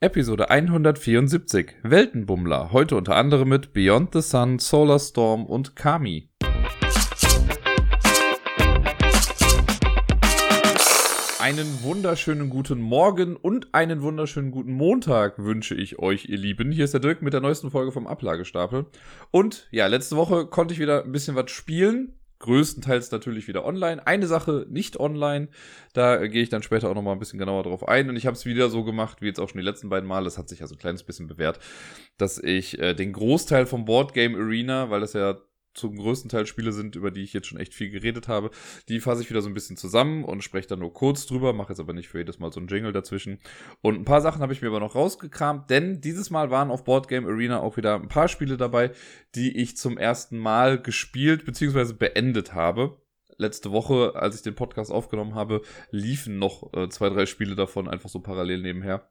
Episode 0.00 0.48
174 0.48 1.74
Weltenbummler. 1.82 2.70
Heute 2.70 2.94
unter 2.94 3.16
anderem 3.16 3.48
mit 3.48 3.72
Beyond 3.72 4.12
the 4.12 4.20
Sun, 4.20 4.60
Solar 4.60 5.00
Storm 5.00 5.44
und 5.44 5.74
Kami. 5.74 6.28
Einen 11.40 11.82
wunderschönen 11.82 12.48
guten 12.48 12.80
Morgen 12.80 13.34
und 13.34 13.74
einen 13.74 14.00
wunderschönen 14.00 14.52
guten 14.52 14.70
Montag 14.70 15.36
wünsche 15.38 15.74
ich 15.74 15.98
euch, 15.98 16.26
ihr 16.26 16.38
Lieben. 16.38 16.70
Hier 16.70 16.84
ist 16.84 16.94
der 16.94 17.00
Dirk 17.00 17.20
mit 17.20 17.32
der 17.32 17.40
neuesten 17.40 17.72
Folge 17.72 17.90
vom 17.90 18.06
Ablagestapel. 18.06 18.86
Und 19.32 19.66
ja, 19.72 19.88
letzte 19.88 20.14
Woche 20.14 20.46
konnte 20.46 20.74
ich 20.74 20.78
wieder 20.78 21.02
ein 21.02 21.10
bisschen 21.10 21.34
was 21.34 21.50
spielen 21.50 22.14
größtenteils 22.38 23.10
natürlich 23.10 23.48
wieder 23.48 23.64
online. 23.64 24.06
Eine 24.06 24.26
Sache 24.26 24.66
nicht 24.68 24.98
online, 24.98 25.48
da 25.92 26.26
gehe 26.26 26.42
ich 26.42 26.48
dann 26.48 26.62
später 26.62 26.90
auch 26.90 26.94
nochmal 26.94 27.14
ein 27.14 27.18
bisschen 27.18 27.38
genauer 27.38 27.64
drauf 27.64 27.86
ein. 27.86 28.08
Und 28.08 28.16
ich 28.16 28.26
habe 28.26 28.36
es 28.36 28.46
wieder 28.46 28.70
so 28.70 28.84
gemacht, 28.84 29.20
wie 29.20 29.26
jetzt 29.26 29.40
auch 29.40 29.48
schon 29.48 29.60
die 29.60 29.64
letzten 29.64 29.88
beiden 29.88 30.08
Male. 30.08 30.24
Das 30.24 30.38
hat 30.38 30.48
sich 30.48 30.62
also 30.62 30.74
ein 30.74 30.78
kleines 30.78 31.02
bisschen 31.02 31.26
bewährt, 31.26 31.58
dass 32.16 32.38
ich 32.38 32.78
äh, 32.78 32.94
den 32.94 33.12
Großteil 33.12 33.66
vom 33.66 33.84
Board 33.84 34.14
Game 34.14 34.34
Arena, 34.34 34.90
weil 34.90 35.00
das 35.00 35.12
ja 35.12 35.38
zum 35.78 35.96
größten 35.96 36.28
Teil 36.28 36.46
Spiele 36.46 36.72
sind, 36.72 36.96
über 36.96 37.10
die 37.10 37.22
ich 37.22 37.32
jetzt 37.32 37.46
schon 37.46 37.58
echt 37.58 37.74
viel 37.74 37.90
geredet 37.90 38.28
habe. 38.28 38.50
Die 38.88 39.00
fasse 39.00 39.22
ich 39.22 39.30
wieder 39.30 39.42
so 39.42 39.48
ein 39.48 39.54
bisschen 39.54 39.76
zusammen 39.76 40.24
und 40.24 40.42
spreche 40.42 40.68
dann 40.68 40.80
nur 40.80 40.92
kurz 40.92 41.26
drüber, 41.26 41.52
mache 41.52 41.72
jetzt 41.72 41.80
aber 41.80 41.92
nicht 41.92 42.08
für 42.08 42.18
jedes 42.18 42.38
Mal 42.38 42.52
so 42.52 42.60
ein 42.60 42.68
Jingle 42.68 42.92
dazwischen. 42.92 43.38
Und 43.80 43.96
ein 43.96 44.04
paar 44.04 44.20
Sachen 44.20 44.42
habe 44.42 44.52
ich 44.52 44.62
mir 44.62 44.68
aber 44.68 44.80
noch 44.80 44.94
rausgekramt, 44.94 45.70
denn 45.70 46.00
dieses 46.00 46.30
Mal 46.30 46.50
waren 46.50 46.70
auf 46.70 46.84
Board 46.84 47.08
Game 47.08 47.26
Arena 47.26 47.60
auch 47.60 47.76
wieder 47.76 47.94
ein 47.94 48.08
paar 48.08 48.28
Spiele 48.28 48.56
dabei, 48.56 48.90
die 49.34 49.56
ich 49.56 49.76
zum 49.76 49.98
ersten 49.98 50.38
Mal 50.38 50.80
gespielt 50.80 51.44
bzw. 51.44 51.92
beendet 51.92 52.54
habe 52.54 53.00
letzte 53.38 53.70
Woche, 53.72 54.14
als 54.16 54.34
ich 54.34 54.42
den 54.42 54.54
Podcast 54.54 54.90
aufgenommen 54.90 55.34
habe, 55.34 55.62
liefen 55.90 56.38
noch 56.38 56.72
äh, 56.74 56.88
zwei, 56.88 57.08
drei 57.08 57.24
Spiele 57.24 57.54
davon 57.54 57.88
einfach 57.88 58.08
so 58.08 58.20
parallel 58.20 58.62
nebenher. 58.62 59.08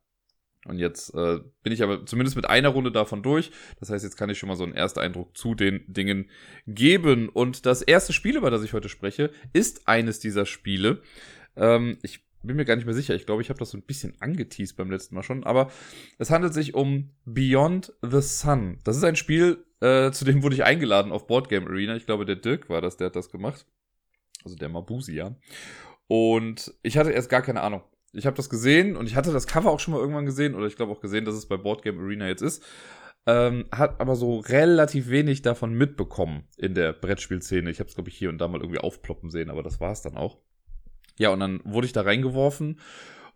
Und 0.67 0.79
jetzt 0.79 1.13
äh, 1.15 1.39
bin 1.63 1.73
ich 1.73 1.81
aber 1.81 2.05
zumindest 2.05 2.35
mit 2.35 2.49
einer 2.49 2.69
Runde 2.69 2.91
davon 2.91 3.23
durch. 3.23 3.51
Das 3.79 3.89
heißt, 3.89 4.03
jetzt 4.03 4.17
kann 4.17 4.29
ich 4.29 4.37
schon 4.37 4.49
mal 4.49 4.55
so 4.55 4.63
einen 4.63 4.75
ersten 4.75 4.99
Eindruck 4.99 5.37
zu 5.37 5.55
den 5.55 5.83
Dingen 5.87 6.29
geben. 6.65 7.29
Und 7.29 7.65
das 7.65 7.81
erste 7.81 8.13
Spiel, 8.13 8.37
über 8.37 8.51
das 8.51 8.63
ich 8.63 8.73
heute 8.73 8.89
spreche, 8.89 9.31
ist 9.53 9.87
eines 9.87 10.19
dieser 10.19 10.45
Spiele. 10.45 11.01
Ähm, 11.55 11.97
ich 12.01 12.25
bin 12.43 12.55
mir 12.55 12.65
gar 12.65 12.75
nicht 12.75 12.85
mehr 12.85 12.93
sicher. 12.93 13.15
Ich 13.15 13.25
glaube, 13.25 13.41
ich 13.41 13.49
habe 13.49 13.59
das 13.59 13.71
so 13.71 13.77
ein 13.77 13.83
bisschen 13.83 14.13
angeteased 14.19 14.77
beim 14.77 14.91
letzten 14.91 15.15
Mal 15.15 15.23
schon. 15.23 15.43
Aber 15.43 15.71
es 16.17 16.31
handelt 16.31 16.53
sich 16.53 16.73
um 16.73 17.11
Beyond 17.25 17.93
the 18.01 18.21
Sun. 18.21 18.79
Das 18.83 18.97
ist 18.97 19.03
ein 19.03 19.15
Spiel, 19.15 19.65
äh, 19.81 20.11
zu 20.11 20.25
dem 20.25 20.43
wurde 20.43 20.55
ich 20.55 20.63
eingeladen 20.63 21.11
auf 21.11 21.27
Boardgame 21.27 21.67
Arena. 21.67 21.95
Ich 21.95 22.05
glaube, 22.05 22.25
der 22.25 22.35
Dirk 22.35 22.69
war 22.69 22.81
das, 22.81 22.97
der 22.97 23.07
hat 23.07 23.15
das 23.15 23.29
gemacht. 23.29 23.65
Also 24.43 24.55
der 24.55 24.69
Mabusi, 24.69 25.15
ja. 25.15 25.35
Und 26.07 26.73
ich 26.83 26.97
hatte 26.97 27.11
erst 27.11 27.29
gar 27.29 27.41
keine 27.41 27.61
Ahnung. 27.61 27.83
Ich 28.17 28.25
habe 28.25 28.35
das 28.35 28.49
gesehen 28.49 28.95
und 28.95 29.07
ich 29.07 29.15
hatte 29.15 29.31
das 29.31 29.47
Cover 29.47 29.71
auch 29.71 29.79
schon 29.79 29.93
mal 29.93 29.99
irgendwann 29.99 30.25
gesehen 30.25 30.55
oder 30.55 30.67
ich 30.67 30.75
glaube 30.75 30.91
auch 30.91 31.01
gesehen, 31.01 31.25
dass 31.25 31.35
es 31.35 31.47
bei 31.47 31.57
Boardgame 31.57 32.01
Arena 32.01 32.27
jetzt 32.27 32.41
ist. 32.41 32.63
Ähm, 33.25 33.65
hat 33.71 33.99
aber 33.99 34.15
so 34.15 34.39
relativ 34.39 35.09
wenig 35.09 35.41
davon 35.41 35.73
mitbekommen 35.73 36.47
in 36.57 36.73
der 36.73 36.93
Brettspielszene. 36.93 37.69
Ich 37.69 37.79
habe 37.79 37.89
es, 37.89 37.95
glaube 37.95 38.09
ich, 38.09 38.17
hier 38.17 38.29
und 38.29 38.37
da 38.37 38.47
mal 38.47 38.61
irgendwie 38.61 38.79
aufploppen 38.79 39.29
sehen, 39.29 39.49
aber 39.49 39.63
das 39.63 39.81
war 39.81 39.91
es 39.91 40.01
dann 40.01 40.15
auch. 40.15 40.37
Ja, 41.19 41.29
und 41.31 41.39
dann 41.39 41.59
wurde 41.65 41.87
ich 41.87 41.93
da 41.93 42.01
reingeworfen 42.01 42.79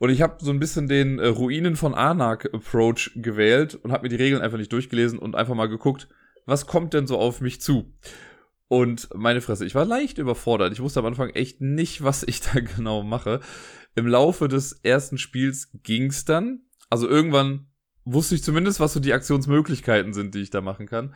und 0.01 0.09
ich 0.09 0.23
habe 0.23 0.37
so 0.43 0.49
ein 0.49 0.59
bisschen 0.59 0.87
den 0.87 1.19
äh, 1.19 1.27
Ruinen 1.27 1.75
von 1.75 1.93
Anak 1.93 2.51
Approach 2.53 3.11
gewählt 3.15 3.75
und 3.75 3.91
habe 3.91 4.03
mir 4.03 4.09
die 4.09 4.15
Regeln 4.15 4.41
einfach 4.41 4.57
nicht 4.57 4.73
durchgelesen 4.73 5.19
und 5.19 5.35
einfach 5.35 5.53
mal 5.53 5.67
geguckt, 5.67 6.07
was 6.47 6.65
kommt 6.65 6.93
denn 6.95 7.05
so 7.05 7.19
auf 7.19 7.39
mich 7.39 7.61
zu? 7.61 7.93
Und 8.71 9.09
meine 9.13 9.41
Fresse, 9.41 9.65
ich 9.65 9.75
war 9.75 9.83
leicht 9.83 10.17
überfordert. 10.17 10.71
Ich 10.71 10.79
wusste 10.79 11.01
am 11.01 11.05
Anfang 11.05 11.31
echt 11.31 11.59
nicht, 11.59 12.05
was 12.05 12.23
ich 12.23 12.39
da 12.39 12.57
genau 12.77 13.03
mache. 13.03 13.41
Im 13.95 14.07
Laufe 14.07 14.47
des 14.47 14.71
ersten 14.71 15.17
Spiels 15.17 15.71
ging's 15.83 16.23
dann. 16.23 16.61
Also 16.89 17.05
irgendwann 17.05 17.67
wusste 18.05 18.33
ich 18.33 18.43
zumindest, 18.43 18.79
was 18.79 18.93
so 18.93 19.01
die 19.01 19.11
Aktionsmöglichkeiten 19.11 20.13
sind, 20.13 20.35
die 20.35 20.39
ich 20.39 20.51
da 20.51 20.61
machen 20.61 20.85
kann. 20.85 21.13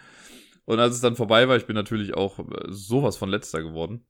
Und 0.66 0.80
als 0.80 0.96
es 0.96 1.00
dann 1.00 1.16
vorbei 1.16 1.48
war, 1.48 1.56
ich 1.56 1.66
bin 1.66 1.78
natürlich 1.78 2.14
auch 2.14 2.40
äh, 2.40 2.44
sowas 2.68 3.16
von 3.16 3.30
letzter 3.30 3.64
geworden, 3.64 4.06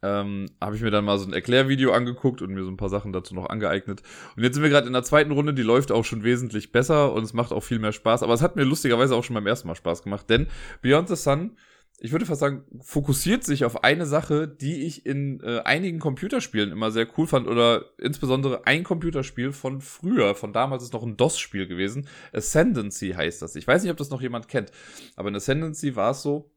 ähm, 0.00 0.46
habe 0.58 0.74
ich 0.74 0.80
mir 0.80 0.90
dann 0.90 1.04
mal 1.04 1.18
so 1.18 1.26
ein 1.26 1.34
Erklärvideo 1.34 1.92
angeguckt 1.92 2.40
und 2.40 2.54
mir 2.54 2.64
so 2.64 2.70
ein 2.70 2.78
paar 2.78 2.88
Sachen 2.88 3.12
dazu 3.12 3.34
noch 3.34 3.50
angeeignet. 3.50 4.02
Und 4.34 4.44
jetzt 4.44 4.54
sind 4.54 4.62
wir 4.62 4.70
gerade 4.70 4.86
in 4.86 4.94
der 4.94 5.04
zweiten 5.04 5.32
Runde, 5.32 5.52
die 5.52 5.60
läuft 5.60 5.92
auch 5.92 6.06
schon 6.06 6.24
wesentlich 6.24 6.72
besser 6.72 7.12
und 7.12 7.22
es 7.22 7.34
macht 7.34 7.52
auch 7.52 7.64
viel 7.64 7.80
mehr 7.80 7.92
Spaß. 7.92 8.22
Aber 8.22 8.32
es 8.32 8.40
hat 8.40 8.56
mir 8.56 8.64
lustigerweise 8.64 9.14
auch 9.14 9.24
schon 9.24 9.34
beim 9.34 9.46
ersten 9.46 9.68
Mal 9.68 9.74
Spaß 9.74 10.02
gemacht, 10.02 10.30
denn 10.30 10.46
Beyond 10.80 11.10
the 11.10 11.16
Sun 11.16 11.58
ich 12.04 12.10
würde 12.10 12.26
fast 12.26 12.40
sagen, 12.40 12.64
fokussiert 12.80 13.44
sich 13.44 13.64
auf 13.64 13.84
eine 13.84 14.06
Sache, 14.06 14.48
die 14.48 14.86
ich 14.86 15.06
in 15.06 15.40
äh, 15.40 15.60
einigen 15.60 16.00
Computerspielen 16.00 16.72
immer 16.72 16.90
sehr 16.90 17.06
cool 17.16 17.28
fand 17.28 17.46
oder 17.46 17.84
insbesondere 17.96 18.66
ein 18.66 18.82
Computerspiel 18.82 19.52
von 19.52 19.80
früher, 19.80 20.34
von 20.34 20.52
damals 20.52 20.82
ist 20.82 20.92
noch 20.94 21.04
ein 21.04 21.16
DOS-Spiel 21.16 21.68
gewesen. 21.68 22.08
Ascendancy 22.32 23.12
heißt 23.12 23.40
das. 23.40 23.54
Ich 23.54 23.68
weiß 23.68 23.82
nicht, 23.82 23.92
ob 23.92 23.98
das 23.98 24.10
noch 24.10 24.20
jemand 24.20 24.48
kennt, 24.48 24.72
aber 25.14 25.28
in 25.28 25.36
Ascendancy 25.36 25.94
war 25.94 26.10
es 26.10 26.22
so, 26.22 26.50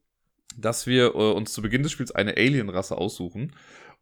dass 0.58 0.88
wir 0.88 1.14
äh, 1.14 1.32
uns 1.32 1.52
zu 1.52 1.62
Beginn 1.62 1.84
des 1.84 1.92
Spiels 1.92 2.10
eine 2.10 2.36
Alien-Rasse 2.36 2.98
aussuchen 2.98 3.52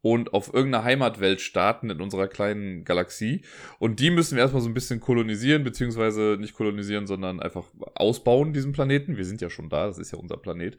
und 0.00 0.32
auf 0.32 0.54
irgendeiner 0.54 0.84
Heimatwelt 0.84 1.42
starten 1.42 1.90
in 1.90 2.00
unserer 2.00 2.26
kleinen 2.26 2.84
Galaxie. 2.84 3.42
Und 3.78 4.00
die 4.00 4.10
müssen 4.10 4.36
wir 4.36 4.42
erstmal 4.42 4.62
so 4.62 4.68
ein 4.68 4.74
bisschen 4.74 5.00
kolonisieren, 5.00 5.62
beziehungsweise 5.62 6.38
nicht 6.40 6.54
kolonisieren, 6.54 7.06
sondern 7.06 7.40
einfach 7.40 7.64
ausbauen, 7.94 8.54
diesen 8.54 8.72
Planeten. 8.72 9.18
Wir 9.18 9.26
sind 9.26 9.42
ja 9.42 9.50
schon 9.50 9.68
da, 9.68 9.86
das 9.86 9.98
ist 9.98 10.12
ja 10.12 10.18
unser 10.18 10.38
Planet. 10.38 10.78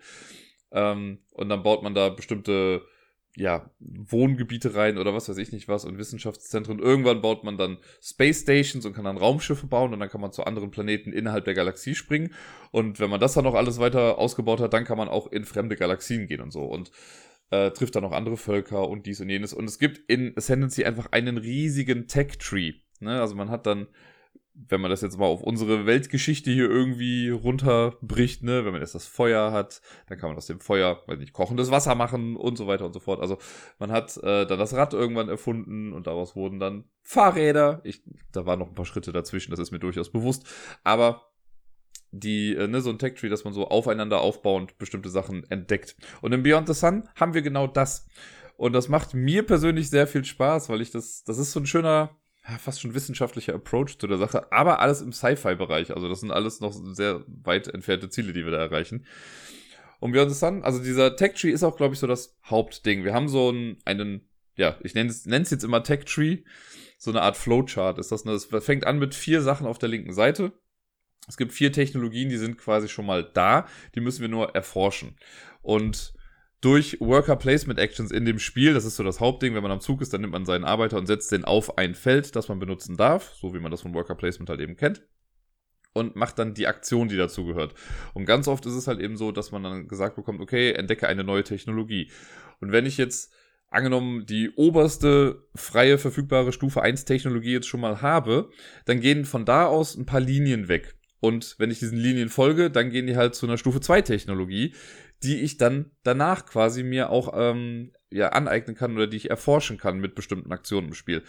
Ähm, 0.75 1.19
und 1.31 1.49
dann 1.49 1.63
baut 1.63 1.81
man 1.81 1.95
da 1.95 2.09
bestimmte 2.09 2.83
ja, 3.37 3.69
Wohngebiete 3.79 4.75
rein 4.75 4.97
oder 4.97 5.13
was 5.13 5.27
weiß 5.27 5.37
ich 5.37 5.51
nicht 5.51 5.67
was 5.67 5.83
und 5.83 5.97
Wissenschaftszentren. 5.97 6.79
Irgendwann 6.79 7.21
baut 7.21 7.43
man 7.43 7.57
dann 7.57 7.77
Space 8.01 8.41
Stations 8.41 8.85
und 8.85 8.93
kann 8.93 9.03
dann 9.05 9.17
Raumschiffe 9.17 9.67
bauen 9.67 9.93
und 9.93 9.99
dann 9.99 10.09
kann 10.09 10.21
man 10.21 10.31
zu 10.31 10.45
anderen 10.45 10.71
Planeten 10.71 11.11
innerhalb 11.11 11.43
der 11.43 11.53
Galaxie 11.53 11.95
springen. 11.95 12.33
Und 12.71 12.99
wenn 12.99 13.09
man 13.09 13.19
das 13.19 13.33
dann 13.33 13.43
noch 13.43 13.55
alles 13.55 13.79
weiter 13.79 14.19
ausgebaut 14.19 14.61
hat, 14.61 14.73
dann 14.73 14.85
kann 14.85 14.97
man 14.97 15.09
auch 15.09 15.31
in 15.31 15.43
fremde 15.43 15.75
Galaxien 15.75 16.27
gehen 16.27 16.41
und 16.41 16.51
so 16.51 16.63
und 16.63 16.91
äh, 17.51 17.71
trifft 17.71 17.95
dann 17.95 18.03
noch 18.03 18.13
andere 18.13 18.37
Völker 18.37 18.87
und 18.87 19.05
dies 19.05 19.19
und 19.19 19.29
jenes. 19.29 19.53
Und 19.53 19.65
es 19.65 19.79
gibt 19.79 20.09
in 20.09 20.33
Ascendancy 20.37 20.85
einfach 20.85 21.11
einen 21.11 21.37
riesigen 21.37 22.07
Tech-Tree. 22.07 22.73
Ne? 23.01 23.19
Also 23.19 23.35
man 23.35 23.49
hat 23.49 23.65
dann 23.65 23.87
wenn 24.55 24.81
man 24.81 24.89
das 24.89 25.01
jetzt 25.01 25.17
mal 25.17 25.25
auf 25.25 25.41
unsere 25.41 25.85
Weltgeschichte 25.85 26.49
hier 26.49 26.69
irgendwie 26.69 27.29
runterbricht, 27.29 28.43
ne, 28.43 28.65
wenn 28.65 28.71
man 28.71 28.81
jetzt 28.81 28.95
das 28.95 29.05
Feuer 29.05 29.51
hat, 29.51 29.81
dann 30.07 30.17
kann 30.17 30.29
man 30.29 30.37
aus 30.37 30.47
dem 30.47 30.59
Feuer, 30.59 31.03
weiß 31.07 31.19
nicht, 31.19 31.33
kochendes 31.33 31.71
Wasser 31.71 31.93
machen 31.95 32.35
und 32.35 32.57
so 32.57 32.65
weiter 32.65 32.85
und 32.85 32.93
so 32.93 32.99
fort. 32.99 33.19
Also 33.19 33.37
man 33.79 33.91
hat 33.91 34.15
äh, 34.17 34.45
dann 34.45 34.59
das 34.59 34.73
Rad 34.73 34.93
irgendwann 34.93 35.29
erfunden 35.29 35.91
und 35.93 36.07
daraus 36.07 36.35
wurden 36.35 36.59
dann 36.59 36.85
Fahrräder. 37.03 37.81
Ich, 37.83 38.01
da 38.31 38.45
waren 38.45 38.59
noch 38.59 38.69
ein 38.69 38.75
paar 38.75 38.85
Schritte 38.85 39.11
dazwischen, 39.11 39.51
das 39.51 39.59
ist 39.59 39.71
mir 39.71 39.79
durchaus 39.79 40.09
bewusst. 40.09 40.47
Aber 40.83 41.33
die, 42.11 42.55
äh, 42.55 42.67
ne, 42.67 42.81
so 42.81 42.89
ein 42.89 42.99
Tech-Tree, 42.99 43.29
dass 43.29 43.43
man 43.43 43.53
so 43.53 43.67
aufeinander 43.67 44.21
aufbauend 44.21 44.77
bestimmte 44.77 45.09
Sachen 45.09 45.43
entdeckt. 45.49 45.95
Und 46.21 46.31
in 46.33 46.43
Beyond 46.43 46.67
the 46.67 46.73
Sun 46.73 47.09
haben 47.15 47.33
wir 47.33 47.41
genau 47.41 47.67
das. 47.67 48.07
Und 48.57 48.73
das 48.73 48.87
macht 48.87 49.13
mir 49.13 49.43
persönlich 49.43 49.89
sehr 49.89 50.07
viel 50.07 50.23
Spaß, 50.23 50.69
weil 50.69 50.81
ich 50.81 50.91
das, 50.91 51.23
das 51.23 51.37
ist 51.37 51.51
so 51.51 51.59
ein 51.59 51.65
schöner, 51.65 52.15
ja, 52.47 52.57
fast 52.57 52.81
schon 52.81 52.93
wissenschaftlicher 52.93 53.55
Approach 53.55 53.97
zu 53.97 54.07
der 54.07 54.17
Sache, 54.17 54.51
aber 54.51 54.79
alles 54.79 55.01
im 55.01 55.11
Sci-Fi-Bereich. 55.11 55.93
Also 55.95 56.07
das 56.07 56.19
sind 56.19 56.31
alles 56.31 56.59
noch 56.59 56.73
sehr 56.73 57.23
weit 57.27 57.67
entfernte 57.67 58.09
Ziele, 58.09 58.33
die 58.33 58.45
wir 58.45 58.51
da 58.51 58.59
erreichen. 58.59 59.05
Und 59.99 60.11
Beyond 60.11 60.31
the 60.31 60.37
Sun, 60.37 60.63
also 60.63 60.83
dieser 60.83 61.15
Tech-Tree 61.15 61.51
ist 61.51 61.63
auch, 61.63 61.77
glaube 61.77 61.93
ich, 61.93 61.99
so 61.99 62.07
das 62.07 62.37
Hauptding. 62.45 63.03
Wir 63.03 63.13
haben 63.13 63.27
so 63.27 63.49
einen, 63.49 63.77
einen 63.85 64.29
ja, 64.57 64.77
ich 64.83 64.93
nenne 64.93 65.09
es 65.09 65.49
jetzt 65.49 65.63
immer 65.63 65.83
Tech-Tree, 65.83 66.43
so 66.97 67.11
eine 67.11 67.21
Art 67.21 67.37
Flowchart 67.37 67.97
ist 67.97 68.11
das. 68.11 68.25
Ne? 68.25 68.31
Das 68.31 68.45
fängt 68.63 68.85
an 68.85 68.99
mit 68.99 69.15
vier 69.15 69.41
Sachen 69.41 69.67
auf 69.67 69.77
der 69.77 69.89
linken 69.89 70.13
Seite. 70.13 70.53
Es 71.27 71.37
gibt 71.37 71.53
vier 71.53 71.71
Technologien, 71.71 72.29
die 72.29 72.37
sind 72.37 72.57
quasi 72.57 72.87
schon 72.87 73.05
mal 73.05 73.23
da, 73.23 73.67
die 73.95 73.99
müssen 73.99 74.21
wir 74.21 74.29
nur 74.29 74.53
erforschen. 74.55 75.15
Und 75.61 76.13
durch 76.65 76.97
Worker 76.99 77.35
Placement 77.35 77.79
Actions 77.79 78.11
in 78.11 78.25
dem 78.25 78.39
Spiel. 78.39 78.73
Das 78.73 78.85
ist 78.85 78.95
so 78.95 79.03
das 79.03 79.19
Hauptding. 79.19 79.53
Wenn 79.53 79.61
man 79.61 79.71
am 79.71 79.81
Zug 79.81 80.01
ist, 80.01 80.13
dann 80.13 80.21
nimmt 80.21 80.33
man 80.33 80.45
seinen 80.45 80.63
Arbeiter 80.63 80.97
und 80.97 81.05
setzt 81.05 81.31
den 81.31 81.45
auf 81.45 81.77
ein 81.77 81.93
Feld, 81.93 82.35
das 82.35 82.47
man 82.47 82.57
benutzen 82.57 82.97
darf, 82.97 83.35
so 83.35 83.53
wie 83.53 83.59
man 83.59 83.69
das 83.69 83.83
von 83.83 83.93
Worker 83.93 84.15
Placement 84.15 84.49
halt 84.49 84.59
eben 84.61 84.75
kennt. 84.75 85.03
Und 85.93 86.15
macht 86.15 86.39
dann 86.39 86.55
die 86.55 86.65
Aktion, 86.65 87.07
die 87.07 87.17
dazu 87.17 87.45
gehört. 87.45 87.75
Und 88.15 88.25
ganz 88.25 88.47
oft 88.47 88.65
ist 88.65 88.73
es 88.73 88.87
halt 88.87 88.99
eben 88.99 89.15
so, 89.15 89.31
dass 89.31 89.51
man 89.51 89.61
dann 89.61 89.87
gesagt 89.87 90.15
bekommt, 90.15 90.41
okay, 90.41 90.71
entdecke 90.71 91.07
eine 91.07 91.23
neue 91.23 91.43
Technologie. 91.43 92.09
Und 92.59 92.71
wenn 92.71 92.87
ich 92.87 92.97
jetzt 92.97 93.31
angenommen 93.69 94.25
die 94.25 94.49
oberste 94.55 95.43
freie 95.53 95.99
verfügbare 95.99 96.51
Stufe 96.51 96.81
1 96.81 97.05
Technologie 97.05 97.53
jetzt 97.53 97.67
schon 97.67 97.79
mal 97.79 98.01
habe, 98.01 98.49
dann 98.85 99.01
gehen 99.01 99.25
von 99.25 99.45
da 99.45 99.67
aus 99.67 99.95
ein 99.95 100.07
paar 100.07 100.19
Linien 100.19 100.67
weg. 100.67 100.95
Und 101.19 101.55
wenn 101.57 101.71
ich 101.71 101.79
diesen 101.79 101.97
Linien 101.97 102.29
folge, 102.29 102.69
dann 102.69 102.91
gehen 102.91 103.07
die 103.07 103.17
halt 103.17 103.35
zu 103.35 103.45
einer 103.45 103.57
Stufe 103.57 103.81
2 103.81 104.01
Technologie, 104.01 104.73
die 105.23 105.41
ich 105.41 105.57
dann 105.57 105.91
danach 106.03 106.45
quasi 106.45 106.83
mir 106.83 107.09
auch 107.09 107.33
ähm, 107.35 107.91
ja, 108.09 108.29
aneignen 108.29 108.75
kann 108.75 108.95
oder 108.95 109.07
die 109.07 109.17
ich 109.17 109.29
erforschen 109.29 109.77
kann 109.77 109.99
mit 109.99 110.15
bestimmten 110.15 110.51
Aktionen 110.51 110.89
im 110.89 110.93
Spiel. 110.93 111.23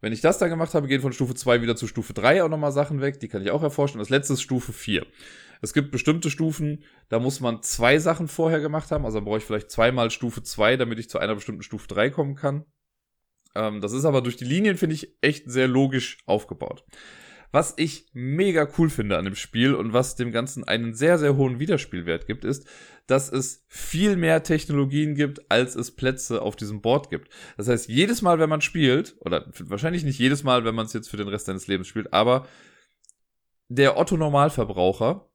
Wenn 0.00 0.12
ich 0.12 0.20
das 0.20 0.38
dann 0.38 0.50
gemacht 0.50 0.74
habe, 0.74 0.86
gehen 0.86 1.00
von 1.00 1.12
Stufe 1.12 1.34
2 1.34 1.60
wieder 1.60 1.74
zu 1.74 1.86
Stufe 1.86 2.14
3 2.14 2.44
auch 2.44 2.48
nochmal 2.48 2.72
Sachen 2.72 3.00
weg, 3.00 3.18
die 3.18 3.28
kann 3.28 3.42
ich 3.42 3.50
auch 3.50 3.62
erforschen. 3.62 3.98
Das 3.98 4.10
letzte 4.10 4.34
ist 4.34 4.42
Stufe 4.42 4.72
4. 4.72 5.04
Es 5.60 5.72
gibt 5.72 5.90
bestimmte 5.90 6.30
Stufen, 6.30 6.84
da 7.08 7.18
muss 7.18 7.40
man 7.40 7.62
zwei 7.62 7.98
Sachen 7.98 8.28
vorher 8.28 8.60
gemacht 8.60 8.92
haben. 8.92 9.04
Also 9.04 9.20
brauche 9.20 9.38
ich 9.38 9.44
vielleicht 9.44 9.70
zweimal 9.70 10.10
Stufe 10.10 10.42
2, 10.42 10.76
damit 10.76 11.00
ich 11.00 11.10
zu 11.10 11.18
einer 11.18 11.34
bestimmten 11.34 11.62
Stufe 11.62 11.88
3 11.88 12.10
kommen 12.10 12.36
kann. 12.36 12.64
Ähm, 13.56 13.80
das 13.80 13.92
ist 13.92 14.04
aber 14.04 14.22
durch 14.22 14.36
die 14.36 14.44
Linien, 14.44 14.76
finde 14.76 14.94
ich, 14.94 15.16
echt 15.20 15.50
sehr 15.50 15.66
logisch 15.66 16.18
aufgebaut. 16.26 16.84
Was 17.50 17.74
ich 17.76 18.06
mega 18.12 18.68
cool 18.76 18.90
finde 18.90 19.16
an 19.16 19.24
dem 19.24 19.34
Spiel 19.34 19.74
und 19.74 19.92
was 19.92 20.16
dem 20.16 20.32
Ganzen 20.32 20.64
einen 20.64 20.94
sehr, 20.94 21.18
sehr 21.18 21.36
hohen 21.36 21.58
Wiederspielwert 21.58 22.26
gibt, 22.26 22.44
ist, 22.44 22.66
dass 23.06 23.32
es 23.32 23.64
viel 23.68 24.16
mehr 24.16 24.42
Technologien 24.42 25.14
gibt, 25.14 25.50
als 25.50 25.74
es 25.74 25.96
Plätze 25.96 26.42
auf 26.42 26.56
diesem 26.56 26.82
Board 26.82 27.08
gibt. 27.08 27.30
Das 27.56 27.68
heißt, 27.68 27.88
jedes 27.88 28.20
Mal, 28.20 28.38
wenn 28.38 28.50
man 28.50 28.60
spielt, 28.60 29.16
oder 29.20 29.50
wahrscheinlich 29.60 30.04
nicht 30.04 30.18
jedes 30.18 30.44
Mal, 30.44 30.64
wenn 30.64 30.74
man 30.74 30.86
es 30.86 30.92
jetzt 30.92 31.08
für 31.08 31.16
den 31.16 31.28
Rest 31.28 31.46
seines 31.46 31.66
Lebens 31.66 31.88
spielt, 31.88 32.12
aber 32.12 32.46
der 33.68 33.96
Otto 33.96 34.16
Normalverbraucher 34.16 35.27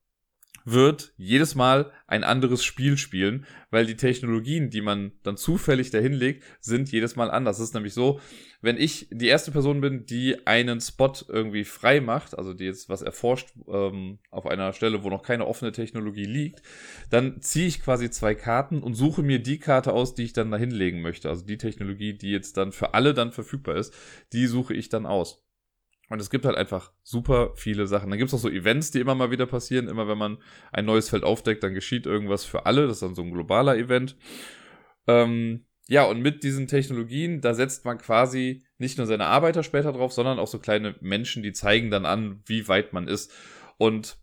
wird 0.66 1.14
jedes 1.18 1.56
Mal 1.56 1.92
ein 2.08 2.24
anderes 2.24 2.64
Spiel 2.64 2.98
spielen, 2.98 3.46
weil 3.72 3.86
die 3.86 3.96
Technologien, 3.96 4.70
die 4.70 4.82
man 4.82 5.12
dann 5.24 5.38
zufällig 5.38 5.90
dahin 5.90 6.14
legt, 6.14 6.44
sind 6.60 6.92
jedes 6.92 7.16
Mal 7.16 7.32
anders. 7.32 7.58
Es 7.58 7.70
ist 7.70 7.74
nämlich 7.74 7.94
so, 7.94 8.20
wenn 8.62 8.78
ich 8.78 9.08
die 9.12 9.28
erste 9.28 9.52
Person 9.52 9.82
bin, 9.82 10.06
die 10.06 10.48
einen 10.48 10.80
Spot 10.80 11.12
irgendwie 11.28 11.66
frei 11.66 12.00
macht, 12.00 12.38
also 12.38 12.54
die 12.54 12.66
jetzt 12.66 12.88
was 12.88 13.02
erforscht 13.02 13.50
ähm, 13.68 14.20
auf 14.30 14.46
einer 14.46 14.72
Stelle, 14.74 15.04
wo 15.04 15.10
noch 15.10 15.24
keine 15.24 15.48
offene 15.48 15.72
Technologie 15.72 16.26
liegt, 16.26 16.62
dann 17.10 17.42
ziehe 17.42 17.68
ich 17.68 17.82
quasi 17.82 18.10
zwei 18.10 18.36
Karten 18.36 18.82
und 18.82 18.94
suche 18.94 19.22
mir 19.22 19.40
die 19.40 19.60
Karte 19.60 19.92
aus, 19.92 20.16
die 20.16 20.24
ich 20.24 20.34
dann 20.34 20.52
dahin 20.52 20.72
legen 20.72 21.02
möchte. 21.02 21.30
Also 21.30 21.46
die 21.46 21.58
Technologie, 21.58 22.14
die 22.14 22.32
jetzt 22.32 22.56
dann 22.56 22.72
für 22.72 22.94
alle 22.94 23.14
dann 23.14 23.32
verfügbar 23.32 23.76
ist, 23.76 23.94
die 24.32 24.48
suche 24.48 24.74
ich 24.74 24.88
dann 24.88 25.06
aus. 25.06 25.43
Und 26.14 26.20
es 26.20 26.30
gibt 26.30 26.46
halt 26.46 26.56
einfach 26.56 26.92
super 27.02 27.54
viele 27.56 27.88
Sachen. 27.88 28.12
Dann 28.12 28.20
gibt 28.20 28.28
es 28.28 28.36
auch 28.36 28.40
so 28.40 28.48
Events, 28.48 28.92
die 28.92 29.00
immer 29.00 29.16
mal 29.16 29.32
wieder 29.32 29.48
passieren. 29.48 29.88
Immer 29.88 30.08
wenn 30.08 30.20
man 30.20 30.38
ein 30.72 30.86
neues 30.86 31.10
Feld 31.10 31.24
aufdeckt, 31.24 31.64
dann 31.64 31.74
geschieht 31.74 32.06
irgendwas 32.06 32.46
für 32.46 32.68
alle. 32.68 32.86
Das 32.86 32.98
ist 32.98 33.02
dann 33.02 33.16
so 33.16 33.24
ein 33.24 33.32
globaler 33.32 33.76
Event. 33.76 34.16
Ähm, 35.08 35.66
ja, 35.88 36.04
und 36.06 36.22
mit 36.22 36.44
diesen 36.44 36.68
Technologien, 36.68 37.42
da 37.42 37.56
setzt 37.56 37.84
man 37.84 37.98
quasi 37.98 38.64
nicht 38.78 39.00
nur 39.00 39.08
seine 39.08 39.26
Arbeiter 39.26 39.64
später 39.64 39.92
drauf, 39.92 40.14
sondern 40.14 40.38
auch 40.38 40.46
so 40.46 40.60
kleine 40.60 40.94
Menschen, 41.02 41.42
die 41.42 41.52
zeigen 41.52 41.90
dann 41.90 42.06
an, 42.06 42.44
wie 42.46 42.68
weit 42.68 42.94
man 42.94 43.08
ist. 43.08 43.32
Und 43.80 44.18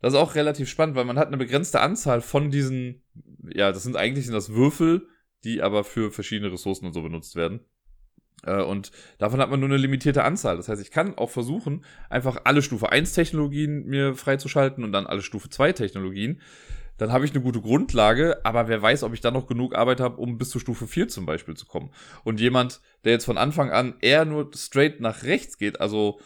das 0.00 0.12
ist 0.12 0.20
auch 0.20 0.36
relativ 0.36 0.68
spannend, 0.68 0.94
weil 0.94 1.06
man 1.06 1.18
hat 1.18 1.26
eine 1.26 1.38
begrenzte 1.38 1.80
Anzahl 1.80 2.20
von 2.20 2.52
diesen, 2.52 3.02
ja, 3.52 3.72
das 3.72 3.82
sind 3.82 3.96
eigentlich 3.96 4.28
das 4.28 4.54
Würfel, 4.54 5.08
die 5.42 5.60
aber 5.60 5.82
für 5.82 6.12
verschiedene 6.12 6.52
Ressourcen 6.52 6.86
und 6.86 6.92
so 6.92 7.02
benutzt 7.02 7.34
werden. 7.34 7.66
Äh, 8.44 8.62
und 8.62 8.90
davon 9.18 9.40
hat 9.40 9.50
man 9.50 9.60
nur 9.60 9.68
eine 9.68 9.78
limitierte 9.78 10.24
Anzahl. 10.24 10.56
Das 10.56 10.68
heißt, 10.68 10.82
ich 10.82 10.90
kann 10.90 11.16
auch 11.16 11.30
versuchen, 11.30 11.84
einfach 12.10 12.42
alle 12.44 12.62
Stufe 12.62 12.90
1 12.90 13.12
Technologien 13.12 13.86
mir 13.86 14.14
freizuschalten 14.14 14.84
und 14.84 14.92
dann 14.92 15.06
alle 15.06 15.22
Stufe 15.22 15.48
2 15.48 15.72
Technologien. 15.72 16.40
Dann 16.98 17.10
habe 17.10 17.24
ich 17.24 17.32
eine 17.32 17.42
gute 17.42 17.60
Grundlage, 17.60 18.44
aber 18.44 18.68
wer 18.68 18.80
weiß, 18.80 19.02
ob 19.02 19.14
ich 19.14 19.20
dann 19.20 19.34
noch 19.34 19.46
genug 19.46 19.74
Arbeit 19.74 20.00
habe, 20.00 20.18
um 20.18 20.38
bis 20.38 20.50
zur 20.50 20.60
Stufe 20.60 20.86
4 20.86 21.08
zum 21.08 21.26
Beispiel 21.26 21.56
zu 21.56 21.66
kommen. 21.66 21.90
Und 22.22 22.38
jemand, 22.38 22.80
der 23.04 23.12
jetzt 23.12 23.24
von 23.24 23.38
Anfang 23.38 23.70
an 23.70 23.94
eher 24.00 24.24
nur 24.24 24.50
straight 24.54 25.00
nach 25.00 25.24
rechts 25.24 25.58
geht, 25.58 25.80
also 25.80 26.20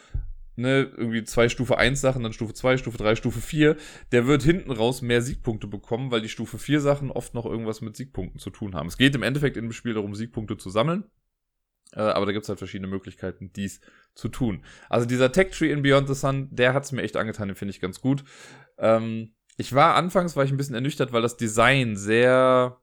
ne, 0.57 0.91
irgendwie 0.95 1.23
zwei 1.23 1.49
Stufe 1.49 1.77
1 1.77 2.01
Sachen, 2.01 2.23
dann 2.23 2.33
Stufe 2.33 2.53
2, 2.53 2.77
Stufe 2.77 2.97
3, 2.97 3.15
Stufe 3.15 3.39
4, 3.39 3.77
der 4.11 4.27
wird 4.27 4.43
hinten 4.43 4.71
raus 4.71 5.01
mehr 5.01 5.21
Siegpunkte 5.21 5.67
bekommen, 5.67 6.11
weil 6.11 6.21
die 6.21 6.29
Stufe 6.29 6.57
4 6.57 6.81
Sachen 6.81 7.11
oft 7.11 7.33
noch 7.33 7.45
irgendwas 7.45 7.81
mit 7.81 7.95
Siegpunkten 7.95 8.39
zu 8.39 8.49
tun 8.49 8.75
haben. 8.75 8.87
Es 8.87 8.97
geht 8.97 9.15
im 9.15 9.23
Endeffekt 9.23 9.57
in 9.57 9.65
dem 9.65 9.73
Spiel 9.73 9.93
darum, 9.93 10.15
Siegpunkte 10.15 10.57
zu 10.57 10.69
sammeln. 10.69 11.05
Äh, 11.93 12.01
aber 12.01 12.25
da 12.25 12.31
gibt 12.31 12.43
es 12.43 12.49
halt 12.49 12.59
verschiedene 12.59 12.87
Möglichkeiten, 12.87 13.51
dies 13.53 13.81
zu 14.13 14.29
tun. 14.29 14.63
Also 14.89 15.05
dieser 15.05 15.31
Tech 15.31 15.51
Tree 15.51 15.71
in 15.71 15.81
Beyond 15.81 16.07
the 16.07 16.15
Sun, 16.15 16.49
der 16.51 16.73
hat 16.73 16.83
es 16.83 16.91
mir 16.91 17.03
echt 17.03 17.17
angetan, 17.17 17.47
den 17.47 17.55
finde 17.55 17.71
ich 17.71 17.79
ganz 17.79 18.01
gut. 18.01 18.23
Ähm, 18.77 19.33
ich 19.57 19.73
war 19.73 19.95
anfangs, 19.95 20.35
war 20.35 20.43
ich 20.43 20.51
ein 20.51 20.57
bisschen 20.57 20.75
ernüchtert, 20.75 21.11
weil 21.11 21.21
das 21.21 21.37
Design 21.37 21.95
sehr 21.95 22.79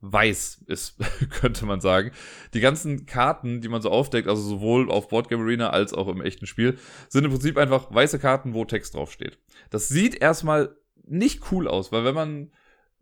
weiß 0.00 0.64
ist, 0.66 0.96
könnte 1.30 1.64
man 1.64 1.80
sagen. 1.80 2.10
Die 2.52 2.60
ganzen 2.60 3.06
Karten, 3.06 3.60
die 3.60 3.68
man 3.68 3.80
so 3.80 3.90
aufdeckt, 3.90 4.28
also 4.28 4.42
sowohl 4.42 4.90
auf 4.90 5.08
Boardgame 5.08 5.42
Arena 5.42 5.70
als 5.70 5.94
auch 5.94 6.08
im 6.08 6.20
echten 6.20 6.46
Spiel, 6.46 6.78
sind 7.08 7.24
im 7.24 7.30
Prinzip 7.30 7.56
einfach 7.56 7.92
weiße 7.92 8.18
Karten, 8.18 8.54
wo 8.54 8.64
Text 8.64 8.94
draufsteht. 8.94 9.38
Das 9.70 9.88
sieht 9.88 10.20
erstmal 10.20 10.76
nicht 11.06 11.50
cool 11.52 11.68
aus, 11.68 11.92
weil 11.92 12.04
wenn 12.04 12.14
man 12.14 12.52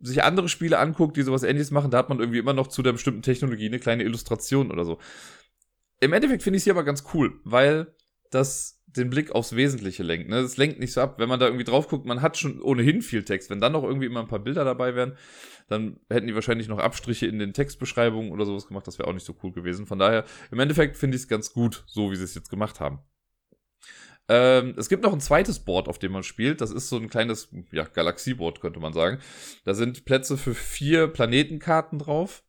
sich 0.03 0.23
andere 0.23 0.49
Spiele 0.49 0.79
anguckt, 0.79 1.17
die 1.17 1.23
sowas 1.23 1.45
ähnliches 1.45 1.71
machen, 1.71 1.91
da 1.91 1.99
hat 1.99 2.09
man 2.09 2.19
irgendwie 2.19 2.39
immer 2.39 2.53
noch 2.53 2.67
zu 2.67 2.83
der 2.83 2.93
bestimmten 2.93 3.23
Technologie 3.23 3.67
eine 3.67 3.79
kleine 3.79 4.03
Illustration 4.03 4.71
oder 4.71 4.85
so. 4.85 4.99
Im 6.01 6.13
Endeffekt 6.13 6.43
finde 6.43 6.59
ich 6.59 6.65
hier 6.65 6.73
aber 6.73 6.85
ganz 6.85 7.05
cool, 7.15 7.41
weil 7.45 7.95
das 8.31 8.83
den 8.87 9.11
Blick 9.11 9.33
aufs 9.33 9.57
Wesentliche 9.57 10.03
lenkt. 10.03 10.29
Ne? 10.29 10.43
Das 10.43 10.57
lenkt 10.57 10.79
nicht 10.79 10.93
so 10.93 11.01
ab, 11.01 11.19
wenn 11.19 11.29
man 11.29 11.41
da 11.41 11.47
irgendwie 11.47 11.65
drauf 11.65 11.89
guckt, 11.89 12.05
man 12.05 12.21
hat 12.21 12.37
schon 12.37 12.61
ohnehin 12.61 13.01
viel 13.01 13.23
Text. 13.23 13.49
Wenn 13.49 13.61
dann 13.61 13.73
noch 13.73 13.85
irgendwie 13.85 14.07
immer 14.07 14.21
ein 14.21 14.29
paar 14.29 14.41
Bilder 14.41 14.65
dabei 14.65 14.95
wären, 14.95 15.17
dann 15.69 16.01
hätten 16.11 16.27
die 16.27 16.35
wahrscheinlich 16.35 16.69
noch 16.69 16.79
Abstriche 16.79 17.27
in 17.27 17.39
den 17.39 17.53
Textbeschreibungen 17.55 18.33
oder 18.33 18.45
sowas 18.45 18.67
gemacht. 18.67 18.87
Das 18.87 18.99
wäre 18.99 19.09
auch 19.09 19.15
nicht 19.15 19.25
so 19.25 19.35
cool 19.43 19.53
gewesen. 19.53 19.87
Von 19.87 19.99
daher, 19.99 20.25
im 20.51 20.59
Endeffekt 20.59 20.97
finde 20.97 21.17
ich 21.17 21.23
es 21.23 21.29
ganz 21.29 21.53
gut, 21.53 21.85
so 21.87 22.11
wie 22.11 22.17
sie 22.17 22.25
es 22.25 22.35
jetzt 22.35 22.51
gemacht 22.51 22.81
haben. 22.81 22.99
Ähm, 24.29 24.75
es 24.77 24.89
gibt 24.89 25.03
noch 25.03 25.13
ein 25.13 25.21
zweites 25.21 25.61
Board, 25.61 25.89
auf 25.89 25.99
dem 25.99 26.13
man 26.13 26.23
spielt. 26.23 26.61
Das 26.61 26.71
ist 26.71 26.89
so 26.89 26.97
ein 26.97 27.11
kleines 27.11 27.49
ja, 27.73 27.85
Galaxieboard, 27.85 28.61
könnte 28.61 28.81
man 28.81 28.93
sagen. 28.93 29.19
Da 29.65 29.75
sind 29.75 30.05
Plätze 30.05 30.37
für 30.37 30.55
vier 30.55 31.09
Planetenkarten 31.09 31.99
drauf. 31.99 32.45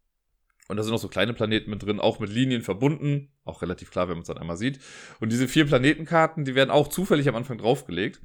Und 0.70 0.78
da 0.78 0.84
sind 0.84 0.94
noch 0.94 1.00
so 1.00 1.10
kleine 1.10 1.34
Planeten 1.34 1.70
mit 1.70 1.84
drin, 1.84 2.00
auch 2.00 2.20
mit 2.20 2.30
Linien 2.30 2.62
verbunden. 2.62 3.34
Auch 3.44 3.62
relativ 3.62 3.92
klar, 3.92 4.08
wenn 4.08 4.16
man 4.16 4.22
es 4.22 4.28
dann 4.28 4.38
einmal 4.38 4.58
sieht. 4.58 4.80
Und 5.20 5.32
diese 5.32 5.48
vier 5.48 5.66
Planetenkarten, 5.66 6.46
die 6.46 6.56
werden 6.56 6.72
auch 6.72 6.88
zufällig 6.88 7.28
am 7.28 7.36
Anfang 7.36 7.58
draufgelegt. 7.58 8.22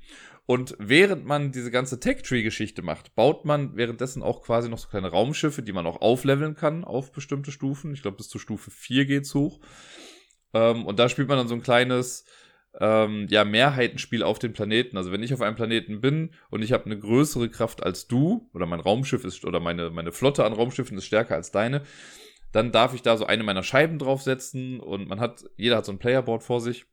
Und 0.47 0.77
während 0.79 1.27
man 1.27 1.53
diese 1.53 1.71
ganze 1.71 2.01
Tech-Tree-Geschichte 2.01 2.81
macht, 2.81 3.15
baut 3.15 3.44
man 3.44 3.77
währenddessen 3.77 4.23
auch 4.23 4.43
quasi 4.43 4.71
noch 4.71 4.79
so 4.79 4.89
kleine 4.89 5.09
Raumschiffe, 5.09 5.62
die 5.62 5.75
man 5.75 5.87
auch 5.87 6.01
aufleveln 6.01 6.55
kann 6.55 6.85
auf 6.85 7.12
bestimmte 7.12 7.51
Stufen. 7.51 7.93
Ich 7.93 8.01
glaube, 8.01 8.17
bis 8.17 8.31
zur 8.31 8.41
Stufe 8.41 8.71
4 8.71 9.05
geht's 9.05 9.35
hoch. 9.35 9.61
Ähm, 10.55 10.87
und 10.87 10.99
da 10.99 11.11
spielt 11.11 11.29
man 11.29 11.37
dann 11.37 11.49
so 11.49 11.55
ein 11.55 11.62
kleines, 11.62 12.25
ähm, 12.81 13.27
ja, 13.29 13.45
Mehrheitenspiel 13.45 14.23
auf 14.23 14.39
den 14.39 14.53
Planeten. 14.53 14.97
Also 14.97 15.13
wenn 15.13 15.23
ich 15.23 15.35
auf 15.35 15.43
einem 15.43 15.57
Planeten 15.57 16.01
bin 16.01 16.31
und 16.51 16.63
ich 16.63 16.73
habe 16.73 16.87
eine 16.87 16.99
größere 16.99 17.49
Kraft 17.49 17.83
als 17.83 18.07
du, 18.07 18.49
oder 18.55 18.67
mein 18.67 18.81
Raumschiff 18.81 19.25
ist, 19.25 19.45
oder 19.45 19.61
meine, 19.61 19.91
meine 19.91 20.13
Flotte 20.13 20.45
an 20.45 20.53
Raumschiffen 20.53 20.97
ist 20.97 21.07
stärker 21.07 21.35
als 21.35 21.51
deine, 21.51 21.83
dann 22.53 22.73
darf 22.73 22.95
ich 22.95 23.03
da 23.03 23.17
so 23.17 23.27
eine 23.27 23.43
meiner 23.43 23.63
Scheiben 23.63 23.99
draufsetzen 23.99 24.81
und 24.81 25.09
man 25.09 25.21
hat, 25.21 25.45
jeder 25.57 25.77
hat 25.77 25.87
so 25.87 25.93
ein 25.93 25.99
Playerboard 25.99 26.43
vor 26.43 26.61
sich 26.61 26.87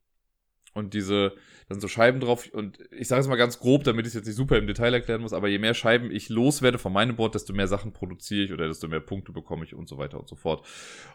und 0.74 0.94
diese, 0.94 1.34
dann 1.68 1.80
so 1.80 1.88
Scheiben 1.88 2.20
drauf 2.20 2.48
und 2.52 2.80
ich 2.92 3.08
sage 3.08 3.22
es 3.22 3.28
mal 3.28 3.36
ganz 3.38 3.60
grob, 3.60 3.84
damit 3.84 4.06
ich 4.06 4.10
es 4.10 4.14
jetzt 4.14 4.28
nicht 4.28 4.36
super 4.36 4.58
im 4.58 4.68
Detail 4.68 4.94
erklären 4.94 5.22
muss, 5.22 5.34
aber 5.34 5.48
je 5.48 5.58
mehr 5.58 5.74
Scheiben 5.74 6.12
ich 6.12 6.30
loswerde 6.30 6.78
von 6.78 6.94
meinem 6.94 7.16
Board, 7.16 7.34
desto 7.34 7.54
mehr 7.54 7.68
Sachen 7.68 7.92
produziere 7.92 8.46
ich 8.46 8.54
oder 8.54 8.68
desto 8.68 8.88
mehr 8.88 9.00
Punkte 9.00 9.32
bekomme 9.32 9.66
ich 9.66 9.74
und 9.74 9.90
so 9.90 9.98
weiter 9.98 10.20
und 10.20 10.28
so 10.28 10.36
fort. 10.36 10.66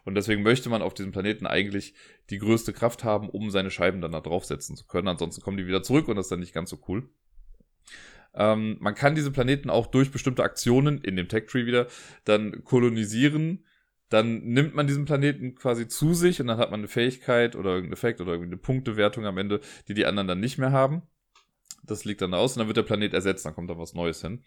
Und 0.05 0.17
deswegen 0.17 0.43
möchte 0.43 0.69
man 0.69 0.83
auf 0.83 0.95
diesem 0.95 1.13
Planeten 1.13 1.47
eigentlich 1.47 1.95
die 2.31 2.39
größte 2.39 2.73
Kraft 2.73 3.05
haben, 3.05 3.29
um 3.29 3.51
seine 3.51 3.71
Scheiben 3.71 4.01
dann 4.01 4.13
da 4.13 4.21
draufsetzen 4.21 4.77
zu 4.77 4.87
können. 4.87 5.09
Ansonsten 5.09 5.41
kommen 5.41 5.57
die 5.57 5.67
wieder 5.67 5.83
zurück 5.83 6.09
und 6.09 6.17
das 6.17 6.27
ist 6.27 6.33
dann 6.33 6.41
nicht 6.41 6.55
ganz 6.55 6.71
so 6.71 6.79
cool. 6.89 7.09
Ähm, 8.35 8.77
man 8.81 8.95
kann 8.95 9.15
diese 9.15 9.31
Planeten 9.31 9.71
auch 9.71 9.87
durch 9.87 10.11
bestimmte 10.11 10.43
Aktionen 10.43 10.99
in 10.99 11.17
dem 11.17 11.29
Tech 11.29 11.47
Tree 11.47 11.67
wieder 11.67 11.87
dann 12.25 12.65
kolonisieren 12.65 13.65
dann 14.11 14.43
nimmt 14.43 14.75
man 14.75 14.89
diesen 14.89 15.05
Planeten 15.05 15.55
quasi 15.55 15.89
zu 15.89 16.15
sich 16.15 16.41
und 16.41 16.49
dann 16.49 16.59
hat 16.59 16.73
man 16.73 16.81
eine 16.81 16.89
Fähigkeit 16.89 17.55
oder 17.55 17.71
irgendeinen 17.71 17.93
Effekt 17.93 18.21
oder 18.21 18.33
irgendeine 18.33 18.59
Punktewertung 18.59 19.25
am 19.25 19.39
Ende, 19.39 19.61
die 19.89 19.95
die 19.95 20.05
anderen 20.05 20.27
dann 20.27 20.41
nicht 20.41 20.59
mehr 20.59 20.73
haben. 20.73 21.03
Das 21.85 22.05
liegt 22.05 22.21
dann 22.21 22.35
aus 22.35 22.53
und 22.53 22.59
dann 22.59 22.67
wird 22.67 22.77
der 22.77 22.83
Planet 22.83 23.15
ersetzt, 23.15 23.47
dann 23.47 23.55
kommt 23.55 23.71
da 23.71 23.79
was 23.79 23.95
Neues 23.95 24.21
hin. 24.21 24.43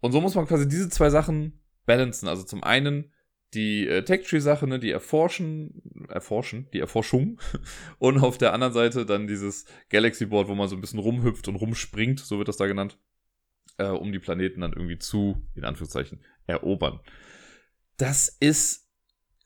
Und 0.00 0.12
so 0.12 0.20
muss 0.20 0.36
man 0.36 0.46
quasi 0.46 0.68
diese 0.68 0.88
zwei 0.88 1.10
Sachen 1.10 1.60
balancen. 1.86 2.28
Also 2.28 2.44
zum 2.44 2.62
einen 2.62 3.12
die 3.52 3.86
äh, 3.86 4.04
Tech-Tree-Sache, 4.04 4.66
ne, 4.66 4.78
die 4.78 4.92
erforschen, 4.92 5.82
erforschen, 6.08 6.68
die 6.72 6.80
Erforschung. 6.80 7.40
Und 7.98 8.22
auf 8.22 8.38
der 8.38 8.54
anderen 8.54 8.72
Seite 8.72 9.04
dann 9.04 9.26
dieses 9.26 9.66
Galaxy-Board, 9.90 10.48
wo 10.48 10.54
man 10.54 10.68
so 10.68 10.76
ein 10.76 10.80
bisschen 10.80 11.00
rumhüpft 11.00 11.48
und 11.48 11.56
rumspringt, 11.56 12.20
so 12.20 12.38
wird 12.38 12.48
das 12.48 12.56
da 12.56 12.66
genannt, 12.66 12.98
äh, 13.76 13.88
um 13.88 14.10
die 14.10 14.20
Planeten 14.20 14.62
dann 14.62 14.72
irgendwie 14.72 14.98
zu, 14.98 15.42
in 15.54 15.64
Anführungszeichen, 15.64 16.20
erobern 16.46 17.00
das 18.02 18.28
ist 18.40 18.90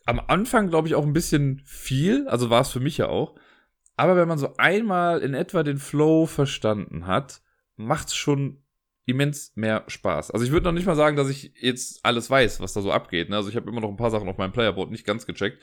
am 0.07 0.19
Anfang, 0.19 0.71
glaube 0.71 0.89
ich, 0.89 0.95
auch 0.95 1.05
ein 1.05 1.13
bisschen 1.13 1.61
viel. 1.67 2.27
Also 2.27 2.49
war 2.49 2.63
es 2.63 2.71
für 2.71 2.81
mich 2.81 2.97
ja 2.97 3.09
auch. 3.09 3.39
Aber 3.97 4.17
wenn 4.17 4.29
man 4.29 4.39
so 4.39 4.57
einmal 4.57 5.21
in 5.21 5.35
etwa 5.35 5.63
den 5.63 5.77
Flow 5.77 6.25
verstanden 6.25 7.07
hat, 7.07 7.43
macht 7.77 8.09
es 8.09 8.17
schon 8.17 8.63
immens 9.05 9.53
mehr 9.57 9.85
Spaß. 9.89 10.31
Also 10.31 10.43
ich 10.47 10.53
würde 10.53 10.65
noch 10.65 10.73
nicht 10.73 10.87
mal 10.87 10.97
sagen, 10.97 11.19
dass 11.19 11.29
ich 11.29 11.53
jetzt 11.61 12.01
alles 12.03 12.31
weiß, 12.31 12.61
was 12.61 12.73
da 12.73 12.81
so 12.81 12.93
abgeht. 12.93 13.29
Ne? 13.29 13.37
Also 13.37 13.51
ich 13.51 13.57
habe 13.57 13.69
immer 13.69 13.83
noch 13.83 13.91
ein 13.91 13.99
paar 13.99 14.11
Sachen 14.11 14.29
auf 14.29 14.39
meinem 14.39 14.53
Playerboard 14.53 14.91
nicht 14.91 15.05
ganz 15.05 15.27
gecheckt. 15.27 15.63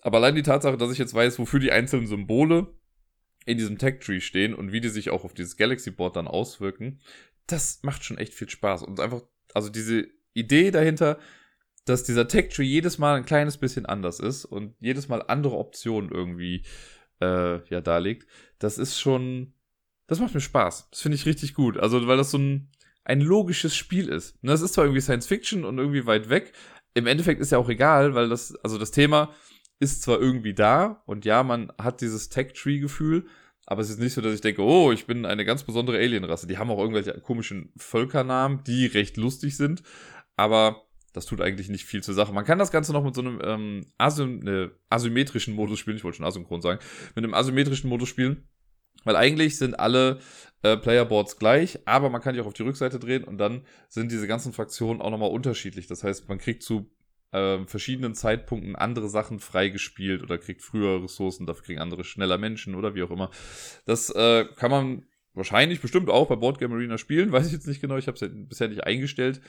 Aber 0.00 0.16
allein 0.16 0.34
die 0.34 0.42
Tatsache, 0.42 0.78
dass 0.78 0.90
ich 0.90 0.98
jetzt 0.98 1.12
weiß, 1.12 1.38
wofür 1.38 1.60
die 1.60 1.72
einzelnen 1.72 2.06
Symbole 2.06 2.68
in 3.44 3.58
diesem 3.58 3.76
Tech 3.76 3.98
Tree 4.00 4.20
stehen 4.20 4.54
und 4.54 4.72
wie 4.72 4.80
die 4.80 4.88
sich 4.88 5.10
auch 5.10 5.24
auf 5.24 5.34
dieses 5.34 5.58
Galaxy 5.58 5.90
Board 5.90 6.16
dann 6.16 6.26
auswirken, 6.26 7.00
das 7.46 7.80
macht 7.82 8.02
schon 8.02 8.16
echt 8.16 8.32
viel 8.32 8.48
Spaß. 8.48 8.82
Und 8.82 8.98
einfach, 8.98 9.20
also 9.52 9.68
diese 9.68 10.06
Idee 10.32 10.70
dahinter, 10.70 11.18
dass 11.88 12.04
dieser 12.04 12.28
Tech-Tree 12.28 12.64
jedes 12.64 12.98
Mal 12.98 13.16
ein 13.16 13.24
kleines 13.24 13.58
bisschen 13.58 13.86
anders 13.86 14.20
ist 14.20 14.44
und 14.44 14.74
jedes 14.80 15.08
Mal 15.08 15.22
andere 15.26 15.56
Optionen 15.56 16.10
irgendwie 16.10 16.64
äh, 17.20 17.66
ja 17.68 17.80
darlegt, 17.80 18.26
das 18.58 18.78
ist 18.78 18.98
schon, 19.00 19.54
das 20.06 20.20
macht 20.20 20.34
mir 20.34 20.40
Spaß. 20.40 20.88
Das 20.90 21.00
finde 21.00 21.16
ich 21.16 21.26
richtig 21.26 21.54
gut. 21.54 21.78
Also, 21.78 22.06
weil 22.06 22.16
das 22.16 22.30
so 22.30 22.38
ein, 22.38 22.70
ein 23.04 23.20
logisches 23.20 23.74
Spiel 23.76 24.08
ist. 24.08 24.36
Und 24.42 24.48
das 24.48 24.60
ist 24.60 24.74
zwar 24.74 24.84
irgendwie 24.84 25.00
Science 25.00 25.26
Fiction 25.26 25.64
und 25.64 25.78
irgendwie 25.78 26.06
weit 26.06 26.28
weg. 26.28 26.52
Im 26.94 27.06
Endeffekt 27.06 27.40
ist 27.40 27.52
ja 27.52 27.58
auch 27.58 27.68
egal, 27.68 28.14
weil 28.14 28.28
das, 28.28 28.54
also 28.56 28.78
das 28.78 28.90
Thema 28.90 29.32
ist 29.80 30.02
zwar 30.02 30.20
irgendwie 30.20 30.54
da 30.54 31.02
und 31.06 31.24
ja, 31.24 31.42
man 31.42 31.72
hat 31.78 32.00
dieses 32.00 32.28
Tech-Tree-Gefühl, 32.28 33.26
Aber 33.70 33.82
es 33.82 33.90
ist 33.90 34.00
nicht 34.00 34.14
so, 34.14 34.22
dass 34.22 34.34
ich 34.34 34.40
denke, 34.40 34.62
oh, 34.62 34.92
ich 34.92 35.06
bin 35.06 35.26
eine 35.26 35.44
ganz 35.44 35.62
besondere 35.62 35.98
Alienrasse. 35.98 36.46
Die 36.46 36.56
haben 36.56 36.70
auch 36.70 36.78
irgendwelche 36.78 37.20
komischen 37.20 37.70
Völkernamen, 37.76 38.64
die 38.64 38.86
recht 38.86 39.18
lustig 39.18 39.58
sind. 39.58 39.82
Aber 40.36 40.87
das 41.12 41.26
tut 41.26 41.40
eigentlich 41.40 41.68
nicht 41.68 41.84
viel 41.84 42.02
zur 42.02 42.14
Sache. 42.14 42.32
Man 42.32 42.44
kann 42.44 42.58
das 42.58 42.70
Ganze 42.70 42.92
noch 42.92 43.04
mit 43.04 43.14
so 43.14 43.20
einem 43.20 43.40
ähm, 43.42 43.86
asym 43.98 44.40
ne, 44.40 44.70
asymmetrischen 44.90 45.54
Modus 45.54 45.78
spielen. 45.78 45.96
Ich 45.96 46.04
wollte 46.04 46.18
schon 46.18 46.26
asynchron 46.26 46.62
sagen. 46.62 46.80
Mit 47.14 47.24
einem 47.24 47.34
asymmetrischen 47.34 47.88
Modus 47.88 48.08
spielen. 48.08 48.48
Weil 49.04 49.16
eigentlich 49.16 49.56
sind 49.56 49.78
alle 49.78 50.18
äh, 50.62 50.76
Playerboards 50.76 51.38
gleich, 51.38 51.78
aber 51.86 52.10
man 52.10 52.20
kann 52.20 52.34
die 52.34 52.40
auch 52.40 52.46
auf 52.46 52.54
die 52.54 52.64
Rückseite 52.64 52.98
drehen 52.98 53.24
und 53.24 53.38
dann 53.38 53.62
sind 53.88 54.10
diese 54.10 54.26
ganzen 54.26 54.52
Fraktionen 54.52 55.00
auch 55.00 55.10
nochmal 55.10 55.30
unterschiedlich. 55.30 55.86
Das 55.86 56.02
heißt, 56.02 56.28
man 56.28 56.38
kriegt 56.38 56.62
zu 56.62 56.90
äh, 57.30 57.64
verschiedenen 57.66 58.14
Zeitpunkten 58.14 58.74
andere 58.74 59.08
Sachen 59.08 59.38
freigespielt 59.38 60.22
oder 60.22 60.38
kriegt 60.38 60.62
früher 60.62 61.02
Ressourcen, 61.02 61.46
dafür 61.46 61.64
kriegen 61.64 61.80
andere 61.80 62.04
schneller 62.04 62.38
Menschen 62.38 62.74
oder 62.74 62.94
wie 62.94 63.02
auch 63.02 63.10
immer. 63.10 63.30
Das 63.86 64.10
äh, 64.10 64.46
kann 64.56 64.70
man 64.70 65.06
wahrscheinlich 65.34 65.80
bestimmt 65.80 66.10
auch 66.10 66.28
bei 66.28 66.36
Boardgame 66.36 66.74
Arena 66.74 66.98
spielen, 66.98 67.32
weiß 67.32 67.46
ich 67.46 67.52
jetzt 67.52 67.66
nicht 67.66 67.80
genau, 67.80 67.96
ich 67.96 68.06
habe 68.06 68.16
es 68.16 68.20
ja 68.20 68.28
bisher 68.28 68.68
nicht 68.68 68.84
eingestellt. 68.84 69.40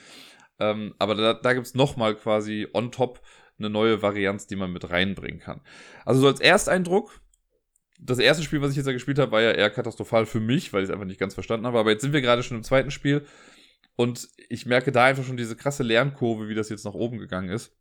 Ähm, 0.60 0.94
aber 0.98 1.14
da, 1.14 1.34
da 1.34 1.52
gibt 1.54 1.66
es 1.66 1.74
nochmal 1.74 2.14
quasi 2.14 2.68
on 2.72 2.92
top 2.92 3.20
eine 3.58 3.70
neue 3.70 4.02
Varianz, 4.02 4.46
die 4.46 4.56
man 4.56 4.72
mit 4.72 4.90
reinbringen 4.90 5.40
kann. 5.40 5.60
Also 6.04 6.20
so 6.20 6.28
als 6.28 6.40
Ersteindruck, 6.40 7.20
das 7.98 8.18
erste 8.18 8.42
Spiel, 8.42 8.62
was 8.62 8.70
ich 8.70 8.76
jetzt 8.76 8.86
ja 8.86 8.92
gespielt 8.92 9.18
habe, 9.18 9.32
war 9.32 9.42
ja 9.42 9.52
eher 9.52 9.70
katastrophal 9.70 10.24
für 10.26 10.40
mich, 10.40 10.72
weil 10.72 10.82
ich 10.82 10.88
es 10.88 10.92
einfach 10.92 11.06
nicht 11.06 11.20
ganz 11.20 11.34
verstanden 11.34 11.66
habe. 11.66 11.78
Aber 11.78 11.90
jetzt 11.90 12.02
sind 12.02 12.12
wir 12.12 12.22
gerade 12.22 12.42
schon 12.42 12.56
im 12.56 12.62
zweiten 12.62 12.90
Spiel 12.90 13.26
und 13.96 14.28
ich 14.48 14.64
merke 14.64 14.92
da 14.92 15.04
einfach 15.04 15.24
schon 15.24 15.36
diese 15.36 15.56
krasse 15.56 15.82
Lernkurve, 15.82 16.48
wie 16.48 16.54
das 16.54 16.70
jetzt 16.70 16.84
nach 16.84 16.94
oben 16.94 17.18
gegangen 17.18 17.50
ist. 17.50 17.76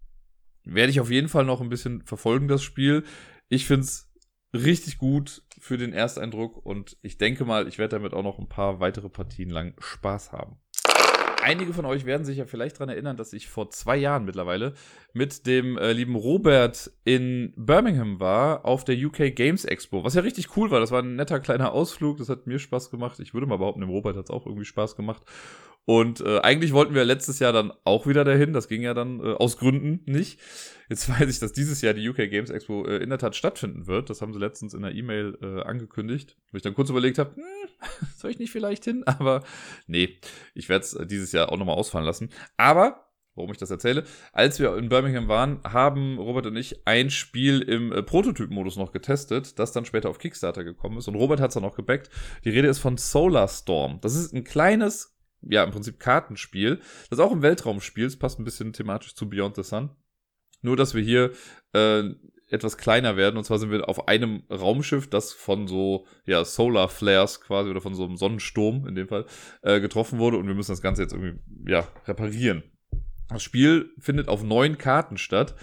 Werde 0.66 0.92
ich 0.92 1.00
auf 1.00 1.10
jeden 1.10 1.30
Fall 1.30 1.46
noch 1.46 1.62
ein 1.62 1.70
bisschen 1.70 2.02
verfolgen, 2.04 2.50
das 2.50 2.62
Spiel. 2.62 3.06
Ich 3.48 3.66
finde 3.66 3.86
es 3.86 4.12
richtig 4.54 4.98
gut 4.98 5.44
für 5.60 5.78
den 5.78 5.94
Ersteindruck 5.94 6.66
und 6.66 6.98
ich 7.02 7.18
denke 7.18 7.46
mal, 7.46 7.68
ich 7.68 7.78
werde 7.78 7.96
damit 7.96 8.14
auch 8.14 8.24
noch 8.24 8.40
ein 8.40 8.50
paar 8.50 8.80
weitere 8.80 9.10
Partien 9.10 9.50
lang 9.50 9.76
Spaß 9.80 10.32
haben. 10.32 10.58
Einige 11.42 11.74
von 11.74 11.86
euch 11.86 12.06
werden 12.06 12.26
sich 12.26 12.38
ja 12.38 12.46
vielleicht 12.46 12.76
daran 12.76 12.90
erinnern, 12.90 13.18
dass 13.18 13.34
ich 13.34 13.48
vor 13.48 13.70
zwei 13.70 13.98
Jahren 13.98 14.26
mittlerweile 14.26 14.74
mit 15.14 15.48
dem 15.48 15.78
äh, 15.78 15.94
lieben 15.94 16.16
Robert 16.16 16.92
in 17.06 17.54
Birmingham 17.56 18.20
war 18.20 18.66
auf 18.66 18.84
der 18.84 18.96
UK 18.98 19.36
Games 19.36 19.66
Expo, 19.66 20.04
was 20.04 20.16
ja 20.16 20.22
richtig 20.22 20.58
cool 20.58 20.70
war. 20.70 20.80
Das 20.80 20.92
war 20.92 21.02
ein 21.02 21.16
netter 21.16 21.40
kleiner 21.40 21.72
Ausflug, 21.72 22.18
das 22.18 22.30
hat 22.30 22.46
mir 22.46 22.60
Spaß 22.60 22.92
gemacht. 22.92 23.20
Ich 23.20 23.34
würde 23.34 23.48
mal 23.48 23.58
behaupten, 23.58 23.82
dem 23.82 23.90
Robert 23.90 24.18
hat 24.18 24.26
es 24.26 24.32
auch 24.32 24.46
irgendwie 24.46 24.66
Spaß 24.66 24.96
gemacht. 24.96 25.24
Und 25.86 26.22
äh, 26.22 26.40
eigentlich 26.42 26.72
wollten 26.72 26.94
wir 26.94 27.04
letztes 27.04 27.40
Jahr 27.40 27.52
dann 27.52 27.74
auch 27.84 28.06
wieder 28.06 28.24
dahin. 28.24 28.54
Das 28.54 28.68
ging 28.68 28.84
ja 28.84 28.94
dann 28.94 29.20
äh, 29.22 29.34
aus 29.34 29.58
Gründen 29.58 30.02
nicht. 30.06 30.40
Jetzt 30.88 31.10
weiß 31.20 31.28
ich, 31.30 31.40
dass 31.40 31.52
dieses 31.52 31.82
Jahr 31.82 31.96
die 31.96 32.08
UK 32.08 32.30
Games 32.30 32.52
Expo 32.52 32.86
äh, 32.86 32.98
in 32.98 33.10
der 33.10 33.18
Tat 33.18 33.36
stattfinden 33.36 33.88
wird. 33.88 34.10
Das 34.12 34.22
haben 34.22 34.32
sie 34.32 34.40
letztens 34.40 34.76
in 34.76 34.84
der 34.84 34.94
E-Mail 34.94 35.38
äh, 35.42 35.62
angekündigt. 35.64 36.38
Wo 36.52 36.58
ich 36.58 36.62
dann 36.62 36.76
kurz 36.76 36.92
überlegt 36.92 37.18
habe, 37.18 37.36
hm, 37.36 37.44
soll 38.18 38.32
ich 38.32 38.40
nicht 38.40 38.52
vielleicht 38.52 38.86
hin? 38.86 39.04
Aber 39.06 39.44
nee, 39.88 40.20
ich 40.54 40.70
werde 40.70 40.86
es 40.86 40.98
dieses 41.08 41.32
Jahr 41.32 41.52
auch 41.52 41.58
nochmal 41.58 41.76
ausfallen 41.76 42.06
lassen. 42.06 42.30
Aber 42.58 43.06
warum 43.36 43.52
ich 43.52 43.58
das 43.58 43.72
erzähle. 43.72 44.04
Als 44.34 44.60
wir 44.60 44.76
in 44.76 44.90
Birmingham 44.90 45.30
waren, 45.30 45.62
haben 45.64 46.18
Robert 46.18 46.46
und 46.48 46.58
ich 46.58 46.86
ein 46.86 47.10
Spiel 47.10 47.62
im 47.62 47.94
äh, 47.94 48.04
Prototyp-Modus 48.04 48.76
noch 48.76 48.92
getestet, 48.92 49.58
das 49.58 49.72
dann 49.72 49.86
später 49.86 50.10
auf 50.10 50.20
Kickstarter 50.20 50.66
gekommen 50.66 50.98
ist. 50.98 51.08
Und 51.08 51.16
Robert 51.16 51.40
hat 51.40 51.50
es 51.50 51.54
dann 51.54 51.64
auch 51.64 51.76
gebackt. 51.76 52.10
Die 52.44 52.50
Rede 52.50 52.68
ist 52.68 52.80
von 52.80 52.98
Solar 52.98 53.48
Storm. 53.48 54.00
Das 54.02 54.14
ist 54.16 54.34
ein 54.34 54.44
kleines 54.44 55.18
ja, 55.42 55.64
im 55.64 55.72
Prinzip 55.72 56.00
Kartenspiel, 56.00 56.82
das 57.10 57.20
auch 57.20 57.32
im 57.32 57.42
Weltraum 57.42 57.82
spielt, 57.82 58.18
passt 58.20 58.40
ein 58.40 58.44
bisschen 58.44 58.74
thematisch 58.74 59.16
zu 59.16 59.30
Beyond 59.30 59.56
the 59.56 59.64
Sun. 59.64 59.92
Nur, 60.62 60.76
dass 60.76 60.94
wir 60.94 61.02
hier 61.02 61.32
äh, 61.74 62.10
etwas 62.50 62.78
kleiner 62.78 63.18
werden. 63.18 63.38
Und 63.38 63.44
zwar 63.44 63.60
sind 63.60 63.72
wir 63.72 63.88
auf 63.88 64.08
einem 64.08 64.44
Raumschiff, 64.50 65.10
das 65.10 65.34
von 65.34 65.68
so 65.68 66.06
ja, 66.26 66.44
Solar 66.46 66.90
Flares 66.90 67.42
quasi 67.42 67.70
oder 67.70 67.82
von 67.82 67.94
so 67.94 68.06
einem 68.06 68.18
Sonnensturm 68.18 68.88
in 68.88 68.96
dem 68.96 69.08
Fall 69.08 69.26
äh, 69.62 69.80
getroffen 69.80 70.20
wurde. 70.20 70.38
Und 70.38 70.48
wir 70.48 70.56
müssen 70.56 70.72
das 70.72 70.82
Ganze 70.82 71.02
jetzt 71.02 71.14
irgendwie 71.14 71.40
ja, 71.68 71.88
reparieren. 72.08 72.64
Das 73.30 73.44
Spiel 73.44 73.92
findet 74.00 74.28
auf 74.28 74.44
neun 74.44 74.78
Karten 74.78 75.18
statt, 75.18 75.56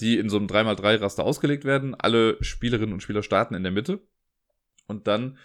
die 0.00 0.18
in 0.18 0.28
so 0.28 0.36
einem 0.36 0.46
3x3-Raster 0.46 1.24
ausgelegt 1.24 1.64
werden. 1.64 1.94
Alle 1.94 2.36
Spielerinnen 2.40 2.92
und 2.92 3.02
Spieler 3.02 3.22
starten 3.22 3.54
in 3.54 3.64
der 3.64 3.72
Mitte. 3.72 4.00
Und 4.86 5.06
dann 5.06 5.38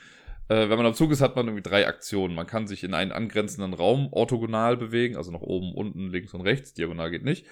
äh, 0.50 0.70
wenn 0.70 0.78
man 0.78 0.86
am 0.86 0.94
Zug 0.94 1.12
ist, 1.12 1.22
hat 1.22 1.36
man 1.36 1.48
irgendwie 1.48 1.68
drei 1.68 1.88
Aktionen. 1.88 2.36
Man 2.36 2.48
kann 2.48 2.68
sich 2.68 2.84
in 2.84 2.94
einen 2.94 3.12
angrenzenden 3.12 3.74
Raum 3.74 4.10
orthogonal 4.12 4.78
bewegen, 4.78 5.16
also 5.16 5.32
nach 5.32 5.42
oben, 5.42 5.74
unten, 5.74 6.10
links 6.10 6.34
und 6.34 6.42
rechts. 6.42 6.74
Diagonal 6.74 7.12
geht 7.12 7.24
nicht. 7.24 7.46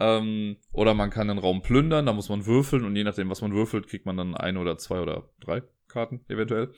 Ähm, 0.00 0.56
oder 0.72 0.94
man 0.94 1.10
kann 1.10 1.28
den 1.28 1.38
Raum 1.38 1.60
plündern, 1.60 2.06
da 2.06 2.14
muss 2.14 2.30
man 2.30 2.46
würfeln 2.46 2.84
und 2.84 2.96
je 2.96 3.04
nachdem, 3.04 3.28
was 3.28 3.42
man 3.42 3.52
würfelt, 3.52 3.86
kriegt 3.86 4.06
man 4.06 4.16
dann 4.16 4.34
eine 4.34 4.58
oder 4.58 4.78
zwei 4.78 5.00
oder 5.00 5.28
drei 5.40 5.62
Karten 5.88 6.24
eventuell. 6.28 6.72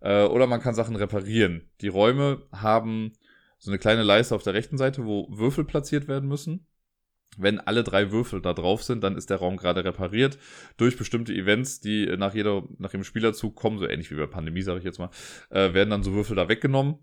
Äh, 0.00 0.24
oder 0.24 0.46
man 0.46 0.60
kann 0.60 0.74
Sachen 0.74 0.94
reparieren. 0.94 1.70
Die 1.80 1.88
Räume 1.88 2.42
haben 2.52 3.14
so 3.58 3.70
eine 3.70 3.78
kleine 3.78 4.02
Leiste 4.02 4.34
auf 4.34 4.42
der 4.42 4.52
rechten 4.52 4.76
Seite, 4.76 5.06
wo 5.06 5.28
Würfel 5.30 5.64
platziert 5.64 6.08
werden 6.08 6.28
müssen. 6.28 6.66
Wenn 7.38 7.58
alle 7.58 7.84
drei 7.84 8.10
Würfel 8.10 8.42
da 8.42 8.52
drauf 8.52 8.82
sind, 8.82 9.02
dann 9.02 9.16
ist 9.16 9.30
der 9.30 9.38
Raum 9.38 9.56
gerade 9.56 9.84
repariert 9.84 10.38
durch 10.76 10.98
bestimmte 10.98 11.32
Events, 11.32 11.80
die 11.80 12.06
nach 12.18 12.34
jeder, 12.34 12.64
nach 12.78 12.90
dem 12.90 13.04
Spielerzug 13.04 13.56
kommen, 13.56 13.78
so 13.78 13.88
ähnlich 13.88 14.10
wie 14.10 14.16
bei 14.16 14.26
Pandemie, 14.26 14.62
sage 14.62 14.78
ich 14.78 14.84
jetzt 14.84 14.98
mal, 14.98 15.10
äh, 15.50 15.72
werden 15.72 15.90
dann 15.90 16.02
so 16.02 16.12
Würfel 16.12 16.36
da 16.36 16.48
weggenommen. 16.48 16.98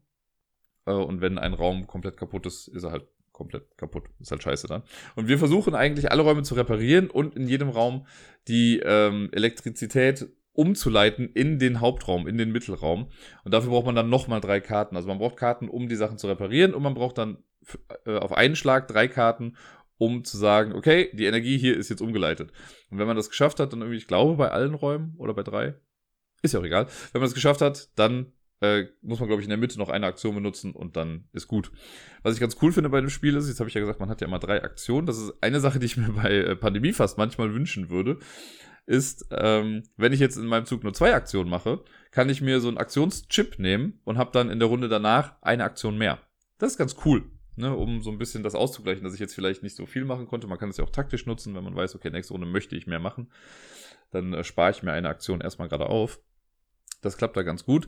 Äh, 0.85 0.91
und 0.91 1.21
wenn 1.21 1.39
ein 1.39 1.53
Raum 1.53 1.87
komplett 1.87 2.17
kaputt 2.17 2.45
ist, 2.45 2.67
ist 2.67 2.83
er 2.83 2.91
halt 2.91 3.07
komplett 3.35 3.77
kaputt. 3.77 4.05
Ist 4.21 4.31
halt 4.31 4.41
scheiße 4.41 4.67
dann. 4.67 4.83
Und 5.15 5.27
wir 5.27 5.37
versuchen 5.37 5.75
eigentlich 5.75 6.09
alle 6.09 6.21
Räume 6.21 6.43
zu 6.43 6.55
reparieren 6.55 7.09
und 7.09 7.35
in 7.35 7.47
jedem 7.47 7.69
Raum 7.69 8.07
die 8.47 8.79
ähm, 8.79 9.29
Elektrizität 9.33 10.29
umzuleiten 10.53 11.29
in 11.33 11.59
den 11.59 11.81
Hauptraum, 11.81 12.27
in 12.27 12.37
den 12.37 12.53
Mittelraum. 12.53 13.09
Und 13.43 13.53
dafür 13.53 13.71
braucht 13.71 13.85
man 13.85 13.95
dann 13.95 14.09
nochmal 14.09 14.39
drei 14.39 14.61
Karten. 14.61 14.95
Also 14.95 15.09
man 15.09 15.17
braucht 15.17 15.35
Karten, 15.35 15.67
um 15.67 15.89
die 15.89 15.97
Sachen 15.97 16.17
zu 16.17 16.27
reparieren 16.27 16.73
und 16.73 16.81
man 16.81 16.93
braucht 16.93 17.17
dann 17.17 17.39
äh, 18.05 18.17
auf 18.17 18.31
einen 18.31 18.55
Schlag 18.55 18.87
drei 18.87 19.09
Karten, 19.09 19.57
um 19.97 20.23
zu 20.23 20.37
sagen, 20.37 20.73
okay, 20.73 21.09
die 21.13 21.25
Energie 21.25 21.57
hier 21.57 21.75
ist 21.75 21.89
jetzt 21.89 22.01
umgeleitet. 22.01 22.53
Und 22.89 22.99
wenn 22.99 23.07
man 23.07 23.17
das 23.17 23.29
geschafft 23.29 23.59
hat, 23.59 23.73
dann 23.73 23.81
irgendwie, 23.81 23.97
ich 23.97 24.07
glaube, 24.07 24.37
bei 24.37 24.49
allen 24.49 24.75
Räumen 24.75 25.13
oder 25.17 25.33
bei 25.33 25.43
drei, 25.43 25.75
ist 26.41 26.53
ja 26.53 26.61
auch 26.61 26.65
egal. 26.65 26.87
Wenn 27.11 27.19
man 27.19 27.27
das 27.27 27.33
geschafft 27.33 27.59
hat, 27.59 27.89
dann 27.97 28.31
äh, 28.65 28.87
muss 29.01 29.19
man, 29.19 29.27
glaube 29.27 29.41
ich, 29.41 29.45
in 29.45 29.49
der 29.49 29.57
Mitte 29.57 29.77
noch 29.77 29.89
eine 29.89 30.07
Aktion 30.07 30.35
benutzen 30.35 30.73
und 30.73 30.95
dann 30.95 31.25
ist 31.33 31.47
gut. 31.47 31.71
Was 32.23 32.33
ich 32.33 32.39
ganz 32.39 32.57
cool 32.61 32.71
finde 32.71 32.89
bei 32.89 33.01
dem 33.01 33.09
Spiel 33.09 33.35
ist, 33.35 33.47
jetzt 33.47 33.59
habe 33.59 33.69
ich 33.69 33.73
ja 33.73 33.81
gesagt, 33.81 33.99
man 33.99 34.09
hat 34.09 34.21
ja 34.21 34.27
immer 34.27 34.39
drei 34.39 34.63
Aktionen. 34.63 35.07
Das 35.07 35.17
ist 35.17 35.33
eine 35.41 35.59
Sache, 35.59 35.79
die 35.79 35.85
ich 35.85 35.97
mir 35.97 36.09
bei 36.23 36.31
äh, 36.31 36.55
Pandemie 36.55 36.93
fast 36.93 37.17
manchmal 37.17 37.53
wünschen 37.53 37.89
würde, 37.89 38.19
ist, 38.85 39.27
ähm, 39.31 39.83
wenn 39.97 40.13
ich 40.13 40.19
jetzt 40.19 40.37
in 40.37 40.45
meinem 40.45 40.65
Zug 40.65 40.83
nur 40.83 40.93
zwei 40.93 41.13
Aktionen 41.13 41.49
mache, 41.49 41.83
kann 42.11 42.29
ich 42.29 42.41
mir 42.41 42.59
so 42.59 42.67
einen 42.67 42.77
Aktionschip 42.77 43.59
nehmen 43.59 43.99
und 44.03 44.17
habe 44.17 44.31
dann 44.31 44.49
in 44.49 44.59
der 44.59 44.67
Runde 44.67 44.89
danach 44.89 45.41
eine 45.41 45.63
Aktion 45.63 45.97
mehr. 45.97 46.19
Das 46.59 46.73
ist 46.73 46.77
ganz 46.77 46.95
cool 47.05 47.23
ne, 47.55 47.75
um 47.75 48.01
so 48.01 48.11
ein 48.11 48.17
bisschen 48.17 48.43
das 48.43 48.55
auszugleichen, 48.55 49.03
dass 49.03 49.13
ich 49.13 49.19
jetzt 49.19 49.35
vielleicht 49.35 49.63
nicht 49.63 49.75
so 49.75 49.85
viel 49.85 50.05
machen 50.05 50.27
konnte. 50.27 50.47
Man 50.47 50.57
kann 50.57 50.69
es 50.69 50.77
ja 50.77 50.83
auch 50.83 50.89
taktisch 50.89 51.25
nutzen, 51.25 51.55
wenn 51.55 51.63
man 51.63 51.75
weiß, 51.75 51.95
okay, 51.95 52.09
nächste 52.09 52.33
Runde 52.33 52.47
möchte 52.47 52.75
ich 52.75 52.87
mehr 52.87 52.99
machen. 52.99 53.31
Dann 54.11 54.33
äh, 54.33 54.43
spare 54.43 54.71
ich 54.71 54.83
mir 54.83 54.91
eine 54.91 55.09
Aktion 55.09 55.41
erstmal 55.41 55.69
gerade 55.69 55.87
auf. 55.87 56.19
Das 57.05 57.17
klappt 57.17 57.37
da 57.37 57.43
ganz 57.43 57.65
gut. 57.65 57.87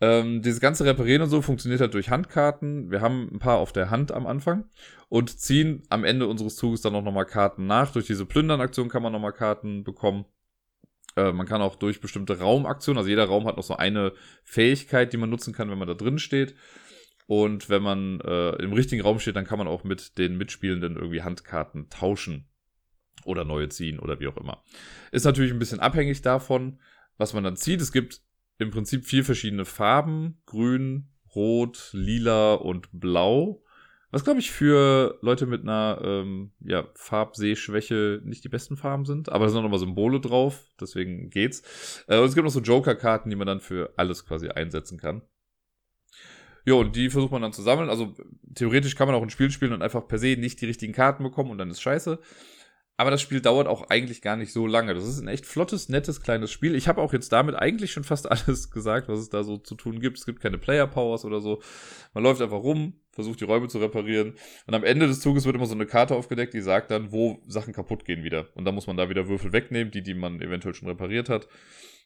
Ähm, 0.00 0.42
dieses 0.42 0.60
ganze 0.60 0.84
Reparieren 0.84 1.22
und 1.22 1.30
so 1.30 1.40
funktioniert 1.40 1.80
halt 1.80 1.94
durch 1.94 2.10
Handkarten. 2.10 2.90
Wir 2.90 3.00
haben 3.00 3.30
ein 3.32 3.38
paar 3.38 3.58
auf 3.58 3.72
der 3.72 3.90
Hand 3.90 4.12
am 4.12 4.26
Anfang 4.26 4.64
und 5.08 5.38
ziehen 5.38 5.82
am 5.88 6.04
Ende 6.04 6.26
unseres 6.26 6.56
Zuges 6.56 6.80
dann 6.80 6.94
auch 6.94 7.02
nochmal 7.02 7.26
Karten 7.26 7.66
nach. 7.66 7.92
Durch 7.92 8.06
diese 8.06 8.26
Plündern-Aktion 8.26 8.88
kann 8.88 9.02
man 9.02 9.12
nochmal 9.12 9.32
Karten 9.32 9.84
bekommen. 9.84 10.26
Äh, 11.16 11.32
man 11.32 11.46
kann 11.46 11.62
auch 11.62 11.76
durch 11.76 12.00
bestimmte 12.00 12.38
Raumaktionen, 12.38 12.98
also 12.98 13.08
jeder 13.08 13.24
Raum 13.24 13.46
hat 13.46 13.56
noch 13.56 13.62
so 13.62 13.76
eine 13.76 14.12
Fähigkeit, 14.44 15.12
die 15.12 15.16
man 15.16 15.30
nutzen 15.30 15.54
kann, 15.54 15.70
wenn 15.70 15.78
man 15.78 15.88
da 15.88 15.94
drin 15.94 16.18
steht. 16.18 16.54
Und 17.26 17.68
wenn 17.68 17.82
man 17.82 18.20
äh, 18.20 18.50
im 18.62 18.72
richtigen 18.72 19.02
Raum 19.02 19.18
steht, 19.18 19.36
dann 19.36 19.46
kann 19.46 19.58
man 19.58 19.66
auch 19.66 19.82
mit 19.82 20.18
den 20.18 20.36
Mitspielenden 20.36 20.96
irgendwie 20.96 21.22
Handkarten 21.22 21.88
tauschen 21.90 22.48
oder 23.24 23.44
neue 23.44 23.68
ziehen 23.68 23.98
oder 23.98 24.20
wie 24.20 24.28
auch 24.28 24.36
immer. 24.36 24.62
Ist 25.10 25.24
natürlich 25.24 25.52
ein 25.52 25.58
bisschen 25.58 25.80
abhängig 25.80 26.22
davon, 26.22 26.78
was 27.16 27.32
man 27.32 27.42
dann 27.42 27.56
zieht. 27.56 27.80
Es 27.80 27.92
gibt 27.92 28.20
im 28.58 28.70
Prinzip 28.70 29.04
vier 29.04 29.24
verschiedene 29.24 29.64
Farben. 29.64 30.38
Grün, 30.46 31.08
Rot, 31.34 31.90
Lila 31.92 32.54
und 32.54 32.88
Blau. 32.92 33.62
Was, 34.10 34.24
glaube 34.24 34.40
ich, 34.40 34.50
für 34.50 35.18
Leute 35.20 35.46
mit 35.46 35.62
einer 35.62 36.00
ähm, 36.02 36.52
ja, 36.60 36.86
Farbsehschwäche 36.94 38.22
nicht 38.24 38.44
die 38.44 38.48
besten 38.48 38.76
Farben 38.76 39.04
sind. 39.04 39.30
Aber 39.30 39.44
da 39.44 39.50
sind 39.50 39.58
auch 39.58 39.64
nochmal 39.64 39.80
Symbole 39.80 40.20
drauf, 40.20 40.64
deswegen 40.80 41.28
geht's. 41.28 42.04
Äh, 42.08 42.18
und 42.18 42.24
es 42.26 42.34
gibt 42.34 42.44
noch 42.44 42.52
so 42.52 42.60
Joker-Karten, 42.60 43.28
die 43.28 43.36
man 43.36 43.46
dann 43.46 43.60
für 43.60 43.92
alles 43.96 44.24
quasi 44.24 44.48
einsetzen 44.48 44.98
kann. 44.98 45.22
Ja, 46.64 46.74
und 46.74 46.96
die 46.96 47.10
versucht 47.10 47.32
man 47.32 47.42
dann 47.42 47.52
zu 47.52 47.62
sammeln. 47.62 47.90
Also 47.90 48.14
theoretisch 48.54 48.96
kann 48.96 49.06
man 49.06 49.14
auch 49.16 49.22
ein 49.22 49.30
Spiel 49.30 49.50
spielen 49.50 49.72
und 49.72 49.82
einfach 49.82 50.06
per 50.08 50.18
se 50.18 50.36
nicht 50.36 50.60
die 50.60 50.66
richtigen 50.66 50.92
Karten 50.92 51.22
bekommen 51.22 51.50
und 51.50 51.58
dann 51.58 51.70
ist 51.70 51.80
scheiße. 51.80 52.18
Aber 52.98 53.10
das 53.10 53.20
Spiel 53.20 53.40
dauert 53.40 53.68
auch 53.68 53.90
eigentlich 53.90 54.22
gar 54.22 54.36
nicht 54.36 54.52
so 54.52 54.66
lange. 54.66 54.94
Das 54.94 55.06
ist 55.06 55.20
ein 55.20 55.28
echt 55.28 55.44
flottes, 55.44 55.90
nettes, 55.90 56.22
kleines 56.22 56.50
Spiel. 56.50 56.74
Ich 56.74 56.88
habe 56.88 57.02
auch 57.02 57.12
jetzt 57.12 57.30
damit 57.30 57.54
eigentlich 57.54 57.92
schon 57.92 58.04
fast 58.04 58.30
alles 58.30 58.70
gesagt, 58.70 59.08
was 59.08 59.20
es 59.20 59.28
da 59.28 59.44
so 59.44 59.58
zu 59.58 59.74
tun 59.74 60.00
gibt. 60.00 60.18
Es 60.18 60.24
gibt 60.24 60.40
keine 60.40 60.56
Player 60.56 60.86
Powers 60.86 61.24
oder 61.24 61.40
so. 61.40 61.60
Man 62.14 62.24
läuft 62.24 62.40
einfach 62.40 62.62
rum, 62.62 62.94
versucht 63.12 63.40
die 63.40 63.44
Räume 63.44 63.68
zu 63.68 63.78
reparieren. 63.78 64.34
Und 64.66 64.74
am 64.74 64.84
Ende 64.84 65.06
des 65.06 65.20
Zuges 65.20 65.44
wird 65.44 65.56
immer 65.56 65.66
so 65.66 65.74
eine 65.74 65.86
Karte 65.86 66.14
aufgedeckt, 66.14 66.54
die 66.54 66.62
sagt 66.62 66.90
dann, 66.90 67.12
wo 67.12 67.42
Sachen 67.46 67.74
kaputt 67.74 68.06
gehen 68.06 68.24
wieder. 68.24 68.48
Und 68.54 68.64
dann 68.64 68.74
muss 68.74 68.86
man 68.86 68.96
da 68.96 69.10
wieder 69.10 69.28
Würfel 69.28 69.52
wegnehmen, 69.52 69.90
die, 69.90 70.02
die 70.02 70.14
man 70.14 70.40
eventuell 70.40 70.74
schon 70.74 70.88
repariert 70.88 71.28
hat. 71.28 71.48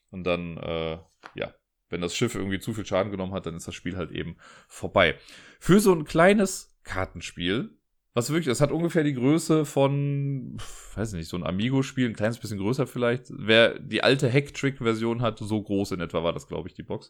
Und 0.09 0.25
dann, 0.25 0.57
äh, 0.57 0.97
ja, 1.35 1.55
wenn 1.89 2.01
das 2.01 2.15
Schiff 2.15 2.35
irgendwie 2.35 2.59
zu 2.59 2.73
viel 2.73 2.85
Schaden 2.85 3.11
genommen 3.11 3.33
hat, 3.33 3.45
dann 3.45 3.55
ist 3.55 3.67
das 3.67 3.75
Spiel 3.75 3.95
halt 3.95 4.11
eben 4.11 4.35
vorbei. 4.67 5.15
Für 5.59 5.79
so 5.79 5.93
ein 5.93 6.03
kleines 6.03 6.77
Kartenspiel, 6.83 7.77
was 8.13 8.29
wirklich, 8.29 8.47
es 8.47 8.59
hat 8.59 8.71
ungefähr 8.71 9.03
die 9.03 9.13
Größe 9.13 9.65
von, 9.65 10.57
weiß 10.95 11.13
nicht, 11.13 11.29
so 11.29 11.37
ein 11.37 11.45
Amigo-Spiel, 11.45 12.09
ein 12.09 12.15
kleines 12.15 12.39
bisschen 12.39 12.57
größer 12.57 12.85
vielleicht. 12.85 13.27
Wer 13.29 13.79
die 13.79 14.03
alte 14.03 14.31
Hack-Trick-Version 14.31 15.21
hat, 15.21 15.39
so 15.39 15.61
groß 15.61 15.91
in 15.91 16.01
etwa 16.01 16.23
war 16.23 16.33
das, 16.33 16.47
glaube 16.47 16.67
ich, 16.67 16.73
die 16.73 16.83
Box. 16.83 17.09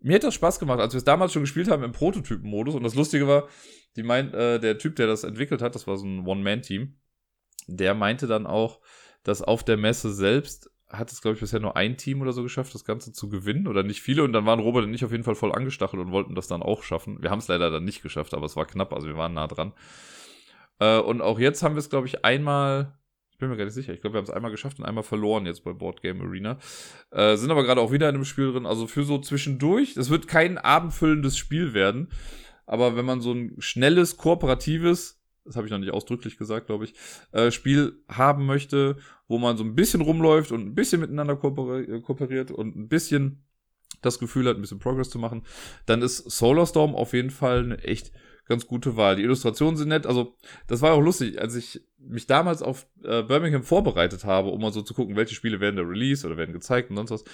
Mir 0.00 0.16
hat 0.16 0.24
das 0.24 0.34
Spaß 0.34 0.60
gemacht, 0.60 0.78
als 0.78 0.92
wir 0.92 0.98
es 0.98 1.04
damals 1.04 1.32
schon 1.32 1.42
gespielt 1.42 1.70
haben 1.70 1.82
im 1.82 1.92
Prototypen-Modus. 1.92 2.74
Und 2.74 2.82
das 2.84 2.94
Lustige 2.94 3.26
war, 3.26 3.48
die 3.96 4.02
meint, 4.02 4.34
äh, 4.34 4.60
der 4.60 4.78
Typ, 4.78 4.96
der 4.96 5.06
das 5.06 5.24
entwickelt 5.24 5.62
hat, 5.62 5.74
das 5.74 5.86
war 5.86 5.96
so 5.96 6.06
ein 6.06 6.26
One-Man-Team, 6.26 6.98
der 7.66 7.94
meinte 7.94 8.26
dann 8.26 8.46
auch, 8.46 8.80
dass 9.22 9.42
auf 9.42 9.64
der 9.64 9.76
Messe 9.76 10.12
selbst 10.12 10.70
hat 10.90 11.12
es, 11.12 11.20
glaube 11.20 11.34
ich, 11.34 11.40
bisher 11.40 11.60
nur 11.60 11.76
ein 11.76 11.96
Team 11.96 12.22
oder 12.22 12.32
so 12.32 12.42
geschafft, 12.42 12.74
das 12.74 12.84
Ganze 12.84 13.12
zu 13.12 13.28
gewinnen 13.28 13.66
oder 13.66 13.82
nicht 13.82 14.00
viele. 14.00 14.24
Und 14.24 14.32
dann 14.32 14.46
waren 14.46 14.60
Robert 14.60 14.84
und 14.84 14.94
ich 14.94 15.04
auf 15.04 15.12
jeden 15.12 15.24
Fall 15.24 15.34
voll 15.34 15.52
angestachelt 15.52 16.00
und 16.00 16.12
wollten 16.12 16.34
das 16.34 16.48
dann 16.48 16.62
auch 16.62 16.82
schaffen. 16.82 17.22
Wir 17.22 17.30
haben 17.30 17.40
es 17.40 17.48
leider 17.48 17.70
dann 17.70 17.84
nicht 17.84 18.02
geschafft, 18.02 18.32
aber 18.34 18.46
es 18.46 18.56
war 18.56 18.66
knapp, 18.66 18.92
also 18.92 19.06
wir 19.06 19.16
waren 19.16 19.34
nah 19.34 19.46
dran. 19.46 19.72
Äh, 20.78 20.98
und 20.98 21.20
auch 21.20 21.38
jetzt 21.38 21.62
haben 21.62 21.74
wir 21.74 21.80
es, 21.80 21.90
glaube 21.90 22.06
ich, 22.06 22.24
einmal, 22.24 22.98
ich 23.30 23.38
bin 23.38 23.50
mir 23.50 23.56
gar 23.56 23.66
nicht 23.66 23.74
sicher, 23.74 23.92
ich 23.92 24.00
glaube, 24.00 24.14
wir 24.14 24.18
haben 24.18 24.24
es 24.24 24.30
einmal 24.30 24.50
geschafft 24.50 24.78
und 24.78 24.86
einmal 24.86 25.04
verloren 25.04 25.44
jetzt 25.44 25.62
bei 25.62 25.74
Board 25.74 26.00
Game 26.00 26.22
Arena. 26.22 26.58
Äh, 27.10 27.36
sind 27.36 27.50
aber 27.50 27.64
gerade 27.64 27.82
auch 27.82 27.92
wieder 27.92 28.08
in 28.08 28.14
einem 28.14 28.24
Spiel 28.24 28.52
drin, 28.52 28.64
also 28.64 28.86
für 28.86 29.04
so 29.04 29.18
zwischendurch. 29.18 29.96
Es 29.96 30.08
wird 30.08 30.26
kein 30.26 30.56
abendfüllendes 30.56 31.36
Spiel 31.36 31.74
werden, 31.74 32.08
aber 32.64 32.96
wenn 32.96 33.04
man 33.04 33.20
so 33.20 33.32
ein 33.32 33.56
schnelles, 33.58 34.16
kooperatives 34.16 35.17
das 35.48 35.56
habe 35.56 35.66
ich 35.66 35.72
noch 35.72 35.78
nicht 35.78 35.92
ausdrücklich 35.92 36.36
gesagt, 36.36 36.66
glaube 36.66 36.84
ich, 36.84 36.94
äh, 37.32 37.50
Spiel 37.50 38.02
haben 38.08 38.46
möchte, 38.46 38.98
wo 39.26 39.38
man 39.38 39.56
so 39.56 39.64
ein 39.64 39.74
bisschen 39.74 40.02
rumläuft 40.02 40.52
und 40.52 40.60
ein 40.60 40.74
bisschen 40.74 41.00
miteinander 41.00 41.34
äh, 41.34 42.00
kooperiert 42.00 42.50
und 42.50 42.76
ein 42.76 42.88
bisschen 42.88 43.44
das 44.02 44.18
Gefühl 44.18 44.46
hat, 44.46 44.56
ein 44.56 44.60
bisschen 44.60 44.78
Progress 44.78 45.10
zu 45.10 45.18
machen, 45.18 45.42
dann 45.86 46.02
ist 46.02 46.18
Solarstorm 46.30 46.94
auf 46.94 47.14
jeden 47.14 47.30
Fall 47.30 47.64
eine 47.64 47.78
echt 47.78 48.12
ganz 48.46 48.66
gute 48.66 48.96
Wahl. 48.96 49.16
Die 49.16 49.22
Illustrationen 49.22 49.76
sind 49.76 49.88
nett. 49.88 50.06
Also, 50.06 50.36
das 50.66 50.82
war 50.82 50.92
auch 50.92 51.00
lustig, 51.00 51.40
als 51.40 51.54
ich 51.54 51.82
mich 51.98 52.26
damals 52.26 52.62
auf 52.62 52.86
äh, 53.02 53.22
Birmingham 53.22 53.62
vorbereitet 53.62 54.24
habe, 54.24 54.50
um 54.50 54.60
mal 54.60 54.72
so 54.72 54.82
zu 54.82 54.94
gucken, 54.94 55.16
welche 55.16 55.34
Spiele 55.34 55.60
werden 55.60 55.76
da 55.76 55.82
released 55.82 56.24
oder 56.24 56.36
werden 56.36 56.52
gezeigt 56.52 56.90
und 56.90 56.96
sonst 56.96 57.10
was, 57.10 57.24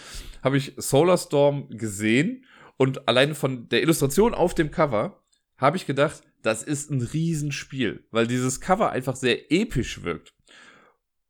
habe 0.42 0.56
ich 0.56 0.72
Solarstorm 0.76 1.68
gesehen 1.70 2.44
und 2.76 3.08
allein 3.08 3.34
von 3.34 3.68
der 3.68 3.82
Illustration 3.82 4.34
auf 4.34 4.54
dem 4.54 4.70
Cover 4.70 5.23
habe 5.56 5.76
ich 5.76 5.86
gedacht, 5.86 6.22
das 6.42 6.62
ist 6.62 6.90
ein 6.90 7.00
Riesenspiel, 7.00 8.04
weil 8.10 8.26
dieses 8.26 8.60
Cover 8.60 8.90
einfach 8.90 9.16
sehr 9.16 9.50
episch 9.50 10.02
wirkt. 10.02 10.34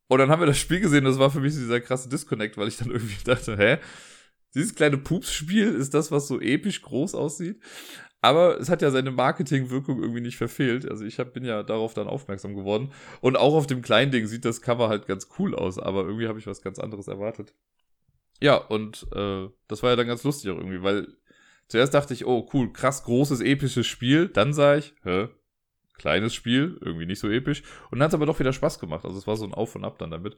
Und 0.07 0.19
dann 0.19 0.29
haben 0.29 0.41
wir 0.41 0.45
das 0.45 0.59
Spiel 0.59 0.79
gesehen, 0.79 1.05
das 1.05 1.19
war 1.19 1.31
für 1.31 1.39
mich 1.39 1.53
dieser 1.53 1.81
krasse 1.81 2.09
Disconnect, 2.09 2.57
weil 2.57 2.67
ich 2.67 2.77
dann 2.77 2.91
irgendwie 2.91 3.17
dachte, 3.23 3.57
hä? 3.57 3.77
Dieses 4.53 4.75
kleine 4.75 4.97
Pups-Spiel 4.97 5.73
ist 5.73 5.93
das, 5.93 6.11
was 6.11 6.27
so 6.27 6.39
episch 6.39 6.81
groß 6.81 7.13
aussieht. 7.15 7.61
Aber 8.21 8.59
es 8.59 8.69
hat 8.69 8.81
ja 8.81 8.89
seine 8.89 9.11
Marketingwirkung 9.11 10.01
irgendwie 10.01 10.21
nicht 10.21 10.37
verfehlt. 10.37 10.89
Also 10.89 11.03
ich 11.03 11.19
hab, 11.19 11.33
bin 11.33 11.43
ja 11.43 11.61
darauf 11.61 11.93
dann 11.93 12.07
aufmerksam 12.07 12.55
geworden. 12.55 12.91
Und 13.21 13.37
auch 13.37 13.53
auf 13.53 13.67
dem 13.67 13.81
kleinen 13.81 14.11
Ding 14.11 14.25
sieht 14.27 14.45
das 14.45 14.61
Cover 14.61 14.89
halt 14.89 15.07
ganz 15.07 15.27
cool 15.37 15.53
aus, 15.53 15.77
aber 15.77 16.05
irgendwie 16.05 16.27
habe 16.27 16.39
ich 16.39 16.47
was 16.47 16.61
ganz 16.61 16.79
anderes 16.79 17.07
erwartet. 17.07 17.53
Ja, 18.41 18.55
und 18.55 19.05
äh, 19.13 19.47
das 19.67 19.83
war 19.83 19.91
ja 19.91 19.95
dann 19.95 20.07
ganz 20.07 20.23
lustig 20.23 20.49
auch 20.51 20.57
irgendwie, 20.57 20.81
weil 20.81 21.07
Zuerst 21.67 21.93
dachte 21.93 22.13
ich, 22.13 22.25
oh 22.25 22.49
cool, 22.53 22.71
krass 22.71 23.03
großes, 23.03 23.41
episches 23.41 23.87
Spiel. 23.87 24.27
Dann 24.29 24.53
sah 24.53 24.75
ich, 24.75 24.93
hä, 25.03 25.29
kleines 25.97 26.33
Spiel, 26.33 26.77
irgendwie 26.81 27.05
nicht 27.05 27.19
so 27.19 27.29
episch. 27.29 27.63
Und 27.89 27.99
dann 27.99 28.03
hat 28.03 28.11
es 28.11 28.15
aber 28.15 28.25
doch 28.25 28.39
wieder 28.39 28.53
Spaß 28.53 28.79
gemacht. 28.79 29.05
Also 29.05 29.17
es 29.17 29.27
war 29.27 29.37
so 29.37 29.45
ein 29.45 29.53
Auf 29.53 29.75
und 29.75 29.85
Ab 29.85 29.97
dann 29.97 30.11
damit. 30.11 30.37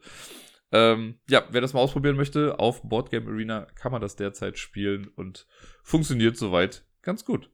Ähm, 0.70 1.18
ja, 1.28 1.46
wer 1.50 1.60
das 1.60 1.72
mal 1.72 1.80
ausprobieren 1.80 2.16
möchte, 2.16 2.58
auf 2.58 2.82
Boardgame 2.82 3.30
Arena 3.30 3.66
kann 3.74 3.92
man 3.92 4.02
das 4.02 4.16
derzeit 4.16 4.58
spielen 4.58 5.08
und 5.08 5.46
funktioniert 5.82 6.36
soweit 6.36 6.84
ganz 7.02 7.24
gut. 7.24 7.50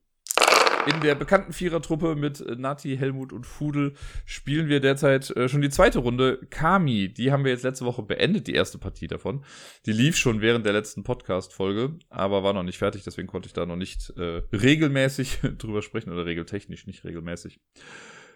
In 0.87 1.01
der 1.01 1.15
bekannten 1.15 1.53
Vierertruppe 1.53 2.15
mit 2.15 2.41
äh, 2.41 2.57
Nati, 2.57 2.97
Helmut 2.97 3.33
und 3.33 3.47
Fudel 3.47 3.95
spielen 4.27 4.69
wir 4.69 4.81
derzeit 4.81 5.31
äh, 5.31 5.49
schon 5.49 5.63
die 5.63 5.71
zweite 5.71 6.01
Runde. 6.01 6.47
Kami, 6.51 7.09
die 7.09 7.33
haben 7.33 7.45
wir 7.45 7.53
jetzt 7.53 7.63
letzte 7.63 7.87
Woche 7.87 8.03
beendet, 8.03 8.47
die 8.47 8.55
erste 8.55 8.77
Partie 8.77 9.07
davon. 9.07 9.45
Die 9.87 9.93
lief 9.93 10.17
schon 10.17 10.43
während 10.43 10.67
der 10.67 10.75
letzten 10.75 11.03
Podcast-Folge, 11.03 11.99
aber 12.11 12.43
war 12.43 12.53
noch 12.53 12.63
nicht 12.63 12.79
fertig, 12.79 13.03
deswegen 13.03 13.29
konnte 13.29 13.47
ich 13.47 13.55
da 13.55 13.65
noch 13.65 13.77
nicht 13.77 14.11
äh, 14.19 14.43
regelmäßig 14.53 15.39
drüber 15.59 15.81
sprechen 15.81 16.13
oder 16.13 16.27
regeltechnisch 16.27 16.87
nicht 16.87 17.05
regelmäßig. 17.05 17.61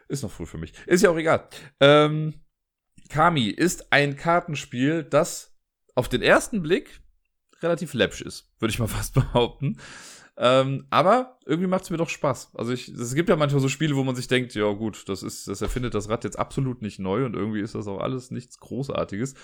Ist 0.08 0.22
noch 0.22 0.30
früh 0.30 0.46
für 0.46 0.58
mich. 0.58 0.72
Ist 0.86 1.02
ja 1.02 1.10
auch 1.10 1.18
egal. 1.18 1.48
Ähm, 1.80 2.34
Kami 3.10 3.48
ist 3.48 3.92
ein 3.92 4.16
Kartenspiel, 4.16 5.04
das 5.04 5.54
auf 5.94 6.08
den 6.08 6.22
ersten 6.22 6.62
Blick 6.62 7.00
relativ 7.62 7.92
läppsch 7.92 8.22
ist, 8.22 8.50
würde 8.58 8.72
ich 8.72 8.78
mal 8.78 8.86
fast 8.88 9.12
behaupten. 9.12 9.76
Ähm, 10.40 10.86
aber 10.88 11.36
irgendwie 11.46 11.66
macht 11.66 11.82
es 11.82 11.90
mir 11.90 11.96
doch 11.96 12.08
Spaß. 12.08 12.52
Also 12.54 12.72
ich, 12.72 12.88
es 12.88 13.14
gibt 13.16 13.28
ja 13.28 13.34
manchmal 13.34 13.60
so 13.60 13.68
Spiele, 13.68 13.96
wo 13.96 14.04
man 14.04 14.14
sich 14.14 14.28
denkt, 14.28 14.54
ja 14.54 14.70
gut, 14.72 15.08
das 15.08 15.24
ist, 15.24 15.48
das 15.48 15.60
erfindet 15.62 15.94
das 15.94 16.08
Rad 16.08 16.22
jetzt 16.22 16.38
absolut 16.38 16.80
nicht 16.80 17.00
neu 17.00 17.24
und 17.26 17.34
irgendwie 17.34 17.60
ist 17.60 17.74
das 17.74 17.88
auch 17.88 17.98
alles 17.98 18.30
nichts 18.30 18.60
Großartiges. 18.60 19.34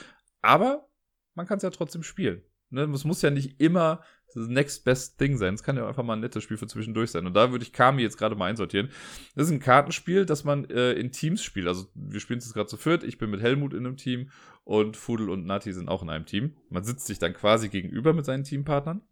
Aber 0.40 0.88
man 1.34 1.46
kann 1.46 1.56
es 1.56 1.64
ja 1.64 1.70
trotzdem 1.70 2.04
spielen. 2.04 2.42
Ne? 2.70 2.82
Es 2.94 3.04
muss 3.04 3.22
ja 3.22 3.30
nicht 3.30 3.60
immer 3.60 4.02
das 4.34 4.46
Next 4.46 4.84
Best 4.84 5.18
Thing 5.18 5.36
sein. 5.36 5.54
Es 5.54 5.64
kann 5.64 5.76
ja 5.76 5.86
einfach 5.86 6.04
mal 6.04 6.14
ein 6.14 6.20
nettes 6.20 6.44
Spiel 6.44 6.56
für 6.56 6.68
zwischendurch 6.68 7.10
sein. 7.10 7.26
Und 7.26 7.34
da 7.34 7.50
würde 7.50 7.64
ich 7.64 7.72
Kami 7.72 8.02
jetzt 8.02 8.16
gerade 8.16 8.36
mal 8.36 8.46
einsortieren. 8.46 8.90
Das 9.34 9.46
ist 9.46 9.52
ein 9.52 9.60
Kartenspiel, 9.60 10.26
das 10.26 10.44
man 10.44 10.64
äh, 10.70 10.92
in 10.92 11.10
Teams 11.10 11.42
spielt. 11.42 11.66
Also 11.66 11.86
wir 11.94 12.20
spielen 12.20 12.38
es 12.38 12.54
gerade 12.54 12.68
zu 12.68 12.76
viert. 12.76 13.02
Ich 13.02 13.18
bin 13.18 13.30
mit 13.30 13.42
Helmut 13.42 13.74
in 13.74 13.86
einem 13.86 13.96
Team 13.96 14.30
und 14.62 14.96
Fudel 14.96 15.28
und 15.28 15.44
Nati 15.44 15.72
sind 15.72 15.88
auch 15.88 16.02
in 16.02 16.10
einem 16.10 16.26
Team. 16.26 16.56
Man 16.68 16.84
sitzt 16.84 17.06
sich 17.06 17.18
dann 17.18 17.34
quasi 17.34 17.68
gegenüber 17.68 18.12
mit 18.12 18.24
seinen 18.24 18.44
Teampartnern. 18.44 19.02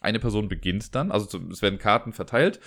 Eine 0.00 0.18
Person 0.18 0.48
beginnt 0.48 0.94
dann, 0.94 1.10
also 1.10 1.38
es 1.50 1.62
werden 1.62 1.78
Karten 1.78 2.12
verteilt, 2.12 2.60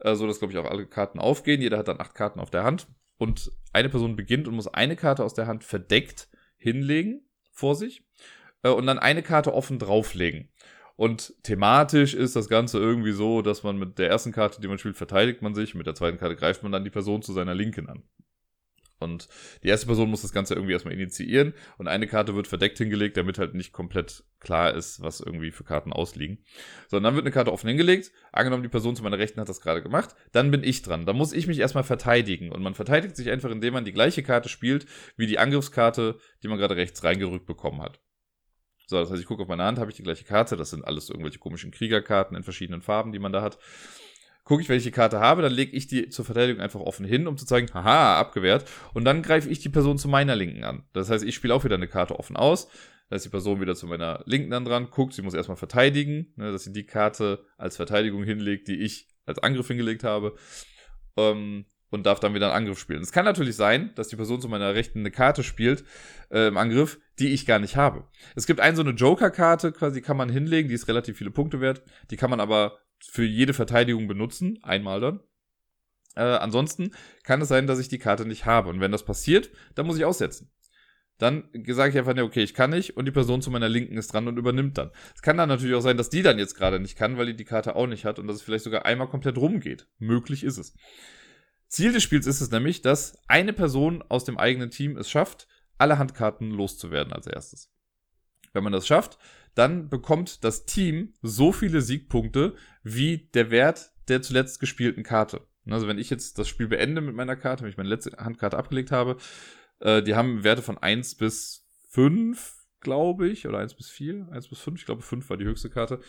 äh, 0.00 0.14
so 0.14 0.26
dass, 0.26 0.38
glaube 0.38 0.52
ich, 0.52 0.58
auch 0.58 0.70
alle 0.70 0.86
Karten 0.86 1.18
aufgehen. 1.18 1.60
Jeder 1.60 1.78
hat 1.78 1.88
dann 1.88 2.00
acht 2.00 2.14
Karten 2.14 2.40
auf 2.40 2.50
der 2.50 2.64
Hand. 2.64 2.86
Und 3.18 3.50
eine 3.72 3.88
Person 3.88 4.16
beginnt 4.16 4.46
und 4.46 4.54
muss 4.54 4.68
eine 4.68 4.96
Karte 4.96 5.24
aus 5.24 5.32
der 5.32 5.46
Hand 5.46 5.64
verdeckt 5.64 6.28
hinlegen 6.58 7.26
vor 7.52 7.74
sich 7.74 8.04
äh, 8.62 8.68
und 8.68 8.86
dann 8.86 8.98
eine 8.98 9.22
Karte 9.22 9.54
offen 9.54 9.78
drauflegen. 9.78 10.50
Und 10.96 11.34
thematisch 11.42 12.14
ist 12.14 12.36
das 12.36 12.48
Ganze 12.48 12.78
irgendwie 12.78 13.12
so, 13.12 13.42
dass 13.42 13.62
man 13.62 13.78
mit 13.78 13.98
der 13.98 14.08
ersten 14.08 14.32
Karte, 14.32 14.60
die 14.60 14.68
man 14.68 14.78
spielt, 14.78 14.96
verteidigt 14.96 15.42
man 15.42 15.54
sich, 15.54 15.74
mit 15.74 15.86
der 15.86 15.94
zweiten 15.94 16.18
Karte 16.18 16.36
greift 16.36 16.62
man 16.62 16.72
dann 16.72 16.84
die 16.84 16.90
Person 16.90 17.22
zu 17.22 17.32
seiner 17.32 17.54
Linken 17.54 17.88
an. 17.88 18.02
Und 18.98 19.28
die 19.62 19.68
erste 19.68 19.86
Person 19.86 20.08
muss 20.08 20.22
das 20.22 20.32
Ganze 20.32 20.54
irgendwie 20.54 20.72
erstmal 20.72 20.94
initiieren 20.94 21.52
und 21.76 21.86
eine 21.86 22.06
Karte 22.06 22.34
wird 22.34 22.46
verdeckt 22.46 22.78
hingelegt, 22.78 23.16
damit 23.16 23.38
halt 23.38 23.54
nicht 23.54 23.72
komplett 23.72 24.24
klar 24.40 24.72
ist, 24.72 25.02
was 25.02 25.20
irgendwie 25.20 25.50
für 25.50 25.64
Karten 25.64 25.92
ausliegen. 25.92 26.38
So, 26.88 26.96
und 26.96 27.02
dann 27.02 27.14
wird 27.14 27.24
eine 27.24 27.32
Karte 27.32 27.52
offen 27.52 27.68
hingelegt. 27.68 28.10
Angenommen, 28.32 28.62
die 28.62 28.70
Person 28.70 28.96
zu 28.96 29.02
meiner 29.02 29.18
Rechten 29.18 29.40
hat 29.40 29.48
das 29.50 29.60
gerade 29.60 29.82
gemacht. 29.82 30.14
Dann 30.32 30.50
bin 30.50 30.64
ich 30.64 30.82
dran. 30.82 31.04
Dann 31.04 31.16
muss 31.16 31.34
ich 31.34 31.46
mich 31.46 31.58
erstmal 31.58 31.84
verteidigen. 31.84 32.50
Und 32.50 32.62
man 32.62 32.74
verteidigt 32.74 33.16
sich 33.16 33.30
einfach, 33.30 33.50
indem 33.50 33.74
man 33.74 33.84
die 33.84 33.92
gleiche 33.92 34.22
Karte 34.22 34.48
spielt, 34.48 34.86
wie 35.16 35.26
die 35.26 35.38
Angriffskarte, 35.38 36.18
die 36.42 36.48
man 36.48 36.58
gerade 36.58 36.76
rechts 36.76 37.04
reingerückt 37.04 37.46
bekommen 37.46 37.82
hat. 37.82 38.00
So, 38.86 38.98
das 38.98 39.10
heißt, 39.10 39.20
ich 39.20 39.26
gucke 39.26 39.42
auf 39.42 39.48
meine 39.48 39.64
Hand, 39.64 39.78
habe 39.78 39.90
ich 39.90 39.96
die 39.96 40.04
gleiche 40.04 40.24
Karte. 40.24 40.56
Das 40.56 40.70
sind 40.70 40.84
alles 40.84 41.10
irgendwelche 41.10 41.38
komischen 41.38 41.70
Kriegerkarten 41.70 42.36
in 42.36 42.44
verschiedenen 42.44 42.80
Farben, 42.80 43.12
die 43.12 43.18
man 43.18 43.32
da 43.32 43.42
hat 43.42 43.58
gucke 44.46 44.62
ich, 44.62 44.68
welche 44.68 44.92
Karte 44.92 45.18
habe, 45.18 45.42
dann 45.42 45.52
lege 45.52 45.76
ich 45.76 45.88
die 45.88 46.08
zur 46.08 46.24
Verteidigung 46.24 46.62
einfach 46.62 46.80
offen 46.80 47.04
hin, 47.04 47.26
um 47.26 47.36
zu 47.36 47.44
zeigen, 47.44 47.68
haha, 47.74 48.18
abgewehrt. 48.18 48.64
Und 48.94 49.04
dann 49.04 49.20
greife 49.22 49.48
ich 49.50 49.58
die 49.58 49.68
Person 49.68 49.98
zu 49.98 50.08
meiner 50.08 50.36
Linken 50.36 50.62
an. 50.62 50.84
Das 50.92 51.10
heißt, 51.10 51.24
ich 51.24 51.34
spiele 51.34 51.52
auch 51.52 51.64
wieder 51.64 51.74
eine 51.74 51.88
Karte 51.88 52.18
offen 52.18 52.36
aus. 52.36 52.68
Dann 53.10 53.16
ist 53.16 53.24
die 53.24 53.30
Person 53.30 53.60
wieder 53.60 53.74
zu 53.74 53.88
meiner 53.88 54.22
Linken 54.24 54.50
dann 54.50 54.64
dran, 54.64 54.88
guckt, 54.90 55.14
sie 55.14 55.22
muss 55.22 55.34
erstmal 55.34 55.56
verteidigen, 55.56 56.32
ne, 56.36 56.52
dass 56.52 56.62
sie 56.62 56.72
die 56.72 56.86
Karte 56.86 57.44
als 57.58 57.76
Verteidigung 57.76 58.22
hinlegt, 58.22 58.68
die 58.68 58.76
ich 58.76 59.08
als 59.26 59.40
Angriff 59.40 59.66
hingelegt 59.66 60.04
habe. 60.04 60.36
Ähm, 61.16 61.66
und 61.88 62.04
darf 62.04 62.20
dann 62.20 62.34
wieder 62.34 62.46
einen 62.46 62.56
Angriff 62.56 62.78
spielen. 62.80 63.00
Es 63.00 63.12
kann 63.12 63.24
natürlich 63.24 63.54
sein, 63.54 63.92
dass 63.94 64.08
die 64.08 64.16
Person 64.16 64.40
zu 64.40 64.48
meiner 64.48 64.74
Rechten 64.74 65.00
eine 65.00 65.12
Karte 65.12 65.44
spielt 65.44 65.84
äh, 66.30 66.48
im 66.48 66.56
Angriff, 66.56 66.98
die 67.20 67.28
ich 67.28 67.46
gar 67.46 67.60
nicht 67.60 67.76
habe. 67.76 68.04
Es 68.34 68.46
gibt 68.46 68.60
eine 68.60 68.76
so 68.76 68.82
eine 68.82 68.90
Joker-Karte, 68.90 69.72
quasi 69.72 70.02
kann 70.02 70.16
man 70.16 70.28
hinlegen, 70.28 70.68
die 70.68 70.74
ist 70.74 70.88
relativ 70.88 71.16
viele 71.16 71.30
Punkte 71.30 71.60
wert. 71.60 71.82
Die 72.10 72.16
kann 72.16 72.28
man 72.28 72.40
aber 72.40 72.78
für 73.00 73.24
jede 73.24 73.54
Verteidigung 73.54 74.08
benutzen, 74.08 74.58
einmal 74.62 75.00
dann. 75.00 75.20
Äh, 76.14 76.22
ansonsten 76.22 76.92
kann 77.24 77.42
es 77.42 77.48
sein, 77.48 77.66
dass 77.66 77.78
ich 77.78 77.88
die 77.88 77.98
Karte 77.98 78.24
nicht 78.24 78.46
habe. 78.46 78.70
Und 78.70 78.80
wenn 78.80 78.92
das 78.92 79.04
passiert, 79.04 79.50
dann 79.74 79.86
muss 79.86 79.98
ich 79.98 80.04
aussetzen. 80.04 80.50
Dann 81.18 81.48
sage 81.68 81.90
ich 81.90 81.98
einfach, 81.98 82.22
okay, 82.22 82.42
ich 82.42 82.52
kann 82.52 82.70
nicht 82.70 82.96
und 82.96 83.06
die 83.06 83.10
Person 83.10 83.40
zu 83.40 83.50
meiner 83.50 83.70
Linken 83.70 83.96
ist 83.96 84.12
dran 84.12 84.28
und 84.28 84.36
übernimmt 84.36 84.76
dann. 84.76 84.90
Es 85.14 85.22
kann 85.22 85.38
dann 85.38 85.48
natürlich 85.48 85.74
auch 85.74 85.80
sein, 85.80 85.96
dass 85.96 86.10
die 86.10 86.22
dann 86.22 86.38
jetzt 86.38 86.56
gerade 86.56 86.78
nicht 86.78 86.96
kann, 86.96 87.16
weil 87.16 87.26
die 87.26 87.36
die 87.36 87.46
Karte 87.46 87.74
auch 87.74 87.86
nicht 87.86 88.04
hat 88.04 88.18
und 88.18 88.26
dass 88.26 88.36
es 88.36 88.42
vielleicht 88.42 88.64
sogar 88.64 88.84
einmal 88.84 89.08
komplett 89.08 89.38
rumgeht. 89.38 89.88
Möglich 89.98 90.44
ist 90.44 90.58
es. 90.58 90.74
Ziel 91.68 91.92
des 91.92 92.02
Spiels 92.02 92.26
ist 92.26 92.42
es 92.42 92.50
nämlich, 92.50 92.82
dass 92.82 93.18
eine 93.28 93.54
Person 93.54 94.04
aus 94.08 94.24
dem 94.24 94.36
eigenen 94.36 94.70
Team 94.70 94.96
es 94.96 95.10
schafft, 95.10 95.48
alle 95.78 95.98
Handkarten 95.98 96.50
loszuwerden 96.50 97.12
als 97.12 97.26
erstes. 97.26 97.72
Wenn 98.56 98.64
man 98.64 98.72
das 98.72 98.86
schafft, 98.86 99.18
dann 99.54 99.88
bekommt 99.88 100.44
das 100.44 100.66
Team 100.66 101.14
so 101.22 101.52
viele 101.52 101.80
Siegpunkte 101.80 102.54
wie 102.82 103.28
der 103.34 103.50
Wert 103.50 103.92
der 104.08 104.22
zuletzt 104.22 104.60
gespielten 104.60 105.02
Karte. 105.02 105.46
Also 105.68 105.88
wenn 105.88 105.98
ich 105.98 106.10
jetzt 106.10 106.38
das 106.38 106.48
Spiel 106.48 106.68
beende 106.68 107.00
mit 107.00 107.14
meiner 107.14 107.36
Karte, 107.36 107.62
wenn 107.62 107.70
ich 107.70 107.76
meine 107.76 107.88
letzte 107.88 108.16
Handkarte 108.18 108.56
abgelegt 108.56 108.92
habe, 108.92 109.16
äh, 109.80 110.02
die 110.02 110.14
haben 110.14 110.44
Werte 110.44 110.62
von 110.62 110.78
1 110.78 111.16
bis 111.16 111.66
5, 111.90 112.54
glaube 112.80 113.28
ich, 113.28 113.48
oder 113.48 113.58
1 113.58 113.74
bis 113.74 113.88
4, 113.88 114.28
1 114.30 114.48
bis 114.48 114.60
5, 114.60 114.78
ich 114.80 114.86
glaube 114.86 115.02
5 115.02 115.28
war 115.28 115.36
die 115.36 115.44
höchste 115.44 115.70
Karte. 115.70 116.00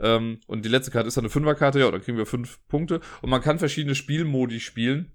Ähm, 0.00 0.40
und 0.46 0.64
die 0.64 0.68
letzte 0.68 0.90
Karte 0.90 1.08
ist 1.08 1.16
dann 1.16 1.24
eine 1.24 1.32
5er-Karte, 1.32 1.78
ja, 1.78 1.90
dann 1.90 2.00
kriegen 2.00 2.18
wir 2.18 2.26
5 2.26 2.66
Punkte. 2.66 3.00
Und 3.22 3.30
man 3.30 3.40
kann 3.40 3.58
verschiedene 3.58 3.94
Spielmodi 3.94 4.58
spielen 4.58 5.12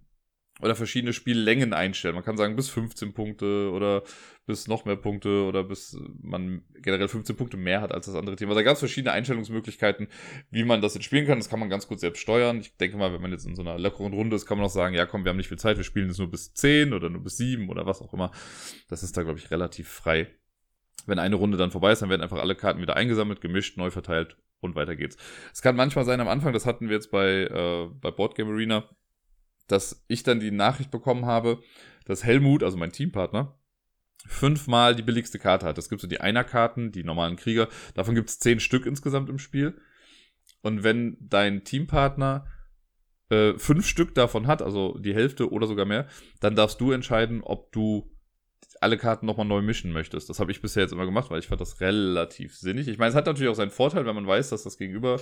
oder 0.62 0.76
verschiedene 0.76 1.14
Spiellängen 1.14 1.74
einstellen. 1.74 2.16
Man 2.16 2.24
kann 2.24 2.38
sagen 2.38 2.56
bis 2.56 2.70
15 2.70 3.14
Punkte 3.14 3.72
oder 3.72 4.04
bis 4.46 4.68
noch 4.68 4.84
mehr 4.84 4.96
Punkte 4.96 5.44
oder 5.44 5.64
bis 5.64 5.98
man 6.22 6.64
generell 6.82 7.08
15 7.08 7.36
Punkte 7.36 7.56
mehr 7.56 7.82
hat 7.82 7.94
als 7.94 8.08
das 8.08 8.16
andere 8.16 8.36
Team. 8.36 8.50
Also 8.50 8.62
es 8.62 8.80
verschiedene 8.80 9.12
Einstellungsmöglichkeiten, 9.14 10.08
wie 10.50 10.64
man 10.64 10.82
das 10.82 10.96
jetzt 10.96 11.04
spielen 11.04 11.26
kann. 11.28 11.38
Das 11.38 11.50
kann 11.50 11.60
man 11.60 11.70
ganz 11.70 11.88
gut 11.88 12.00
selbst 12.00 12.20
steuern. 12.20 12.60
Ich 12.60 12.76
denke 12.78 12.98
mal, 12.98 13.14
wenn 13.14 13.22
man 13.22 13.32
jetzt 13.32 13.46
in 13.46 13.56
so 13.56 13.62
einer 13.62 13.78
lockeren 13.78 14.14
Runde 14.14 14.36
ist, 14.36 14.46
kann 14.46 14.58
man 14.58 14.66
auch 14.66 14.72
sagen, 14.72 14.96
ja 14.96 15.06
komm, 15.06 15.24
wir 15.24 15.30
haben 15.30 15.38
nicht 15.38 15.50
viel 15.50 15.60
Zeit, 15.60 15.78
wir 15.78 15.84
spielen 15.84 16.08
jetzt 16.08 16.18
nur 16.18 16.30
bis 16.30 16.54
10 16.54 16.94
oder 16.94 17.10
nur 17.10 17.24
bis 17.24 17.38
7 17.38 17.70
oder 17.70 17.86
was 17.86 18.02
auch 18.02 18.14
immer. 18.14 18.32
Das 18.90 19.04
ist 19.04 19.16
da, 19.16 19.24
glaube 19.24 19.40
ich, 19.40 19.52
relativ 19.52 19.88
frei. 19.88 20.28
Wenn 21.06 21.20
eine 21.20 21.36
Runde 21.36 21.58
dann 21.58 21.72
vorbei 21.72 21.92
ist, 21.92 22.02
dann 22.02 22.10
werden 22.10 22.22
einfach 22.22 22.40
alle 22.40 22.56
Karten 22.56 22.82
wieder 22.82 22.96
eingesammelt, 22.96 23.42
gemischt, 23.42 23.78
neu 23.78 23.92
verteilt 23.92 24.38
und 24.62 24.76
weiter 24.76 24.96
geht's. 24.96 25.18
Es 25.54 25.62
kann 25.62 25.76
manchmal 25.76 26.06
sein 26.06 26.20
am 26.20 26.28
Anfang, 26.28 26.54
das 26.54 26.66
hatten 26.66 26.90
wir 26.90 26.96
jetzt 26.96 27.12
bei, 27.12 27.44
äh, 27.44 27.88
bei 28.02 28.12
Boardgame 28.12 28.52
Arena, 28.52 28.90
dass 29.70 30.04
ich 30.08 30.24
dann 30.24 30.40
die 30.40 30.52
Nachricht 30.52 30.92
bekommen 30.92 31.26
habe, 31.26 31.62
dass 32.06 32.24
Helmut, 32.24 32.64
also 32.64 32.78
mein 32.78 32.92
Teampartner, 32.92 33.58
fünfmal 34.28 34.96
die 34.96 35.04
billigste 35.04 35.40
Karte 35.40 35.66
hat. 35.66 35.78
Das 35.78 35.90
gibt 35.90 36.02
so 36.02 36.08
die 36.08 36.20
Einer-Karten, 36.20 36.92
die 36.92 37.04
normalen 37.04 37.38
Krieger. 37.38 37.70
Davon 37.94 38.16
gibt 38.16 38.30
es 38.30 38.40
zehn 38.40 38.60
Stück 38.60 38.86
insgesamt 38.86 39.30
im 39.30 39.40
Spiel. 39.40 39.80
Und 40.62 40.84
wenn 40.84 41.18
dein 41.22 41.64
Teampartner 41.64 42.48
äh, 43.30 43.54
fünf 43.58 43.88
Stück 43.88 44.16
davon 44.16 44.48
hat, 44.48 44.62
also 44.62 44.98
die 44.98 45.14
Hälfte 45.14 45.52
oder 45.52 45.68
sogar 45.68 45.86
mehr, 45.86 46.08
dann 46.42 46.56
darfst 46.56 46.82
du 46.82 46.92
entscheiden, 46.92 47.42
ob 47.44 47.72
du 47.72 48.12
alle 48.82 48.98
Karten 48.98 49.26
nochmal 49.26 49.46
neu 49.46 49.62
mischen 49.62 49.94
möchtest. 49.94 50.30
Das 50.30 50.40
habe 50.40 50.52
ich 50.52 50.62
bisher 50.62 50.84
jetzt 50.84 50.92
immer 50.92 51.06
gemacht, 51.06 51.30
weil 51.30 51.40
ich 51.40 51.48
fand 51.48 51.62
das 51.62 51.80
relativ 51.80 52.58
sinnig. 52.58 52.88
Ich 52.88 52.98
meine, 52.98 53.10
es 53.10 53.16
hat 53.16 53.26
natürlich 53.26 53.50
auch 53.50 53.56
seinen 53.56 53.72
Vorteil, 53.72 54.06
wenn 54.06 54.16
man 54.16 54.28
weiß, 54.28 54.50
dass 54.50 54.64
das 54.64 54.78
Gegenüber 54.78 55.20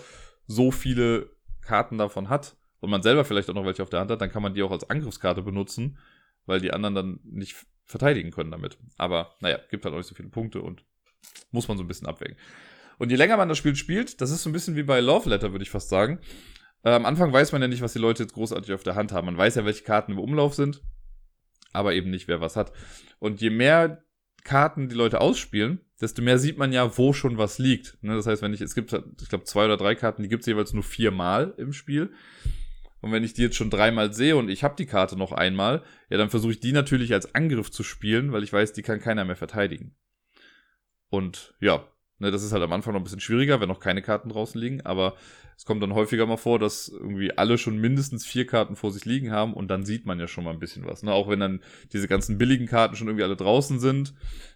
so 0.48 0.72
viele 0.72 1.32
Karten 1.62 1.98
davon 1.98 2.30
hat 2.30 2.56
und 2.80 2.90
man 2.90 3.02
selber 3.02 3.26
vielleicht 3.26 3.50
auch 3.50 3.54
noch 3.54 3.66
welche 3.66 3.84
auf 3.84 3.90
der 3.90 4.00
Hand 4.00 4.12
hat, 4.12 4.22
dann 4.22 4.32
kann 4.32 4.44
man 4.44 4.54
die 4.54 4.64
auch 4.64 4.72
als 4.72 4.90
Angriffskarte 4.90 5.42
benutzen, 5.42 5.98
weil 6.46 6.60
die 6.60 6.72
anderen 6.72 6.96
dann 6.96 7.20
nicht 7.24 7.56
verteidigen 7.86 8.32
können 8.32 8.52
damit. 8.52 8.78
Aber 8.98 9.36
naja, 9.40 9.60
gibt 9.70 9.86
halt 9.86 9.94
auch 9.94 10.00
nicht 10.00 10.08
so 10.08 10.16
viele 10.16 10.30
Punkte 10.30 10.62
und 10.62 10.84
muss 11.52 11.68
man 11.68 11.78
so 11.78 11.84
ein 11.84 11.88
bisschen 11.88 12.08
abwägen. 12.08 12.38
Und 12.98 13.12
je 13.12 13.16
länger 13.16 13.38
man 13.38 13.50
das 13.50 13.58
Spiel 13.58 13.76
spielt, 13.76 14.22
das 14.22 14.32
ist 14.32 14.44
so 14.44 14.50
ein 14.50 14.54
bisschen 14.54 14.76
wie 14.76 14.84
bei 14.84 15.00
Love 15.00 15.30
Letter, 15.30 15.52
würde 15.52 15.64
ich 15.64 15.70
fast 15.70 15.90
sagen. 15.90 16.20
Äh, 16.84 16.92
am 16.92 17.06
Anfang 17.06 17.32
weiß 17.32 17.52
man 17.52 17.62
ja 17.62 17.68
nicht, 17.68 17.82
was 17.82 17.94
die 17.94 18.00
Leute 18.00 18.24
jetzt 18.24 18.34
großartig 18.34 18.74
auf 18.74 18.84
der 18.84 18.96
Hand 18.96 19.12
haben. 19.12 19.26
Man 19.26 19.38
weiß 19.38 19.56
ja, 19.56 19.66
welche 19.66 19.84
Karten 19.84 20.14
im 20.14 20.20
Umlauf 20.20 20.56
sind, 20.56 20.82
aber 21.74 21.94
eben 21.94 22.10
nicht, 22.10 22.28
wer 22.28 22.42
was 22.42 22.56
hat. 22.56 22.72
Und 23.20 23.42
je 23.42 23.50
mehr 23.50 24.04
Karten 24.44 24.90
die 24.90 24.96
Leute 24.96 25.22
ausspielen, 25.22 25.82
desto 26.00 26.22
mehr 26.22 26.40
sieht 26.40 26.58
man 26.58 26.72
ja, 26.72 26.98
wo 26.98 27.14
schon 27.14 27.38
was 27.38 27.60
liegt. 27.60 27.98
Ne? 28.02 28.16
Das 28.16 28.28
heißt, 28.28 28.42
wenn 28.42 28.54
ich, 28.54 28.62
es 28.62 28.76
gibt, 28.76 28.94
ich 28.94 29.30
glaube, 29.30 29.44
zwei 29.44 29.66
oder 29.66 29.78
drei 29.78 29.96
Karten, 29.96 30.24
die 30.24 30.30
gibt 30.30 30.42
es 30.42 30.48
jeweils 30.48 30.74
nur 30.74 30.84
viermal 30.84 31.54
im 31.58 31.74
Spiel. 31.74 32.14
Und 33.08 33.14
wenn 33.14 33.24
ich 33.24 33.34
die 33.34 33.42
jetzt 33.42 33.56
schon 33.56 33.70
dreimal 33.70 34.12
sehe 34.12 34.36
und 34.36 34.50
ich 34.50 34.66
habe 34.66 34.76
die 34.76 34.86
Karte 34.86 35.16
noch 35.16 35.32
einmal, 35.32 35.82
ja, 36.10 36.18
dann 36.18 36.30
versuche 36.30 36.52
ich 36.52 36.60
die 36.60 36.74
natürlich 36.74 37.14
als 37.14 37.34
Angriff 37.34 37.72
zu 37.72 37.82
spielen, 37.84 38.34
weil 38.34 38.44
ich 38.44 38.52
weiß, 38.52 38.74
die 38.74 38.82
kann 38.82 39.00
keiner 39.00 39.24
mehr 39.24 39.38
verteidigen. 39.38 39.96
Und 41.10 41.56
ja, 41.62 41.88
ne, 42.20 42.32
das 42.32 42.44
ist 42.44 42.52
halt 42.52 42.64
am 42.64 42.74
Anfang 42.74 42.92
noch 42.92 43.00
ein 43.00 43.06
bisschen 43.06 43.22
schwieriger, 43.22 43.62
wenn 43.62 43.70
noch 43.70 43.80
keine 43.80 44.02
Karten 44.02 44.28
draußen 44.28 44.60
liegen, 44.60 44.82
aber 44.82 45.16
es 45.56 45.64
kommt 45.64 45.82
dann 45.82 45.94
häufiger 45.94 46.26
mal 46.26 46.36
vor, 46.36 46.60
dass 46.60 46.90
irgendwie 46.90 47.38
alle 47.38 47.58
schon 47.58 47.78
mindestens 47.78 48.26
vier 48.26 48.46
Karten 48.46 48.76
vor 48.76 48.92
sich 48.92 49.06
liegen 49.06 49.32
haben 49.32 49.54
und 49.54 49.70
dann 49.70 49.86
sieht 49.86 50.06
man 50.06 50.20
ja 50.20 50.28
schon 50.28 50.44
mal 50.44 50.52
ein 50.52 50.60
bisschen 50.60 50.86
was. 50.86 51.02
Ne? 51.02 51.14
Auch 51.14 51.30
wenn 51.30 51.40
dann 51.40 51.62
diese 51.94 52.10
ganzen 52.10 52.38
billigen 52.38 52.68
Karten 52.68 52.98
schon 52.98 53.08
irgendwie 53.08 53.24
alle 53.24 53.38
draußen 53.38 53.80
sind, 53.80 54.16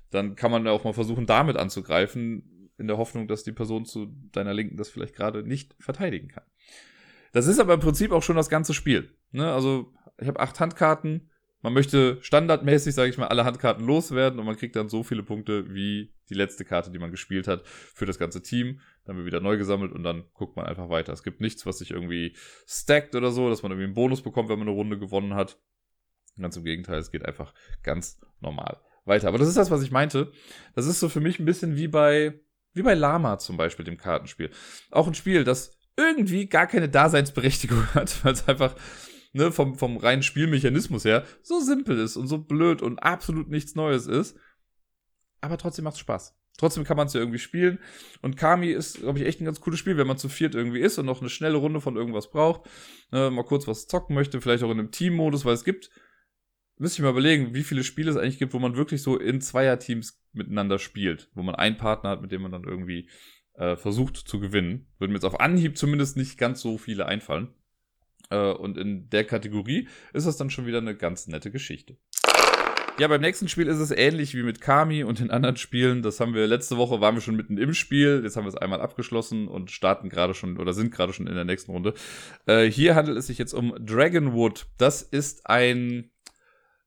dann 0.09 0.35
kann 0.35 0.51
man 0.51 0.65
ja 0.65 0.73
auch 0.73 0.83
mal 0.83 0.91
versuchen, 0.91 1.25
damit 1.25 1.55
anzugreifen, 1.55 2.67
in 2.77 2.87
der 2.87 2.97
Hoffnung, 2.97 3.29
dass 3.29 3.43
die 3.43 3.53
Person 3.53 3.85
zu 3.85 4.07
deiner 4.33 4.53
Linken 4.53 4.75
das 4.75 4.89
vielleicht 4.89 5.15
gerade 5.15 5.43
nicht 5.43 5.73
verteidigen 5.79 6.27
kann. 6.27 6.43
Das 7.31 7.47
ist 7.47 7.59
aber 7.59 7.73
im 7.73 7.79
Prinzip 7.79 8.11
auch 8.11 8.23
schon 8.23 8.35
das 8.35 8.49
ganze 8.49 8.73
Spiel. 8.73 9.15
Ne? 9.31 9.51
Also 9.51 9.93
ich 10.19 10.27
habe 10.27 10.39
acht 10.39 10.59
Handkarten. 10.59 11.29
Man 11.63 11.73
möchte 11.73 12.17
standardmäßig, 12.21 12.95
sage 12.95 13.11
ich 13.11 13.19
mal, 13.19 13.27
alle 13.27 13.45
Handkarten 13.45 13.85
loswerden 13.85 14.39
und 14.39 14.45
man 14.47 14.57
kriegt 14.57 14.75
dann 14.75 14.89
so 14.89 15.03
viele 15.03 15.21
Punkte 15.21 15.71
wie 15.73 16.11
die 16.29 16.33
letzte 16.33 16.65
Karte, 16.65 16.89
die 16.89 16.97
man 16.97 17.11
gespielt 17.11 17.47
hat, 17.47 17.61
für 17.67 18.07
das 18.07 18.17
ganze 18.17 18.41
Team. 18.41 18.79
Dann 19.05 19.15
wird 19.15 19.27
wieder 19.27 19.41
neu 19.41 19.57
gesammelt 19.57 19.91
und 19.91 20.01
dann 20.03 20.23
guckt 20.33 20.55
man 20.55 20.65
einfach 20.65 20.89
weiter. 20.89 21.13
Es 21.13 21.21
gibt 21.21 21.39
nichts, 21.39 21.65
was 21.67 21.77
sich 21.77 21.91
irgendwie 21.91 22.35
stackt 22.65 23.15
oder 23.15 23.31
so, 23.31 23.49
dass 23.49 23.61
man 23.61 23.71
irgendwie 23.71 23.85
einen 23.85 23.93
Bonus 23.93 24.21
bekommt, 24.21 24.49
wenn 24.49 24.57
man 24.57 24.67
eine 24.67 24.75
Runde 24.75 24.97
gewonnen 24.97 25.35
hat. 25.35 25.59
Ganz 26.39 26.57
im 26.57 26.63
Gegenteil, 26.63 26.97
es 26.97 27.11
geht 27.11 27.25
einfach 27.25 27.53
ganz 27.83 28.19
normal 28.39 28.79
weiter. 29.05 29.27
Aber 29.27 29.37
das 29.37 29.47
ist 29.47 29.57
das, 29.57 29.69
was 29.69 29.83
ich 29.83 29.91
meinte. 29.91 30.31
Das 30.73 30.87
ist 30.87 30.99
so 30.99 31.09
für 31.09 31.19
mich 31.19 31.39
ein 31.39 31.45
bisschen 31.45 31.75
wie 31.75 31.87
bei, 31.87 32.39
wie 32.73 32.81
bei 32.81 32.95
Lama 32.95 33.37
zum 33.37 33.57
Beispiel, 33.57 33.85
dem 33.85 33.97
Kartenspiel. 33.97 34.49
Auch 34.89 35.07
ein 35.07 35.13
Spiel, 35.13 35.43
das 35.43 35.77
irgendwie 35.97 36.47
gar 36.47 36.67
keine 36.67 36.89
Daseinsberechtigung 36.89 37.85
hat, 37.93 38.23
weil 38.23 38.33
es 38.33 38.47
einfach 38.47 38.75
ne, 39.33 39.51
vom, 39.51 39.75
vom 39.75 39.97
reinen 39.97 40.23
Spielmechanismus 40.23 41.05
her 41.05 41.25
so 41.41 41.59
simpel 41.59 41.97
ist 41.99 42.17
und 42.17 42.27
so 42.27 42.37
blöd 42.37 42.81
und 42.81 42.99
absolut 42.99 43.49
nichts 43.49 43.75
Neues 43.75 44.07
ist. 44.07 44.37
Aber 45.41 45.57
trotzdem 45.57 45.85
macht 45.85 45.95
es 45.95 45.99
Spaß. 45.99 46.35
Trotzdem 46.57 46.83
kann 46.83 46.97
man 46.97 47.07
es 47.07 47.13
ja 47.13 47.19
irgendwie 47.19 47.39
spielen. 47.39 47.79
Und 48.21 48.37
Kami 48.37 48.67
ist, 48.67 48.99
glaube 48.99 49.19
ich, 49.19 49.25
echt 49.25 49.41
ein 49.41 49.45
ganz 49.45 49.61
cooles 49.61 49.79
Spiel, 49.79 49.97
wenn 49.97 50.05
man 50.05 50.17
zu 50.17 50.29
viert 50.29 50.53
irgendwie 50.53 50.81
ist 50.81 50.99
und 50.99 51.05
noch 51.05 51.21
eine 51.21 51.29
schnelle 51.29 51.57
Runde 51.57 51.81
von 51.81 51.95
irgendwas 51.95 52.29
braucht. 52.29 52.69
Ne, 53.11 53.31
mal 53.31 53.43
kurz 53.43 53.67
was 53.67 53.87
zocken 53.87 54.13
möchte, 54.13 54.41
vielleicht 54.41 54.63
auch 54.63 54.71
in 54.71 54.79
einem 54.79 54.91
Teammodus, 54.91 55.45
weil 55.45 55.55
es 55.55 55.63
gibt, 55.63 55.89
müsste 56.77 56.99
ich 56.99 57.03
mal 57.03 57.11
überlegen, 57.11 57.55
wie 57.55 57.63
viele 57.63 57.83
Spiele 57.83 58.11
es 58.11 58.17
eigentlich 58.17 58.37
gibt, 58.37 58.53
wo 58.53 58.59
man 58.59 58.75
wirklich 58.75 59.01
so 59.01 59.17
in 59.17 59.41
Zweierteams 59.41 60.21
miteinander 60.33 60.77
spielt. 60.77 61.29
Wo 61.33 61.41
man 61.41 61.55
einen 61.55 61.77
Partner 61.77 62.11
hat, 62.11 62.21
mit 62.21 62.31
dem 62.31 62.41
man 62.41 62.51
dann 62.51 62.63
irgendwie 62.63 63.09
äh, 63.53 63.75
versucht 63.75 64.17
zu 64.17 64.39
gewinnen. 64.39 64.87
Würden 64.97 65.11
mir 65.11 65.17
jetzt 65.17 65.25
auf 65.25 65.39
Anhieb 65.39 65.77
zumindest 65.77 66.17
nicht 66.17 66.37
ganz 66.37 66.61
so 66.61 66.77
viele 66.77 67.05
einfallen. 67.05 67.49
Äh, 68.29 68.51
und 68.51 68.77
in 68.77 69.09
der 69.09 69.25
Kategorie 69.25 69.87
ist 70.13 70.27
das 70.27 70.37
dann 70.37 70.49
schon 70.49 70.65
wieder 70.65 70.79
eine 70.79 70.95
ganz 70.95 71.27
nette 71.27 71.51
Geschichte. 71.51 71.97
Ja, 72.99 73.07
beim 73.07 73.21
nächsten 73.21 73.47
Spiel 73.47 73.67
ist 73.67 73.79
es 73.79 73.89
ähnlich 73.89 74.35
wie 74.35 74.43
mit 74.43 74.61
Kami 74.61 75.03
und 75.03 75.19
den 75.19 75.31
anderen 75.31 75.55
Spielen. 75.55 76.03
Das 76.03 76.19
haben 76.19 76.33
wir 76.33 76.45
letzte 76.45 76.77
Woche, 76.77 77.01
waren 77.01 77.15
wir 77.15 77.21
schon 77.21 77.35
mitten 77.35 77.57
im 77.57 77.73
Spiel. 77.73 78.21
Jetzt 78.23 78.35
haben 78.35 78.43
wir 78.43 78.49
es 78.49 78.57
einmal 78.57 78.81
abgeschlossen 78.81 79.47
und 79.47 79.71
starten 79.71 80.09
gerade 80.09 80.33
schon 80.33 80.57
oder 80.59 80.73
sind 80.73 80.91
gerade 80.91 81.13
schon 81.13 81.25
in 81.25 81.33
der 81.33 81.45
nächsten 81.45 81.71
Runde. 81.71 81.93
Äh, 82.45 82.65
hier 82.65 82.95
handelt 82.95 83.17
es 83.17 83.27
sich 83.27 83.37
jetzt 83.37 83.53
um 83.53 83.73
Dragonwood. 83.79 84.67
Das 84.77 85.01
ist 85.01 85.47
ein 85.47 86.11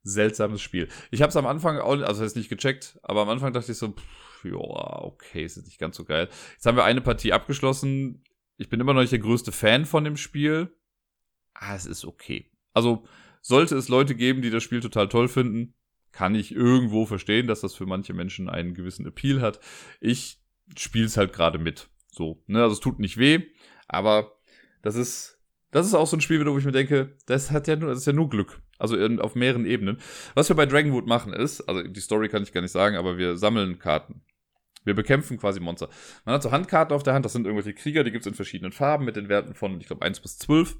seltsames 0.02 0.60
Spiel. 0.60 0.88
Ich 1.10 1.22
habe 1.22 1.30
es 1.30 1.36
am 1.36 1.46
Anfang, 1.46 1.78
auch, 1.78 1.98
also 2.02 2.22
jetzt 2.22 2.36
nicht 2.36 2.50
gecheckt, 2.50 2.98
aber 3.02 3.22
am 3.22 3.30
Anfang 3.30 3.52
dachte 3.52 3.72
ich 3.72 3.78
so, 3.78 3.88
pff, 3.88 4.02
ja, 4.44 5.02
okay, 5.02 5.44
ist 5.44 5.56
nicht 5.64 5.78
ganz 5.78 5.96
so 5.96 6.04
geil. 6.04 6.28
Jetzt 6.52 6.66
haben 6.66 6.76
wir 6.76 6.84
eine 6.84 7.00
Partie 7.00 7.32
abgeschlossen. 7.32 8.22
Ich 8.56 8.68
bin 8.68 8.80
immer 8.80 8.94
noch 8.94 9.00
nicht 9.00 9.12
der 9.12 9.18
größte 9.18 9.52
Fan 9.52 9.84
von 9.84 10.04
dem 10.04 10.16
Spiel. 10.16 10.74
Ah, 11.54 11.74
es 11.74 11.86
ist 11.86 12.04
okay. 12.04 12.50
Also, 12.72 13.04
sollte 13.40 13.76
es 13.76 13.88
Leute 13.88 14.14
geben, 14.14 14.42
die 14.42 14.50
das 14.50 14.62
Spiel 14.62 14.80
total 14.80 15.08
toll 15.08 15.28
finden, 15.28 15.74
kann 16.12 16.34
ich 16.34 16.54
irgendwo 16.54 17.06
verstehen, 17.06 17.46
dass 17.46 17.60
das 17.60 17.74
für 17.74 17.86
manche 17.86 18.14
Menschen 18.14 18.48
einen 18.48 18.74
gewissen 18.74 19.06
Appeal 19.06 19.40
hat. 19.40 19.60
Ich 20.00 20.40
spiele 20.76 21.06
es 21.06 21.16
halt 21.16 21.32
gerade 21.32 21.58
mit. 21.58 21.88
So, 22.10 22.42
ne, 22.46 22.62
also 22.62 22.74
es 22.74 22.80
tut 22.80 23.00
nicht 23.00 23.18
weh, 23.18 23.42
aber 23.88 24.38
das 24.82 24.94
ist, 24.94 25.40
das 25.72 25.86
ist 25.86 25.94
auch 25.94 26.06
so 26.06 26.16
ein 26.16 26.20
Spiel, 26.20 26.46
wo 26.46 26.56
ich 26.56 26.64
mir 26.64 26.72
denke, 26.72 27.16
das 27.26 27.50
hat 27.50 27.66
ja 27.66 27.76
nur, 27.76 27.90
das 27.90 27.98
ist 27.98 28.06
ja 28.06 28.12
nur 28.12 28.30
Glück. 28.30 28.62
Also 28.78 28.96
in, 28.96 29.20
auf 29.20 29.34
mehreren 29.34 29.66
Ebenen. 29.66 29.98
Was 30.34 30.48
wir 30.48 30.56
bei 30.56 30.66
Dragonwood 30.66 31.06
machen 31.06 31.32
ist, 31.32 31.62
also 31.62 31.82
die 31.82 32.00
Story 32.00 32.28
kann 32.28 32.42
ich 32.42 32.52
gar 32.52 32.60
nicht 32.60 32.70
sagen, 32.70 32.96
aber 32.96 33.18
wir 33.18 33.36
sammeln 33.36 33.78
Karten. 33.78 34.22
Wir 34.84 34.94
bekämpfen 34.94 35.38
quasi 35.38 35.60
Monster. 35.60 35.88
Man 36.24 36.34
hat 36.34 36.42
so 36.42 36.52
Handkarten 36.52 36.94
auf 36.94 37.02
der 37.02 37.14
Hand, 37.14 37.24
das 37.24 37.32
sind 37.32 37.46
irgendwelche 37.46 37.74
Krieger, 37.74 38.04
die 38.04 38.10
gibt 38.10 38.22
es 38.22 38.26
in 38.26 38.34
verschiedenen 38.34 38.72
Farben 38.72 39.04
mit 39.04 39.16
den 39.16 39.28
Werten 39.28 39.54
von, 39.54 39.80
ich 39.80 39.86
glaube, 39.86 40.04
1 40.04 40.20
bis 40.20 40.38
12. 40.38 40.76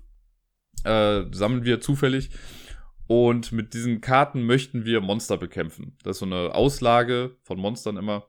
Äh, 0.84 1.22
sammeln 1.32 1.64
wir 1.64 1.80
zufällig. 1.80 2.30
Und 3.06 3.52
mit 3.52 3.74
diesen 3.74 4.00
Karten 4.00 4.44
möchten 4.44 4.84
wir 4.84 5.00
Monster 5.00 5.36
bekämpfen. 5.36 5.96
Das 6.02 6.16
ist 6.16 6.20
so 6.20 6.26
eine 6.26 6.54
Auslage 6.54 7.36
von 7.42 7.58
Monstern 7.58 7.96
immer. 7.96 8.28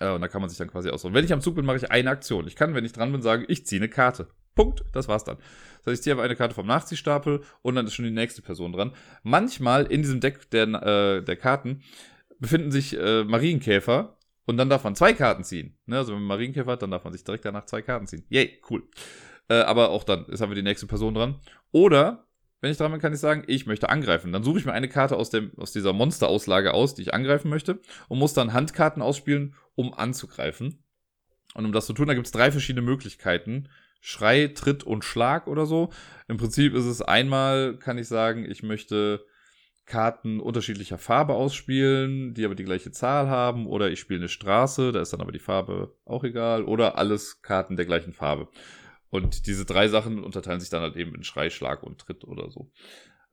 Äh, 0.00 0.10
und 0.10 0.20
da 0.20 0.28
kann 0.28 0.40
man 0.40 0.50
sich 0.50 0.58
dann 0.58 0.68
quasi 0.68 0.90
aussuchen. 0.90 1.14
Wenn 1.14 1.24
ich 1.24 1.32
am 1.32 1.40
Zug 1.40 1.54
bin, 1.54 1.64
mache 1.64 1.76
ich 1.76 1.90
eine 1.90 2.10
Aktion. 2.10 2.46
Ich 2.46 2.56
kann, 2.56 2.74
wenn 2.74 2.84
ich 2.84 2.92
dran 2.92 3.12
bin, 3.12 3.22
sagen, 3.22 3.44
ich 3.48 3.66
ziehe 3.66 3.80
eine 3.80 3.88
Karte. 3.88 4.28
Punkt. 4.54 4.84
Das 4.92 5.08
war's 5.08 5.24
dann. 5.24 5.36
Das 5.78 5.92
heißt, 5.92 6.00
ich 6.00 6.02
ziehe 6.02 6.14
einfach 6.14 6.24
eine 6.24 6.36
Karte 6.36 6.54
vom 6.54 6.66
Nachziehstapel 6.66 7.42
und 7.62 7.74
dann 7.74 7.86
ist 7.86 7.94
schon 7.94 8.04
die 8.04 8.10
nächste 8.10 8.42
Person 8.42 8.72
dran. 8.72 8.92
Manchmal 9.22 9.86
in 9.86 10.02
diesem 10.02 10.20
Deck 10.20 10.50
der, 10.50 10.68
äh, 10.68 11.22
der 11.22 11.36
Karten 11.36 11.82
befinden 12.38 12.70
sich 12.70 12.96
äh, 12.96 13.24
Marienkäfer 13.24 14.16
und 14.46 14.56
dann 14.56 14.68
darf 14.68 14.84
man 14.84 14.94
zwei 14.94 15.12
Karten 15.12 15.44
ziehen. 15.44 15.76
Ne? 15.86 15.98
Also 15.98 16.12
wenn 16.12 16.20
man 16.20 16.28
Marienkäfer 16.28 16.72
hat, 16.72 16.82
dann 16.82 16.90
darf 16.90 17.04
man 17.04 17.12
sich 17.12 17.24
direkt 17.24 17.44
danach 17.44 17.66
zwei 17.66 17.82
Karten 17.82 18.06
ziehen. 18.06 18.24
Yay, 18.28 18.60
cool. 18.70 18.82
Äh, 19.48 19.54
aber 19.56 19.90
auch 19.90 20.04
dann 20.04 20.26
ist 20.26 20.42
aber 20.42 20.54
die 20.54 20.62
nächste 20.62 20.86
Person 20.86 21.14
dran. 21.14 21.40
Oder, 21.72 22.26
wenn 22.60 22.70
ich 22.70 22.76
dran 22.76 22.92
bin, 22.92 23.00
kann 23.00 23.12
ich 23.12 23.20
sagen, 23.20 23.44
ich 23.46 23.66
möchte 23.66 23.88
angreifen. 23.88 24.32
Dann 24.32 24.42
suche 24.44 24.58
ich 24.58 24.64
mir 24.64 24.72
eine 24.72 24.88
Karte 24.88 25.16
aus, 25.16 25.30
dem, 25.30 25.52
aus 25.58 25.72
dieser 25.72 25.92
Monsterauslage 25.92 26.72
aus, 26.72 26.94
die 26.94 27.02
ich 27.02 27.14
angreifen 27.14 27.48
möchte. 27.50 27.80
Und 28.08 28.18
muss 28.18 28.34
dann 28.34 28.52
Handkarten 28.52 29.02
ausspielen, 29.02 29.54
um 29.74 29.94
anzugreifen. 29.94 30.82
Und 31.54 31.64
um 31.64 31.72
das 31.72 31.86
zu 31.86 31.92
tun, 31.92 32.08
da 32.08 32.14
gibt 32.14 32.26
es 32.26 32.32
drei 32.32 32.50
verschiedene 32.50 32.84
Möglichkeiten. 32.84 33.68
Schrei, 34.00 34.48
Tritt 34.48 34.84
und 34.84 35.04
Schlag 35.04 35.46
oder 35.46 35.64
so. 35.64 35.90
Im 36.28 36.36
Prinzip 36.36 36.74
ist 36.74 36.84
es 36.84 37.00
einmal, 37.00 37.78
kann 37.78 37.96
ich 37.96 38.08
sagen, 38.08 38.44
ich 38.44 38.62
möchte 38.62 39.24
Karten 39.86 40.40
unterschiedlicher 40.40 40.98
Farbe 40.98 41.34
ausspielen, 41.34 42.34
die 42.34 42.44
aber 42.44 42.54
die 42.54 42.64
gleiche 42.64 42.90
Zahl 42.90 43.28
haben, 43.28 43.66
oder 43.66 43.90
ich 43.90 44.00
spiele 44.00 44.20
eine 44.20 44.28
Straße, 44.28 44.92
da 44.92 45.00
ist 45.00 45.12
dann 45.12 45.20
aber 45.20 45.32
die 45.32 45.38
Farbe 45.38 45.94
auch 46.04 46.24
egal, 46.24 46.64
oder 46.64 46.96
alles 46.96 47.42
Karten 47.42 47.76
der 47.76 47.86
gleichen 47.86 48.12
Farbe. 48.12 48.48
Und 49.10 49.46
diese 49.46 49.64
drei 49.64 49.88
Sachen 49.88 50.24
unterteilen 50.24 50.60
sich 50.60 50.70
dann 50.70 50.82
halt 50.82 50.96
eben 50.96 51.14
in 51.14 51.22
Schrei, 51.22 51.50
Schlag 51.50 51.82
und 51.82 51.98
Tritt 52.00 52.24
oder 52.24 52.50
so. 52.50 52.72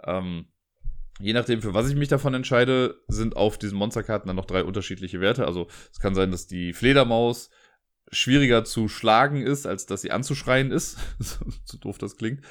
Ähm, 0.03 0.45
je 1.19 1.33
nachdem, 1.33 1.61
für 1.61 1.73
was 1.73 1.89
ich 1.89 1.95
mich 1.95 2.09
davon 2.09 2.33
entscheide, 2.33 3.01
sind 3.07 3.35
auf 3.35 3.57
diesen 3.57 3.77
Monsterkarten 3.77 4.27
dann 4.27 4.35
noch 4.35 4.45
drei 4.45 4.63
unterschiedliche 4.63 5.21
Werte. 5.21 5.45
Also 5.45 5.67
es 5.91 5.99
kann 5.99 6.15
sein, 6.15 6.31
dass 6.31 6.47
die 6.47 6.73
Fledermaus 6.73 7.49
schwieriger 8.11 8.65
zu 8.65 8.89
schlagen 8.89 9.41
ist, 9.41 9.65
als 9.65 9.85
dass 9.85 10.01
sie 10.01 10.11
anzuschreien 10.11 10.71
ist. 10.71 10.97
so 11.63 11.77
doof 11.77 11.97
das 11.97 12.17
klingt 12.17 12.41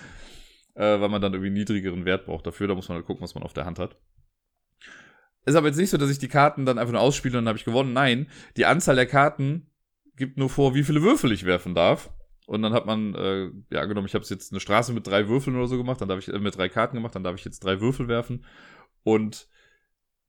äh, 0.81 0.99
weil 0.99 1.11
man 1.11 1.21
dann 1.21 1.35
irgendwie 1.35 1.51
niedrigeren 1.51 2.07
Wert 2.07 2.25
braucht 2.25 2.47
dafür. 2.47 2.67
Da 2.67 2.75
muss 2.75 2.89
man 2.89 2.97
halt 2.97 3.07
gucken, 3.07 3.23
was 3.23 3.35
man 3.35 3.45
auf 3.45 3.53
der 3.53 3.67
Hand 3.67 3.79
hat. 3.79 3.97
Ist 5.45 5.55
aber 5.55 5.67
jetzt 5.67 5.77
nicht 5.77 5.91
so, 5.91 5.99
dass 5.99 6.11
ich 6.11 6.19
die 6.19 6.29
Karten 6.29 6.65
dann 6.65 6.79
einfach 6.79 6.93
nur 6.93 7.03
ausspiele 7.03 7.37
und 7.37 7.45
dann 7.45 7.49
habe 7.51 7.59
ich 7.59 7.65
gewonnen. 7.67 7.93
Nein, 7.93 8.29
die 8.57 8.65
Anzahl 8.65 8.97
der 8.97 9.07
Karten 9.07 9.67
gibt 10.17 10.39
nur 10.39 10.49
vor, 10.49 10.75
wie 10.75 10.83
viele 10.83 11.03
Würfel 11.03 11.33
ich 11.33 11.45
werfen 11.45 11.75
darf. 11.75 12.11
Und 12.47 12.63
dann 12.63 12.73
hat 12.73 12.87
man, 12.87 13.15
äh, 13.15 13.51
ja, 13.71 13.85
genommen, 13.85 14.07
ich 14.07 14.15
habe 14.15 14.25
jetzt 14.25 14.53
eine 14.53 14.61
Straße 14.61 14.93
mit 14.93 15.07
drei 15.07 15.29
Würfeln 15.29 15.55
oder 15.55 15.69
so 15.69 15.77
gemacht, 15.77 16.01
dann 16.01 16.09
darf 16.09 16.19
ich 16.19 16.29
äh, 16.29 16.39
mit 16.39 16.57
drei 16.57 16.69
Karten 16.69 16.97
gemacht, 16.97 17.15
dann 17.15 17.25
darf 17.25 17.37
ich 17.37 17.45
jetzt 17.45 17.61
drei 17.61 17.81
Würfel 17.81 18.09
werfen. 18.09 18.45
Und 19.05 19.49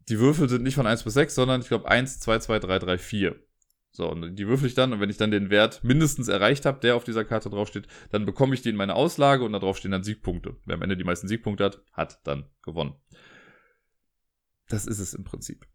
die 0.10 0.20
Würfel 0.20 0.50
sind 0.50 0.64
nicht 0.64 0.76
von 0.76 0.86
1 0.86 1.04
bis 1.04 1.14
6, 1.14 1.34
sondern 1.34 1.62
ich 1.62 1.68
glaube 1.68 1.88
1, 1.90 2.20
2, 2.20 2.40
2, 2.40 2.60
3, 2.60 2.80
3, 2.80 2.98
4. 2.98 3.36
So, 3.94 4.10
und 4.10 4.36
die 4.38 4.48
würfel 4.48 4.68
ich 4.68 4.74
dann, 4.74 4.94
und 4.94 5.02
wenn 5.02 5.10
ich 5.10 5.18
dann 5.18 5.32
den 5.32 5.50
Wert 5.50 5.84
mindestens 5.84 6.30
erreicht 6.30 6.66
habe, 6.66 6.80
der 6.80 6.96
auf 6.96 7.04
dieser 7.04 7.26
Karte 7.26 7.50
draufsteht, 7.50 7.88
dann 8.10 8.26
bekomme 8.26 8.54
ich 8.54 8.62
die 8.62 8.70
in 8.70 8.78
meine 8.78 8.96
Auslage 8.96 9.44
und 9.44 9.52
da 9.52 9.60
drauf 9.60 9.78
stehen 9.78 9.92
dann 9.92 10.04
Siegpunkte. 10.04 10.56
Wer 10.66 10.76
am 10.76 10.82
Ende 10.82 10.96
die 10.96 11.04
meisten 11.04 11.28
Siegpunkte 11.28 11.66
hat, 11.66 11.84
hat 11.92 12.20
dann 12.24 12.46
gewonnen. 12.64 12.96
Das 14.70 14.88
ist 14.88 15.00
es 15.00 15.14
im 15.14 15.26
Prinzip. 15.26 15.68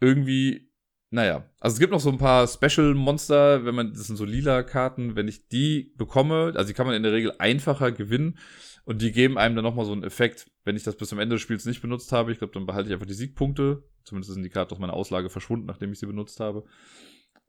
Irgendwie, 0.00 0.70
naja. 1.10 1.50
Also 1.60 1.74
es 1.74 1.80
gibt 1.80 1.92
noch 1.92 2.00
so 2.00 2.10
ein 2.10 2.16
paar 2.16 2.48
Special-Monster, 2.48 3.66
wenn 3.66 3.74
man, 3.74 3.92
das 3.92 4.06
sind 4.06 4.16
so 4.16 4.24
lila 4.24 4.62
Karten, 4.62 5.14
wenn 5.14 5.28
ich 5.28 5.48
die 5.48 5.92
bekomme, 5.98 6.54
also 6.56 6.66
die 6.66 6.72
kann 6.74 6.86
man 6.86 6.96
in 6.96 7.02
der 7.02 7.12
Regel 7.12 7.34
einfacher 7.38 7.92
gewinnen 7.92 8.38
und 8.86 9.02
die 9.02 9.12
geben 9.12 9.36
einem 9.36 9.54
dann 9.54 9.64
nochmal 9.64 9.84
so 9.84 9.92
einen 9.92 10.02
Effekt. 10.02 10.50
Wenn 10.64 10.76
ich 10.76 10.82
das 10.82 10.96
bis 10.96 11.10
zum 11.10 11.18
Ende 11.18 11.34
des 11.34 11.42
Spiels 11.42 11.66
nicht 11.66 11.82
benutzt 11.82 12.10
habe, 12.10 12.32
ich 12.32 12.38
glaube, 12.38 12.54
dann 12.54 12.64
behalte 12.64 12.88
ich 12.88 12.94
einfach 12.94 13.06
die 13.06 13.12
Siegpunkte. 13.12 13.84
Zumindest 14.04 14.32
sind 14.32 14.42
die 14.42 14.50
Karten 14.50 14.72
aus 14.72 14.78
meiner 14.78 14.94
Auslage 14.94 15.28
verschwunden, 15.28 15.66
nachdem 15.66 15.92
ich 15.92 15.98
sie 15.98 16.06
benutzt 16.06 16.40
habe. 16.40 16.64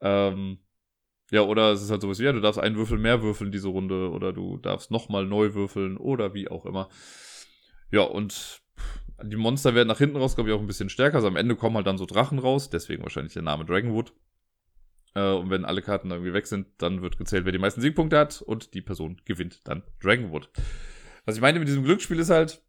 Ähm, 0.06 0.60
ja, 1.32 1.41
oder 1.41 1.72
es 1.72 1.82
ist 1.82 1.89
halt 1.89 2.02
sowas 2.02 2.20
wie, 2.20 2.24
ja, 2.24 2.32
du 2.32 2.39
darfst 2.39 2.60
einen 2.60 2.76
Würfel 2.76 3.00
mehr 3.00 3.24
würfeln 3.24 3.52
diese 3.52 3.70
Runde 3.70 4.12
oder 4.12 4.32
du 4.32 4.58
darfst 4.58 4.91
nochmal 4.91 5.26
neu 5.26 5.56
würfeln 5.56 5.98
oder 5.98 6.36
wie 6.36 6.48
auch 6.48 6.68
immer. 6.68 6.89
Ja, 7.91 8.02
und 8.02 8.62
die 9.24 9.36
Monster 9.36 9.74
werden 9.74 9.88
nach 9.88 9.98
hinten 9.98 10.18
raus, 10.18 10.36
glaube 10.36 10.50
ich, 10.50 10.56
auch 10.56 10.60
ein 10.60 10.68
bisschen 10.68 10.89
stärker. 10.89 11.15
Also 11.15 11.28
am 11.28 11.36
Ende 11.36 11.56
kommen 11.56 11.76
halt 11.76 11.88
dann 11.88 11.98
so 11.98 12.06
Drachen 12.06 12.38
raus, 12.38 12.70
deswegen 12.70 13.02
wahrscheinlich 13.02 13.34
der 13.34 13.41
Name 13.41 13.65
Dragonwood. 13.65 14.13
Äh, 15.15 15.32
und 15.32 15.50
wenn 15.50 15.65
alle 15.65 15.82
Karten 15.82 16.12
irgendwie 16.12 16.34
weg 16.34 16.46
sind, 16.46 16.68
dann 16.78 17.02
wird 17.02 17.18
gezählt, 17.18 17.46
wer 17.46 17.52
die 17.52 17.58
meisten 17.58 17.82
Siegpunkte 17.82 18.20
hat 18.20 18.44
und 18.44 18.76
die 18.76 18.82
Person 18.82 19.20
gewinnt 19.26 19.68
dann 19.68 19.82
Dragonwood. 20.04 20.52
Was 21.26 21.36
ich 21.36 21.41
meine 21.41 21.58
mit 21.58 21.68
diesem 21.68 21.84
Glücksspiel 21.84 22.20
ist 22.20 22.30
halt, 22.30 22.62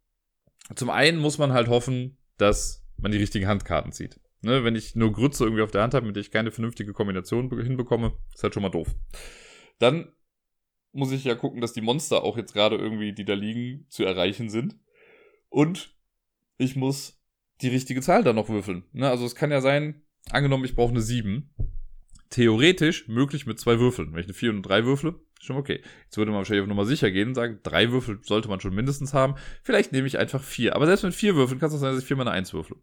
zum 0.73 0.89
einen 0.89 1.19
muss 1.19 1.37
man 1.37 1.53
halt 1.53 1.67
hoffen, 1.67 2.17
dass 2.37 2.83
man 2.97 3.11
die 3.11 3.19
richtigen 3.19 3.47
Handkarten 3.47 3.91
zieht. 3.91 4.19
Ne, 4.41 4.63
wenn 4.63 4.75
ich 4.75 4.95
nur 4.95 5.11
Grütze 5.11 5.43
irgendwie 5.43 5.63
auf 5.63 5.71
der 5.71 5.81
Hand 5.81 5.93
habe, 5.93 6.05
mit 6.05 6.15
der 6.15 6.21
ich 6.21 6.31
keine 6.31 6.51
vernünftige 6.51 6.93
Kombination 6.93 7.49
hinbekomme, 7.49 8.13
ist 8.33 8.43
halt 8.43 8.53
schon 8.53 8.63
mal 8.63 8.69
doof. 8.69 8.93
Dann 9.79 10.11
muss 10.91 11.11
ich 11.11 11.23
ja 11.23 11.35
gucken, 11.35 11.61
dass 11.61 11.73
die 11.73 11.81
Monster 11.81 12.23
auch 12.23 12.37
jetzt 12.37 12.53
gerade 12.53 12.75
irgendwie, 12.75 13.13
die 13.13 13.25
da 13.25 13.33
liegen, 13.33 13.85
zu 13.89 14.03
erreichen 14.03 14.49
sind. 14.49 14.75
Und 15.49 15.95
ich 16.57 16.75
muss 16.75 17.19
die 17.61 17.69
richtige 17.69 18.01
Zahl 18.01 18.23
dann 18.23 18.35
noch 18.35 18.49
würfeln. 18.49 18.83
Ne, 18.91 19.09
also 19.09 19.25
es 19.25 19.35
kann 19.35 19.51
ja 19.51 19.61
sein, 19.61 20.03
angenommen, 20.29 20.65
ich 20.65 20.75
brauche 20.75 20.91
eine 20.91 21.01
7. 21.01 21.53
Theoretisch 22.29 23.07
möglich 23.07 23.45
mit 23.45 23.59
zwei 23.59 23.79
Würfeln. 23.79 24.13
Wenn 24.13 24.19
ich 24.19 24.27
eine 24.27 24.33
4 24.33 24.49
und 24.51 24.55
eine 24.57 24.63
3 24.63 24.85
würfle, 24.85 25.15
schon 25.39 25.55
okay. 25.55 25.81
Jetzt 26.03 26.17
würde 26.17 26.31
man 26.31 26.39
wahrscheinlich 26.39 26.61
auf 26.61 26.67
Nummer 26.67 26.85
sicher 26.85 27.09
gehen 27.09 27.29
und 27.29 27.35
sagen, 27.35 27.59
drei 27.63 27.91
Würfel 27.91 28.19
sollte 28.23 28.49
man 28.49 28.59
schon 28.59 28.75
mindestens 28.75 29.13
haben. 29.13 29.35
Vielleicht 29.63 29.93
nehme 29.93 30.07
ich 30.07 30.17
einfach 30.17 30.43
vier. 30.43 30.75
Aber 30.75 30.85
selbst 30.85 31.03
mit 31.03 31.15
vier 31.15 31.35
Würfeln 31.35 31.59
kann 31.59 31.69
es 31.69 31.75
auch 31.75 31.79
sein, 31.79 31.93
dass 31.93 32.01
ich 32.01 32.07
viermal 32.07 32.27
eine 32.27 32.35
1 32.35 32.53
würfle 32.53 32.75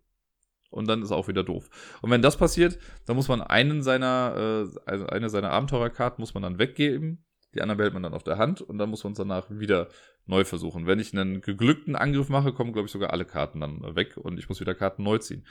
und 0.74 0.88
dann 0.88 1.02
ist 1.02 1.12
auch 1.12 1.28
wieder 1.28 1.44
doof. 1.44 1.70
Und 2.02 2.10
wenn 2.10 2.22
das 2.22 2.36
passiert, 2.36 2.78
dann 3.06 3.16
muss 3.16 3.28
man 3.28 3.40
einen 3.40 3.82
seiner, 3.82 4.66
äh, 4.66 4.80
also 4.86 5.06
eine 5.06 5.30
seiner 5.30 5.50
Abenteurerkarten 5.50 6.20
muss 6.20 6.34
man 6.34 6.42
dann 6.42 6.58
weggeben. 6.58 7.24
Die 7.54 7.62
anderen 7.62 7.78
behält 7.78 7.94
man 7.94 8.02
dann 8.02 8.14
auf 8.14 8.24
der 8.24 8.36
Hand 8.36 8.60
und 8.60 8.78
dann 8.78 8.90
muss 8.90 9.04
man 9.04 9.12
es 9.12 9.18
danach 9.18 9.48
wieder 9.48 9.88
neu 10.26 10.44
versuchen. 10.44 10.86
Wenn 10.86 10.98
ich 10.98 11.12
einen 11.12 11.40
geglückten 11.40 11.94
Angriff 11.94 12.28
mache, 12.28 12.52
kommen, 12.52 12.72
glaube 12.72 12.86
ich, 12.86 12.92
sogar 12.92 13.10
alle 13.10 13.24
Karten 13.24 13.60
dann 13.60 13.94
weg 13.94 14.16
und 14.16 14.38
ich 14.38 14.48
muss 14.48 14.60
wieder 14.60 14.74
Karten 14.74 15.04
neu 15.04 15.18
ziehen. 15.18 15.46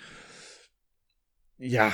Ja. 1.58 1.94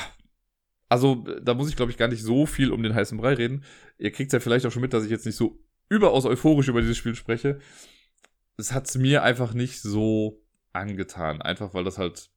Also, 0.88 1.24
da 1.44 1.54
muss 1.54 1.70
ich, 1.70 1.76
glaube 1.76 1.92
ich, 1.92 1.98
gar 1.98 2.08
nicht 2.08 2.24
so 2.24 2.48
viel 2.48 2.72
um 2.72 2.82
den 2.82 2.96
heißen 2.96 3.18
Brei 3.20 3.36
reden. 3.36 3.64
Ihr 4.00 4.12
kriegt 4.12 4.34
ja 4.34 4.40
vielleicht 4.40 4.66
auch 4.66 4.72
schon 4.72 4.82
mit, 4.82 4.94
dass 4.94 5.04
ich 5.04 5.12
jetzt 5.12 5.28
nicht 5.28 5.36
so 5.36 5.60
überaus 5.88 6.26
euphorisch 6.26 6.68
über 6.68 6.82
dieses 6.82 6.98
Spiel 6.98 7.14
spreche. 7.14 7.60
Es 8.58 8.74
hat 8.74 8.88
es 8.88 8.98
mir 8.98 9.22
einfach 9.22 9.54
nicht 9.54 9.82
so 9.82 10.42
angetan. 10.74 11.44
Einfach 11.44 11.76
weil 11.76 11.84
das 11.84 12.00
halt 12.00 12.32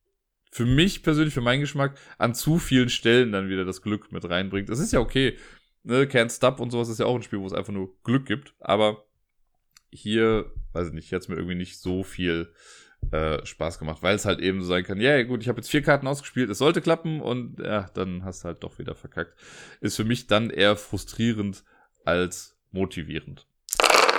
für 0.52 0.66
mich 0.66 1.02
persönlich, 1.02 1.32
für 1.32 1.40
meinen 1.40 1.62
Geschmack, 1.62 1.98
an 2.18 2.34
zu 2.34 2.58
vielen 2.58 2.90
Stellen 2.90 3.32
dann 3.32 3.48
wieder 3.48 3.64
das 3.64 3.80
Glück 3.80 4.12
mit 4.12 4.28
reinbringt. 4.28 4.68
Es 4.68 4.78
ist 4.78 4.92
ja 4.92 5.00
okay. 5.00 5.38
Ne, 5.82 6.04
Can't 6.04 6.30
Stop 6.30 6.60
und 6.60 6.70
sowas 6.70 6.90
ist 6.90 7.00
ja 7.00 7.06
auch 7.06 7.16
ein 7.16 7.22
Spiel, 7.22 7.40
wo 7.40 7.46
es 7.46 7.54
einfach 7.54 7.72
nur 7.72 7.96
Glück 8.04 8.26
gibt. 8.26 8.54
Aber 8.60 9.06
hier, 9.90 10.52
weiß 10.74 10.88
ich 10.88 10.92
nicht, 10.92 11.12
es 11.12 11.28
mir 11.28 11.36
irgendwie 11.36 11.54
nicht 11.54 11.78
so 11.78 12.04
viel 12.04 12.52
äh, 13.10 13.44
Spaß 13.44 13.78
gemacht, 13.78 14.02
weil 14.02 14.14
es 14.14 14.26
halt 14.26 14.40
eben 14.40 14.60
so 14.60 14.68
sein 14.68 14.84
kann, 14.84 15.00
ja 15.00 15.16
yeah, 15.16 15.22
gut, 15.22 15.42
ich 15.42 15.48
habe 15.48 15.58
jetzt 15.58 15.70
vier 15.70 15.82
Karten 15.82 16.06
ausgespielt, 16.06 16.50
es 16.50 16.58
sollte 16.58 16.80
klappen 16.80 17.20
und 17.20 17.58
ja, 17.58 17.90
dann 17.94 18.24
hast 18.24 18.44
du 18.44 18.48
halt 18.48 18.62
doch 18.62 18.78
wieder 18.78 18.94
verkackt. 18.94 19.34
Ist 19.80 19.96
für 19.96 20.04
mich 20.04 20.26
dann 20.26 20.50
eher 20.50 20.76
frustrierend 20.76 21.64
als 22.04 22.58
motivierend. 22.70 23.48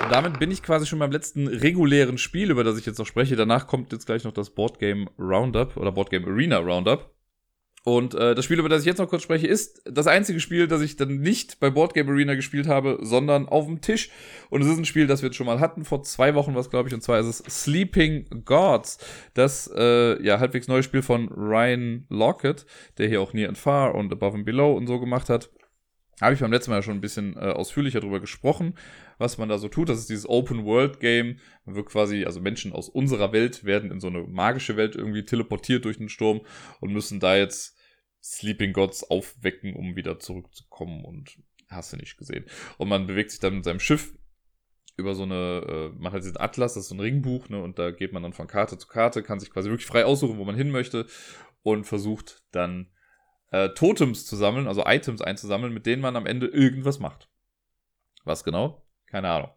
Und 0.03 0.11
damit 0.11 0.37
bin 0.37 0.51
ich 0.51 0.61
quasi 0.61 0.85
schon 0.85 0.99
beim 0.99 1.11
letzten 1.11 1.47
regulären 1.47 2.17
Spiel, 2.17 2.51
über 2.51 2.65
das 2.65 2.77
ich 2.77 2.85
jetzt 2.85 2.99
noch 2.99 3.05
spreche. 3.05 3.37
Danach 3.37 3.67
kommt 3.67 3.93
jetzt 3.93 4.05
gleich 4.05 4.25
noch 4.25 4.33
das 4.33 4.49
Boardgame 4.49 5.07
Roundup 5.17 5.77
oder 5.77 5.93
Boardgame 5.93 6.27
Arena 6.27 6.57
Roundup. 6.57 7.13
Und 7.85 8.13
äh, 8.13 8.33
das 8.33 8.45
Spiel, 8.45 8.59
über 8.59 8.69
das 8.69 8.81
ich 8.81 8.85
jetzt 8.85 8.97
noch 8.97 9.09
kurz 9.09 9.23
spreche, 9.23 9.47
ist 9.47 9.81
das 9.85 10.07
einzige 10.07 10.39
Spiel, 10.39 10.67
das 10.67 10.81
ich 10.81 10.95
dann 10.95 11.19
nicht 11.19 11.59
bei 11.59 11.69
Boardgame 11.69 12.11
Arena 12.11 12.35
gespielt 12.35 12.67
habe, 12.67 12.97
sondern 13.01 13.47
auf 13.47 13.65
dem 13.65 13.81
Tisch. 13.81 14.09
Und 14.49 14.61
es 14.61 14.67
ist 14.67 14.77
ein 14.77 14.85
Spiel, 14.85 15.07
das 15.07 15.21
wir 15.21 15.27
jetzt 15.27 15.35
schon 15.35 15.45
mal 15.45 15.59
hatten, 15.59 15.83
vor 15.83 16.03
zwei 16.03 16.33
Wochen 16.35 16.55
was, 16.55 16.69
glaube 16.69 16.87
ich, 16.87 16.93
und 16.93 17.01
zwar 17.01 17.19
ist 17.19 17.25
es 17.25 17.63
Sleeping 17.63 18.43
Gods. 18.45 18.99
Das 19.33 19.69
äh, 19.73 20.21
ja 20.23 20.39
halbwegs 20.39 20.67
neue 20.67 20.83
Spiel 20.83 21.01
von 21.01 21.29
Ryan 21.29 22.05
Lockett, 22.09 22.65
der 22.97 23.07
hier 23.07 23.21
auch 23.21 23.33
Near 23.33 23.49
and 23.49 23.57
Far 23.57 23.95
und 23.95 24.11
Above 24.11 24.35
and 24.35 24.45
Below 24.45 24.75
und 24.75 24.87
so 24.87 24.99
gemacht 24.99 25.29
hat. 25.29 25.49
Habe 26.21 26.33
ich 26.33 26.39
beim 26.39 26.51
letzten 26.51 26.71
Mal 26.71 26.77
ja 26.77 26.83
schon 26.83 26.95
ein 26.95 27.01
bisschen 27.01 27.35
äh, 27.35 27.39
ausführlicher 27.39 27.99
darüber 27.99 28.19
gesprochen, 28.19 28.75
was 29.17 29.37
man 29.37 29.49
da 29.49 29.57
so 29.57 29.67
tut. 29.67 29.89
Das 29.89 29.99
ist 29.99 30.09
dieses 30.09 30.29
Open-World-Game. 30.29 31.39
Man 31.65 31.75
wird 31.75 31.87
quasi, 31.87 32.25
also 32.25 32.39
Menschen 32.39 32.71
aus 32.71 32.87
unserer 32.87 33.33
Welt 33.33 33.63
werden 33.63 33.91
in 33.91 33.99
so 33.99 34.07
eine 34.07 34.23
magische 34.23 34.77
Welt 34.77 34.95
irgendwie 34.95 35.25
teleportiert 35.25 35.85
durch 35.85 35.97
den 35.97 36.09
Sturm 36.09 36.41
und 36.79 36.93
müssen 36.93 37.19
da 37.19 37.35
jetzt 37.35 37.77
Sleeping 38.23 38.73
Gods 38.73 39.09
aufwecken, 39.09 39.75
um 39.75 39.95
wieder 39.95 40.19
zurückzukommen 40.19 41.03
und 41.03 41.37
hast 41.69 41.93
du 41.93 41.97
nicht 41.97 42.17
gesehen. 42.17 42.45
Und 42.77 42.87
man 42.87 43.07
bewegt 43.07 43.31
sich 43.31 43.39
dann 43.39 43.55
mit 43.55 43.65
seinem 43.65 43.79
Schiff 43.79 44.13
über 44.95 45.15
so 45.15 45.23
eine, 45.23 45.91
äh, 45.95 45.99
man 45.99 46.13
hat 46.13 46.21
diesen 46.21 46.39
Atlas, 46.39 46.75
das 46.75 46.83
ist 46.83 46.89
so 46.89 46.95
ein 46.95 47.01
Ringbuch, 47.01 47.49
ne, 47.49 47.61
und 47.61 47.79
da 47.79 47.91
geht 47.91 48.13
man 48.13 48.23
dann 48.23 48.33
von 48.33 48.47
Karte 48.47 48.77
zu 48.77 48.87
Karte, 48.87 49.23
kann 49.23 49.39
sich 49.39 49.49
quasi 49.49 49.69
wirklich 49.69 49.87
frei 49.87 50.05
aussuchen, 50.05 50.37
wo 50.37 50.45
man 50.45 50.55
hin 50.55 50.69
möchte 50.69 51.07
und 51.63 51.85
versucht 51.85 52.43
dann 52.51 52.91
äh, 53.53 53.69
Totems 53.69 54.25
zu 54.25 54.35
sammeln, 54.35 54.67
also 54.67 54.83
Items 54.85 55.21
einzusammeln, 55.21 55.73
mit 55.73 55.85
denen 55.85 56.01
man 56.01 56.15
am 56.15 56.25
Ende 56.25 56.47
irgendwas 56.47 56.99
macht. 56.99 57.29
Was 58.25 58.43
genau? 58.43 58.83
Keine 59.05 59.29
Ahnung. 59.29 59.51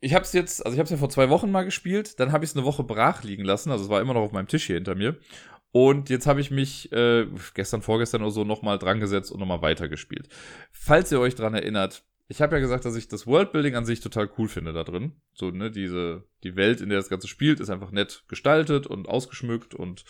Ich 0.00 0.14
habe 0.14 0.24
es 0.24 0.32
jetzt, 0.32 0.66
also 0.66 0.74
ich 0.74 0.78
habe 0.78 0.84
es 0.84 0.90
ja 0.90 0.96
vor 0.96 1.08
zwei 1.08 1.30
Wochen 1.30 1.50
mal 1.50 1.64
gespielt, 1.64 2.20
dann 2.20 2.32
habe 2.32 2.44
ich 2.44 2.50
es 2.50 2.56
eine 2.56 2.66
Woche 2.66 2.82
brach 2.84 3.22
liegen 3.22 3.44
lassen, 3.44 3.70
also 3.70 3.84
es 3.84 3.90
war 3.90 4.00
immer 4.00 4.14
noch 4.14 4.20
auf 4.20 4.32
meinem 4.32 4.48
Tisch 4.48 4.66
hier 4.66 4.74
hinter 4.74 4.94
mir. 4.94 5.16
Und 5.70 6.10
jetzt 6.10 6.26
habe 6.26 6.40
ich 6.40 6.50
mich 6.50 6.90
äh, 6.92 7.26
gestern, 7.54 7.82
vorgestern 7.82 8.22
oder 8.22 8.30
so 8.30 8.44
nochmal 8.44 8.78
dran 8.78 8.98
gesetzt 8.98 9.30
und 9.30 9.38
nochmal 9.38 9.62
weitergespielt. 9.62 10.28
Falls 10.72 11.12
ihr 11.12 11.20
euch 11.20 11.34
dran 11.34 11.54
erinnert, 11.54 12.04
ich 12.28 12.40
habe 12.40 12.56
ja 12.56 12.60
gesagt, 12.60 12.84
dass 12.84 12.96
ich 12.96 13.08
das 13.08 13.26
Worldbuilding 13.26 13.76
an 13.76 13.84
sich 13.84 14.00
total 14.00 14.28
cool 14.38 14.48
finde 14.48 14.72
da 14.72 14.82
drin. 14.82 15.20
So, 15.34 15.50
ne, 15.50 15.70
diese, 15.70 16.24
die 16.42 16.56
Welt, 16.56 16.80
in 16.80 16.88
der 16.88 16.98
das 16.98 17.08
Ganze 17.08 17.28
spielt, 17.28 17.60
ist 17.60 17.70
einfach 17.70 17.92
nett 17.92 18.24
gestaltet 18.26 18.86
und 18.86 19.08
ausgeschmückt 19.08 19.74
und 19.74 20.04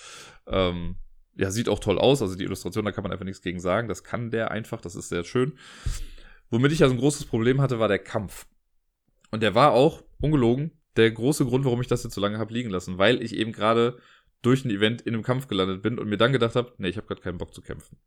ähm, 0.47 0.97
ja, 1.37 1.51
sieht 1.51 1.69
auch 1.69 1.79
toll 1.79 1.99
aus. 1.99 2.23
Also 2.23 2.35
die 2.35 2.45
Illustration, 2.45 2.85
da 2.85 2.93
kann 2.93 3.03
man 3.03 3.13
einfach 3.13 3.25
nichts 3.25 3.43
gegen 3.43 3.61
sagen. 3.61 3.89
Das 3.89 4.05
kann 4.05 4.31
der 4.31 4.51
einfach, 4.51 4.81
das 4.81 4.97
ist 4.97 5.09
sehr 5.09 5.25
schön. 5.25 5.53
Womit 6.51 6.73
ich 6.73 6.83
also 6.83 6.95
ein 6.95 7.01
großes 7.01 7.27
Problem 7.27 7.61
hatte, 7.61 7.79
war 7.79 7.89
der 7.89 7.99
Kampf. 7.99 8.47
Und 9.31 9.43
der 9.43 9.55
war 9.55 9.73
auch, 9.73 10.03
ungelogen, 10.21 10.73
der 10.97 11.11
große 11.11 11.45
Grund, 11.45 11.65
warum 11.65 11.81
ich 11.81 11.89
das 11.89 12.05
jetzt 12.05 12.15
so 12.15 12.21
lange 12.21 12.39
habe 12.39 12.55
liegen 12.55 12.71
lassen, 12.71 12.99
weil 12.99 13.23
ich 13.23 13.35
eben 13.35 13.53
gerade 13.53 13.99
durch 14.43 14.65
ein 14.65 14.71
Event 14.71 15.03
in 15.03 15.15
einem 15.15 15.23
Kampf 15.23 15.49
gelandet 15.49 15.83
bin 15.83 15.99
und 15.99 16.09
mir 16.09 16.17
dann 16.17 16.33
gedacht 16.33 16.57
habe, 16.57 16.73
nee, 16.79 16.89
ich 16.89 16.97
habe 16.97 17.07
gerade 17.07 17.21
keinen 17.21 17.39
Bock 17.39 17.53
zu 17.53 17.63
kämpfen. 17.63 17.99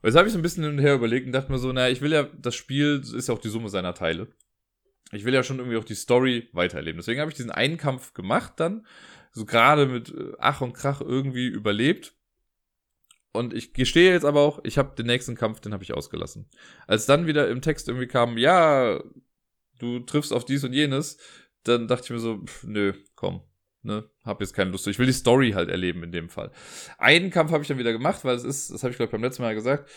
Und 0.00 0.08
jetzt 0.08 0.16
habe 0.16 0.26
ich 0.26 0.32
so 0.32 0.38
ein 0.38 0.42
bisschen 0.42 0.64
hin 0.64 0.72
und 0.72 0.78
her 0.78 0.94
überlegt 0.94 1.26
und 1.26 1.32
dachte 1.32 1.50
mir 1.50 1.58
so, 1.58 1.72
naja, 1.72 1.92
ich 1.92 2.00
will 2.00 2.12
ja, 2.12 2.24
das 2.24 2.54
Spiel 2.54 3.02
ist 3.02 3.28
ja 3.28 3.34
auch 3.34 3.40
die 3.40 3.48
Summe 3.48 3.68
seiner 3.68 3.94
Teile. 3.94 4.28
ich 5.12 5.24
will 5.24 5.34
ja 5.34 5.42
schon 5.42 5.58
irgendwie 5.58 5.76
auch 5.76 5.84
die 5.84 5.94
Story 5.94 6.48
weitererleben. 6.52 6.98
Deswegen 6.98 7.20
habe 7.20 7.30
ich 7.30 7.36
diesen 7.36 7.50
einen 7.50 7.76
Kampf 7.76 8.14
gemacht 8.14 8.54
dann, 8.56 8.86
so 9.32 9.44
gerade 9.44 9.86
mit 9.86 10.10
äh, 10.10 10.32
Ach 10.38 10.60
und 10.60 10.72
Krach 10.72 11.00
irgendwie 11.00 11.46
überlebt. 11.46 12.14
Und 13.32 13.52
ich 13.54 13.72
gestehe 13.74 14.12
jetzt 14.12 14.24
aber 14.24 14.40
auch, 14.40 14.60
ich 14.64 14.78
habe 14.78 14.96
den 14.96 15.06
nächsten 15.06 15.34
Kampf, 15.34 15.60
den 15.60 15.72
habe 15.72 15.84
ich 15.84 15.92
ausgelassen. 15.92 16.48
Als 16.86 17.06
dann 17.06 17.26
wieder 17.26 17.48
im 17.48 17.60
Text 17.60 17.88
irgendwie 17.88 18.06
kam, 18.06 18.38
ja, 18.38 19.02
du 19.78 20.00
triffst 20.00 20.32
auf 20.32 20.44
dies 20.44 20.64
und 20.64 20.72
jenes, 20.72 21.18
dann 21.64 21.88
dachte 21.88 22.04
ich 22.04 22.10
mir 22.10 22.18
so, 22.18 22.38
pff, 22.44 22.64
nö, 22.64 22.94
komm, 23.14 23.42
ne, 23.82 24.08
hab 24.24 24.40
jetzt 24.40 24.54
keine 24.54 24.70
Lust. 24.70 24.86
Ich 24.86 24.98
will 24.98 25.06
die 25.06 25.12
Story 25.12 25.52
halt 25.52 25.68
erleben 25.68 26.02
in 26.02 26.12
dem 26.12 26.28
Fall. 26.28 26.52
Einen 26.98 27.30
Kampf 27.30 27.52
habe 27.52 27.62
ich 27.62 27.68
dann 27.68 27.78
wieder 27.78 27.92
gemacht, 27.92 28.24
weil 28.24 28.36
es 28.36 28.44
ist, 28.44 28.70
das 28.70 28.82
habe 28.82 28.92
ich 28.92 28.96
glaube 28.96 29.12
beim 29.12 29.22
letzten 29.22 29.42
Mal 29.42 29.54
gesagt, 29.54 29.88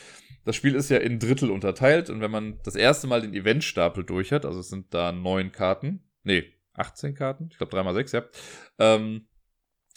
das 0.43 0.55
Spiel 0.55 0.75
ist 0.75 0.89
ja 0.89 0.97
in 0.97 1.19
Drittel 1.19 1.51
unterteilt 1.51 2.09
und 2.09 2.21
wenn 2.21 2.31
man 2.31 2.59
das 2.63 2.75
erste 2.75 3.07
Mal 3.07 3.21
den 3.21 3.33
Eventstapel 3.33 4.03
durch 4.03 4.31
hat, 4.31 4.45
also 4.45 4.59
es 4.59 4.69
sind 4.69 4.93
da 4.93 5.11
neun 5.11 5.51
Karten, 5.51 6.03
nee, 6.23 6.51
18 6.73 7.15
Karten, 7.15 7.49
ich 7.51 7.57
glaube 7.57 7.77
3x6, 7.77 8.15
ja, 8.15 8.25
ähm, 8.79 9.27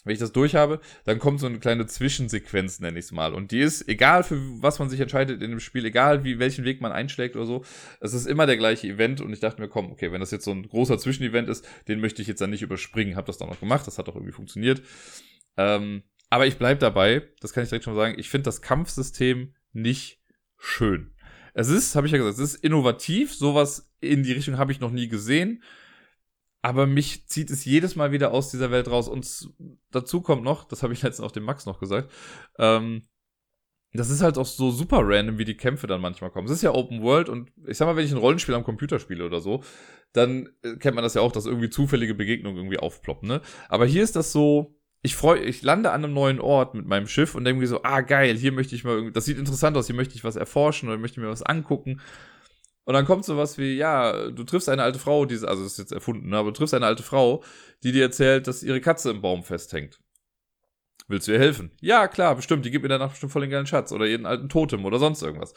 wenn 0.04 0.12
ich 0.12 0.18
das 0.18 0.32
durch 0.32 0.54
habe, 0.54 0.80
dann 1.04 1.18
kommt 1.18 1.40
so 1.40 1.46
eine 1.46 1.58
kleine 1.58 1.86
Zwischensequenz, 1.86 2.80
nenne 2.80 2.98
ich 2.98 3.06
es 3.06 3.12
mal. 3.12 3.34
Und 3.34 3.50
die 3.50 3.60
ist, 3.60 3.88
egal 3.88 4.22
für 4.22 4.38
was 4.62 4.78
man 4.78 4.90
sich 4.90 5.00
entscheidet 5.00 5.42
in 5.42 5.50
dem 5.50 5.60
Spiel, 5.60 5.84
egal 5.86 6.24
wie 6.24 6.38
welchen 6.38 6.64
Weg 6.64 6.80
man 6.80 6.92
einschlägt 6.92 7.36
oder 7.36 7.46
so, 7.46 7.64
es 8.00 8.12
ist 8.12 8.26
immer 8.26 8.46
der 8.46 8.58
gleiche 8.58 8.86
Event. 8.86 9.22
Und 9.22 9.32
ich 9.32 9.40
dachte 9.40 9.60
mir, 9.60 9.68
komm, 9.68 9.90
okay, 9.90 10.12
wenn 10.12 10.20
das 10.20 10.30
jetzt 10.30 10.44
so 10.44 10.50
ein 10.50 10.68
großer 10.68 10.98
Zwischenevent 10.98 11.48
ist, 11.48 11.66
den 11.88 12.00
möchte 12.00 12.20
ich 12.20 12.28
jetzt 12.28 12.40
dann 12.40 12.50
nicht 12.50 12.62
überspringen. 12.62 13.16
Hab 13.16 13.26
das 13.26 13.38
dann 13.38 13.48
noch 13.48 13.60
gemacht, 13.60 13.86
das 13.86 13.98
hat 13.98 14.08
auch 14.08 14.14
irgendwie 14.14 14.32
funktioniert. 14.32 14.82
Ähm, 15.56 16.02
aber 16.28 16.46
ich 16.46 16.58
bleib 16.58 16.80
dabei, 16.80 17.22
das 17.40 17.52
kann 17.52 17.62
ich 17.62 17.70
direkt 17.70 17.84
schon 17.84 17.94
sagen, 17.94 18.18
ich 18.18 18.28
finde 18.28 18.44
das 18.44 18.60
Kampfsystem 18.60 19.54
nicht 19.72 20.20
schön. 20.58 21.14
Es 21.54 21.68
ist, 21.68 21.94
habe 21.94 22.06
ich 22.06 22.12
ja 22.12 22.18
gesagt, 22.18 22.38
es 22.38 22.54
ist 22.54 22.64
innovativ, 22.64 23.32
sowas 23.32 23.92
in 24.00 24.22
die 24.22 24.32
Richtung 24.32 24.58
habe 24.58 24.72
ich 24.72 24.80
noch 24.80 24.90
nie 24.90 25.08
gesehen 25.08 25.62
aber 26.64 26.86
mich 26.86 27.26
zieht 27.26 27.50
es 27.50 27.66
jedes 27.66 27.94
Mal 27.94 28.10
wieder 28.10 28.32
aus 28.32 28.50
dieser 28.50 28.70
Welt 28.70 28.88
raus. 28.88 29.06
Und 29.06 29.50
dazu 29.90 30.22
kommt 30.22 30.42
noch, 30.42 30.64
das 30.64 30.82
habe 30.82 30.94
ich 30.94 31.02
letztens 31.02 31.26
auch 31.26 31.30
dem 31.30 31.42
Max 31.42 31.66
noch 31.66 31.78
gesagt, 31.78 32.10
ähm, 32.58 33.02
das 33.92 34.08
ist 34.08 34.22
halt 34.22 34.38
auch 34.38 34.46
so 34.46 34.70
super 34.70 35.00
random, 35.02 35.36
wie 35.36 35.44
die 35.44 35.58
Kämpfe 35.58 35.86
dann 35.86 36.00
manchmal 36.00 36.30
kommen. 36.30 36.46
Es 36.46 36.54
ist 36.54 36.62
ja 36.62 36.72
Open 36.72 37.02
World 37.02 37.28
und 37.28 37.52
ich 37.66 37.76
sag 37.76 37.84
mal, 37.84 37.96
wenn 37.96 38.06
ich 38.06 38.12
ein 38.12 38.18
Rollenspiel 38.18 38.54
am 38.54 38.64
Computer 38.64 38.98
spiele 38.98 39.26
oder 39.26 39.40
so, 39.40 39.62
dann 40.14 40.48
äh, 40.62 40.76
kennt 40.76 40.94
man 40.94 41.04
das 41.04 41.12
ja 41.12 41.20
auch, 41.20 41.32
dass 41.32 41.44
irgendwie 41.44 41.68
zufällige 41.68 42.14
Begegnungen 42.14 42.56
irgendwie 42.56 42.78
aufploppen, 42.78 43.28
ne? 43.28 43.42
Aber 43.68 43.84
hier 43.84 44.02
ist 44.02 44.16
das 44.16 44.32
so, 44.32 44.74
ich 45.02 45.16
freue, 45.16 45.40
ich 45.40 45.60
lande 45.60 45.90
an 45.90 46.02
einem 46.02 46.14
neuen 46.14 46.40
Ort 46.40 46.74
mit 46.74 46.86
meinem 46.86 47.06
Schiff 47.06 47.34
und 47.34 47.44
irgendwie 47.44 47.66
so, 47.66 47.82
ah 47.82 48.00
geil, 48.00 48.38
hier 48.38 48.52
möchte 48.52 48.74
ich 48.74 48.84
mal 48.84 48.94
irgendwie, 48.94 49.12
das 49.12 49.26
sieht 49.26 49.38
interessant 49.38 49.76
aus, 49.76 49.86
hier 49.86 49.96
möchte 49.96 50.14
ich 50.14 50.24
was 50.24 50.36
erforschen 50.36 50.88
oder 50.88 50.96
möchte 50.96 51.20
mir 51.20 51.28
was 51.28 51.42
angucken. 51.42 52.00
Und 52.84 52.94
dann 52.94 53.06
kommt 53.06 53.24
sowas 53.24 53.56
wie, 53.56 53.76
ja, 53.76 54.30
du 54.30 54.44
triffst 54.44 54.68
eine 54.68 54.82
alte 54.82 54.98
Frau, 54.98 55.24
die, 55.24 55.34
also 55.36 55.62
das 55.62 55.72
ist 55.72 55.78
jetzt 55.78 55.92
erfunden, 55.92 56.28
ne, 56.28 56.36
aber 56.36 56.50
du 56.52 56.58
triffst 56.58 56.74
eine 56.74 56.86
alte 56.86 57.02
Frau, 57.02 57.42
die 57.82 57.92
dir 57.92 58.02
erzählt, 58.02 58.46
dass 58.46 58.62
ihre 58.62 58.80
Katze 58.80 59.10
im 59.10 59.22
Baum 59.22 59.42
festhängt. 59.42 60.00
Willst 61.08 61.28
du 61.28 61.32
ihr 61.32 61.38
helfen? 61.38 61.70
Ja, 61.80 62.08
klar, 62.08 62.34
bestimmt, 62.34 62.64
die 62.64 62.70
gibt 62.70 62.82
mir 62.82 62.88
danach 62.88 63.10
bestimmt 63.10 63.32
voll 63.32 63.42
den 63.42 63.50
geilen 63.50 63.66
Schatz 63.66 63.92
oder 63.92 64.06
ihren 64.06 64.26
alten 64.26 64.48
Totem 64.48 64.84
oder 64.84 64.98
sonst 64.98 65.22
irgendwas. 65.22 65.54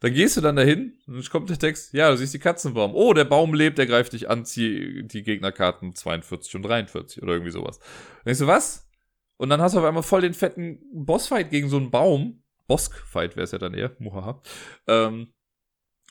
Dann 0.00 0.14
gehst 0.14 0.38
du 0.38 0.40
dann 0.40 0.56
dahin 0.56 0.98
und 1.06 1.16
dann 1.16 1.24
kommt 1.30 1.50
der 1.50 1.58
Text, 1.58 1.92
ja, 1.92 2.10
du 2.10 2.16
siehst 2.16 2.32
die 2.32 2.38
Katze 2.38 2.68
im 2.68 2.74
Baum. 2.74 2.94
Oh, 2.94 3.12
der 3.12 3.26
Baum 3.26 3.52
lebt, 3.52 3.76
der 3.76 3.86
greift 3.86 4.14
dich 4.14 4.30
an, 4.30 4.46
zieh 4.46 5.02
die 5.04 5.22
Gegnerkarten 5.22 5.94
42 5.94 6.56
und 6.56 6.62
43 6.62 7.22
oder 7.22 7.34
irgendwie 7.34 7.52
sowas. 7.52 7.78
Dann 7.78 8.24
denkst 8.26 8.40
du, 8.40 8.46
was? 8.46 8.88
Und 9.36 9.50
dann 9.50 9.60
hast 9.60 9.74
du 9.74 9.78
auf 9.78 9.84
einmal 9.84 10.02
voll 10.02 10.22
den 10.22 10.34
fetten 10.34 10.80
Bossfight 10.92 11.50
gegen 11.50 11.68
so 11.68 11.76
einen 11.76 11.90
Baum. 11.90 12.42
Boskfight 12.66 13.36
wäre 13.36 13.44
es 13.44 13.52
ja 13.52 13.58
dann 13.58 13.74
eher, 13.74 13.94
muhaha. 13.98 14.42
Ähm, 14.86 15.34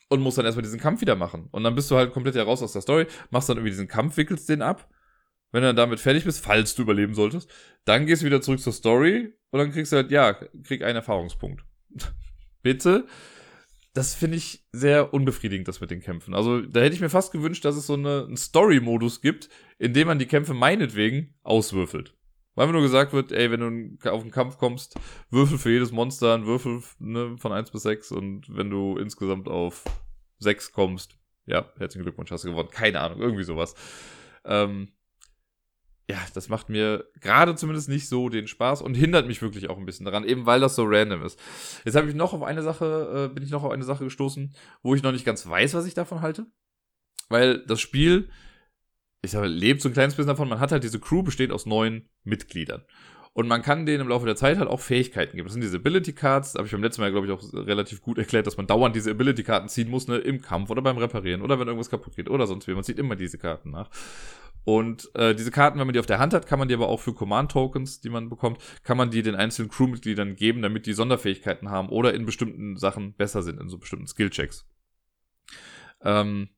und 0.09 0.21
musst 0.21 0.37
dann 0.37 0.45
erstmal 0.45 0.63
diesen 0.63 0.79
Kampf 0.79 1.01
wieder 1.01 1.15
machen. 1.15 1.47
Und 1.51 1.63
dann 1.63 1.75
bist 1.75 1.89
du 1.89 1.95
halt 1.95 2.11
komplett 2.11 2.35
ja 2.35 2.43
raus 2.43 2.61
aus 2.61 2.73
der 2.73 2.81
Story, 2.81 3.07
machst 3.29 3.47
dann 3.47 3.57
irgendwie 3.57 3.71
diesen 3.71 3.87
Kampf, 3.87 4.17
wickelst 4.17 4.49
den 4.49 4.61
ab. 4.61 4.89
Wenn 5.51 5.61
du 5.61 5.67
dann 5.67 5.75
damit 5.75 5.99
fertig 5.99 6.25
bist, 6.25 6.43
falls 6.43 6.75
du 6.75 6.83
überleben 6.83 7.15
solltest, 7.15 7.49
dann 7.85 8.05
gehst 8.05 8.21
du 8.21 8.25
wieder 8.25 8.41
zurück 8.41 8.59
zur 8.59 8.73
Story 8.73 9.33
und 9.51 9.59
dann 9.59 9.71
kriegst 9.71 9.91
du 9.91 9.97
halt, 9.97 10.11
ja, 10.11 10.33
krieg 10.63 10.83
einen 10.83 10.97
Erfahrungspunkt. 10.97 11.63
Bitte. 12.61 13.05
Das 13.93 14.13
finde 14.13 14.37
ich 14.37 14.63
sehr 14.71 15.13
unbefriedigend, 15.13 15.67
das 15.67 15.81
mit 15.81 15.89
den 15.89 16.01
Kämpfen. 16.01 16.35
Also, 16.35 16.61
da 16.61 16.81
hätte 16.81 16.93
ich 16.93 17.01
mir 17.01 17.09
fast 17.09 17.31
gewünscht, 17.31 17.65
dass 17.65 17.75
es 17.75 17.87
so 17.87 17.95
eine, 17.95 18.25
einen 18.27 18.37
Story-Modus 18.37 19.21
gibt, 19.21 19.49
in 19.79 19.93
dem 19.93 20.07
man 20.07 20.19
die 20.19 20.27
Kämpfe 20.27 20.53
meinetwegen 20.53 21.33
auswürfelt. 21.41 22.13
Weil 22.59 22.67
mir 22.67 22.73
nur 22.73 22.81
gesagt 22.81 23.13
wird, 23.13 23.31
ey, 23.31 23.49
wenn 23.51 23.61
du 24.01 24.11
auf 24.11 24.21
den 24.21 24.31
Kampf 24.31 24.57
kommst, 24.57 24.99
würfel 25.29 25.57
für 25.57 25.71
jedes 25.71 25.93
Monster 25.93 26.33
einen 26.33 26.45
Würfel 26.45 26.83
ne, 26.99 27.37
von 27.37 27.53
1 27.53 27.71
bis 27.71 27.83
6 27.83 28.11
und 28.11 28.53
wenn 28.53 28.69
du 28.69 28.97
insgesamt 28.97 29.47
auf 29.47 29.85
6 30.39 30.73
kommst, 30.73 31.17
ja, 31.45 31.71
herzlichen 31.77 32.03
Glückwunsch, 32.03 32.31
hast 32.31 32.43
du 32.43 32.49
gewonnen. 32.49 32.67
Keine 32.69 32.99
Ahnung, 32.99 33.21
irgendwie 33.21 33.45
sowas. 33.45 33.75
Ähm, 34.43 34.89
ja, 36.09 36.17
das 36.33 36.49
macht 36.49 36.67
mir 36.67 37.09
gerade 37.21 37.55
zumindest 37.55 37.87
nicht 37.87 38.09
so 38.09 38.27
den 38.27 38.45
Spaß 38.45 38.81
und 38.81 38.95
hindert 38.95 39.25
mich 39.25 39.41
wirklich 39.41 39.69
auch 39.69 39.77
ein 39.77 39.85
bisschen 39.85 40.05
daran, 40.05 40.25
eben 40.25 40.45
weil 40.45 40.59
das 40.59 40.75
so 40.75 40.83
random 40.85 41.23
ist. 41.23 41.39
Jetzt 41.85 41.95
habe 41.95 42.09
ich 42.09 42.13
noch 42.13 42.33
auf 42.33 42.43
eine 42.43 42.61
Sache, 42.61 43.29
äh, 43.29 43.33
bin 43.33 43.41
ich 43.41 43.51
noch 43.51 43.63
auf 43.63 43.71
eine 43.71 43.85
Sache 43.85 44.03
gestoßen, 44.03 44.53
wo 44.83 44.95
ich 44.95 45.01
noch 45.01 45.13
nicht 45.13 45.23
ganz 45.23 45.47
weiß, 45.47 45.75
was 45.75 45.85
ich 45.85 45.93
davon 45.93 46.19
halte. 46.19 46.45
Weil 47.29 47.65
das 47.65 47.79
Spiel 47.79 48.29
ich 49.21 49.31
sage, 49.31 49.47
lebt 49.47 49.81
so 49.81 49.89
ein 49.89 49.93
kleines 49.93 50.15
bisschen 50.15 50.29
davon, 50.29 50.49
man 50.49 50.59
hat 50.59 50.71
halt 50.71 50.83
diese 50.83 50.99
Crew 50.99 51.23
besteht 51.23 51.51
aus 51.51 51.65
neun 51.65 52.07
Mitgliedern. 52.23 52.83
Und 53.33 53.47
man 53.47 53.61
kann 53.61 53.85
denen 53.85 54.01
im 54.01 54.07
Laufe 54.07 54.25
der 54.25 54.35
Zeit 54.35 54.57
halt 54.57 54.67
auch 54.67 54.79
Fähigkeiten 54.79 55.37
geben. 55.37 55.47
Das 55.47 55.53
sind 55.53 55.61
diese 55.61 55.77
Ability 55.77 56.13
Cards, 56.13 56.55
habe 56.55 56.65
ich 56.65 56.71
beim 56.71 56.81
letzten 56.81 57.01
Mal, 57.01 57.11
glaube 57.11 57.27
ich, 57.27 57.31
auch 57.31 57.41
relativ 57.53 58.01
gut 58.01 58.17
erklärt, 58.17 58.47
dass 58.47 58.57
man 58.57 58.67
dauernd 58.67 58.95
diese 58.95 59.11
Ability 59.11 59.43
Karten 59.43 59.69
ziehen 59.69 59.89
muss, 59.89 60.07
ne, 60.07 60.17
im 60.17 60.41
Kampf 60.41 60.69
oder 60.69 60.81
beim 60.81 60.97
Reparieren 60.97 61.41
oder 61.41 61.59
wenn 61.59 61.67
irgendwas 61.67 61.89
kaputt 61.89 62.15
geht 62.15 62.29
oder 62.29 62.47
sonst 62.47 62.67
wie. 62.67 62.73
Man 62.73 62.83
zieht 62.83 62.97
immer 62.99 63.15
diese 63.15 63.37
Karten 63.37 63.69
nach. 63.69 63.89
Und 64.65 65.09
äh, 65.15 65.35
diese 65.35 65.51
Karten, 65.51 65.79
wenn 65.79 65.87
man 65.87 65.93
die 65.93 65.99
auf 65.99 66.05
der 66.05 66.19
Hand 66.19 66.33
hat, 66.33 66.47
kann 66.47 66.59
man 66.59 66.67
die 66.67 66.73
aber 66.73 66.89
auch 66.89 66.99
für 66.99 67.13
Command-Tokens, 67.13 68.01
die 68.01 68.09
man 68.09 68.29
bekommt, 68.29 68.61
kann 68.83 68.97
man 68.97 69.09
die 69.09 69.21
den 69.21 69.35
einzelnen 69.35 69.69
Crewmitgliedern 69.69 70.35
geben, 70.35 70.61
damit 70.61 70.85
die 70.85 70.93
Sonderfähigkeiten 70.93 71.69
haben 71.69 71.89
oder 71.89 72.13
in 72.13 72.25
bestimmten 72.25 72.77
Sachen 72.77 73.13
besser 73.13 73.41
sind, 73.41 73.59
in 73.61 73.69
so 73.69 73.77
bestimmten 73.77 74.07
Skill-Checks. 74.07 74.67
Ähm, 76.01 76.49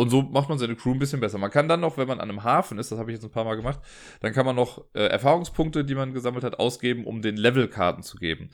und 0.00 0.08
so 0.08 0.22
macht 0.22 0.48
man 0.48 0.58
seine 0.58 0.76
Crew 0.76 0.92
ein 0.92 0.98
bisschen 0.98 1.20
besser. 1.20 1.36
Man 1.36 1.50
kann 1.50 1.68
dann 1.68 1.80
noch, 1.80 1.98
wenn 1.98 2.08
man 2.08 2.20
an 2.20 2.30
einem 2.30 2.42
Hafen 2.42 2.78
ist, 2.78 2.90
das 2.90 2.98
habe 2.98 3.10
ich 3.10 3.16
jetzt 3.16 3.24
ein 3.24 3.30
paar 3.30 3.44
Mal 3.44 3.56
gemacht, 3.56 3.80
dann 4.20 4.32
kann 4.32 4.46
man 4.46 4.56
noch 4.56 4.82
äh, 4.94 5.04
Erfahrungspunkte, 5.06 5.84
die 5.84 5.94
man 5.94 6.14
gesammelt 6.14 6.42
hat, 6.42 6.58
ausgeben, 6.58 7.04
um 7.04 7.20
den 7.20 7.36
Levelkarten 7.36 8.02
zu 8.02 8.16
geben. 8.16 8.48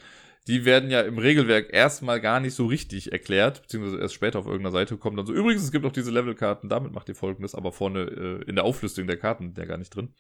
Die 0.49 0.65
werden 0.65 0.91
ja 0.91 1.03
im 1.03 1.19
Regelwerk 1.19 1.73
erstmal 1.73 2.21
gar 2.21 2.41
nicht 2.41 2.55
so 2.55 2.67
richtig 2.67 3.13
erklärt, 3.13 3.63
beziehungsweise 3.63 4.01
erst 4.01 4.15
später 4.15 4.41
auf 4.41 4.47
irgendeiner 4.47 4.73
Seite 4.73 4.97
kommen 4.97 5.17
dann 5.17 5.27
so, 5.27 5.33
übrigens, 5.33 5.63
es 5.63 5.71
gibt 5.71 5.87
auch 5.87 5.93
diese 5.93 6.11
Levelkarten, 6.11 6.69
damit 6.69 6.93
macht 6.93 7.09
ihr 7.09 7.15
folgendes, 7.15 7.55
aber 7.55 7.71
vorne 7.71 8.01
äh, 8.01 8.49
in 8.49 8.57
der 8.57 8.65
Auflistung 8.65 9.07
der 9.07 9.17
Karten, 9.17 9.55
der 9.55 9.67
gar 9.67 9.79
nicht 9.79 9.95
drin. 9.95 10.15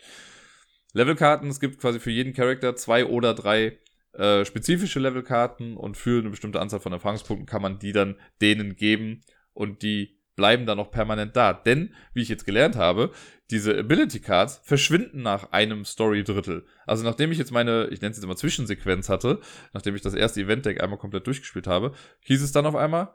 Levelkarten, 0.92 1.48
es 1.48 1.58
gibt 1.58 1.80
quasi 1.80 1.98
für 1.98 2.12
jeden 2.12 2.34
Charakter 2.34 2.76
zwei 2.76 3.04
oder 3.04 3.34
drei 3.34 3.78
äh, 4.12 4.44
spezifische 4.44 5.00
Levelkarten 5.00 5.76
und 5.76 5.96
für 5.96 6.20
eine 6.20 6.30
bestimmte 6.30 6.60
Anzahl 6.60 6.78
von 6.78 6.92
Erfahrungspunkten 6.92 7.46
kann 7.46 7.62
man 7.62 7.80
die 7.80 7.90
dann 7.90 8.14
denen 8.40 8.76
geben 8.76 9.22
und 9.54 9.82
die 9.82 10.15
bleiben 10.36 10.66
dann 10.66 10.76
noch 10.76 10.90
permanent 10.90 11.34
da. 11.34 11.52
Denn, 11.52 11.94
wie 12.14 12.22
ich 12.22 12.28
jetzt 12.28 12.44
gelernt 12.44 12.76
habe, 12.76 13.10
diese 13.50 13.76
Ability 13.76 14.20
Cards 14.20 14.60
verschwinden 14.62 15.22
nach 15.22 15.52
einem 15.52 15.84
Story-Drittel. 15.84 16.66
Also 16.86 17.04
nachdem 17.04 17.32
ich 17.32 17.38
jetzt 17.38 17.52
meine, 17.52 17.88
ich 17.90 18.00
nenne 18.00 18.12
es 18.12 18.18
jetzt 18.18 18.24
immer 18.24 18.36
Zwischensequenz 18.36 19.08
hatte, 19.08 19.40
nachdem 19.72 19.96
ich 19.96 20.02
das 20.02 20.14
erste 20.14 20.40
Event-Deck 20.40 20.82
einmal 20.82 20.98
komplett 20.98 21.26
durchgespielt 21.26 21.66
habe, 21.66 21.92
hieß 22.20 22.42
es 22.42 22.52
dann 22.52 22.66
auf 22.66 22.76
einmal, 22.76 23.14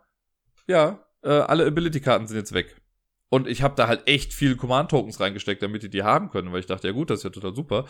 ja, 0.68 1.06
äh, 1.24 1.30
alle 1.30 1.66
Ability-Karten 1.66 2.28
sind 2.28 2.38
jetzt 2.38 2.54
weg. 2.54 2.76
Und 3.30 3.48
ich 3.48 3.62
habe 3.62 3.76
da 3.76 3.88
halt 3.88 4.08
echt 4.08 4.34
viel 4.34 4.58
Command-Tokens 4.58 5.20
reingesteckt, 5.20 5.64
damit 5.64 5.84
die 5.84 5.90
die 5.90 6.04
haben 6.04 6.32
können, 6.32 6.52
weil 6.52 6.60
ich 6.60 6.66
dachte, 6.66 6.88
ja 6.88 6.94
gut, 6.94 7.10
das 7.10 7.20
ist 7.20 7.24
ja 7.24 7.30
total 7.30 7.56
super. 7.56 7.86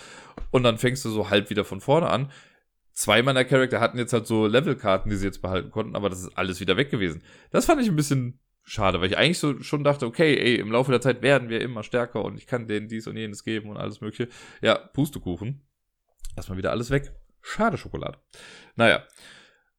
Und 0.51 0.63
dann 0.63 0.77
fängst 0.77 1.03
du 1.05 1.09
so 1.09 1.29
halb 1.29 1.49
wieder 1.49 1.65
von 1.65 1.81
vorne 1.81 2.09
an. 2.09 2.31
Zwei 2.93 3.23
meiner 3.23 3.45
Charakter 3.45 3.79
hatten 3.79 3.97
jetzt 3.97 4.13
halt 4.13 4.27
so 4.27 4.45
Level-Karten, 4.45 5.09
die 5.09 5.15
sie 5.15 5.25
jetzt 5.25 5.41
behalten 5.41 5.71
konnten, 5.71 5.95
aber 5.95 6.09
das 6.09 6.21
ist 6.21 6.37
alles 6.37 6.59
wieder 6.59 6.77
weg 6.77 6.91
gewesen. 6.91 7.23
Das 7.49 7.65
fand 7.65 7.81
ich 7.81 7.87
ein 7.87 7.95
bisschen 7.95 8.39
schade, 8.63 9.01
weil 9.01 9.09
ich 9.09 9.17
eigentlich 9.17 9.39
so 9.39 9.59
schon 9.61 9.83
dachte, 9.83 10.05
okay, 10.05 10.37
ey, 10.37 10.55
im 10.55 10.71
Laufe 10.71 10.91
der 10.91 11.01
Zeit 11.01 11.21
werden 11.21 11.49
wir 11.49 11.61
immer 11.61 11.83
stärker 11.83 12.23
und 12.23 12.37
ich 12.37 12.47
kann 12.47 12.67
denen 12.67 12.87
dies 12.87 13.07
und 13.07 13.17
jenes 13.17 13.43
geben 13.43 13.69
und 13.69 13.77
alles 13.77 14.01
mögliche. 14.01 14.29
Ja, 14.61 14.75
Pustekuchen. 14.77 15.61
Erstmal 16.35 16.57
wieder 16.57 16.71
alles 16.71 16.89
weg. 16.89 17.13
Schade 17.41 17.77
Schokolade. 17.77 18.19
Naja. 18.75 19.03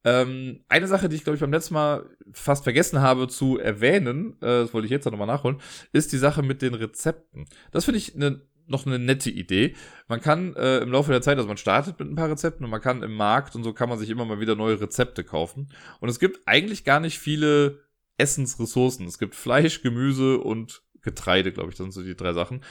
Ähm, 0.05 0.65
eine 0.69 0.89
Sache, 0.89 1.09
die 1.09 1.15
ich 1.15 1.23
glaube 1.23 1.37
ich 1.37 1.41
beim 1.41 1.53
letzten 1.53 1.75
Mal 1.75 2.11
fast 2.33 2.65
vergessen 2.65 3.01
habe 3.01 3.29
zu 3.29 3.59
erwähnen, 3.59 4.33
äh, 4.41 4.47
das 4.47 4.75
wollte 4.75 4.87
ich 4.87 4.91
jetzt 4.91 5.05
nochmal 5.05 5.29
nachholen, 5.29 5.61
ist 5.93 6.13
die 6.13 6.19
Sache 6.19 6.43
mit 6.43 6.61
den 6.61 6.75
Rezepten. 6.75 7.47
Das 7.71 7.85
finde 7.85 7.99
ich 7.99 8.17
eine 8.17 8.43
noch 8.67 8.87
eine 8.87 8.99
nette 8.99 9.31
Idee. 9.31 9.75
Man 10.09 10.21
kann 10.21 10.55
äh, 10.57 10.79
im 10.79 10.91
Laufe 10.91 11.11
der 11.11 11.23
Zeit, 11.23 11.37
also 11.37 11.49
man 11.49 11.57
startet 11.57 11.99
mit 11.99 12.09
ein 12.09 12.15
paar 12.15 12.31
Rezepten 12.31 12.65
und 12.65 12.71
man 12.71 12.81
kann 12.81 13.03
im 13.03 13.15
Markt 13.15 13.55
und 13.55 13.65
so 13.65 13.73
kann 13.73 13.89
man 13.89 13.99
sich 13.99 14.11
immer 14.11 14.25
mal 14.25 14.41
wieder 14.41 14.55
neue 14.55 14.81
Rezepte 14.81 15.25
kaufen. 15.25 15.69
Und 16.01 16.09
es 16.09 16.19
gibt 16.19 16.41
eigentlich 16.47 16.85
gar 16.85 17.01
nicht 17.01 17.19
viele 17.19 17.81
Essensressourcen. 18.23 19.07
Es 19.07 19.19
gibt 19.19 19.35
Fleisch, 19.35 19.83
Gemüse 19.83 20.39
und 20.39 20.83
Getreide, 21.03 21.53
glaube 21.53 21.71
ich, 21.71 21.77
das 21.77 21.85
sind 21.85 21.93
so 21.93 22.03
die 22.03 22.17
drei 22.17 22.33
Sachen. 22.33 22.63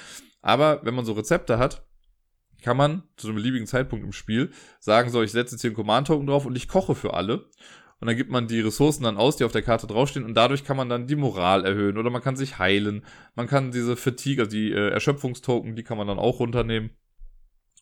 Aber 0.42 0.80
wenn 0.84 0.96
man 0.96 1.06
so 1.06 1.12
Rezepte 1.12 1.60
hat, 1.60 1.86
kann 2.62 2.78
man 2.78 3.04
zu 3.18 3.28
einem 3.28 3.36
beliebigen 3.36 3.68
Zeitpunkt 3.68 4.06
im 4.06 4.14
Spiel 4.14 4.52
sagen, 4.80 5.10
so, 5.10 5.22
ich 5.22 5.32
setze 5.32 5.56
jetzt 5.56 5.62
hier 5.62 5.70
einen 5.70 5.76
Command-Token 5.76 6.28
drauf 6.28 6.46
und 6.46 6.56
ich 6.56 6.68
koche 6.68 6.96
für 6.96 7.14
alle. 7.14 7.50
und 8.00 8.08
dann 8.08 8.16
gibt 8.16 8.32
man 8.32 8.48
die 8.48 8.62
Ressourcen 8.62 9.04
dann 9.04 9.18
aus, 9.18 9.38
die 9.38 9.44
auf 9.44 9.52
der 9.52 9.62
Karte 9.62 9.88
draufstehen 9.88 10.26
und 10.26 10.34
dadurch 10.34 10.64
kann 10.64 10.78
man 10.78 10.90
dann 10.90 11.06
die 11.06 11.16
Moral 11.16 11.66
erhöhen 11.66 11.98
oder 11.98 12.10
man 12.10 12.22
kann 12.22 12.36
sich 12.36 12.58
heilen. 12.58 13.06
Man 13.36 13.48
kann 13.48 13.72
diese 13.72 13.96
Fatigue, 13.96 14.44
also 14.44 14.56
die 14.56 14.72
äh, 14.72 14.90
Erschöpfungstoken, 14.90 15.76
die 15.76 15.84
kann 15.84 15.98
man 15.98 16.08
dann 16.08 16.18
auch 16.18 16.40
runternehmen. 16.40 16.92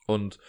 Und 0.08 0.40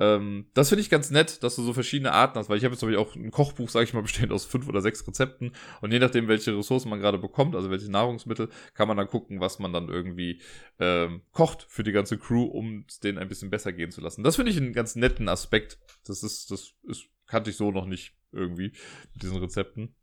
ähm, 0.00 0.46
das 0.54 0.68
finde 0.68 0.82
ich 0.82 0.90
ganz 0.90 1.10
nett, 1.10 1.42
dass 1.42 1.56
du 1.56 1.62
so 1.62 1.72
verschiedene 1.72 2.12
Arten 2.12 2.38
hast, 2.38 2.48
weil 2.48 2.58
ich 2.58 2.64
habe 2.64 2.74
jetzt 2.74 2.82
ich, 2.82 2.96
auch 2.96 3.16
ein 3.16 3.30
Kochbuch, 3.30 3.68
sage 3.68 3.84
ich 3.84 3.94
mal, 3.94 4.02
bestehend 4.08 4.32
aus 4.32 4.44
fünf 4.44 4.68
oder 4.68 4.80
sechs 4.80 5.06
Rezepten 5.06 5.52
und 5.80 5.92
je 5.92 5.98
nachdem, 5.98 6.28
welche 6.28 6.56
Ressourcen 6.56 6.88
man 6.88 7.00
gerade 7.00 7.18
bekommt, 7.18 7.56
also 7.56 7.70
welche 7.70 7.90
Nahrungsmittel, 7.90 8.48
kann 8.74 8.88
man 8.88 8.96
dann 8.96 9.08
gucken, 9.08 9.40
was 9.40 9.58
man 9.58 9.72
dann 9.72 9.88
irgendwie 9.88 10.40
ähm, 10.78 11.22
kocht 11.32 11.66
für 11.68 11.82
die 11.82 11.92
ganze 11.92 12.18
Crew, 12.18 12.44
um 12.44 12.84
es 12.88 13.00
denen 13.00 13.18
ein 13.18 13.28
bisschen 13.28 13.50
besser 13.50 13.72
gehen 13.72 13.90
zu 13.90 14.00
lassen. 14.00 14.22
Das 14.22 14.36
finde 14.36 14.52
ich 14.52 14.56
einen 14.56 14.72
ganz 14.72 14.94
netten 14.94 15.28
Aspekt. 15.28 15.78
Das 16.06 16.22
ist, 16.22 16.50
das 16.50 16.74
ist, 16.84 17.06
kannte 17.26 17.50
ich 17.50 17.56
so 17.56 17.70
noch 17.70 17.86
nicht 17.86 18.14
irgendwie 18.32 18.72
mit 19.14 19.22
diesen 19.22 19.38
Rezepten. 19.38 19.94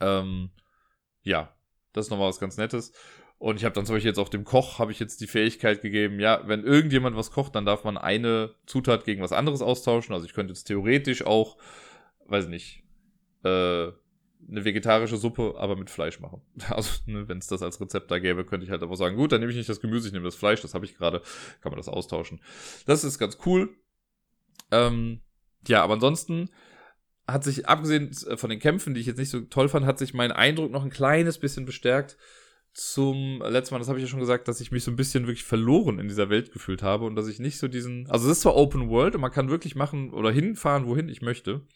Ähm, 0.00 0.50
ja, 1.22 1.54
das 1.92 2.06
ist 2.06 2.10
nochmal 2.10 2.28
was 2.28 2.40
ganz 2.40 2.56
Nettes. 2.56 2.92
Und 3.40 3.56
ich 3.56 3.64
habe 3.64 3.74
dann 3.74 3.86
zum 3.86 3.94
Beispiel 3.94 4.10
jetzt 4.10 4.18
auch 4.18 4.28
dem 4.28 4.44
Koch, 4.44 4.78
habe 4.78 4.92
ich 4.92 5.00
jetzt 5.00 5.22
die 5.22 5.26
Fähigkeit 5.26 5.80
gegeben, 5.80 6.20
ja, 6.20 6.42
wenn 6.44 6.62
irgendjemand 6.62 7.16
was 7.16 7.30
kocht, 7.30 7.54
dann 7.54 7.64
darf 7.64 7.84
man 7.84 7.96
eine 7.96 8.54
Zutat 8.66 9.06
gegen 9.06 9.22
was 9.22 9.32
anderes 9.32 9.62
austauschen. 9.62 10.12
Also 10.12 10.26
ich 10.26 10.34
könnte 10.34 10.52
jetzt 10.52 10.64
theoretisch 10.64 11.24
auch, 11.24 11.56
weiß 12.26 12.48
nicht, 12.48 12.84
äh, 13.42 13.48
eine 13.48 14.64
vegetarische 14.64 15.16
Suppe, 15.16 15.54
aber 15.56 15.74
mit 15.74 15.88
Fleisch 15.88 16.20
machen. 16.20 16.42
Also, 16.68 16.90
ne, 17.06 17.28
wenn 17.28 17.38
es 17.38 17.46
das 17.46 17.62
als 17.62 17.80
Rezept 17.80 18.10
da 18.10 18.18
gäbe, 18.18 18.44
könnte 18.44 18.66
ich 18.66 18.70
halt 18.70 18.82
aber 18.82 18.94
sagen, 18.94 19.16
gut, 19.16 19.32
dann 19.32 19.40
nehme 19.40 19.50
ich 19.50 19.56
nicht 19.56 19.70
das 19.70 19.80
Gemüse, 19.80 20.08
ich 20.08 20.12
nehme 20.12 20.26
das 20.26 20.36
Fleisch, 20.36 20.60
das 20.60 20.74
habe 20.74 20.84
ich 20.84 20.98
gerade, 20.98 21.22
kann 21.62 21.72
man 21.72 21.78
das 21.78 21.88
austauschen. 21.88 22.42
Das 22.84 23.04
ist 23.04 23.18
ganz 23.18 23.38
cool. 23.46 23.70
Ähm, 24.70 25.22
ja, 25.66 25.82
aber 25.82 25.94
ansonsten 25.94 26.50
hat 27.26 27.44
sich, 27.44 27.66
abgesehen 27.66 28.12
von 28.12 28.50
den 28.50 28.58
Kämpfen, 28.58 28.92
die 28.92 29.00
ich 29.00 29.06
jetzt 29.06 29.18
nicht 29.18 29.30
so 29.30 29.40
toll 29.40 29.70
fand, 29.70 29.86
hat 29.86 29.98
sich 29.98 30.12
mein 30.12 30.30
Eindruck 30.30 30.70
noch 30.70 30.84
ein 30.84 30.90
kleines 30.90 31.38
bisschen 31.38 31.64
bestärkt 31.64 32.18
zum 32.72 33.42
letzten 33.42 33.74
Mal, 33.74 33.78
das 33.80 33.88
habe 33.88 33.98
ich 33.98 34.04
ja 34.04 34.08
schon 34.08 34.20
gesagt, 34.20 34.46
dass 34.48 34.60
ich 34.60 34.70
mich 34.70 34.84
so 34.84 34.90
ein 34.90 34.96
bisschen 34.96 35.26
wirklich 35.26 35.44
verloren 35.44 35.98
in 35.98 36.08
dieser 36.08 36.30
Welt 36.30 36.52
gefühlt 36.52 36.82
habe 36.82 37.04
und 37.04 37.16
dass 37.16 37.28
ich 37.28 37.40
nicht 37.40 37.58
so 37.58 37.68
diesen, 37.68 38.08
also 38.08 38.26
es 38.26 38.38
ist 38.38 38.42
zwar 38.42 38.56
Open 38.56 38.88
World 38.88 39.14
und 39.14 39.20
man 39.20 39.32
kann 39.32 39.50
wirklich 39.50 39.74
machen 39.74 40.12
oder 40.12 40.30
hinfahren, 40.30 40.86
wohin 40.86 41.08
ich 41.08 41.20
möchte, 41.20 41.66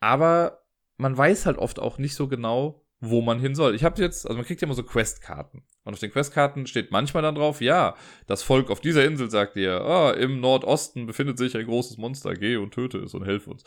aber 0.00 0.66
man 0.96 1.16
weiß 1.16 1.46
halt 1.46 1.58
oft 1.58 1.78
auch 1.78 1.98
nicht 1.98 2.14
so 2.14 2.28
genau, 2.28 2.85
wo 3.00 3.20
man 3.20 3.38
hin 3.38 3.54
soll. 3.54 3.74
Ich 3.74 3.84
habe 3.84 4.00
jetzt, 4.00 4.26
also 4.26 4.36
man 4.36 4.46
kriegt 4.46 4.62
ja 4.62 4.66
immer 4.66 4.74
so 4.74 4.82
Questkarten. 4.82 5.62
Und 5.84 5.92
auf 5.92 6.00
den 6.00 6.10
Questkarten 6.10 6.66
steht 6.66 6.90
manchmal 6.90 7.22
dann 7.22 7.34
drauf, 7.34 7.60
ja, 7.60 7.94
das 8.26 8.42
Volk 8.42 8.70
auf 8.70 8.80
dieser 8.80 9.04
Insel 9.04 9.30
sagt 9.30 9.56
dir, 9.56 9.82
ah, 9.82 10.12
im 10.12 10.40
Nordosten 10.40 11.06
befindet 11.06 11.38
sich 11.38 11.56
ein 11.56 11.66
großes 11.66 11.98
Monster, 11.98 12.34
geh 12.34 12.56
und 12.56 12.72
töte 12.72 12.98
es 12.98 13.14
und 13.14 13.24
helf 13.24 13.46
uns. 13.46 13.64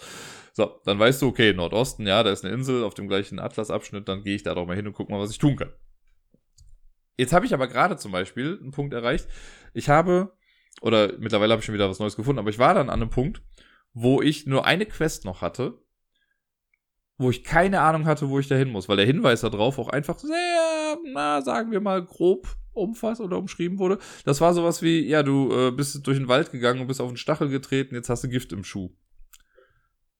So, 0.53 0.79
dann 0.83 0.97
weißt 0.97 1.21
du, 1.21 1.27
okay, 1.27 1.53
Nordosten, 1.53 2.07
ja, 2.07 2.23
da 2.23 2.31
ist 2.31 2.43
eine 2.43 2.53
Insel 2.53 2.83
auf 2.83 2.95
dem 2.95 3.07
gleichen 3.07 3.39
Atlasabschnitt, 3.39 4.07
dann 4.07 4.23
gehe 4.23 4.35
ich 4.35 4.43
da 4.43 4.55
doch 4.55 4.65
mal 4.65 4.75
hin 4.75 4.87
und 4.87 4.93
guck 4.93 5.09
mal, 5.09 5.19
was 5.19 5.31
ich 5.31 5.37
tun 5.37 5.55
kann. 5.55 5.71
Jetzt 7.17 7.33
habe 7.33 7.45
ich 7.45 7.53
aber 7.53 7.67
gerade 7.67 7.97
zum 7.97 8.11
Beispiel 8.11 8.57
einen 8.59 8.71
Punkt 8.71 8.93
erreicht. 8.93 9.27
Ich 9.73 9.89
habe, 9.89 10.33
oder 10.81 11.17
mittlerweile 11.19 11.51
habe 11.51 11.59
ich 11.59 11.65
schon 11.65 11.75
wieder 11.75 11.89
was 11.89 11.99
Neues 11.99 12.15
gefunden, 12.15 12.39
aber 12.39 12.49
ich 12.49 12.59
war 12.59 12.73
dann 12.73 12.89
an 12.89 13.01
einem 13.01 13.09
Punkt, 13.11 13.43
wo 13.93 14.21
ich 14.21 14.47
nur 14.47 14.65
eine 14.65 14.85
Quest 14.85 15.25
noch 15.25 15.41
hatte 15.41 15.79
wo 17.19 17.29
ich 17.29 17.43
keine 17.43 17.81
Ahnung 17.81 18.05
hatte, 18.05 18.29
wo 18.29 18.39
ich 18.39 18.47
da 18.47 18.55
hin 18.55 18.71
muss, 18.71 18.87
weil 18.87 18.95
der 18.97 19.05
Hinweis 19.05 19.41
darauf 19.41 19.77
auch 19.77 19.89
einfach 19.89 20.17
sehr, 20.17 20.97
na, 21.13 21.41
sagen 21.41 21.69
wir 21.69 21.81
mal, 21.81 22.03
grob 22.03 22.47
umfasst 22.71 23.19
oder 23.19 23.37
umschrieben 23.37 23.77
wurde. 23.77 23.99
Das 24.23 24.39
war 24.39 24.53
sowas 24.53 24.81
wie, 24.81 25.05
ja, 25.05 25.21
du 25.21 25.51
äh, 25.51 25.71
bist 25.71 26.07
durch 26.07 26.17
den 26.17 26.29
Wald 26.29 26.49
gegangen 26.51 26.79
und 26.79 26.87
bist 26.87 27.01
auf 27.01 27.09
den 27.09 27.17
Stachel 27.17 27.49
getreten, 27.49 27.93
jetzt 27.93 28.09
hast 28.09 28.23
du 28.23 28.29
Gift 28.29 28.53
im 28.53 28.63
Schuh. 28.63 28.89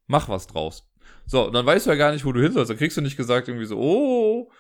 Mach 0.08 0.28
was 0.28 0.48
draus. 0.48 0.92
So, 1.26 1.50
dann 1.50 1.66
weißt 1.66 1.86
du 1.86 1.92
ja 1.92 1.96
gar 1.96 2.12
nicht, 2.12 2.26
wo 2.26 2.34
du 2.34 2.42
hin 2.42 2.52
sollst. 2.52 2.70
Dann 2.70 2.78
kriegst 2.78 2.98
du 2.98 3.02
nicht 3.02 3.16
gesagt 3.16 3.48
irgendwie 3.48 3.66
so, 3.66 3.78
oh, 3.78 4.52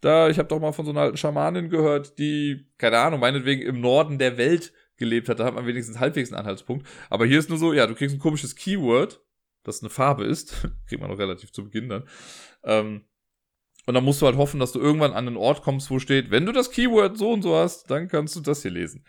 da, 0.00 0.28
ich 0.28 0.38
habe 0.38 0.48
doch 0.48 0.58
mal 0.58 0.72
von 0.72 0.84
so 0.84 0.90
einer 0.90 1.02
alten 1.02 1.16
Schamanin 1.16 1.70
gehört, 1.70 2.18
die, 2.18 2.66
keine 2.76 2.98
Ahnung, 2.98 3.20
meinetwegen 3.20 3.62
im 3.62 3.80
Norden 3.80 4.18
der 4.18 4.36
Welt 4.36 4.72
gelebt 4.96 5.28
hat. 5.28 5.38
Da 5.38 5.44
hat 5.44 5.54
man 5.54 5.66
wenigstens 5.66 6.00
halbwegs 6.00 6.32
einen 6.32 6.40
Anhaltspunkt. 6.40 6.88
Aber 7.08 7.24
hier 7.24 7.38
ist 7.38 7.50
nur 7.50 7.58
so, 7.58 7.72
ja, 7.72 7.86
du 7.86 7.94
kriegst 7.94 8.16
ein 8.16 8.20
komisches 8.20 8.56
Keyword 8.56 9.20
das 9.64 9.82
eine 9.82 9.90
Farbe 9.90 10.24
ist. 10.24 10.68
Kriegt 10.86 11.00
man 11.00 11.10
noch 11.10 11.18
relativ 11.18 11.52
zu 11.52 11.64
Beginn 11.64 11.88
dann. 11.88 12.04
Ähm, 12.62 13.04
und 13.86 13.94
dann 13.94 14.04
musst 14.04 14.22
du 14.22 14.26
halt 14.26 14.36
hoffen, 14.36 14.60
dass 14.60 14.72
du 14.72 14.80
irgendwann 14.80 15.12
an 15.12 15.26
einen 15.26 15.36
Ort 15.36 15.62
kommst, 15.62 15.90
wo 15.90 15.98
steht, 15.98 16.30
wenn 16.30 16.46
du 16.46 16.52
das 16.52 16.70
Keyword 16.70 17.18
so 17.18 17.32
und 17.32 17.42
so 17.42 17.54
hast, 17.54 17.90
dann 17.90 18.08
kannst 18.08 18.34
du 18.36 18.40
das 18.40 18.62
hier 18.62 18.70
lesen. 18.70 19.04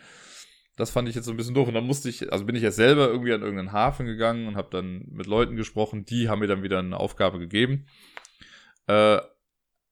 Das 0.75 0.91
fand 0.91 1.07
ich 1.07 1.15
jetzt 1.15 1.25
so 1.25 1.31
ein 1.31 1.37
bisschen 1.37 1.53
doof. 1.53 1.69
Und 1.69 1.73
dann 1.73 1.85
musste 1.85 2.09
ich, 2.09 2.33
also 2.33 2.45
bin 2.45 2.55
ich 2.55 2.63
ja 2.63 2.71
selber 2.71 3.07
irgendwie 3.07 3.31
an 3.31 3.41
irgendeinen 3.41 3.71
Hafen 3.71 4.05
gegangen 4.05 4.47
und 4.47 4.57
habe 4.57 4.69
dann 4.71 5.05
mit 5.09 5.27
Leuten 5.27 5.55
gesprochen, 5.55 6.03
die 6.05 6.27
haben 6.27 6.39
mir 6.39 6.47
dann 6.47 6.63
wieder 6.63 6.79
eine 6.79 6.99
Aufgabe 6.99 7.39
gegeben. 7.39 7.85
Äh, 8.87 9.19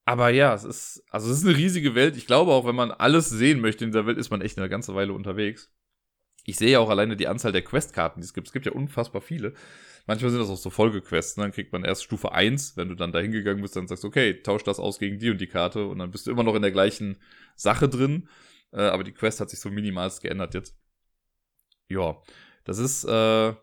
aber 0.05 0.30
ja, 0.30 0.53
es 0.53 0.66
ist, 0.66 1.03
also 1.09 1.32
es 1.32 1.38
ist 1.38 1.45
eine 1.45 1.55
riesige 1.55 1.95
Welt. 1.95 2.18
Ich 2.18 2.28
glaube 2.28 2.51
auch, 2.51 2.66
wenn 2.66 2.76
man 2.76 2.91
alles 2.91 3.30
sehen 3.30 3.61
möchte 3.61 3.86
in 3.86 3.91
dieser 3.91 4.05
Welt, 4.05 4.18
ist 4.18 4.32
man 4.32 4.41
echt 4.41 4.57
eine 4.57 4.68
ganze 4.68 4.93
Weile 4.95 5.14
unterwegs. 5.14 5.72
Ich 6.46 6.58
sehe 6.58 6.72
ja 6.72 6.80
auch 6.80 6.89
alleine 6.89 7.16
die 7.16 7.28
Anzahl 7.28 7.52
der 7.52 7.64
Questkarten, 7.64 8.22
die 8.22 8.26
es 8.26 8.34
gibt. 8.34 8.48
Es 8.48 8.54
gibt 8.54 8.66
ja 8.66 8.74
unfassbar 8.74 9.22
viele. 9.22 9.54
Manchmal 10.06 10.32
sind 10.32 10.41
das 10.41 10.50
auch 10.50 10.58
so 10.58 10.70
Folgequests. 10.70 11.38
Ne? 11.38 11.44
Dann 11.44 11.54
kriegt 11.54 11.72
man 11.72 11.86
erst 11.86 12.04
Stufe 12.04 12.34
1, 12.34 12.76
wenn 12.76 12.89
du 12.89 12.96
dann 12.96 13.14
da 13.14 13.20
hingegangen 13.20 13.62
bist, 13.62 13.76
dann 13.76 13.88
sagst 13.88 14.04
du, 14.04 14.10
okay, 14.10 14.41
tausch 14.41 14.64
das 14.64 14.80
aus 14.80 15.00
gegen 15.00 15.20
die 15.20 15.30
und 15.30 15.39
die 15.39 15.48
Karte 15.48 15.88
und 15.88 16.00
dann 16.00 16.12
bist 16.12 16.28
du 16.28 16.32
immer 16.32 16.44
noch 16.44 16.56
in 16.56 16.62
der 16.62 16.72
gleichen 16.72 17.18
Sache 17.56 17.88
drin. 17.88 18.28
Äh, 18.72 18.82
aber 18.82 19.04
die 19.04 19.14
Quest 19.14 19.39
hat 19.39 19.50
sich 19.50 19.60
so 19.60 19.70
minimalst 19.70 20.22
geändert 20.22 20.54
jetzt. 20.54 20.76
Ja, 21.88 22.18
das 22.66 22.80
ist 22.80 23.06
äh, 23.06 23.54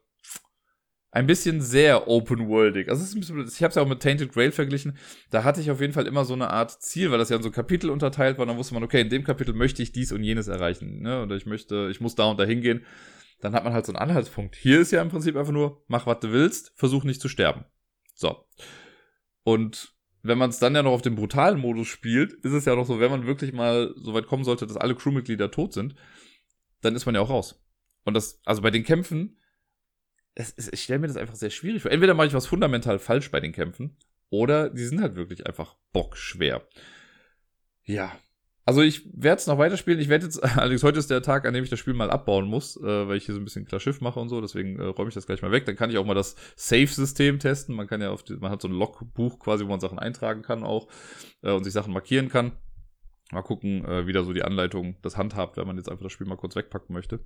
ein 1.13 1.27
bisschen 1.27 1.61
sehr 1.61 2.09
open-worldig. 2.09 2.89
Also 2.89 3.03
ist 3.03 3.15
ein 3.15 3.21
bisschen, 3.21 3.47
ich 3.47 3.63
habe 3.63 3.71
es 3.71 3.75
ja 3.75 3.83
auch 3.83 3.89
mit 3.89 4.01
Tainted 4.01 4.33
Grail 4.33 4.53
verglichen. 4.53 4.97
Da 5.31 5.43
hatte 5.43 5.61
ich 5.61 5.71
auf 5.71 5.81
jeden 5.81 5.93
Fall 5.93 6.07
immer 6.07 6.25
so 6.25 6.35
eine 6.35 6.51
Art 6.51 6.83
Ziel, 6.83 7.11
weil 7.11 7.19
das 7.19 7.31
ja 7.31 7.37
in 7.37 7.43
so 7.43 7.51
Kapitel 7.51 7.91
unterteilt 7.91 8.39
war. 8.39 8.47
Dann 8.47 8.57
wusste 8.57 8.75
man, 8.75 8.85
okay, 8.85 9.01
in 9.01 9.11
dem 9.11 9.25
Kapitel 9.25 9.55
möchte 9.55 9.83
ich 9.83 9.93
dies 9.93 10.13
und 10.13 10.23
jenes 10.23 10.47
erreichen. 10.47 11.01
Ne? 11.01 11.23
Oder 11.23 11.37
ich 11.37 11.47
möchte, 11.47 11.89
ich 11.91 12.01
muss 12.01 12.15
da 12.15 12.31
und 12.31 12.39
da 12.39 12.45
hingehen 12.45 12.85
dann 13.41 13.55
hat 13.55 13.65
man 13.65 13.73
halt 13.73 13.87
so 13.87 13.93
einen 13.93 14.03
Anhaltspunkt. 14.03 14.57
Hier 14.57 14.81
ist 14.81 14.93
ja 14.93 15.03
im 15.03 15.09
Prinzip 15.09 15.37
einfach 15.37 15.53
nur, 15.53 15.83
mach 15.89 16.07
was 16.07 16.21
du 16.21 16.31
willst, 16.31 16.73
versuch 16.77 17.05
nicht 17.05 17.21
zu 17.21 17.29
sterben. 17.29 17.65
So. 18.15 18.47
Und 19.43 19.95
wenn 20.23 20.39
man 20.39 20.51
es 20.51 20.59
dann 20.59 20.75
ja 20.75 20.83
noch 20.83 20.93
auf 20.93 21.03
dem 21.03 21.15
brutalen 21.15 21.59
Modus 21.59 21.89
spielt, 21.89 22.33
ist 22.45 22.53
es 22.53 22.67
ja 22.67 22.77
noch 22.77 22.87
so, 22.87 23.01
wenn 23.01 23.11
man 23.11 23.27
wirklich 23.27 23.53
mal 23.53 23.95
so 23.97 24.13
weit 24.13 24.27
kommen 24.27 24.45
sollte, 24.45 24.67
dass 24.67 24.77
alle 24.77 24.95
Crewmitglieder 24.95 25.51
tot 25.51 25.73
sind, 25.73 25.95
dann 26.83 26.95
ist 26.95 27.07
man 27.07 27.15
ja 27.15 27.23
auch 27.23 27.31
raus. 27.31 27.65
Und 28.05 28.15
das, 28.15 28.41
also 28.45 28.61
bei 28.61 28.71
den 28.71 28.85
Kämpfen, 28.85 29.39
es, 30.35 30.55
es, 30.57 30.73
ich 30.73 30.83
stelle 30.83 31.01
mir 31.01 31.09
das 31.09 31.17
einfach 31.17 31.35
sehr 31.35 31.51
schwierig 31.51 31.83
vor. 31.83 31.91
Entweder 31.91 32.15
mache 32.15 32.29
ich 32.29 32.35
was 32.35 32.47
fundamental 32.47 32.99
falsch 32.99 33.31
bei 33.31 33.41
den 33.41 33.53
Kämpfen, 33.53 33.97
oder 34.31 34.71
die 34.71 34.85
sind 34.85 35.01
halt 35.01 35.17
wirklich 35.17 35.47
einfach 35.47 35.77
bockschwer. 35.93 36.63
Ja, 37.85 38.13
also 38.71 38.83
ich 38.83 39.05
werde 39.13 39.41
es 39.41 39.49
noch 39.49 39.59
weiterspielen. 39.59 39.99
Ich 39.99 40.09
werde 40.09 40.27
jetzt, 40.27 40.39
allerdings 40.57 40.85
heute 40.85 41.01
ist 41.01 41.11
der 41.11 41.23
Tag, 41.23 41.45
an 41.45 41.55
dem 41.55 41.65
ich 41.65 41.71
das 41.71 41.81
Spiel 41.81 41.95
mal 41.95 42.11
abbauen 42.11 42.47
muss, 42.47 42.77
äh, 42.77 43.09
weil 43.09 43.17
ich 43.17 43.27
hier 43.27 43.35
so 43.35 43.41
ein 43.41 43.45
bisschen 43.45 43.65
klar 43.65 43.81
Schiff 43.81 44.01
mache 44.01 44.21
und 44.21 44.29
so. 44.29 44.41
Deswegen 44.41 44.79
äh, 44.79 44.85
räume 44.85 45.09
ich 45.09 45.15
das 45.15 45.27
gleich 45.27 45.43
mal 45.43 45.51
weg. 45.51 45.67
Dann 45.67 45.75
kann 45.75 45.91
ich 45.91 45.99
auch 45.99 46.07
mal 46.07 46.15
das 46.15 46.37
Save-System 46.55 47.41
testen. 47.41 47.75
Man 47.75 47.89
kann 47.89 48.01
ja 48.01 48.11
auf 48.11 48.23
die, 48.23 48.35
man 48.35 48.53
hat 48.53 48.63
so 48.63 48.69
ein 48.69 48.75
Logbuch 48.75 49.41
quasi, 49.41 49.65
wo 49.65 49.69
man 49.69 49.81
Sachen 49.81 49.99
eintragen 49.99 50.43
kann 50.43 50.63
auch 50.63 50.87
äh, 51.43 51.51
und 51.51 51.65
sich 51.65 51.73
Sachen 51.73 51.93
markieren 51.93 52.29
kann. 52.29 52.53
Mal 53.33 53.43
gucken, 53.43 53.85
äh, 53.85 54.07
wie 54.07 54.13
da 54.13 54.23
so 54.23 54.33
die 54.33 54.45
Anleitung 54.45 54.97
das 55.03 55.17
handhabt, 55.17 55.57
wenn 55.57 55.67
man 55.67 55.77
jetzt 55.77 55.89
einfach 55.89 56.05
das 56.05 56.13
Spiel 56.13 56.29
mal 56.29 56.37
kurz 56.37 56.55
wegpacken 56.55 56.93
möchte. 56.93 57.19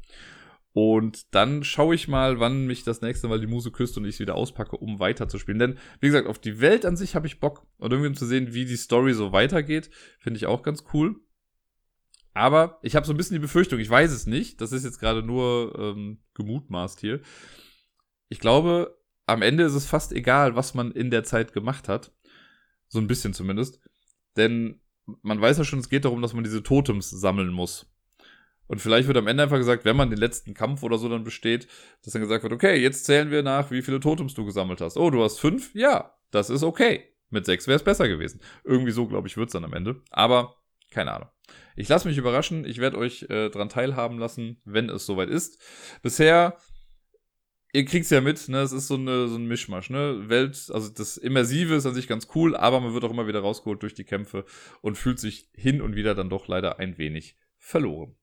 Und 0.77 1.33
dann 1.33 1.63
schaue 1.63 1.95
ich 1.95 2.09
mal, 2.09 2.41
wann 2.41 2.67
mich 2.67 2.83
das 2.83 3.01
nächste 3.01 3.29
Mal 3.29 3.41
die 3.41 3.47
Muse 3.47 3.71
küsst 3.71 3.97
und 3.97 4.05
ich 4.07 4.17
es 4.17 4.21
wieder 4.21 4.35
auspacke, 4.35 4.77
um 4.77 4.99
weiterzuspielen. 4.99 5.61
Denn, 5.61 5.79
wie 6.01 6.09
gesagt, 6.09 6.27
auf 6.27 6.41
die 6.41 6.61
Welt 6.61 6.85
an 6.85 6.97
sich 6.97 7.15
habe 7.15 7.29
ich 7.29 7.39
Bock. 7.39 7.65
Und 7.79 7.93
irgendwie 7.93 8.09
um 8.09 8.17
zu 8.17 8.27
sehen, 8.27 8.55
wie 8.55 8.65
die 8.65 8.77
Story 8.77 9.15
so 9.15 9.31
weitergeht, 9.31 9.89
finde 10.19 10.37
ich 10.37 10.47
auch 10.47 10.65
ganz 10.65 10.83
cool. 10.93 11.15
Aber 12.33 12.81
ich 12.83 12.97
habe 12.97 13.07
so 13.07 13.13
ein 13.13 13.17
bisschen 13.17 13.37
die 13.37 13.41
Befürchtung, 13.41 13.79
ich 13.79 13.89
weiß 13.89 14.11
es 14.11 14.27
nicht, 14.27 14.61
das 14.61 14.73
ist 14.73 14.85
jetzt 14.85 14.99
gerade 14.99 15.23
nur 15.23 15.79
ähm, 15.79 16.19
gemutmaßt 16.35 16.99
hier. 16.99 17.21
Ich 18.29 18.41
glaube, 18.41 18.99
am 19.27 19.43
Ende 19.43 19.63
ist 19.63 19.75
es 19.75 19.87
fast 19.87 20.11
egal, 20.11 20.57
was 20.57 20.75
man 20.75 20.91
in 20.91 21.13
der 21.13 21.23
Zeit 21.23 21.53
gemacht 21.53 21.89
hat. 21.89 22.13
So 22.89 22.99
ein 22.99 23.07
bisschen 23.07 23.33
zumindest. 23.33 23.81
Denn 24.37 24.81
man 25.23 25.41
weiß 25.41 25.59
ja 25.59 25.65
schon, 25.65 25.79
es 25.79 25.89
geht 25.89 26.05
darum, 26.05 26.21
dass 26.21 26.35
man 26.35 26.43
diese 26.43 26.65
Totems 26.65 27.11
sammeln 27.11 27.53
muss. 27.53 27.94
Und 28.67 28.81
vielleicht 28.81 29.07
wird 29.09 29.19
am 29.19 29.27
Ende 29.27 29.43
einfach 29.43 29.59
gesagt, 29.59 29.85
wenn 29.85 29.97
man 29.97 30.11
den 30.11 30.19
letzten 30.19 30.55
Kampf 30.55 30.83
oder 30.83 30.99
so 30.99 31.09
dann 31.09 31.25
besteht, 31.25 31.69
dass 32.03 32.13
dann 32.13 32.23
gesagt 32.23 32.43
wird, 32.43 32.53
okay, 32.53 32.77
jetzt 32.77 33.05
zählen 33.05 33.31
wir 33.31 33.43
nach, 33.43 33.71
wie 33.71 33.83
viele 33.83 34.01
Totems 34.01 34.35
du 34.35 34.45
gesammelt 34.45 34.81
hast. 34.81 34.97
Oh, 34.97 35.11
du 35.11 35.23
hast 35.23 35.39
fünf? 35.39 35.75
Ja, 35.75 36.15
das 36.31 36.51
ist 36.51 36.63
okay. 36.63 37.05
Mit 37.31 37.47
sechs 37.47 37.67
wäre 37.67 37.77
es 37.77 37.83
besser 37.83 38.09
gewesen. 38.09 38.41
Irgendwie 38.65 38.93
so, 38.93 39.07
glaube 39.07 39.29
ich, 39.29 39.37
wird 39.37 39.49
es 39.49 39.53
dann 39.53 39.65
am 39.65 39.75
Ende. 39.75 40.03
Aber 40.11 40.57
keine 40.91 41.13
Ahnung. 41.13 41.29
Ich 41.77 41.89
lasse 41.89 42.09
mich 42.09 42.17
überraschen. 42.17 42.65
Ich 42.65 42.79
werde 42.79 42.99
euch 42.99 43.25
äh, 43.29 43.51
dran 43.51 43.69
teilhaben 43.69 44.19
lassen, 44.19 44.61
wenn 44.65 44.89
es 44.89 45.05
soweit 45.05 45.29
ist. 45.29 45.61
Bisher, 46.03 46.57
ihr 47.73 47.85
kriegt's 47.85 48.11
ja 48.11 48.21
mit, 48.21 48.49
ne? 48.49 48.61
Es 48.61 48.73
ist 48.73 48.87
so, 48.87 48.95
eine, 48.95 49.29
so 49.29 49.37
ein 49.37 49.47
Mischmasch, 49.47 49.91
ne? 49.91 50.29
Welt, 50.29 50.71
also 50.73 50.89
das 50.89 51.17
Immersive 51.17 51.75
ist 51.75 51.87
an 51.87 51.95
sich 51.95 52.07
ganz 52.07 52.29
cool, 52.35 52.57
aber 52.57 52.81
man 52.81 52.95
wird 52.95 53.05
auch 53.05 53.11
immer 53.11 53.27
wieder 53.27 53.41
rausgeholt 53.41 53.83
durch 53.83 53.95
die 53.95 54.05
Kämpfe 54.05 54.45
und 54.81 54.97
fühlt 54.97 55.19
sich 55.19 55.51
hin 55.53 55.83
und 55.83 55.97
wieder 55.97 56.15
dann 56.15 56.31
doch 56.31 56.47
leider 56.47 56.79
ein 56.79 56.97
wenig 56.97 57.37
verloren. 57.59 58.15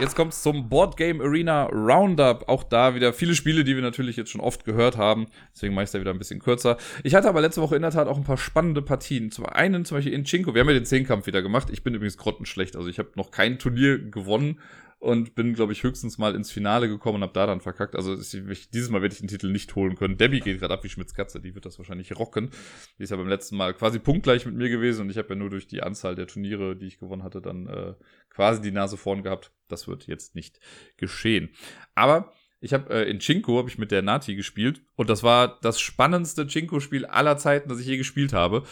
Jetzt 0.00 0.16
kommt 0.16 0.32
es 0.32 0.42
zum 0.42 0.68
Board 0.68 0.96
Game 0.96 1.20
Arena 1.20 1.64
Roundup. 1.66 2.48
Auch 2.48 2.62
da 2.62 2.94
wieder 2.94 3.12
viele 3.12 3.34
Spiele, 3.34 3.64
die 3.64 3.74
wir 3.74 3.82
natürlich 3.82 4.16
jetzt 4.16 4.30
schon 4.30 4.40
oft 4.40 4.64
gehört 4.64 4.96
haben. 4.96 5.26
Deswegen 5.54 5.74
mache 5.74 5.84
ich 5.84 5.90
da 5.90 6.00
wieder 6.00 6.10
ein 6.10 6.18
bisschen 6.18 6.40
kürzer. 6.40 6.76
Ich 7.02 7.14
hatte 7.14 7.28
aber 7.28 7.40
letzte 7.40 7.62
Woche 7.62 7.76
in 7.76 7.82
der 7.82 7.90
Tat 7.90 8.08
auch 8.08 8.16
ein 8.16 8.24
paar 8.24 8.38
spannende 8.38 8.82
Partien. 8.82 9.30
Zum 9.30 9.46
einen 9.46 9.84
zum 9.84 9.98
Beispiel 9.98 10.12
in 10.12 10.24
Chinko. 10.24 10.54
Wir 10.54 10.60
haben 10.60 10.68
ja 10.68 10.74
den 10.74 10.84
Zehnkampf 10.84 11.26
wieder 11.26 11.42
gemacht. 11.42 11.68
Ich 11.70 11.82
bin 11.82 11.94
übrigens 11.94 12.18
grottenschlecht. 12.18 12.76
Also 12.76 12.88
ich 12.88 12.98
habe 12.98 13.10
noch 13.14 13.30
kein 13.30 13.58
Turnier 13.58 13.98
gewonnen 13.98 14.58
und 15.06 15.36
bin, 15.36 15.54
glaube 15.54 15.72
ich, 15.72 15.84
höchstens 15.84 16.18
mal 16.18 16.34
ins 16.34 16.50
Finale 16.50 16.88
gekommen 16.88 17.16
und 17.16 17.22
habe 17.22 17.32
da 17.32 17.46
dann 17.46 17.60
verkackt. 17.60 17.94
Also 17.94 18.18
ich, 18.18 18.70
dieses 18.70 18.90
Mal 18.90 19.02
werde 19.02 19.12
ich 19.12 19.20
den 19.20 19.28
Titel 19.28 19.52
nicht 19.52 19.74
holen 19.76 19.94
können. 19.94 20.18
Debbie 20.18 20.40
geht 20.40 20.58
gerade 20.58 20.74
ab 20.74 20.82
wie 20.82 20.88
Schmitz 20.88 21.14
Katze, 21.14 21.40
die 21.40 21.54
wird 21.54 21.64
das 21.64 21.78
wahrscheinlich 21.78 22.18
rocken. 22.18 22.50
Die 22.98 23.04
ist 23.04 23.10
ja 23.10 23.16
beim 23.16 23.28
letzten 23.28 23.56
Mal 23.56 23.72
quasi 23.72 24.00
punktgleich 24.00 24.44
mit 24.46 24.56
mir 24.56 24.68
gewesen 24.68 25.02
und 25.02 25.10
ich 25.10 25.16
habe 25.16 25.28
ja 25.28 25.34
nur 25.36 25.48
durch 25.48 25.68
die 25.68 25.82
Anzahl 25.82 26.16
der 26.16 26.26
Turniere, 26.26 26.74
die 26.74 26.86
ich 26.86 26.98
gewonnen 26.98 27.22
hatte, 27.22 27.40
dann 27.40 27.68
äh, 27.68 27.94
quasi 28.30 28.60
die 28.60 28.72
Nase 28.72 28.96
vorn 28.96 29.22
gehabt. 29.22 29.52
Das 29.68 29.86
wird 29.86 30.08
jetzt 30.08 30.34
nicht 30.34 30.58
geschehen. 30.96 31.50
Aber 31.94 32.32
ich 32.60 32.74
habe 32.74 32.92
äh, 32.92 33.08
in 33.08 33.20
Chinko 33.20 33.58
habe 33.58 33.68
ich 33.68 33.78
mit 33.78 33.92
der 33.92 34.02
Nati 34.02 34.34
gespielt 34.34 34.82
und 34.96 35.08
das 35.08 35.22
war 35.22 35.60
das 35.60 35.80
spannendste 35.80 36.48
Chinko-Spiel 36.48 37.06
aller 37.06 37.36
Zeiten, 37.36 37.68
das 37.68 37.78
ich 37.78 37.86
je 37.86 37.96
gespielt 37.96 38.32
habe. 38.32 38.64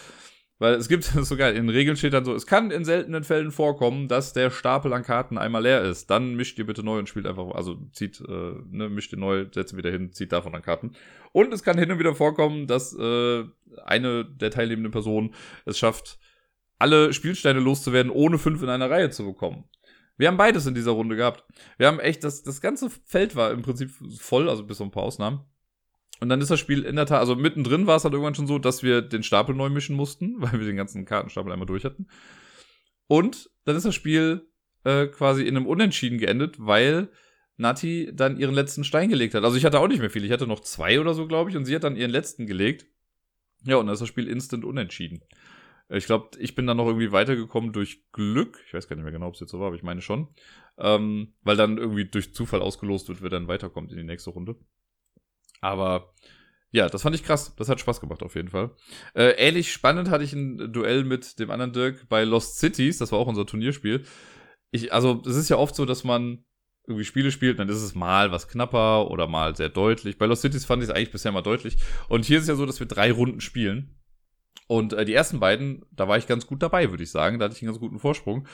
Weil 0.58 0.74
es 0.74 0.88
gibt 0.88 1.04
sogar 1.22 1.52
in 1.52 1.68
Regeln 1.68 1.96
steht 1.96 2.12
dann 2.12 2.24
so, 2.24 2.34
es 2.34 2.46
kann 2.46 2.70
in 2.70 2.84
seltenen 2.84 3.24
Fällen 3.24 3.50
vorkommen, 3.50 4.08
dass 4.08 4.32
der 4.32 4.50
Stapel 4.50 4.92
an 4.92 5.02
Karten 5.02 5.38
einmal 5.38 5.62
leer 5.62 5.82
ist. 5.82 6.10
Dann 6.10 6.34
mischt 6.34 6.58
ihr 6.58 6.66
bitte 6.66 6.82
neu 6.82 6.98
und 6.98 7.08
spielt 7.08 7.26
einfach, 7.26 7.50
also 7.54 7.76
zieht, 7.92 8.20
äh, 8.20 8.52
ne, 8.70 8.88
mischt 8.88 9.12
ihr 9.12 9.18
neu, 9.18 9.46
setzt 9.52 9.76
wieder 9.76 9.90
hin, 9.90 10.12
zieht 10.12 10.32
davon 10.32 10.54
an 10.54 10.62
Karten. 10.62 10.92
Und 11.32 11.52
es 11.52 11.62
kann 11.62 11.78
hin 11.78 11.90
und 11.90 11.98
wieder 11.98 12.14
vorkommen, 12.14 12.66
dass 12.66 12.96
äh, 12.96 13.44
eine 13.84 14.24
der 14.24 14.50
teilnehmenden 14.50 14.92
Personen 14.92 15.34
es 15.64 15.78
schafft, 15.78 16.18
alle 16.78 17.12
Spielsteine 17.12 17.60
loszuwerden, 17.60 18.12
ohne 18.12 18.38
fünf 18.38 18.62
in 18.62 18.68
einer 18.68 18.90
Reihe 18.90 19.10
zu 19.10 19.24
bekommen. 19.24 19.64
Wir 20.16 20.28
haben 20.28 20.36
beides 20.36 20.66
in 20.66 20.74
dieser 20.74 20.92
Runde 20.92 21.16
gehabt. 21.16 21.44
Wir 21.76 21.88
haben 21.88 21.98
echt, 21.98 22.22
das, 22.22 22.42
das 22.42 22.60
ganze 22.60 22.88
Feld 22.90 23.34
war 23.34 23.50
im 23.50 23.62
Prinzip 23.62 23.90
voll, 24.18 24.48
also 24.48 24.64
bis 24.64 24.80
auf 24.80 24.86
ein 24.86 24.92
paar 24.92 25.02
Ausnahmen. 25.02 25.40
Und 26.20 26.28
dann 26.28 26.40
ist 26.40 26.50
das 26.50 26.60
Spiel 26.60 26.84
in 26.84 26.96
der 26.96 27.06
Tat, 27.06 27.20
also 27.20 27.34
mittendrin 27.34 27.86
war 27.86 27.96
es 27.96 28.04
halt 28.04 28.14
irgendwann 28.14 28.34
schon 28.34 28.46
so, 28.46 28.58
dass 28.58 28.82
wir 28.82 29.02
den 29.02 29.22
Stapel 29.22 29.54
neu 29.54 29.68
mischen 29.68 29.96
mussten, 29.96 30.36
weil 30.38 30.52
wir 30.52 30.66
den 30.66 30.76
ganzen 30.76 31.04
Kartenstapel 31.04 31.52
einmal 31.52 31.66
durch 31.66 31.84
hatten. 31.84 32.08
Und 33.06 33.50
dann 33.64 33.76
ist 33.76 33.84
das 33.84 33.94
Spiel 33.94 34.48
äh, 34.84 35.06
quasi 35.06 35.42
in 35.42 35.56
einem 35.56 35.66
Unentschieden 35.66 36.18
geendet, 36.18 36.56
weil 36.58 37.10
Nati 37.56 38.10
dann 38.12 38.38
ihren 38.38 38.54
letzten 38.54 38.84
Stein 38.84 39.08
gelegt 39.08 39.34
hat. 39.34 39.44
Also 39.44 39.56
ich 39.56 39.64
hatte 39.64 39.78
auch 39.78 39.88
nicht 39.88 40.00
mehr 40.00 40.10
viel, 40.10 40.24
ich 40.24 40.32
hatte 40.32 40.46
noch 40.46 40.60
zwei 40.60 41.00
oder 41.00 41.14
so, 41.14 41.26
glaube 41.26 41.50
ich, 41.50 41.56
und 41.56 41.64
sie 41.64 41.74
hat 41.74 41.84
dann 41.84 41.96
ihren 41.96 42.10
letzten 42.10 42.46
gelegt. 42.46 42.86
Ja, 43.64 43.76
und 43.76 43.86
dann 43.86 43.94
ist 43.94 44.00
das 44.00 44.08
Spiel 44.08 44.28
instant 44.28 44.64
unentschieden. 44.64 45.22
Ich 45.88 46.06
glaube, 46.06 46.30
ich 46.38 46.54
bin 46.54 46.66
dann 46.66 46.78
noch 46.78 46.86
irgendwie 46.86 47.12
weitergekommen 47.12 47.72
durch 47.72 48.10
Glück. 48.12 48.62
Ich 48.66 48.74
weiß 48.74 48.88
gar 48.88 48.96
nicht 48.96 49.04
mehr 49.04 49.12
genau, 49.12 49.28
ob 49.28 49.34
es 49.34 49.40
jetzt 49.40 49.50
so 49.50 49.60
war, 49.60 49.68
aber 49.68 49.76
ich 49.76 49.82
meine 49.82 50.00
schon. 50.00 50.28
Ähm, 50.78 51.34
weil 51.42 51.56
dann 51.56 51.78
irgendwie 51.78 52.06
durch 52.06 52.34
Zufall 52.34 52.62
ausgelost 52.62 53.08
wird, 53.08 53.22
wer 53.22 53.30
dann 53.30 53.48
weiterkommt 53.48 53.92
in 53.92 53.98
die 53.98 54.04
nächste 54.04 54.30
Runde. 54.30 54.56
Aber 55.64 56.12
ja, 56.72 56.88
das 56.88 57.02
fand 57.02 57.16
ich 57.16 57.24
krass. 57.24 57.54
Das 57.56 57.68
hat 57.70 57.80
Spaß 57.80 58.00
gemacht 58.00 58.22
auf 58.22 58.34
jeden 58.34 58.48
Fall. 58.48 58.70
Äh, 59.14 59.30
ähnlich 59.38 59.72
spannend 59.72 60.10
hatte 60.10 60.24
ich 60.24 60.34
ein 60.34 60.72
Duell 60.72 61.04
mit 61.04 61.38
dem 61.38 61.50
anderen 61.50 61.72
Dirk 61.72 62.08
bei 62.08 62.24
Lost 62.24 62.58
Cities. 62.58 62.98
Das 62.98 63.12
war 63.12 63.18
auch 63.18 63.28
unser 63.28 63.46
Turnierspiel. 63.46 64.04
Ich, 64.70 64.92
also, 64.92 65.22
es 65.26 65.36
ist 65.36 65.48
ja 65.48 65.56
oft 65.56 65.74
so, 65.74 65.86
dass 65.86 66.04
man 66.04 66.44
irgendwie 66.86 67.04
Spiele 67.04 67.30
spielt, 67.30 67.58
dann 67.58 67.70
ist 67.70 67.80
es 67.80 67.94
mal 67.94 68.30
was 68.30 68.46
knapper 68.46 69.10
oder 69.10 69.26
mal 69.26 69.56
sehr 69.56 69.70
deutlich. 69.70 70.18
Bei 70.18 70.26
Lost 70.26 70.42
Cities 70.42 70.66
fand 70.66 70.82
ich 70.82 70.90
es 70.90 70.94
eigentlich 70.94 71.12
bisher 71.12 71.32
mal 71.32 71.40
deutlich. 71.40 71.78
Und 72.08 72.26
hier 72.26 72.36
ist 72.36 72.42
es 72.42 72.48
ja 72.48 72.56
so, 72.56 72.66
dass 72.66 72.80
wir 72.80 72.86
drei 72.86 73.10
Runden 73.10 73.40
spielen. 73.40 73.96
Und 74.66 74.92
äh, 74.92 75.06
die 75.06 75.14
ersten 75.14 75.40
beiden, 75.40 75.86
da 75.92 76.08
war 76.08 76.18
ich 76.18 76.26
ganz 76.26 76.46
gut 76.46 76.62
dabei, 76.62 76.90
würde 76.90 77.04
ich 77.04 77.10
sagen. 77.10 77.38
Da 77.38 77.46
hatte 77.46 77.54
ich 77.54 77.62
einen 77.62 77.70
ganz 77.70 77.80
guten 77.80 77.98
Vorsprung. 77.98 78.46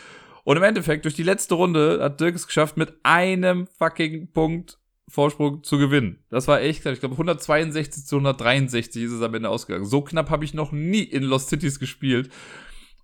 Und 0.44 0.56
im 0.56 0.62
Endeffekt, 0.62 1.06
durch 1.06 1.14
die 1.14 1.24
letzte 1.24 1.54
Runde 1.54 1.98
hat 2.02 2.20
Dirk 2.20 2.36
es 2.36 2.46
geschafft, 2.46 2.76
mit 2.76 2.94
einem 3.02 3.66
fucking 3.66 4.30
Punkt 4.30 4.79
Vorsprung 5.10 5.64
zu 5.64 5.76
gewinnen. 5.76 6.24
Das 6.30 6.46
war 6.46 6.60
echt 6.60 6.82
knapp. 6.82 6.94
Ich 6.94 7.00
glaube, 7.00 7.14
162 7.14 8.06
zu 8.06 8.16
163 8.16 9.02
ist 9.02 9.12
es 9.12 9.22
am 9.22 9.34
Ende 9.34 9.48
ausgegangen. 9.48 9.84
So 9.84 10.02
knapp 10.02 10.30
habe 10.30 10.44
ich 10.44 10.54
noch 10.54 10.70
nie 10.70 11.02
in 11.02 11.24
Lost 11.24 11.48
Cities 11.48 11.80
gespielt. 11.80 12.30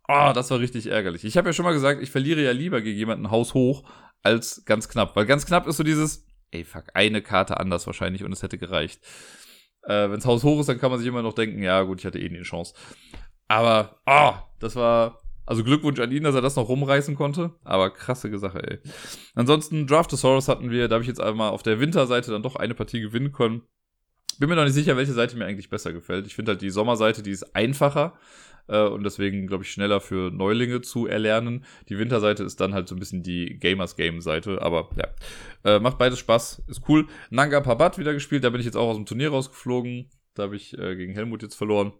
Oh, 0.08 0.30
das 0.32 0.50
war 0.52 0.60
richtig 0.60 0.86
ärgerlich. 0.86 1.24
Ich 1.24 1.36
habe 1.36 1.48
ja 1.48 1.52
schon 1.52 1.64
mal 1.64 1.72
gesagt, 1.72 2.00
ich 2.00 2.12
verliere 2.12 2.40
ja 2.42 2.52
lieber 2.52 2.80
gegen 2.80 2.96
jemanden 2.96 3.30
Haus 3.30 3.54
hoch 3.54 3.82
als 4.22 4.64
ganz 4.64 4.88
knapp. 4.88 5.16
Weil 5.16 5.26
ganz 5.26 5.46
knapp 5.46 5.66
ist 5.66 5.78
so 5.78 5.82
dieses, 5.82 6.24
ey, 6.52 6.64
fuck, 6.64 6.84
eine 6.94 7.22
Karte 7.22 7.58
anders 7.58 7.86
wahrscheinlich 7.86 8.22
und 8.22 8.32
es 8.32 8.42
hätte 8.42 8.56
gereicht. 8.56 9.00
Äh, 9.82 10.10
Wenns 10.10 10.26
Haus 10.26 10.44
hoch 10.44 10.60
ist, 10.60 10.68
dann 10.68 10.78
kann 10.78 10.90
man 10.90 11.00
sich 11.00 11.08
immer 11.08 11.22
noch 11.22 11.34
denken, 11.34 11.60
ja 11.60 11.82
gut, 11.82 11.98
ich 11.98 12.06
hatte 12.06 12.20
eh 12.20 12.28
nie 12.28 12.36
eine 12.36 12.44
Chance. 12.44 12.74
Aber, 13.48 14.00
ah, 14.04 14.30
oh, 14.30 14.34
das 14.60 14.76
war 14.76 15.20
also 15.46 15.64
Glückwunsch 15.64 16.00
an 16.00 16.12
ihn, 16.12 16.24
dass 16.24 16.34
er 16.34 16.42
das 16.42 16.56
noch 16.56 16.68
rumreißen 16.68 17.14
konnte. 17.14 17.54
Aber 17.64 17.90
krasse 17.90 18.36
Sache, 18.38 18.62
ey. 18.70 18.78
Ansonsten 19.34 19.86
Draftosaurus 19.86 20.48
hatten 20.48 20.70
wir, 20.70 20.88
da 20.88 20.94
habe 20.94 21.02
ich 21.02 21.08
jetzt 21.08 21.20
einmal 21.20 21.50
auf 21.50 21.62
der 21.62 21.80
Winterseite 21.80 22.32
dann 22.32 22.42
doch 22.42 22.56
eine 22.56 22.74
Partie 22.74 23.00
gewinnen 23.00 23.32
können. 23.32 23.62
Bin 24.38 24.50
mir 24.50 24.56
noch 24.56 24.64
nicht 24.64 24.74
sicher, 24.74 24.96
welche 24.96 25.12
Seite 25.12 25.36
mir 25.36 25.46
eigentlich 25.46 25.70
besser 25.70 25.92
gefällt. 25.92 26.26
Ich 26.26 26.34
finde 26.34 26.52
halt 26.52 26.62
die 26.62 26.70
Sommerseite, 26.70 27.22
die 27.22 27.30
ist 27.30 27.54
einfacher 27.56 28.18
äh, 28.68 28.82
und 28.82 29.04
deswegen, 29.04 29.46
glaube 29.46 29.64
ich, 29.64 29.70
schneller 29.70 30.00
für 30.00 30.30
Neulinge 30.30 30.80
zu 30.82 31.06
erlernen. 31.06 31.64
Die 31.88 31.98
Winterseite 31.98 32.44
ist 32.44 32.60
dann 32.60 32.74
halt 32.74 32.88
so 32.88 32.94
ein 32.94 32.98
bisschen 32.98 33.22
die 33.22 33.58
Gamers-Game-Seite, 33.58 34.60
aber 34.60 34.90
ja. 34.96 35.06
Äh, 35.64 35.80
macht 35.80 35.98
beides 35.98 36.18
Spaß, 36.18 36.64
ist 36.66 36.82
cool. 36.88 37.06
Nanga 37.30 37.60
Parbat 37.60 37.98
wieder 37.98 38.12
gespielt, 38.12 38.44
da 38.44 38.50
bin 38.50 38.60
ich 38.60 38.66
jetzt 38.66 38.76
auch 38.76 38.88
aus 38.88 38.96
dem 38.96 39.06
Turnier 39.06 39.30
rausgeflogen. 39.30 40.10
Da 40.34 40.44
habe 40.44 40.56
ich 40.56 40.76
äh, 40.76 40.96
gegen 40.96 41.14
Helmut 41.14 41.42
jetzt 41.42 41.54
verloren. 41.54 41.92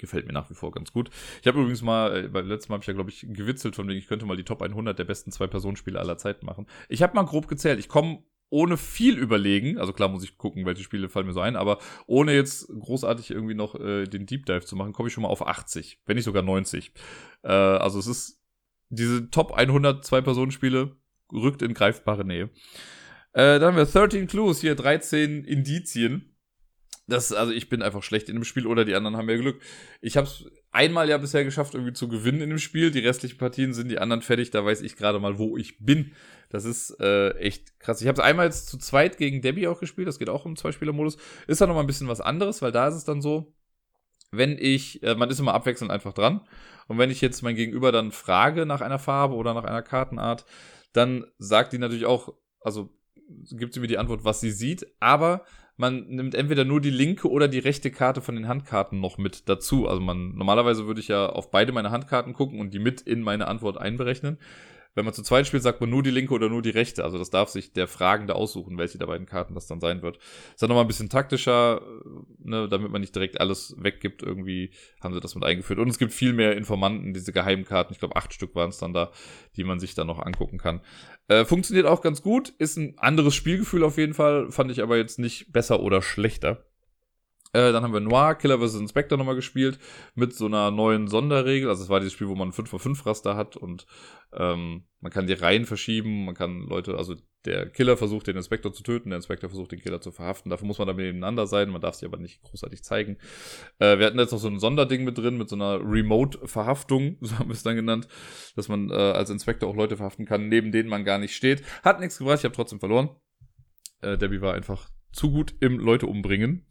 Gefällt 0.00 0.26
mir 0.26 0.32
nach 0.32 0.48
wie 0.50 0.54
vor 0.54 0.72
ganz 0.72 0.92
gut. 0.92 1.10
Ich 1.40 1.46
habe 1.46 1.60
übrigens 1.60 1.82
mal, 1.82 2.24
äh, 2.24 2.28
beim 2.28 2.46
letzten 2.46 2.72
Mal 2.72 2.76
habe 2.76 2.82
ich 2.82 2.88
ja, 2.88 2.94
glaube 2.94 3.10
ich, 3.10 3.26
gewitzelt 3.28 3.76
von 3.76 3.86
wegen, 3.88 3.98
ich 3.98 4.08
könnte 4.08 4.26
mal 4.26 4.36
die 4.36 4.44
Top 4.44 4.62
100 4.62 4.98
der 4.98 5.04
besten 5.04 5.30
Zwei-Personen-Spiele 5.30 5.98
aller 5.98 6.18
Zeiten 6.18 6.46
machen. 6.46 6.66
Ich 6.88 7.02
habe 7.02 7.14
mal 7.14 7.24
grob 7.24 7.48
gezählt. 7.48 7.78
Ich 7.78 7.88
komme 7.88 8.22
ohne 8.50 8.76
viel 8.76 9.16
überlegen, 9.16 9.78
also 9.78 9.92
klar 9.92 10.08
muss 10.08 10.24
ich 10.24 10.36
gucken, 10.36 10.66
welche 10.66 10.82
Spiele 10.82 11.08
fallen 11.08 11.26
mir 11.26 11.32
so 11.32 11.40
ein, 11.40 11.54
aber 11.54 11.78
ohne 12.06 12.34
jetzt 12.34 12.66
großartig 12.66 13.30
irgendwie 13.30 13.54
noch 13.54 13.76
äh, 13.76 14.06
den 14.06 14.26
Deep 14.26 14.44
Dive 14.44 14.64
zu 14.64 14.74
machen, 14.74 14.92
komme 14.92 15.06
ich 15.06 15.14
schon 15.14 15.22
mal 15.22 15.28
auf 15.28 15.46
80, 15.46 16.00
wenn 16.06 16.16
nicht 16.16 16.24
sogar 16.24 16.42
90. 16.42 16.92
Äh, 17.42 17.48
also 17.48 18.00
es 18.00 18.08
ist 18.08 18.42
diese 18.88 19.30
Top 19.30 19.52
100 19.52 20.04
Zwei-Personen-Spiele 20.04 20.96
rückt 21.32 21.62
in 21.62 21.74
greifbare 21.74 22.24
Nähe. 22.24 22.50
Äh, 23.32 23.60
dann 23.60 23.74
haben 23.74 23.76
wir 23.76 23.86
13 23.86 24.26
Clues, 24.26 24.60
hier 24.60 24.74
13 24.74 25.44
Indizien. 25.44 26.29
Das, 27.10 27.32
also 27.32 27.52
ich 27.52 27.68
bin 27.68 27.82
einfach 27.82 28.02
schlecht 28.02 28.28
in 28.28 28.36
dem 28.36 28.44
Spiel 28.44 28.66
oder 28.66 28.84
die 28.84 28.94
anderen 28.94 29.16
haben 29.16 29.26
mehr 29.26 29.38
Glück. 29.38 29.60
Ich 30.00 30.16
habe 30.16 30.26
es 30.26 30.44
einmal 30.70 31.08
ja 31.08 31.18
bisher 31.18 31.44
geschafft, 31.44 31.74
irgendwie 31.74 31.92
zu 31.92 32.08
gewinnen 32.08 32.40
in 32.40 32.50
dem 32.50 32.58
Spiel. 32.58 32.90
Die 32.90 33.00
restlichen 33.00 33.36
Partien 33.36 33.74
sind 33.74 33.88
die 33.88 33.98
anderen 33.98 34.22
fertig. 34.22 34.50
Da 34.50 34.64
weiß 34.64 34.80
ich 34.82 34.96
gerade 34.96 35.18
mal, 35.18 35.38
wo 35.38 35.56
ich 35.56 35.84
bin. 35.84 36.12
Das 36.48 36.64
ist 36.64 36.98
äh, 37.00 37.30
echt 37.38 37.78
krass. 37.80 38.00
Ich 38.00 38.08
habe 38.08 38.20
es 38.20 38.24
einmal 38.24 38.46
jetzt 38.46 38.68
zu 38.68 38.78
zweit 38.78 39.18
gegen 39.18 39.42
Debbie 39.42 39.66
auch 39.66 39.80
gespielt. 39.80 40.08
Das 40.08 40.18
geht 40.18 40.28
auch 40.28 40.46
im 40.46 40.56
Zwei-Spieler-Modus. 40.56 41.16
Ist 41.46 41.60
da 41.60 41.66
noch 41.66 41.74
mal 41.74 41.80
ein 41.80 41.86
bisschen 41.86 42.08
was 42.08 42.20
anderes, 42.20 42.62
weil 42.62 42.72
da 42.72 42.88
ist 42.88 42.94
es 42.94 43.04
dann 43.04 43.20
so, 43.20 43.54
wenn 44.30 44.56
ich, 44.58 45.02
äh, 45.02 45.14
man 45.16 45.30
ist 45.30 45.40
immer 45.40 45.54
abwechselnd 45.54 45.90
einfach 45.90 46.12
dran. 46.12 46.40
Und 46.86 46.98
wenn 46.98 47.10
ich 47.10 47.20
jetzt 47.20 47.42
mein 47.42 47.56
Gegenüber 47.56 47.92
dann 47.92 48.12
frage 48.12 48.66
nach 48.66 48.80
einer 48.80 48.98
Farbe 48.98 49.34
oder 49.34 49.54
nach 49.54 49.64
einer 49.64 49.82
Kartenart, 49.82 50.44
dann 50.92 51.26
sagt 51.38 51.72
die 51.72 51.78
natürlich 51.78 52.06
auch, 52.06 52.34
also 52.60 52.90
gibt 53.50 53.74
sie 53.74 53.80
mir 53.80 53.86
die 53.86 53.98
Antwort, 53.98 54.24
was 54.24 54.40
sie 54.40 54.50
sieht, 54.50 54.86
aber 54.98 55.44
man 55.80 56.04
nimmt 56.08 56.34
entweder 56.34 56.64
nur 56.64 56.80
die 56.82 56.90
linke 56.90 57.28
oder 57.30 57.48
die 57.48 57.58
rechte 57.58 57.90
Karte 57.90 58.20
von 58.20 58.36
den 58.36 58.46
Handkarten 58.46 59.00
noch 59.00 59.16
mit 59.16 59.48
dazu. 59.48 59.88
Also 59.88 60.00
man, 60.02 60.34
normalerweise 60.36 60.86
würde 60.86 61.00
ich 61.00 61.08
ja 61.08 61.26
auf 61.26 61.50
beide 61.50 61.72
meine 61.72 61.90
Handkarten 61.90 62.34
gucken 62.34 62.60
und 62.60 62.74
die 62.74 62.78
mit 62.78 63.00
in 63.00 63.22
meine 63.22 63.48
Antwort 63.48 63.78
einberechnen. 63.78 64.36
Wenn 64.94 65.04
man 65.04 65.14
zu 65.14 65.22
zweit 65.22 65.46
spielt, 65.46 65.62
sagt 65.62 65.80
man 65.80 65.88
nur 65.88 66.02
die 66.02 66.10
linke 66.10 66.34
oder 66.34 66.48
nur 66.48 66.62
die 66.62 66.70
rechte. 66.70 67.04
Also 67.04 67.16
das 67.16 67.30
darf 67.30 67.48
sich 67.48 67.72
der 67.72 67.86
Fragende 67.86 68.34
aussuchen, 68.34 68.76
welche 68.76 68.98
der 68.98 69.06
beiden 69.06 69.26
Karten 69.26 69.54
das 69.54 69.66
dann 69.66 69.80
sein 69.80 70.02
wird. 70.02 70.18
Ist 70.52 70.62
dann 70.62 70.68
nochmal 70.68 70.84
ein 70.84 70.88
bisschen 70.88 71.08
taktischer, 71.08 71.82
ne, 72.38 72.68
damit 72.68 72.90
man 72.90 73.00
nicht 73.00 73.14
direkt 73.14 73.40
alles 73.40 73.76
weggibt. 73.78 74.22
Irgendwie 74.22 74.72
haben 75.00 75.14
sie 75.14 75.20
das 75.20 75.34
mit 75.34 75.44
eingeführt. 75.44 75.78
Und 75.78 75.88
es 75.88 75.98
gibt 75.98 76.12
viel 76.12 76.32
mehr 76.32 76.56
Informanten, 76.56 77.14
diese 77.14 77.32
Geheimkarten. 77.32 77.92
Ich 77.92 78.00
glaube, 78.00 78.16
acht 78.16 78.34
Stück 78.34 78.54
waren 78.54 78.70
es 78.70 78.78
dann 78.78 78.92
da, 78.92 79.12
die 79.56 79.64
man 79.64 79.78
sich 79.78 79.94
dann 79.94 80.08
noch 80.08 80.18
angucken 80.18 80.58
kann. 80.58 80.80
Äh, 81.28 81.44
funktioniert 81.44 81.86
auch 81.86 82.02
ganz 82.02 82.22
gut. 82.22 82.52
Ist 82.58 82.76
ein 82.76 82.98
anderes 82.98 83.36
Spielgefühl 83.36 83.84
auf 83.84 83.96
jeden 83.96 84.14
Fall. 84.14 84.50
Fand 84.50 84.72
ich 84.72 84.82
aber 84.82 84.96
jetzt 84.96 85.20
nicht 85.20 85.52
besser 85.52 85.80
oder 85.80 86.02
schlechter. 86.02 86.66
Äh, 87.52 87.72
dann 87.72 87.82
haben 87.82 87.92
wir 87.92 88.00
Noir, 88.00 88.34
Killer 88.36 88.58
vs. 88.58 88.76
Inspector 88.76 89.18
nochmal 89.18 89.34
gespielt 89.34 89.78
mit 90.14 90.34
so 90.34 90.46
einer 90.46 90.70
neuen 90.70 91.08
Sonderregel. 91.08 91.68
Also 91.68 91.82
es 91.82 91.88
war 91.88 92.00
dieses 92.00 92.12
Spiel, 92.12 92.28
wo 92.28 92.36
man 92.36 92.52
5x5 92.52 93.06
Raster 93.06 93.36
hat 93.36 93.56
und 93.56 93.86
ähm, 94.32 94.84
man 95.00 95.10
kann 95.10 95.26
die 95.26 95.32
Reihen 95.32 95.64
verschieben, 95.64 96.26
man 96.26 96.34
kann 96.34 96.60
Leute, 96.60 96.96
also 96.96 97.16
der 97.46 97.70
Killer 97.70 97.96
versucht 97.96 98.26
den 98.26 98.36
Inspektor 98.36 98.72
zu 98.72 98.82
töten, 98.82 99.10
der 99.10 99.16
Inspektor 99.16 99.48
versucht 99.48 99.72
den 99.72 99.80
Killer 99.80 100.00
zu 100.00 100.12
verhaften. 100.12 100.50
Dafür 100.50 100.66
muss 100.66 100.78
man 100.78 100.86
dann 100.86 100.96
nebeneinander 100.96 101.46
sein, 101.46 101.70
man 101.70 101.80
darf 101.80 101.94
sich 101.94 102.06
aber 102.06 102.18
nicht 102.18 102.42
großartig 102.42 102.84
zeigen. 102.84 103.16
Äh, 103.78 103.98
wir 103.98 104.06
hatten 104.06 104.18
jetzt 104.18 104.32
noch 104.32 104.38
so 104.38 104.48
ein 104.48 104.60
Sonderding 104.60 105.04
mit 105.04 105.18
drin, 105.18 105.38
mit 105.38 105.48
so 105.48 105.56
einer 105.56 105.80
Remote-Verhaftung, 105.80 107.16
so 107.20 107.38
haben 107.38 107.48
wir 107.48 107.54
es 107.54 107.62
dann 107.62 107.76
genannt, 107.76 108.06
dass 108.56 108.68
man 108.68 108.90
äh, 108.90 108.94
als 108.94 109.30
Inspektor 109.30 109.68
auch 109.68 109.76
Leute 109.76 109.96
verhaften 109.96 110.26
kann, 110.26 110.48
neben 110.48 110.70
denen 110.70 110.88
man 110.88 111.04
gar 111.04 111.18
nicht 111.18 111.34
steht. 111.34 111.62
Hat 111.82 111.98
nichts 111.98 112.18
gebracht, 112.18 112.38
ich 112.38 112.44
habe 112.44 112.54
trotzdem 112.54 112.78
verloren. 112.78 113.10
Äh, 114.02 114.18
Debbie 114.18 114.40
war 114.40 114.54
einfach 114.54 114.90
zu 115.12 115.30
gut 115.30 115.54
im 115.60 115.78
Leute 115.78 116.06
umbringen. 116.06 116.66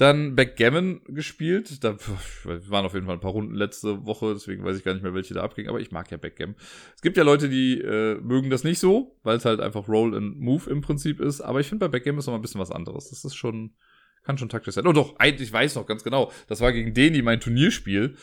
Dann 0.00 0.34
Backgammon 0.34 1.02
gespielt. 1.08 1.84
Da 1.84 1.94
waren 2.44 2.86
auf 2.86 2.94
jeden 2.94 3.04
Fall 3.04 3.16
ein 3.16 3.20
paar 3.20 3.32
Runden 3.32 3.54
letzte 3.54 4.06
Woche, 4.06 4.32
deswegen 4.32 4.64
weiß 4.64 4.78
ich 4.78 4.82
gar 4.82 4.94
nicht 4.94 5.02
mehr, 5.02 5.12
welche 5.12 5.34
da 5.34 5.42
abging, 5.42 5.68
aber 5.68 5.78
ich 5.78 5.90
mag 5.90 6.10
ja 6.10 6.16
Backgammon. 6.16 6.56
Es 6.96 7.02
gibt 7.02 7.18
ja 7.18 7.22
Leute, 7.22 7.50
die 7.50 7.78
äh, 7.82 8.18
mögen 8.22 8.48
das 8.48 8.64
nicht 8.64 8.78
so, 8.78 9.18
weil 9.24 9.36
es 9.36 9.44
halt 9.44 9.60
einfach 9.60 9.88
Roll 9.88 10.16
and 10.16 10.40
Move 10.40 10.70
im 10.70 10.80
Prinzip 10.80 11.20
ist, 11.20 11.42
aber 11.42 11.60
ich 11.60 11.66
finde 11.66 11.86
bei 11.86 11.98
Backgammon 11.98 12.20
ist 12.20 12.24
noch 12.24 12.32
mal 12.32 12.38
ein 12.38 12.40
bisschen 12.42 12.62
was 12.62 12.70
anderes. 12.70 13.10
Das 13.10 13.26
ist 13.26 13.34
schon, 13.34 13.74
kann 14.22 14.38
schon 14.38 14.48
taktisch 14.48 14.76
sein. 14.76 14.86
Oh 14.86 14.94
doch, 14.94 15.16
ich 15.22 15.52
weiß 15.52 15.74
noch 15.74 15.84
ganz 15.84 16.02
genau. 16.02 16.32
Das 16.48 16.62
war 16.62 16.72
gegen 16.72 16.94
Deni 16.94 17.20
mein 17.20 17.40
Turnierspiel. 17.40 18.16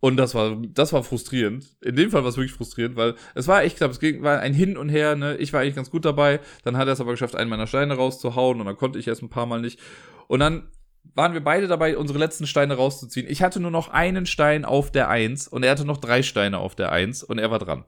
Und 0.00 0.18
das 0.18 0.34
war, 0.34 0.60
das 0.68 0.92
war 0.92 1.02
frustrierend. 1.02 1.78
In 1.80 1.96
dem 1.96 2.10
Fall 2.10 2.24
war 2.24 2.28
es 2.28 2.36
wirklich 2.36 2.52
frustrierend, 2.52 2.96
weil 2.96 3.14
es 3.34 3.48
war 3.48 3.62
echt 3.62 3.78
knapp. 3.78 3.90
Es 3.90 4.02
war 4.02 4.40
ein 4.40 4.52
Hin 4.52 4.76
und 4.76 4.90
Her, 4.90 5.16
ne. 5.16 5.38
Ich 5.38 5.54
war 5.54 5.62
eigentlich 5.62 5.76
ganz 5.76 5.90
gut 5.90 6.04
dabei. 6.04 6.40
Dann 6.62 6.76
hat 6.76 6.88
er 6.88 6.92
es 6.92 7.00
aber 7.00 7.12
geschafft, 7.12 7.36
einen 7.36 7.48
meiner 7.48 7.66
Steine 7.66 7.94
rauszuhauen 7.94 8.60
und 8.60 8.66
dann 8.66 8.76
konnte 8.76 8.98
ich 8.98 9.08
erst 9.08 9.22
ein 9.22 9.30
paar 9.30 9.46
Mal 9.46 9.62
nicht. 9.62 9.78
Und 10.26 10.40
dann 10.40 10.68
waren 11.14 11.32
wir 11.32 11.42
beide 11.42 11.68
dabei, 11.68 11.96
unsere 11.96 12.18
letzten 12.18 12.46
Steine 12.46 12.74
rauszuziehen. 12.74 13.26
Ich 13.28 13.42
hatte 13.42 13.60
nur 13.60 13.70
noch 13.70 13.88
einen 13.88 14.26
Stein 14.26 14.64
auf 14.64 14.90
der 14.90 15.08
Eins 15.08 15.48
und 15.48 15.62
er 15.62 15.72
hatte 15.72 15.84
noch 15.84 15.98
drei 15.98 16.22
Steine 16.22 16.58
auf 16.58 16.74
der 16.74 16.92
Eins 16.92 17.22
und 17.22 17.38
er 17.38 17.50
war 17.50 17.58
dran. 17.58 17.84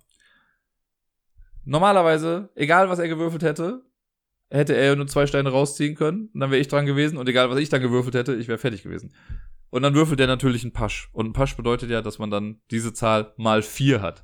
Normalerweise, 1.64 2.50
egal 2.54 2.88
was 2.88 2.98
er 2.98 3.08
gewürfelt 3.08 3.42
hätte, 3.42 3.82
hätte 4.50 4.74
er 4.74 4.96
nur 4.96 5.06
zwei 5.06 5.26
Steine 5.26 5.50
rausziehen 5.50 5.94
können 5.94 6.28
und 6.34 6.40
dann 6.40 6.50
wäre 6.50 6.60
ich 6.60 6.68
dran 6.68 6.86
gewesen 6.86 7.16
und 7.16 7.28
egal 7.28 7.50
was 7.50 7.58
ich 7.58 7.68
dann 7.68 7.80
gewürfelt 7.80 8.14
hätte, 8.14 8.34
ich 8.34 8.48
wäre 8.48 8.58
fertig 8.58 8.82
gewesen. 8.82 9.14
Und 9.70 9.82
dann 9.82 9.94
würfelt 9.94 10.20
er 10.20 10.26
natürlich 10.26 10.64
einen 10.64 10.74
Pasch. 10.74 11.08
Und 11.12 11.26
ein 11.26 11.32
Pasch 11.32 11.56
bedeutet 11.56 11.88
ja, 11.88 12.02
dass 12.02 12.18
man 12.18 12.30
dann 12.30 12.60
diese 12.70 12.92
Zahl 12.92 13.32
mal 13.38 13.62
vier 13.62 14.02
hat. 14.02 14.22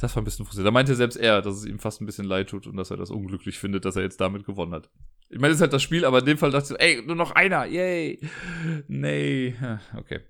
Das 0.00 0.14
war 0.14 0.22
ein 0.22 0.24
bisschen 0.24 0.44
frustrierend. 0.44 0.68
Da 0.68 0.70
meinte 0.70 0.94
selbst 0.94 1.16
er, 1.16 1.40
dass 1.40 1.56
es 1.56 1.64
ihm 1.64 1.78
fast 1.78 2.00
ein 2.00 2.06
bisschen 2.06 2.26
leid 2.26 2.50
tut 2.50 2.66
und 2.66 2.76
dass 2.76 2.90
er 2.90 2.96
das 2.96 3.10
unglücklich 3.10 3.58
findet, 3.58 3.84
dass 3.84 3.96
er 3.96 4.02
jetzt 4.02 4.20
damit 4.20 4.44
gewonnen 4.44 4.74
hat. 4.74 4.90
Ich 5.28 5.38
meine, 5.38 5.48
das 5.48 5.56
ist 5.56 5.62
halt 5.62 5.72
das 5.72 5.82
Spiel, 5.82 6.04
aber 6.04 6.20
in 6.20 6.26
dem 6.26 6.38
Fall 6.38 6.50
dachte 6.50 6.74
ich 6.74 6.80
ey, 6.80 7.02
nur 7.04 7.16
noch 7.16 7.32
einer, 7.32 7.66
yay. 7.66 8.20
Nee, 8.86 9.54
okay. 9.96 10.20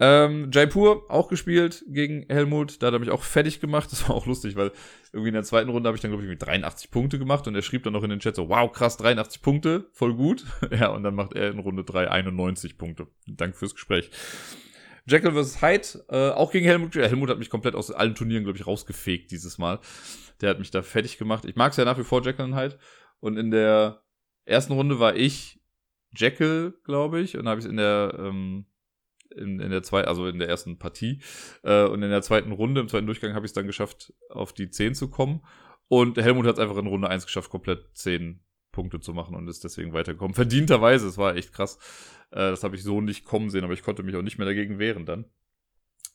Ähm, 0.00 0.50
Jaipur 0.52 1.06
auch 1.08 1.28
gespielt 1.28 1.84
gegen 1.88 2.26
Helmut. 2.28 2.82
Da 2.82 2.88
hat 2.88 2.94
er 2.94 2.98
mich 2.98 3.10
auch 3.10 3.22
fertig 3.22 3.60
gemacht. 3.60 3.90
Das 3.94 4.08
war 4.08 4.16
auch 4.16 4.26
lustig, 4.26 4.56
weil 4.56 4.72
irgendwie 5.12 5.28
in 5.28 5.34
der 5.34 5.44
zweiten 5.44 5.70
Runde 5.70 5.86
habe 5.86 5.96
ich 5.96 6.02
dann, 6.02 6.10
glaube 6.10 6.24
ich, 6.24 6.28
mit 6.28 6.42
83 6.42 6.90
Punkte 6.90 7.18
gemacht 7.18 7.46
und 7.46 7.54
er 7.54 7.62
schrieb 7.62 7.84
dann 7.84 7.92
noch 7.92 8.02
in 8.02 8.10
den 8.10 8.18
Chat 8.18 8.34
so, 8.34 8.48
wow, 8.48 8.70
krass, 8.70 8.96
83 8.96 9.40
Punkte, 9.40 9.88
voll 9.92 10.14
gut. 10.14 10.44
ja, 10.70 10.88
und 10.88 11.04
dann 11.04 11.14
macht 11.14 11.34
er 11.34 11.50
in 11.50 11.60
Runde 11.60 11.84
3 11.84 12.10
91 12.10 12.76
Punkte. 12.76 13.06
Danke 13.26 13.56
fürs 13.56 13.74
Gespräch. 13.74 14.10
Jekyll 15.06 15.32
vs. 15.32 15.62
Hyde, 15.62 16.04
äh, 16.08 16.30
auch 16.30 16.50
gegen 16.50 16.66
Helmut. 16.66 16.94
Helmut 16.96 17.30
hat 17.30 17.38
mich 17.38 17.50
komplett 17.50 17.74
aus 17.74 17.90
allen 17.90 18.14
Turnieren, 18.14 18.44
glaube 18.44 18.58
ich, 18.58 18.66
rausgefegt 18.66 19.30
dieses 19.30 19.58
Mal. 19.58 19.78
Der 20.40 20.50
hat 20.50 20.58
mich 20.58 20.70
da 20.70 20.82
fertig 20.82 21.18
gemacht. 21.18 21.44
Ich 21.44 21.56
mag 21.56 21.70
es 21.70 21.76
ja 21.76 21.84
nach 21.84 21.98
wie 21.98 22.04
vor, 22.04 22.22
Jekyll 22.22 22.46
und 22.46 22.56
Hyde. 22.56 22.78
Und 23.20 23.36
in 23.36 23.50
der 23.50 24.03
ersten 24.44 24.72
Runde 24.72 25.00
war 25.00 25.16
ich 25.16 25.60
Jekyll, 26.16 26.74
glaube 26.84 27.20
ich, 27.20 27.36
und 27.36 27.48
habe 27.48 27.60
ich 27.60 27.66
in 27.66 27.76
der 27.76 28.16
ähm, 28.18 28.66
in, 29.36 29.60
in 29.60 29.70
der 29.70 29.82
zweiten, 29.82 30.08
also 30.08 30.26
in 30.26 30.38
der 30.38 30.48
ersten 30.48 30.78
Partie. 30.78 31.20
Äh, 31.62 31.84
und 31.84 32.02
in 32.02 32.10
der 32.10 32.22
zweiten 32.22 32.52
Runde, 32.52 32.80
im 32.80 32.88
zweiten 32.88 33.06
Durchgang, 33.06 33.34
habe 33.34 33.46
ich 33.46 33.50
es 33.50 33.54
dann 33.54 33.66
geschafft, 33.66 34.12
auf 34.30 34.52
die 34.52 34.70
10 34.70 34.94
zu 34.94 35.08
kommen. 35.08 35.42
Und 35.88 36.16
Helmut 36.16 36.46
hat 36.46 36.54
es 36.54 36.60
einfach 36.60 36.76
in 36.76 36.86
Runde 36.86 37.08
1 37.08 37.26
geschafft, 37.26 37.50
komplett 37.50 37.84
10 37.94 38.40
Punkte 38.72 39.00
zu 39.00 39.12
machen 39.12 39.36
und 39.36 39.48
ist 39.48 39.64
deswegen 39.64 39.92
weitergekommen. 39.92 40.34
Verdienterweise, 40.34 41.06
es 41.06 41.18
war 41.18 41.36
echt 41.36 41.52
krass. 41.52 41.78
Äh, 42.30 42.50
das 42.50 42.64
habe 42.64 42.76
ich 42.76 42.82
so 42.82 43.00
nicht 43.00 43.24
kommen 43.24 43.50
sehen, 43.50 43.64
aber 43.64 43.74
ich 43.74 43.82
konnte 43.82 44.02
mich 44.02 44.16
auch 44.16 44.22
nicht 44.22 44.38
mehr 44.38 44.46
dagegen 44.46 44.78
wehren 44.78 45.06
dann. 45.06 45.26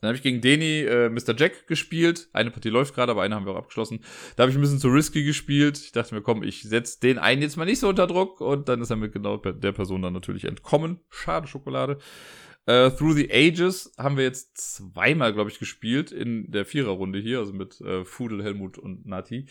Dann 0.02 0.10
habe 0.10 0.16
ich 0.16 0.24
gegen 0.24 0.42
Deni 0.42 0.82
äh, 0.82 1.10
Mr. 1.10 1.36
Jack 1.36 1.68
gespielt. 1.68 2.30
Eine 2.32 2.52
Partie 2.52 2.70
läuft 2.70 2.96
gerade, 2.96 3.12
aber 3.12 3.22
eine 3.22 3.36
haben 3.36 3.46
wir 3.46 3.54
auch 3.54 3.58
abgeschlossen. 3.58 4.00
Da 4.36 4.44
habe 4.44 4.52
ich 4.52 4.58
ein 4.58 4.62
bisschen 4.62 4.80
zu 4.80 4.88
risky 4.88 5.24
gespielt. 5.24 5.78
Ich 5.78 5.92
dachte 5.92 6.16
mir, 6.16 6.22
komm, 6.22 6.44
ich 6.44 6.64
setze 6.64 7.00
den 7.02 7.18
einen 7.18 7.42
jetzt 7.42 7.58
mal 7.58 7.66
nicht 7.66 7.80
so 7.80 7.90
unter 7.90 8.08
Druck. 8.08 8.40
Und 8.40 8.70
dann 8.70 8.82
ist 8.82 8.90
er 8.90 8.96
mit 8.96 9.12
genau 9.12 9.38
der 9.38 9.72
Person 9.74 10.02
dann 10.02 10.14
natürlich 10.14 10.46
entkommen. 10.46 11.02
Schade 11.10 11.48
Schokolade. 11.48 11.98
Uh, 12.70 12.90
Through 12.92 13.16
the 13.16 13.32
Ages 13.32 13.92
haben 13.98 14.16
wir 14.16 14.24
jetzt 14.24 14.58
zweimal, 14.58 15.34
glaube 15.34 15.50
ich, 15.50 15.58
gespielt 15.58 16.12
in 16.12 16.52
der 16.52 16.66
Viererrunde 16.66 17.18
hier, 17.18 17.40
also 17.40 17.52
mit 17.52 17.82
äh, 17.82 18.06
Fudel, 18.06 18.44
Helmut 18.44 18.78
und 18.78 19.08
Nati. 19.08 19.48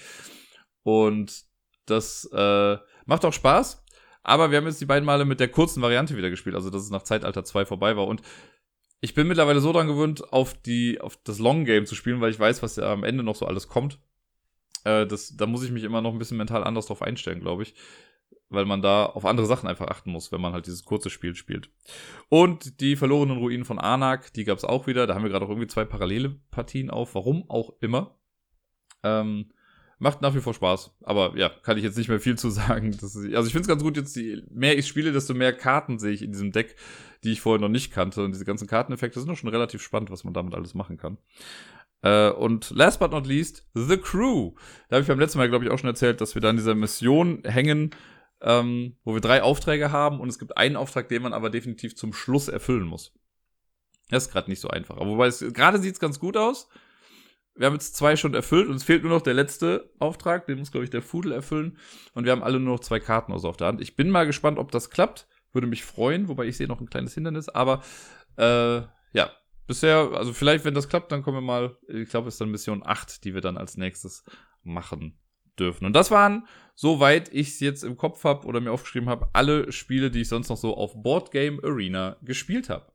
Und 0.85 1.45
das 1.87 2.29
äh, 2.33 2.77
macht 3.07 3.25
auch 3.25 3.33
Spaß. 3.33 3.85
Aber 4.23 4.51
wir 4.51 4.59
haben 4.59 4.67
jetzt 4.67 4.81
die 4.81 4.87
beiden 4.87 5.07
Male 5.07 5.25
mit 5.25 5.41
der 5.41 5.49
kurzen 5.49 5.83
Variante 5.83 6.17
wieder 6.17 6.31
gespielt, 6.31 6.55
also 6.55 6.71
dass 6.71 6.83
es 6.83 6.91
nach 6.91 7.03
Zeitalter 7.03 7.45
2 7.45 7.65
vorbei 7.65 7.97
war. 7.97 8.07
Und 8.07 8.23
ich 9.01 9.15
bin 9.15 9.29
mittlerweile 9.29 9.61
so 9.61 9.73
dran 9.73 9.87
gewöhnt, 9.87 10.33
auf, 10.33 10.55
die, 10.55 11.01
auf 11.01 11.19
das 11.25 11.39
Long 11.39 11.65
Game 11.65 11.87
zu 11.87 11.95
spielen, 11.95 12.21
weil 12.21 12.31
ich 12.31 12.41
weiß, 12.41 12.63
was 12.63 12.77
ja 12.77 12.93
am 12.93 13.05
Ende 13.05 13.23
noch 13.23 13.37
so 13.37 13.47
alles 13.47 13.69
kommt. 13.69 13.99
Äh, 14.85 15.07
das, 15.07 15.37
da 15.37 15.47
muss 15.47 15.65
ich 15.65 15.71
mich 15.71 15.85
immer 15.85 16.01
noch 16.01 16.13
ein 16.13 16.19
bisschen 16.19 16.37
mental 16.37 16.65
anders 16.65 16.87
drauf 16.87 17.03
einstellen, 17.03 17.41
glaube 17.41 17.63
ich 17.63 17.75
weil 18.51 18.65
man 18.65 18.83
da 18.83 19.07
auf 19.07 19.25
andere 19.25 19.47
Sachen 19.47 19.69
einfach 19.69 19.89
achten 19.89 20.11
muss, 20.11 20.33
wenn 20.33 20.41
man 20.41 20.53
halt 20.53 20.67
dieses 20.67 20.85
kurze 20.85 21.11
Spiel 21.11 21.35
spielt. 21.35 21.71
Und 22.29 22.81
die 22.81 22.97
verlorenen 22.97 23.39
Ruinen 23.39 23.65
von 23.65 23.79
Anak, 23.79 24.33
die 24.33 24.45
gab 24.45 24.59
es 24.59 24.65
auch 24.65 24.87
wieder. 24.87 25.07
Da 25.07 25.15
haben 25.15 25.23
wir 25.23 25.31
gerade 25.31 25.45
auch 25.45 25.51
irgendwie 25.51 25.69
zwei 25.69 25.85
parallele 25.85 26.31
Partien 26.51 26.91
auf, 26.91 27.15
warum 27.15 27.49
auch 27.51 27.75
immer. 27.81 28.17
Ähm, 29.03 29.51
macht 29.99 30.23
nach 30.23 30.35
wie 30.35 30.41
vor 30.41 30.55
Spaß. 30.55 30.97
Aber 31.03 31.37
ja, 31.37 31.49
kann 31.49 31.77
ich 31.77 31.85
jetzt 31.85 31.99
nicht 31.99 32.09
mehr 32.09 32.21
viel 32.21 32.39
zu 32.39 32.51
sagen. 32.51 32.91
Ist, 32.91 33.03
also 33.03 33.47
ich 33.47 33.53
finde 33.53 33.61
es 33.61 33.69
ganz 33.69 33.83
gut, 33.83 33.97
jetzt 33.97 34.17
je 34.17 34.43
mehr 34.51 34.79
ich 34.79 34.87
spiele, 34.87 35.13
desto 35.13 35.35
mehr 35.35 35.53
Karten 35.53 35.99
sehe 35.99 36.13
ich 36.13 36.23
in 36.23 36.33
diesem 36.33 36.53
Deck, 36.53 36.77
die 37.25 37.33
ich 37.33 37.41
vorher 37.41 37.61
noch 37.61 37.69
nicht 37.69 37.93
kannte. 37.93 38.23
Und 38.25 38.33
diese 38.33 38.45
ganzen 38.45 38.69
Karteneffekte 38.69 39.19
sind 39.19 39.29
doch 39.29 39.37
schon 39.37 39.51
relativ 39.51 39.83
spannend, 39.83 40.11
was 40.11 40.25
man 40.25 40.35
damit 40.35 40.55
alles 40.55 40.75
machen 40.75 40.97
kann. 40.97 41.19
Uh, 42.05 42.31
und 42.39 42.71
last 42.71 43.01
but 43.01 43.11
not 43.11 43.27
least, 43.27 43.67
The 43.75 43.97
Crew. 43.97 44.53
Da 44.89 44.97
habe 44.97 45.03
ich 45.03 45.09
beim 45.09 45.19
letzten 45.19 45.39
Mal, 45.39 45.49
glaube 45.49 45.65
ich, 45.65 45.71
auch 45.71 45.79
schon 45.79 45.91
erzählt, 45.91 46.21
dass 46.21 46.37
wir 46.37 46.43
da 46.43 46.51
in 46.51 46.57
dieser 46.57 46.77
Mission 46.77 47.43
hängen, 47.43 47.91
ähm, 48.41 48.97
wo 49.03 49.15
wir 49.15 49.21
drei 49.21 49.43
Aufträge 49.43 49.91
haben 49.91 50.21
und 50.21 50.29
es 50.29 50.39
gibt 50.39 50.57
einen 50.57 50.77
Auftrag, 50.77 51.09
den 51.09 51.23
man 51.23 51.33
aber 51.33 51.51
definitiv 51.51 51.97
zum 51.97 52.13
Schluss 52.13 52.47
erfüllen 52.47 52.87
muss. 52.87 53.15
Das 54.11 54.27
ist 54.27 54.33
gerade 54.33 54.49
nicht 54.49 54.61
so 54.61 54.69
einfach. 54.69 54.97
Aber 54.97 55.11
wobei 55.11 55.27
es 55.27 55.45
gerade 55.53 55.79
sieht 55.79 55.95
es 55.95 56.01
ganz 56.01 56.21
gut 56.21 56.37
aus. 56.37 56.69
Wir 57.59 57.67
haben 57.67 57.75
jetzt 57.75 57.97
zwei 57.97 58.15
schon 58.15 58.35
erfüllt 58.35 58.69
und 58.69 58.77
es 58.77 58.85
fehlt 58.85 59.03
nur 59.03 59.13
noch 59.13 59.21
der 59.21 59.35
letzte 59.35 59.91
Auftrag, 59.99 60.47
den 60.47 60.59
muss, 60.59 60.71
glaube 60.71 60.85
ich, 60.85 60.91
der 60.91 61.03
Fudel 61.03 61.33
erfüllen. 61.33 61.77
Und 62.15 62.25
wir 62.25 62.31
haben 62.31 62.45
alle 62.45 62.61
nur 62.61 62.75
noch 62.75 62.81
zwei 62.81 63.01
Karten 63.01 63.33
aus 63.33 63.45
auf 63.45 63.57
der 63.57 63.67
Hand. 63.67 63.81
Ich 63.81 63.97
bin 63.97 64.11
mal 64.11 64.27
gespannt, 64.27 64.59
ob 64.59 64.71
das 64.71 64.91
klappt. 64.91 65.27
Würde 65.53 65.67
mich 65.67 65.85
freuen, 65.85 66.29
wobei 66.29 66.45
ich 66.47 66.57
sehe 66.57 66.69
noch 66.69 66.81
ein 66.81 66.89
kleines 66.89 67.15
Hindernis. 67.15 67.49
Aber 67.49 67.83
äh, 68.37 68.83
ja, 69.13 69.33
bisher, 69.67 70.11
also 70.15 70.33
vielleicht, 70.33 70.65
wenn 70.65 70.75
das 70.75 70.89
klappt, 70.89 71.11
dann 71.11 71.23
kommen 71.23 71.39
wir 71.39 71.41
mal, 71.41 71.77
ich 71.89 72.09
glaube, 72.09 72.29
es 72.29 72.35
ist 72.35 72.41
dann 72.41 72.51
Mission 72.51 72.83
8, 72.87 73.25
die 73.25 73.35
wir 73.35 73.41
dann 73.41 73.57
als 73.57 73.77
nächstes 73.77 74.23
machen 74.63 75.19
dürfen. 75.59 75.85
Und 75.85 75.95
das 75.95 76.13
waren, 76.13 76.47
soweit 76.77 77.29
ich 77.35 77.49
es 77.49 77.61
jetzt 77.61 77.83
im 77.83 77.97
Kopf 77.97 78.23
habe 78.23 78.47
oder 78.47 78.61
mir 78.61 78.71
aufgeschrieben 78.71 79.09
habe, 79.09 79.31
alle 79.33 79.73
Spiele, 79.73 80.13
die 80.13 80.21
ich 80.21 80.29
sonst 80.29 80.49
noch 80.49 80.57
so 80.57 80.77
auf 80.77 81.03
Board 81.03 81.33
Game 81.33 81.59
Arena 81.65 82.19
gespielt 82.23 82.71
habe. 82.71 82.87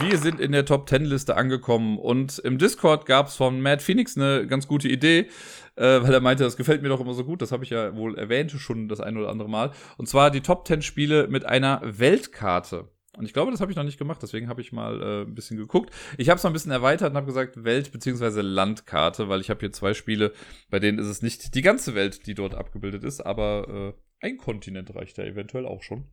Wir 0.00 0.16
sind 0.16 0.40
in 0.40 0.52
der 0.52 0.64
Top 0.64 0.88
10 0.88 1.04
Liste 1.04 1.36
angekommen 1.36 1.98
und 1.98 2.38
im 2.38 2.56
Discord 2.56 3.04
gab 3.04 3.26
es 3.28 3.36
von 3.36 3.60
Matt 3.60 3.82
Phoenix 3.82 4.16
eine 4.16 4.46
ganz 4.46 4.66
gute 4.66 4.88
Idee, 4.88 5.28
äh, 5.76 6.02
weil 6.02 6.14
er 6.14 6.20
meinte, 6.20 6.42
das 6.42 6.56
gefällt 6.56 6.80
mir 6.80 6.88
doch 6.88 7.00
immer 7.00 7.12
so 7.12 7.22
gut. 7.22 7.42
Das 7.42 7.52
habe 7.52 7.64
ich 7.64 7.70
ja 7.70 7.94
wohl 7.94 8.16
erwähnt 8.16 8.50
schon 8.50 8.88
das 8.88 9.00
ein 9.00 9.18
oder 9.18 9.28
andere 9.28 9.50
Mal. 9.50 9.72
Und 9.98 10.08
zwar 10.08 10.30
die 10.30 10.40
Top 10.40 10.66
10 10.66 10.80
Spiele 10.80 11.28
mit 11.28 11.44
einer 11.44 11.82
Weltkarte. 11.84 12.88
Und 13.18 13.26
ich 13.26 13.34
glaube, 13.34 13.50
das 13.50 13.60
habe 13.60 13.70
ich 13.70 13.76
noch 13.76 13.84
nicht 13.84 13.98
gemacht, 13.98 14.22
deswegen 14.22 14.48
habe 14.48 14.62
ich 14.62 14.72
mal 14.72 15.02
äh, 15.02 15.22
ein 15.22 15.34
bisschen 15.34 15.58
geguckt. 15.58 15.92
Ich 16.16 16.30
habe 16.30 16.38
es 16.38 16.44
mal 16.44 16.50
ein 16.50 16.54
bisschen 16.54 16.72
erweitert 16.72 17.10
und 17.10 17.16
habe 17.16 17.26
gesagt 17.26 17.62
Welt- 17.64 17.92
bzw. 17.92 18.40
Landkarte, 18.40 19.28
weil 19.28 19.42
ich 19.42 19.50
habe 19.50 19.60
hier 19.60 19.72
zwei 19.72 19.92
Spiele, 19.92 20.32
bei 20.70 20.78
denen 20.78 20.98
ist 20.98 21.08
es 21.08 21.20
nicht 21.20 21.54
die 21.54 21.62
ganze 21.62 21.94
Welt, 21.94 22.26
die 22.26 22.34
dort 22.34 22.54
abgebildet 22.54 23.04
ist, 23.04 23.20
aber 23.20 23.94
äh, 24.22 24.26
ein 24.26 24.38
Kontinent 24.38 24.94
reicht 24.94 25.18
ja 25.18 25.24
eventuell 25.24 25.66
auch 25.66 25.82
schon. 25.82 26.06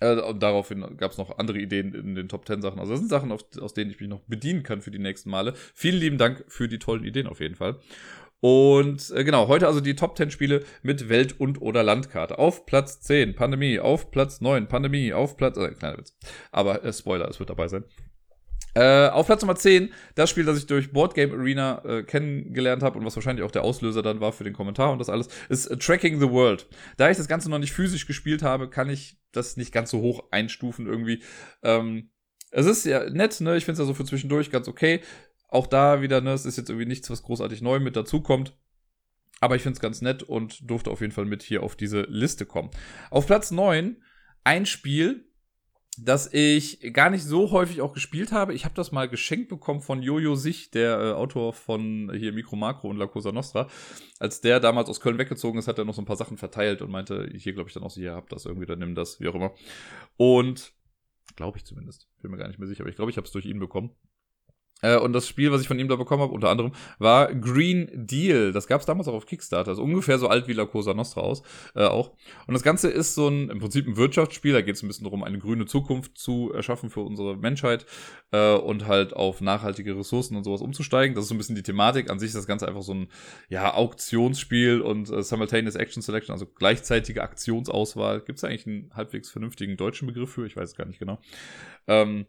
Äh, 0.00 0.20
und 0.20 0.42
daraufhin 0.42 0.96
gab 0.96 1.12
es 1.12 1.18
noch 1.18 1.38
andere 1.38 1.58
Ideen 1.58 1.94
in 1.94 2.14
den 2.14 2.28
Top 2.28 2.46
10 2.46 2.62
Sachen. 2.62 2.80
Also 2.80 2.92
das 2.92 3.00
sind 3.00 3.08
Sachen, 3.08 3.30
auf, 3.32 3.44
aus 3.60 3.74
denen 3.74 3.90
ich 3.90 4.00
mich 4.00 4.08
noch 4.08 4.20
bedienen 4.22 4.62
kann 4.62 4.80
für 4.80 4.90
die 4.90 4.98
nächsten 4.98 5.30
Male. 5.30 5.54
Vielen 5.74 6.00
lieben 6.00 6.18
Dank 6.18 6.44
für 6.48 6.68
die 6.68 6.78
tollen 6.78 7.04
Ideen 7.04 7.26
auf 7.26 7.40
jeden 7.40 7.54
Fall. 7.54 7.76
Und 8.40 9.10
äh, 9.14 9.22
genau, 9.22 9.48
heute 9.48 9.66
also 9.66 9.80
die 9.80 9.94
Top 9.94 10.16
10 10.16 10.30
Spiele 10.30 10.64
mit 10.82 11.08
Welt- 11.10 11.38
und 11.38 11.60
oder 11.60 11.82
Landkarte. 11.82 12.38
Auf 12.38 12.64
Platz 12.64 13.00
10 13.00 13.34
Pandemie, 13.34 13.78
auf 13.78 14.10
Platz 14.10 14.40
9 14.40 14.66
Pandemie, 14.66 15.12
auf 15.12 15.36
Platz, 15.36 15.58
äh, 15.58 15.70
kleiner 15.72 15.98
Witz. 15.98 16.16
Aber 16.50 16.82
äh, 16.82 16.92
Spoiler, 16.92 17.28
es 17.28 17.38
wird 17.38 17.50
dabei 17.50 17.68
sein. 17.68 17.84
Äh, 18.74 19.08
auf 19.08 19.26
Platz 19.26 19.42
Nummer 19.42 19.56
10, 19.56 19.92
das 20.14 20.30
Spiel, 20.30 20.44
das 20.44 20.58
ich 20.58 20.66
durch 20.66 20.92
Boardgame 20.92 21.32
Arena 21.34 21.82
äh, 21.84 22.02
kennengelernt 22.02 22.82
habe 22.82 22.98
und 22.98 23.04
was 23.04 23.16
wahrscheinlich 23.16 23.44
auch 23.44 23.50
der 23.50 23.62
Auslöser 23.62 24.02
dann 24.02 24.20
war 24.20 24.32
für 24.32 24.44
den 24.44 24.52
Kommentar 24.52 24.92
und 24.92 24.98
das 24.98 25.08
alles, 25.08 25.28
ist 25.48 25.66
äh, 25.66 25.76
Tracking 25.76 26.20
the 26.20 26.30
World. 26.30 26.66
Da 26.96 27.10
ich 27.10 27.16
das 27.16 27.28
Ganze 27.28 27.50
noch 27.50 27.58
nicht 27.58 27.72
physisch 27.72 28.06
gespielt 28.06 28.42
habe, 28.42 28.70
kann 28.70 28.88
ich 28.88 29.18
das 29.32 29.56
nicht 29.56 29.72
ganz 29.72 29.90
so 29.90 30.00
hoch 30.00 30.24
einstufen 30.30 30.86
irgendwie. 30.86 31.22
Ähm, 31.62 32.10
es 32.50 32.66
ist 32.66 32.84
ja 32.84 33.08
nett, 33.10 33.40
ne? 33.40 33.56
Ich 33.56 33.64
finde 33.64 33.74
es 33.74 33.78
ja 33.78 33.84
so 33.86 33.94
für 33.94 34.04
zwischendurch 34.04 34.50
ganz 34.50 34.68
okay. 34.68 35.00
Auch 35.48 35.66
da 35.66 36.00
wieder, 36.00 36.20
ne, 36.20 36.32
es 36.32 36.46
ist 36.46 36.56
jetzt 36.56 36.70
irgendwie 36.70 36.86
nichts, 36.86 37.10
was 37.10 37.22
großartig 37.22 37.60
neu 37.62 37.80
mit 37.80 37.96
dazukommt. 37.96 38.56
Aber 39.40 39.56
ich 39.56 39.62
finde 39.62 39.74
es 39.74 39.80
ganz 39.80 40.02
nett 40.02 40.22
und 40.22 40.70
durfte 40.70 40.90
auf 40.90 41.00
jeden 41.00 41.12
Fall 41.12 41.24
mit 41.24 41.42
hier 41.42 41.62
auf 41.62 41.74
diese 41.74 42.02
Liste 42.02 42.44
kommen. 42.46 42.70
Auf 43.10 43.26
Platz 43.26 43.50
9 43.50 43.96
ein 44.44 44.66
Spiel, 44.66 45.29
das 45.98 46.32
ich 46.32 46.92
gar 46.92 47.10
nicht 47.10 47.24
so 47.24 47.50
häufig 47.50 47.80
auch 47.80 47.92
gespielt 47.92 48.32
habe. 48.32 48.54
Ich 48.54 48.64
habe 48.64 48.74
das 48.74 48.92
mal 48.92 49.08
geschenkt 49.08 49.48
bekommen 49.48 49.80
von 49.80 50.02
Jojo 50.02 50.34
Sich, 50.34 50.70
der 50.70 50.98
äh, 50.98 51.12
Autor 51.12 51.52
von 51.52 52.10
hier 52.14 52.32
Micro 52.32 52.56
Macro 52.56 52.88
und 52.88 52.96
La 52.96 53.06
Cosa 53.06 53.32
Nostra. 53.32 53.68
Als 54.18 54.40
der 54.40 54.60
damals 54.60 54.88
aus 54.88 55.00
Köln 55.00 55.18
weggezogen 55.18 55.58
ist, 55.58 55.68
hat 55.68 55.78
er 55.78 55.84
noch 55.84 55.94
so 55.94 56.02
ein 56.02 56.06
paar 56.06 56.16
Sachen 56.16 56.38
verteilt 56.38 56.80
und 56.82 56.90
meinte, 56.90 57.28
hier 57.34 57.52
glaube 57.52 57.68
ich 57.68 57.74
dann 57.74 57.82
auch 57.82 57.90
so, 57.90 58.00
hier 58.00 58.14
habt 58.14 58.32
das 58.32 58.46
irgendwie, 58.46 58.66
dann 58.66 58.78
nimm 58.78 58.94
das, 58.94 59.20
wie 59.20 59.28
auch 59.28 59.34
immer. 59.34 59.52
Und 60.16 60.72
glaube 61.36 61.58
ich 61.58 61.64
zumindest, 61.64 62.08
bin 62.22 62.30
mir 62.30 62.38
gar 62.38 62.48
nicht 62.48 62.58
mehr 62.58 62.68
sicher, 62.68 62.82
aber 62.82 62.90
ich 62.90 62.96
glaube, 62.96 63.10
ich 63.10 63.16
habe 63.16 63.26
es 63.26 63.32
durch 63.32 63.46
ihn 63.46 63.58
bekommen. 63.58 63.90
Äh, 64.82 64.96
und 64.96 65.12
das 65.12 65.28
Spiel, 65.28 65.52
was 65.52 65.60
ich 65.60 65.68
von 65.68 65.78
ihm 65.78 65.88
da 65.88 65.96
bekommen 65.96 66.22
habe, 66.22 66.32
unter 66.32 66.48
anderem, 66.48 66.72
war 66.98 67.32
Green 67.34 67.90
Deal. 67.92 68.52
Das 68.52 68.66
gab 68.66 68.80
es 68.80 68.86
damals 68.86 69.08
auch 69.08 69.14
auf 69.14 69.26
Kickstarter. 69.26 69.72
Ist 69.72 69.78
ungefähr 69.78 70.18
so 70.18 70.28
alt 70.28 70.48
wie 70.48 70.52
La 70.52 70.64
Cosa 70.64 70.94
Nostra 70.94 71.20
aus, 71.20 71.42
äh, 71.74 71.84
auch. 71.84 72.12
Und 72.46 72.54
das 72.54 72.62
Ganze 72.62 72.88
ist 72.88 73.14
so 73.14 73.28
ein, 73.28 73.50
im 73.50 73.58
Prinzip 73.58 73.86
ein 73.86 73.96
Wirtschaftsspiel. 73.96 74.52
Da 74.52 74.62
geht 74.62 74.76
es 74.76 74.82
ein 74.82 74.88
bisschen 74.88 75.04
darum, 75.04 75.24
eine 75.24 75.38
grüne 75.38 75.66
Zukunft 75.66 76.18
zu 76.18 76.52
erschaffen 76.52 76.90
für 76.90 77.00
unsere 77.00 77.36
Menschheit 77.36 77.86
äh, 78.32 78.54
und 78.54 78.86
halt 78.86 79.14
auf 79.14 79.40
nachhaltige 79.40 79.96
Ressourcen 79.96 80.36
und 80.36 80.44
sowas 80.44 80.60
umzusteigen. 80.60 81.14
Das 81.14 81.24
ist 81.24 81.28
so 81.28 81.34
ein 81.34 81.38
bisschen 81.38 81.56
die 81.56 81.62
Thematik. 81.62 82.10
An 82.10 82.18
sich 82.18 82.28
ist 82.28 82.36
das 82.36 82.46
Ganze 82.46 82.68
einfach 82.68 82.82
so 82.82 82.94
ein, 82.94 83.08
ja, 83.48 83.74
Auktionsspiel 83.74 84.80
und 84.80 85.10
äh, 85.10 85.22
Simultaneous 85.22 85.74
Action 85.74 86.02
Selection, 86.02 86.32
also 86.32 86.46
gleichzeitige 86.46 87.22
Aktionsauswahl. 87.22 88.20
Gibt 88.20 88.38
es 88.38 88.44
eigentlich 88.44 88.66
einen 88.66 88.90
halbwegs 88.94 89.30
vernünftigen 89.30 89.76
deutschen 89.76 90.06
Begriff 90.06 90.32
für? 90.32 90.46
Ich 90.46 90.56
weiß 90.56 90.70
es 90.70 90.76
gar 90.76 90.86
nicht 90.86 90.98
genau. 90.98 91.20
Ähm, 91.86 92.26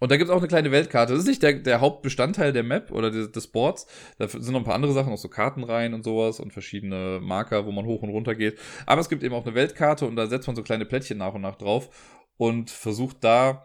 und 0.00 0.10
da 0.10 0.16
gibt 0.16 0.28
es 0.28 0.34
auch 0.34 0.40
eine 0.40 0.48
kleine 0.48 0.70
Weltkarte. 0.70 1.12
Das 1.12 1.22
ist 1.22 1.28
nicht 1.28 1.42
der, 1.42 1.54
der 1.54 1.80
Hauptbestandteil 1.80 2.52
der 2.52 2.62
Map 2.62 2.90
oder 2.90 3.10
des, 3.10 3.32
des 3.32 3.46
Boards. 3.46 3.86
Da 4.18 4.28
sind 4.28 4.50
noch 4.50 4.60
ein 4.60 4.64
paar 4.64 4.74
andere 4.74 4.92
Sachen, 4.92 5.12
auch 5.12 5.18
so 5.18 5.28
Kartenreihen 5.28 5.94
und 5.94 6.04
sowas 6.04 6.40
und 6.40 6.52
verschiedene 6.52 7.20
Marker, 7.22 7.66
wo 7.66 7.72
man 7.72 7.86
hoch 7.86 8.02
und 8.02 8.10
runter 8.10 8.34
geht. 8.34 8.58
Aber 8.86 9.00
es 9.00 9.08
gibt 9.08 9.22
eben 9.22 9.34
auch 9.34 9.46
eine 9.46 9.54
Weltkarte 9.54 10.06
und 10.06 10.16
da 10.16 10.26
setzt 10.26 10.46
man 10.46 10.56
so 10.56 10.62
kleine 10.62 10.84
Plättchen 10.84 11.18
nach 11.18 11.34
und 11.34 11.42
nach 11.42 11.56
drauf 11.56 11.90
und 12.36 12.70
versucht 12.70 13.18
da, 13.22 13.64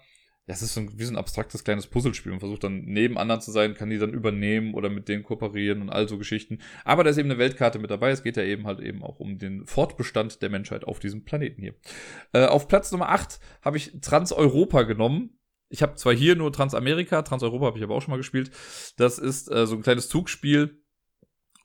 ja, 0.50 0.54
es 0.54 0.64
ist 0.64 0.74
so 0.74 0.82
ein, 0.82 0.92
wie 0.98 1.04
so 1.04 1.14
ein 1.14 1.18
abstraktes 1.18 1.64
kleines 1.64 1.86
Puzzlespiel. 1.86 2.32
Man 2.32 2.40
versucht 2.40 2.64
dann 2.64 2.82
neben 2.86 3.20
anderen 3.20 3.40
zu 3.40 3.52
sein, 3.52 3.76
kann 3.76 3.92
die 3.92 4.00
dann 4.00 4.14
übernehmen 4.14 4.74
oder 4.74 4.90
mit 4.90 5.08
denen 5.08 5.22
kooperieren 5.22 5.82
und 5.82 5.92
all 5.92 6.10
so 6.10 6.18
Geschichten. 6.18 6.58
Aber 6.84 7.04
da 7.04 7.12
ist 7.12 7.18
eben 7.18 7.30
eine 7.30 7.38
Weltkarte 7.38 7.78
mit 7.78 7.92
dabei. 7.92 8.10
Es 8.10 8.24
geht 8.24 8.36
ja 8.36 8.44
eben 8.44 8.66
halt 8.66 8.80
eben 8.80 9.04
auch 9.04 9.20
um 9.20 9.38
den 9.38 9.66
Fortbestand 9.66 10.42
der 10.42 10.50
Menschheit 10.50 10.86
auf 10.86 11.00
diesem 11.00 11.24
Planeten 11.24 11.62
hier. 11.62 11.76
Äh, 12.34 12.46
auf 12.46 12.68
Platz 12.68 12.92
Nummer 12.92 13.10
8 13.10 13.40
habe 13.62 13.78
ich 13.78 14.00
Trans-Europa 14.02 14.84
genommen 14.84 15.39
ich 15.70 15.82
habe 15.82 15.96
zwar 15.96 16.14
hier 16.14 16.36
nur 16.36 16.52
Transamerika, 16.52 17.22
Transeuropa 17.22 17.68
habe 17.68 17.78
ich 17.78 17.84
aber 17.84 17.96
auch 17.96 18.02
schon 18.02 18.12
mal 18.12 18.18
gespielt. 18.18 18.52
Das 18.98 19.20
ist 19.20 19.52
äh, 19.52 19.68
so 19.68 19.76
ein 19.76 19.84
kleines 19.84 20.10
Zugspiel. 20.10 20.82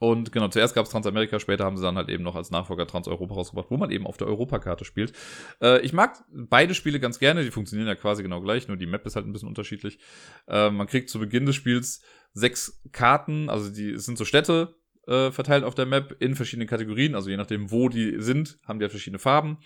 Und 0.00 0.32
genau, 0.32 0.48
zuerst 0.48 0.74
gab 0.74 0.84
es 0.84 0.92
Transamerika, 0.92 1.38
später 1.38 1.64
haben 1.64 1.76
sie 1.76 1.82
dann 1.82 1.96
halt 1.96 2.10
eben 2.10 2.24
noch 2.24 2.34
als 2.34 2.50
Nachfolger 2.50 2.86
Transeuropa 2.86 3.34
rausgebracht, 3.34 3.70
wo 3.70 3.76
man 3.76 3.90
eben 3.90 4.06
auf 4.06 4.16
der 4.16 4.26
Europakarte 4.26 4.84
spielt. 4.84 5.14
Äh, 5.62 5.80
ich 5.80 5.92
mag 5.92 6.22
beide 6.30 6.74
Spiele 6.74 7.00
ganz 7.00 7.18
gerne, 7.18 7.42
die 7.42 7.50
funktionieren 7.50 7.88
ja 7.88 7.94
quasi 7.94 8.22
genau 8.22 8.42
gleich, 8.42 8.68
nur 8.68 8.76
die 8.76 8.86
Map 8.86 9.06
ist 9.06 9.16
halt 9.16 9.24
ein 9.24 9.32
bisschen 9.32 9.48
unterschiedlich. 9.48 9.98
Äh, 10.46 10.70
man 10.70 10.88
kriegt 10.88 11.08
zu 11.08 11.18
Beginn 11.20 11.46
des 11.46 11.54
Spiels 11.54 12.02
sechs 12.34 12.82
Karten, 12.92 13.48
also 13.48 13.70
die 13.70 13.92
es 13.92 14.04
sind 14.04 14.18
so 14.18 14.24
Städte, 14.24 14.74
äh, 15.06 15.30
verteilt 15.30 15.64
auf 15.64 15.74
der 15.74 15.86
Map 15.86 16.16
in 16.18 16.34
verschiedenen 16.34 16.68
Kategorien. 16.68 17.14
Also 17.14 17.30
je 17.30 17.36
nachdem, 17.36 17.70
wo 17.70 17.88
die 17.88 18.16
sind, 18.18 18.58
haben 18.66 18.78
die 18.78 18.84
ja 18.84 18.88
verschiedene 18.88 19.18
Farben. 19.18 19.58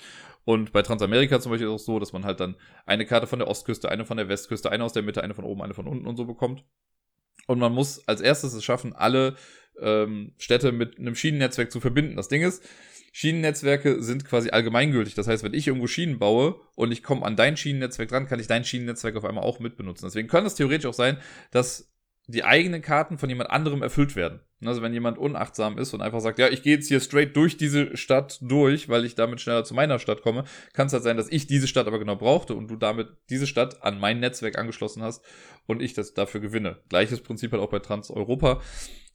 Und 0.49 0.73
bei 0.73 0.81
Transamerika 0.81 1.39
zum 1.41 1.53
Beispiel 1.53 1.69
ist 1.69 1.75
es 1.75 1.83
auch 1.83 1.85
so, 1.85 1.99
dass 1.99 2.15
man 2.15 2.25
halt 2.25 2.41
dann 2.41 2.57
eine 2.87 3.05
Karte 3.05 3.27
von 3.27 3.39
der 3.39 3.49
Ostküste, 3.49 3.91
eine 3.91 4.07
von 4.07 4.17
der 4.17 4.31
Westküste, 4.31 4.73
eine 4.73 4.83
aus 4.83 4.95
der 4.95 5.03
Mitte, 5.03 5.23
eine 5.23 5.35
von 5.35 5.45
oben, 5.45 5.61
eine 5.61 5.75
von 5.75 5.87
unten 5.87 6.07
und 6.07 6.17
so 6.17 6.25
bekommt. 6.25 6.65
Und 7.47 7.59
man 7.59 7.75
muss 7.75 8.09
als 8.09 8.23
erstes 8.23 8.55
es 8.55 8.65
schaffen, 8.65 8.95
alle 8.95 9.37
ähm, 9.79 10.33
Städte 10.39 10.73
mit 10.73 10.97
einem 10.97 11.15
Schienennetzwerk 11.15 11.71
zu 11.71 11.81
verbinden. 11.81 12.17
Das 12.17 12.29
Ding 12.29 12.41
ist, 12.41 12.67
Schienennetzwerke 13.13 14.03
sind 14.03 14.25
quasi 14.25 14.49
allgemeingültig. 14.49 15.15
Das 15.15 15.29
heißt, 15.29 15.45
wenn 15.45 15.53
ich 15.53 15.67
irgendwo 15.67 15.87
Schienen 15.87 16.19
baue 16.19 16.59
und 16.75 16.93
ich 16.93 17.03
komme 17.03 17.27
an 17.27 17.37
dein 17.37 17.59
Schienennetzwerk 17.59 18.09
dran, 18.09 18.27
kann 18.27 18.41
ich 18.41 18.47
dein 18.47 18.65
Schienennetzwerk 18.65 19.17
auf 19.17 19.27
einmal 19.27 19.45
auch 19.45 19.61
mitbenutzen. 19.61 20.09
Deswegen 20.09 20.29
kann 20.29 20.47
es 20.47 20.55
theoretisch 20.55 20.87
auch 20.87 20.95
sein, 20.95 21.19
dass 21.51 21.93
die 22.29 22.45
eigenen 22.45 22.83
Karten 22.83 23.17
von 23.17 23.29
jemand 23.31 23.51
anderem 23.51 23.83
erfüllt 23.83 24.15
werden. 24.15 24.41
Also 24.63 24.83
wenn 24.83 24.93
jemand 24.93 25.17
unachtsam 25.19 25.79
ist 25.79 25.95
und 25.95 26.03
einfach 26.03 26.21
sagt, 26.21 26.39
ja, 26.39 26.49
ich 26.49 26.63
gehe 26.63 26.75
jetzt 26.75 26.89
hier 26.89 27.01
straight 27.01 27.35
durch 27.35 27.57
diese 27.57 27.97
Stadt 27.97 28.39
durch, 28.43 28.89
weil 28.91 29.07
ich 29.07 29.15
damit 29.15 29.41
schneller 29.41 29.65
zu 29.65 29.73
meiner 29.73 29.99
Stadt 29.99 30.21
komme, 30.21 30.45
kann 30.75 30.89
es 30.89 30.93
halt 30.93 31.05
sein, 31.05 31.17
dass 31.17 31.31
ich 31.31 31.47
diese 31.47 31.67
Stadt 31.67 31.87
aber 31.87 31.99
genau 31.99 32.17
brauchte 32.17 32.55
und 32.55 32.69
du 32.69 32.77
damit 32.77 33.09
diese 33.31 33.47
Stadt 33.47 33.83
an 33.83 33.99
mein 33.99 34.21
Netzwerk 34.21 34.59
angeschlossen 34.59 35.03
hast 35.03 35.25
und 35.67 35.81
ich 35.81 35.95
das 35.95 36.13
dafür 36.13 36.41
gewinne. 36.41 36.77
Gleiches 36.91 37.23
Prinzip 37.23 37.53
halt 37.53 37.63
auch 37.63 37.71
bei 37.71 37.79
Trans-Europa. 37.79 38.61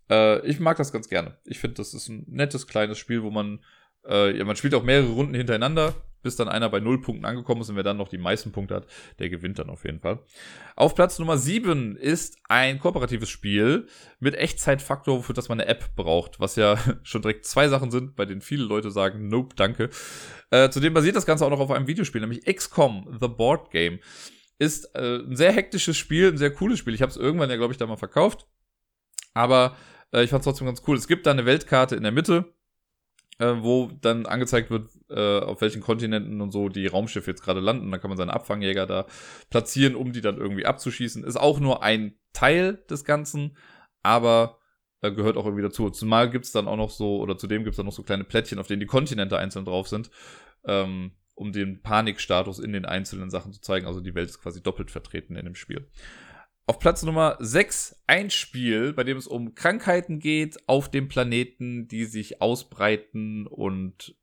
Äh, 0.10 0.46
ich 0.48 0.60
mag 0.60 0.78
das 0.78 0.92
ganz 0.92 1.08
gerne. 1.08 1.38
Ich 1.46 1.60
finde, 1.60 1.76
das 1.76 1.94
ist 1.94 2.10
ein 2.10 2.26
nettes 2.28 2.66
kleines 2.66 2.98
Spiel, 2.98 3.22
wo 3.22 3.30
man, 3.30 3.60
äh, 4.08 4.36
ja, 4.36 4.44
man 4.44 4.56
spielt 4.56 4.74
auch 4.74 4.84
mehrere 4.84 5.12
Runden 5.12 5.36
hintereinander 5.36 5.94
bis 6.24 6.36
dann 6.36 6.48
einer 6.48 6.70
bei 6.70 6.80
null 6.80 7.02
Punkten 7.02 7.26
angekommen 7.26 7.62
ist 7.62 7.70
und 7.70 7.76
wer 7.76 7.84
dann 7.84 7.98
noch 7.98 8.08
die 8.08 8.18
meisten 8.18 8.52
Punkte 8.52 8.76
hat, 8.76 8.88
der 9.20 9.30
gewinnt 9.30 9.60
dann 9.60 9.70
auf 9.70 9.86
jeden 9.86 10.00
Fall. 10.00 10.20
Auf 10.76 10.96
Platz 10.96 11.20
Nummer 11.20 11.38
7 11.38 11.96
ist 11.96 12.38
ein 12.50 12.80
kooperatives 12.80 13.30
Spiel 13.30 13.88
mit 14.20 14.36
Echtzeitfaktor, 14.36 15.22
für 15.22 15.34
das 15.34 15.50
man 15.50 15.60
eine 15.60 15.70
App 15.70 15.96
braucht, 15.96 16.40
was 16.40 16.56
ja 16.56 16.78
schon 17.04 17.22
direkt 17.22 17.46
zwei 17.46 17.68
Sachen 17.68 17.92
sind, 17.92 18.16
bei 18.16 18.26
denen 18.26 18.42
viele 18.42 18.64
Leute 18.64 18.90
sagen, 18.90 19.28
nope, 19.28 19.56
danke. 19.56 19.90
Äh, 20.50 20.70
zudem 20.70 20.94
basiert 20.94 21.16
das 21.16 21.26
Ganze 21.26 21.46
auch 21.46 21.50
noch 21.50 21.60
auf 21.60 21.72
einem 21.72 21.88
Videospiel, 21.88 22.22
nämlich 22.22 22.46
XCOM, 22.46 23.18
The 23.20 23.28
Board 23.28 23.70
Game. 23.72 24.00
Ist 24.60 24.96
äh, 24.96 25.18
ein 25.18 25.36
sehr 25.36 25.52
hektisches 25.52 25.98
Spiel, 25.98 26.30
ein 26.30 26.38
sehr 26.38 26.54
cooles 26.54 26.80
Spiel. 26.80 26.94
Ich 26.94 27.02
habe 27.02 27.12
es 27.12 27.18
irgendwann 27.18 27.50
ja, 27.50 27.58
glaube 27.58 27.74
ich, 27.74 27.78
da 27.78 27.86
mal 27.86 27.98
verkauft. 27.98 28.48
Aber 29.34 29.76
äh, 30.14 30.24
ich 30.24 30.30
fand 30.30 30.42
es 30.42 30.46
trotzdem 30.46 30.68
ganz 30.68 30.84
cool. 30.88 30.96
Es 30.96 31.08
gibt 31.08 31.26
da 31.26 31.32
eine 31.32 31.46
Weltkarte 31.46 31.96
in 31.96 32.04
der 32.04 32.12
Mitte, 32.12 32.54
äh, 33.40 33.56
wo 33.62 33.92
dann 34.02 34.26
angezeigt 34.26 34.70
wird, 34.70 34.90
äh, 35.10 35.40
auf 35.40 35.62
welchen 35.62 35.82
Kontinenten 35.82 36.42
und 36.42 36.52
so 36.52 36.70
die 36.70 36.88
Raumschiffe 36.88 37.32
jetzt 37.32 37.44
gerade 37.44 37.60
landen. 37.60 37.92
Da 37.92 37.98
kann 37.98 38.10
man 38.10 38.18
seine 38.18 38.34
Abfangjäger 38.34 38.86
da 38.86 39.06
platzieren, 39.50 39.96
um 39.96 40.12
die 40.12 40.22
dann 40.22 40.38
irgendwie 40.38 40.66
abzuschießen. 40.66 41.24
Ist 41.24 41.38
auch 41.38 41.60
nur 41.60 41.84
ein 41.84 42.16
Teil 42.34 42.84
des 42.90 43.06
Ganzen, 43.06 43.58
aber 44.02 44.60
äh, 45.02 45.12
gehört 45.12 45.38
auch 45.38 45.46
irgendwie 45.46 45.64
dazu. 45.64 45.90
Zumal 45.90 46.30
gibt's 46.30 46.52
dann 46.52 46.68
auch 46.68 46.78
noch 46.78 46.90
so, 46.90 47.18
oder 47.18 47.38
zudem 47.38 47.64
gibt's 47.64 47.78
dann 47.78 47.86
noch 47.86 47.94
so 47.94 48.04
kleine 48.04 48.24
Plättchen, 48.24 48.60
auf 48.60 48.68
denen 48.68 48.80
die 48.80 48.86
Kontinente 48.86 49.38
einzeln 49.38 49.66
drauf 49.66 49.88
sind, 49.88 50.10
ähm, 50.66 51.12
um 51.36 51.52
den 51.52 51.82
Panikstatus 51.82 52.60
in 52.60 52.74
den 52.74 52.86
einzelnen 52.86 53.30
Sachen 53.30 53.52
zu 53.52 53.62
zeigen. 53.62 53.88
Also 53.88 54.00
die 54.00 54.16
Welt 54.16 54.30
ist 54.30 54.42
quasi 54.42 54.62
doppelt 54.62 54.92
vertreten 54.92 55.36
in 55.36 55.46
dem 55.46 55.56
Spiel. 55.56 55.90
Auf 56.66 56.80
Platz 56.80 57.04
Nummer 57.04 57.36
6 57.42 58.04
ein 58.08 58.30
Spiel, 58.30 58.94
bei 58.94 59.04
dem 59.04 59.18
es 59.18 59.28
um 59.28 59.54
Krankheiten 59.54 60.20
geht 60.20 60.58
auf 60.66 60.90
dem 60.90 61.10
Planeten, 61.10 61.90
die 61.90 62.06
sich 62.06 62.42
ausbreiten 62.42 63.48
und 63.48 64.16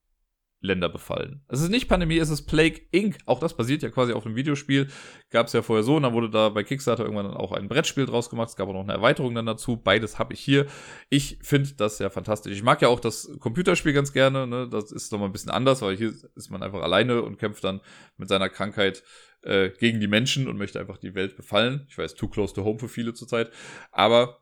Länder 0.62 0.88
befallen. 0.88 1.42
Es 1.48 1.60
ist 1.60 1.70
nicht 1.70 1.88
Pandemie, 1.88 2.18
es 2.18 2.30
ist 2.30 2.46
Plague 2.46 2.80
Inc. 2.92 3.18
Auch 3.26 3.40
das 3.40 3.56
basiert 3.56 3.82
ja 3.82 3.90
quasi 3.90 4.12
auf 4.12 4.24
einem 4.24 4.36
Videospiel. 4.36 4.88
Gab 5.30 5.46
es 5.46 5.52
ja 5.52 5.60
vorher 5.60 5.82
so 5.82 5.96
und 5.96 6.02
dann 6.02 6.12
wurde 6.12 6.30
da 6.30 6.50
bei 6.50 6.64
Kickstarter 6.64 7.02
irgendwann 7.02 7.26
dann 7.26 7.36
auch 7.36 7.52
ein 7.52 7.68
Brettspiel 7.68 8.06
draus 8.06 8.28
gemacht. 8.30 8.50
Es 8.50 8.56
gab 8.56 8.68
auch 8.68 8.74
noch 8.74 8.82
eine 8.82 8.92
Erweiterung 8.92 9.34
dann 9.34 9.46
dazu. 9.46 9.76
Beides 9.76 10.18
habe 10.18 10.34
ich 10.34 10.40
hier. 10.40 10.66
Ich 11.08 11.38
finde 11.42 11.72
das 11.76 11.98
ja 11.98 12.10
fantastisch. 12.10 12.52
Ich 12.52 12.62
mag 12.62 12.80
ja 12.82 12.88
auch 12.88 13.00
das 13.00 13.30
Computerspiel 13.38 13.94
ganz 13.94 14.12
gerne. 14.12 14.46
Ne? 14.46 14.68
Das 14.68 14.92
ist 14.92 15.12
nochmal 15.12 15.28
ein 15.28 15.32
bisschen 15.32 15.50
anders, 15.50 15.80
weil 15.80 15.96
hier 15.96 16.12
ist 16.34 16.50
man 16.50 16.62
einfach 16.62 16.82
alleine 16.82 17.22
und 17.22 17.38
kämpft 17.38 17.64
dann 17.64 17.80
mit 18.18 18.28
seiner 18.28 18.50
Krankheit 18.50 19.02
äh, 19.42 19.70
gegen 19.70 20.00
die 20.00 20.08
Menschen 20.08 20.48
und 20.48 20.56
möchte 20.56 20.80
einfach 20.80 20.98
die 20.98 21.14
Welt 21.14 21.36
befallen. 21.36 21.86
Ich 21.88 21.98
weiß, 21.98 22.14
too 22.14 22.28
close 22.28 22.54
to 22.54 22.64
home 22.64 22.78
für 22.78 22.88
viele 22.88 23.14
zurzeit. 23.14 23.50
Aber 23.92 24.40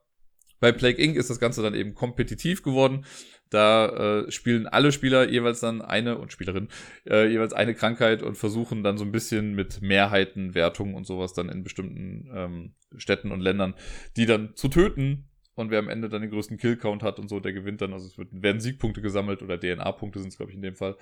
bei 0.61 0.73
Plague 0.73 1.03
Inc. 1.03 1.17
ist 1.17 1.31
das 1.31 1.41
Ganze 1.41 1.63
dann 1.63 1.75
eben 1.75 1.95
kompetitiv 1.95 2.63
geworden. 2.63 3.05
Da 3.51 4.25
äh, 4.27 4.31
spielen 4.31 4.67
alle 4.67 4.93
Spieler 4.93 5.29
jeweils 5.29 5.61
dann 5.61 5.81
eine 5.81 6.19
und 6.19 6.33
Spielerin 6.33 6.69
äh, 7.09 7.27
jeweils 7.31 7.55
eine 7.55 7.75
Krankheit 7.75 8.23
und 8.23 8.37
versuchen 8.37 8.83
dann 8.83 8.99
so 8.99 9.05
ein 9.05 9.13
bisschen 9.13 9.55
mit 9.55 9.81
Mehrheiten, 9.81 10.55
Wertungen 10.55 10.95
und 10.95 11.07
sowas 11.07 11.33
dann 11.33 11.49
in 11.49 11.63
bestimmten 11.63 12.29
ähm, 12.35 12.75
Städten 12.97 13.33
und 13.33 13.41
Ländern, 13.41 13.75
die 14.17 14.27
dann 14.27 14.55
zu 14.55 14.69
töten. 14.69 15.29
Und 15.55 15.73
wer 15.73 15.81
am 15.81 15.89
Ende 15.89 16.09
dann 16.09 16.21
den 16.23 16.31
größten 16.31 16.57
Killcount 16.57 17.03
hat 17.03 17.19
und 17.19 17.29
so, 17.29 17.41
der 17.41 17.53
gewinnt 17.53 17.81
dann. 17.81 17.93
Also 17.93 18.07
es 18.07 18.17
wird, 18.17 18.29
werden 18.31 18.61
Siegpunkte 18.61 19.01
gesammelt 19.01 19.43
oder 19.43 19.59
DNA-Punkte 19.59 20.21
sind 20.21 20.29
es, 20.29 20.37
glaube 20.37 20.53
ich, 20.53 20.57
in 20.57 20.63
dem 20.63 20.77
Fall. 20.77 20.97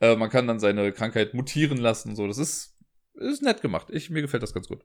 Äh, 0.00 0.16
man 0.16 0.28
kann 0.28 0.48
dann 0.48 0.58
seine 0.58 0.90
Krankheit 0.90 1.34
mutieren 1.34 1.78
lassen 1.78 2.08
und 2.08 2.16
so. 2.16 2.26
Das 2.26 2.38
ist, 2.38 2.71
ist 3.14 3.42
nett 3.42 3.62
gemacht. 3.62 3.88
Ich, 3.90 4.10
mir 4.10 4.22
gefällt 4.22 4.42
das 4.42 4.54
ganz 4.54 4.68
gut. 4.68 4.84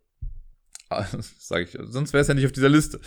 Sage 1.39 1.63
ich, 1.63 1.77
sonst 1.81 2.13
wäre 2.13 2.21
es 2.21 2.27
ja 2.27 2.33
nicht 2.33 2.45
auf 2.45 2.51
dieser 2.51 2.69
Liste. 2.69 2.99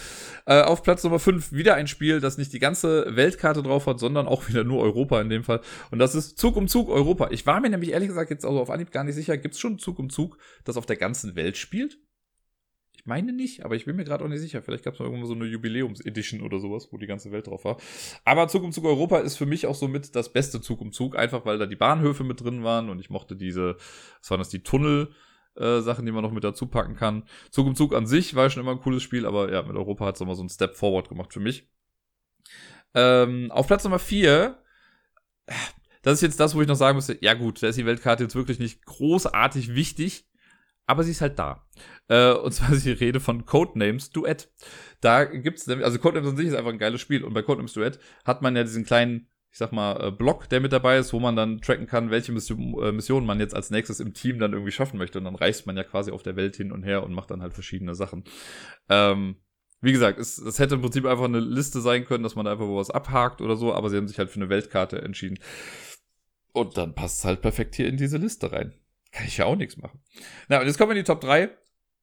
Äh, 0.44 0.62
auf 0.62 0.82
Platz 0.82 1.02
Nummer 1.02 1.18
5 1.18 1.52
wieder 1.52 1.74
ein 1.74 1.86
Spiel, 1.86 2.20
das 2.20 2.36
nicht 2.36 2.52
die 2.52 2.58
ganze 2.58 3.16
Weltkarte 3.16 3.62
drauf 3.62 3.86
hat, 3.86 3.98
sondern 3.98 4.26
auch 4.26 4.48
wieder 4.48 4.64
nur 4.64 4.82
Europa 4.82 5.20
in 5.20 5.30
dem 5.30 5.44
Fall. 5.44 5.60
Und 5.90 5.98
das 5.98 6.14
ist 6.14 6.38
Zug 6.38 6.56
um 6.56 6.68
Zug 6.68 6.90
Europa. 6.90 7.28
Ich 7.30 7.46
war 7.46 7.60
mir 7.60 7.70
nämlich 7.70 7.92
ehrlich 7.92 8.08
gesagt 8.08 8.30
jetzt 8.30 8.44
also 8.44 8.60
auf 8.60 8.70
Anhieb 8.70 8.90
gar 8.90 9.04
nicht 9.04 9.14
sicher, 9.14 9.38
gibt 9.38 9.54
es 9.54 9.60
schon 9.60 9.78
Zug 9.78 9.98
um 9.98 10.10
Zug, 10.10 10.36
das 10.64 10.76
auf 10.76 10.86
der 10.86 10.96
ganzen 10.96 11.36
Welt 11.36 11.56
spielt? 11.56 11.98
Ich 13.00 13.06
meine 13.06 13.32
nicht, 13.32 13.64
aber 13.64 13.76
ich 13.76 13.86
bin 13.86 13.96
mir 13.96 14.04
gerade 14.04 14.22
auch 14.22 14.28
nicht 14.28 14.40
sicher. 14.40 14.60
Vielleicht 14.60 14.84
gab 14.84 14.92
es 14.92 15.00
mal 15.00 15.06
irgendwo 15.06 15.26
so 15.26 15.32
eine 15.32 15.46
Jubiläums-Edition 15.46 16.42
oder 16.42 16.60
sowas, 16.60 16.88
wo 16.90 16.98
die 16.98 17.06
ganze 17.06 17.32
Welt 17.32 17.46
drauf 17.46 17.64
war. 17.64 17.78
Aber 18.26 18.46
Zug 18.48 18.62
um 18.62 18.72
Zug 18.72 18.84
Europa 18.84 19.20
ist 19.20 19.38
für 19.38 19.46
mich 19.46 19.66
auch 19.66 19.74
so 19.74 19.88
mit 19.88 20.14
das 20.14 20.34
beste 20.34 20.60
Zug 20.60 20.82
um 20.82 20.92
Zug, 20.92 21.16
einfach 21.16 21.46
weil 21.46 21.56
da 21.56 21.64
die 21.64 21.76
Bahnhöfe 21.76 22.24
mit 22.24 22.42
drin 22.42 22.62
waren 22.62 22.90
und 22.90 23.00
ich 23.00 23.08
mochte 23.08 23.36
diese, 23.36 23.76
was 24.20 24.30
waren 24.30 24.38
das, 24.38 24.50
die 24.50 24.62
Tunnel, 24.62 25.14
äh, 25.56 25.80
Sachen, 25.80 26.04
die 26.04 26.12
man 26.12 26.22
noch 26.22 26.30
mit 26.30 26.44
dazu 26.44 26.66
packen 26.66 26.94
kann. 26.94 27.24
Zug 27.50 27.66
um 27.68 27.74
Zug 27.74 27.94
an 27.94 28.06
sich 28.06 28.34
war 28.34 28.50
schon 28.50 28.62
immer 28.62 28.72
ein 28.72 28.80
cooles 28.80 29.02
Spiel, 29.02 29.24
aber 29.24 29.50
ja, 29.50 29.62
mit 29.62 29.76
Europa 29.76 30.04
hat 30.04 30.16
es 30.16 30.20
nochmal 30.20 30.36
so 30.36 30.42
einen 30.42 30.50
Step 30.50 30.76
Forward 30.76 31.08
gemacht 31.08 31.32
für 31.32 31.40
mich. 31.40 31.70
Ähm, 32.92 33.50
auf 33.50 33.66
Platz 33.66 33.82
Nummer 33.84 33.98
4, 33.98 34.62
das 36.02 36.14
ist 36.14 36.22
jetzt 36.22 36.40
das, 36.40 36.54
wo 36.54 36.60
ich 36.60 36.68
noch 36.68 36.76
sagen 36.76 36.96
müsste, 36.96 37.16
ja 37.22 37.32
gut, 37.32 37.62
da 37.62 37.68
ist 37.68 37.78
die 37.78 37.86
Weltkarte 37.86 38.24
jetzt 38.24 38.34
wirklich 38.34 38.58
nicht 38.58 38.84
großartig 38.84 39.74
wichtig, 39.74 40.29
aber 40.90 41.04
sie 41.04 41.12
ist 41.12 41.20
halt 41.20 41.38
da. 41.38 41.64
Äh, 42.08 42.32
und 42.32 42.52
zwar 42.52 42.72
ist 42.72 42.84
die 42.84 42.92
Rede 42.92 43.20
von 43.20 43.46
Codenames 43.46 44.10
Duett. 44.10 44.50
Da 45.00 45.24
gibt's, 45.24 45.68
also 45.68 45.98
Codenames 45.98 46.30
an 46.30 46.36
sich 46.36 46.48
ist 46.48 46.54
einfach 46.54 46.72
ein 46.72 46.78
geiles 46.78 47.00
Spiel. 47.00 47.24
Und 47.24 47.32
bei 47.32 47.42
Codenames 47.42 47.72
Duett 47.72 47.98
hat 48.24 48.42
man 48.42 48.56
ja 48.56 48.64
diesen 48.64 48.84
kleinen, 48.84 49.28
ich 49.52 49.58
sag 49.58 49.72
mal, 49.72 50.08
äh, 50.08 50.10
Block, 50.10 50.48
der 50.48 50.60
mit 50.60 50.72
dabei 50.72 50.98
ist, 50.98 51.12
wo 51.12 51.20
man 51.20 51.36
dann 51.36 51.60
tracken 51.60 51.86
kann, 51.86 52.10
welche 52.10 52.32
Mission, 52.32 52.74
äh, 52.82 52.92
Missionen 52.92 53.26
man 53.26 53.40
jetzt 53.40 53.54
als 53.54 53.70
nächstes 53.70 54.00
im 54.00 54.14
Team 54.14 54.38
dann 54.38 54.52
irgendwie 54.52 54.72
schaffen 54.72 54.98
möchte. 54.98 55.18
Und 55.18 55.24
dann 55.24 55.36
reist 55.36 55.66
man 55.66 55.76
ja 55.76 55.84
quasi 55.84 56.10
auf 56.10 56.22
der 56.22 56.36
Welt 56.36 56.56
hin 56.56 56.72
und 56.72 56.82
her 56.82 57.04
und 57.04 57.14
macht 57.14 57.30
dann 57.30 57.42
halt 57.42 57.54
verschiedene 57.54 57.94
Sachen. 57.94 58.24
Ähm, 58.88 59.36
wie 59.80 59.92
gesagt, 59.92 60.18
es, 60.18 60.38
es 60.38 60.58
hätte 60.58 60.74
im 60.74 60.82
Prinzip 60.82 61.06
einfach 61.06 61.24
eine 61.24 61.40
Liste 61.40 61.80
sein 61.80 62.04
können, 62.04 62.22
dass 62.22 62.34
man 62.34 62.44
da 62.44 62.52
einfach 62.52 62.66
wo 62.66 62.76
was 62.76 62.90
abhakt 62.90 63.40
oder 63.40 63.56
so, 63.56 63.72
aber 63.72 63.88
sie 63.88 63.96
haben 63.96 64.08
sich 64.08 64.18
halt 64.18 64.28
für 64.28 64.40
eine 64.40 64.50
Weltkarte 64.50 65.00
entschieden. 65.00 65.38
Und 66.52 66.76
dann 66.76 66.94
passt 66.94 67.20
es 67.20 67.24
halt 67.24 67.40
perfekt 67.40 67.76
hier 67.76 67.86
in 67.88 67.96
diese 67.96 68.18
Liste 68.18 68.52
rein. 68.52 68.74
Kann 69.12 69.26
ich 69.26 69.36
ja 69.36 69.44
auch 69.46 69.56
nichts 69.56 69.76
machen. 69.76 70.00
Na, 70.48 70.60
und 70.60 70.66
jetzt 70.66 70.78
kommen 70.78 70.90
wir 70.90 70.96
in 70.96 71.02
die 71.02 71.06
Top 71.06 71.20
3. 71.20 71.50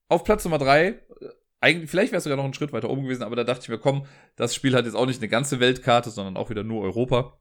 Auf 0.09 0.23
Platz 0.23 0.43
Nummer 0.45 0.57
3, 0.57 0.87
äh, 0.87 0.95
eigentlich, 1.59 1.89
vielleicht 1.89 2.11
wäre 2.11 2.19
es 2.19 2.23
sogar 2.23 2.37
noch 2.37 2.43
einen 2.43 2.53
Schritt 2.53 2.71
weiter 2.71 2.89
oben 2.89 3.03
gewesen, 3.03 3.23
aber 3.23 3.35
da 3.35 3.43
dachte 3.43 3.63
ich 3.63 3.69
mir, 3.69 3.79
komm, 3.79 4.05
das 4.35 4.55
Spiel 4.55 4.75
hat 4.75 4.85
jetzt 4.85 4.95
auch 4.95 5.05
nicht 5.05 5.21
eine 5.21 5.27
ganze 5.27 5.59
Weltkarte, 5.59 6.09
sondern 6.09 6.37
auch 6.37 6.49
wieder 6.49 6.63
nur 6.63 6.83
Europa. 6.83 7.39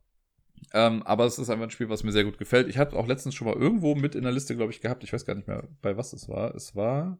Ähm, 0.73 1.03
aber 1.03 1.27
es 1.27 1.39
ist 1.39 1.51
einfach 1.51 1.65
ein 1.65 1.71
Spiel, 1.71 1.89
was 1.89 2.03
mir 2.03 2.13
sehr 2.13 2.25
gut 2.25 2.39
gefällt. 2.39 2.69
Ich 2.69 2.79
habe 2.79 2.97
auch 2.97 3.07
letztens 3.07 3.35
schon 3.35 3.47
mal 3.47 3.57
irgendwo 3.57 3.95
mit 3.95 4.15
in 4.15 4.23
der 4.23 4.33
Liste, 4.33 4.57
glaube 4.57 4.73
ich, 4.73 4.81
gehabt. 4.81 5.05
Ich 5.05 5.13
weiß 5.13 5.25
gar 5.25 5.35
nicht 5.35 5.49
mehr, 5.49 5.69
bei 5.83 5.97
was 5.97 6.13
es 6.13 6.29
war. 6.29 6.55
Es 6.55 6.75
war, 6.75 7.19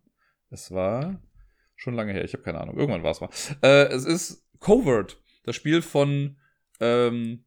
es 0.51 0.71
war 0.71 1.21
schon 1.77 1.95
lange 1.95 2.13
her. 2.13 2.25
Ich 2.25 2.33
habe 2.33 2.43
keine 2.43 2.61
Ahnung. 2.61 2.77
Irgendwann 2.77 3.03
war 3.03 3.11
es 3.11 3.21
mal. 3.21 3.31
Äh, 3.63 3.89
es 3.89 4.05
ist 4.05 4.49
Covert, 4.59 5.21
das 5.45 5.55
Spiel 5.55 5.83
von 5.83 6.39
ähm, 6.81 7.45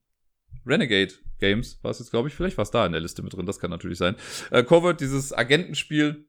Renegade 0.65 1.13
Games 1.39 1.79
war 1.81 1.91
es 1.91 1.99
jetzt, 1.99 2.11
glaube 2.11 2.27
ich. 2.27 2.35
Vielleicht 2.35 2.57
war 2.57 2.63
es 2.63 2.71
da 2.71 2.85
in 2.85 2.91
der 2.91 3.01
Liste 3.01 3.23
mit 3.23 3.33
drin. 3.33 3.45
Das 3.45 3.59
kann 3.59 3.71
natürlich 3.71 3.97
sein. 3.97 4.15
Äh, 4.51 4.63
Covert, 4.63 5.01
dieses 5.01 5.33
Agentenspiel, 5.33 6.25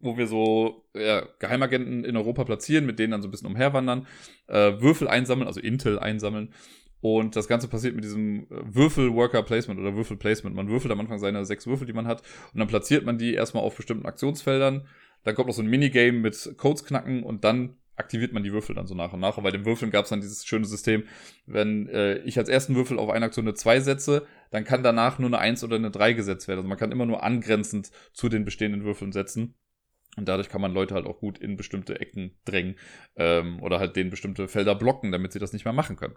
wo 0.00 0.16
wir 0.16 0.26
so 0.26 0.88
ja, 0.94 1.26
Geheimagenten 1.38 2.04
in 2.04 2.16
Europa 2.16 2.44
platzieren, 2.44 2.86
mit 2.86 2.98
denen 2.98 3.12
dann 3.12 3.22
so 3.22 3.28
ein 3.28 3.30
bisschen 3.30 3.48
umherwandern, 3.48 4.06
äh, 4.48 4.72
Würfel 4.80 5.08
einsammeln, 5.08 5.46
also 5.46 5.60
Intel 5.60 5.98
einsammeln. 5.98 6.52
Und 7.00 7.34
das 7.34 7.48
Ganze 7.48 7.66
passiert 7.66 7.96
mit 7.96 8.04
diesem 8.04 8.44
äh, 8.44 8.46
Würfel-Worker-Placement 8.50 9.80
oder 9.80 9.96
Würfel-Placement. 9.96 10.54
Man 10.54 10.68
würfelt 10.68 10.92
am 10.92 11.00
Anfang 11.00 11.18
seine 11.18 11.44
sechs 11.44 11.66
Würfel, 11.66 11.86
die 11.86 11.92
man 11.92 12.06
hat, 12.06 12.22
und 12.52 12.60
dann 12.60 12.68
platziert 12.68 13.04
man 13.04 13.18
die 13.18 13.34
erstmal 13.34 13.64
auf 13.64 13.76
bestimmten 13.76 14.06
Aktionsfeldern. 14.06 14.86
Dann 15.24 15.34
kommt 15.34 15.48
noch 15.48 15.54
so 15.54 15.62
ein 15.62 15.68
Minigame 15.68 16.18
mit 16.18 16.54
Codes 16.56 16.84
knacken 16.84 17.22
und 17.22 17.44
dann 17.44 17.76
aktiviert 17.96 18.32
man 18.32 18.42
die 18.42 18.52
Würfel 18.52 18.74
dann 18.74 18.86
so 18.86 18.94
nach 18.94 19.12
und 19.12 19.20
nach. 19.20 19.36
Und 19.36 19.44
bei 19.44 19.50
den 19.50 19.64
Würfeln 19.64 19.90
gab 19.90 20.04
es 20.04 20.10
dann 20.10 20.20
dieses 20.20 20.44
schöne 20.44 20.64
System, 20.64 21.04
wenn 21.46 21.88
äh, 21.88 22.18
ich 22.18 22.38
als 22.38 22.48
ersten 22.48 22.74
Würfel 22.74 22.98
auf 22.98 23.10
eine 23.10 23.26
Aktion 23.26 23.46
eine 23.46 23.54
2 23.54 23.80
setze, 23.80 24.26
dann 24.50 24.64
kann 24.64 24.82
danach 24.82 25.18
nur 25.18 25.28
eine 25.28 25.38
1 25.38 25.64
oder 25.64 25.76
eine 25.76 25.90
3 25.90 26.14
gesetzt 26.14 26.48
werden. 26.48 26.60
Also 26.60 26.68
man 26.68 26.78
kann 26.78 26.92
immer 26.92 27.06
nur 27.06 27.22
angrenzend 27.22 27.90
zu 28.12 28.28
den 28.28 28.44
bestehenden 28.44 28.84
Würfeln 28.84 29.12
setzen. 29.12 29.54
Und 30.16 30.28
dadurch 30.28 30.50
kann 30.50 30.60
man 30.60 30.74
Leute 30.74 30.94
halt 30.94 31.06
auch 31.06 31.18
gut 31.18 31.38
in 31.38 31.56
bestimmte 31.56 32.00
Ecken 32.00 32.38
drängen 32.44 32.76
ähm, 33.16 33.62
oder 33.62 33.78
halt 33.78 33.96
denen 33.96 34.10
bestimmte 34.10 34.46
Felder 34.46 34.74
blocken, 34.74 35.10
damit 35.10 35.32
sie 35.32 35.38
das 35.38 35.54
nicht 35.54 35.64
mehr 35.64 35.72
machen 35.72 35.96
können. 35.96 36.16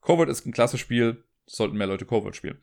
Covert 0.00 0.30
ist 0.30 0.46
ein 0.46 0.52
klasse 0.52 0.78
Spiel, 0.78 1.24
sollten 1.44 1.76
mehr 1.76 1.86
Leute 1.86 2.06
Covert 2.06 2.36
spielen. 2.36 2.58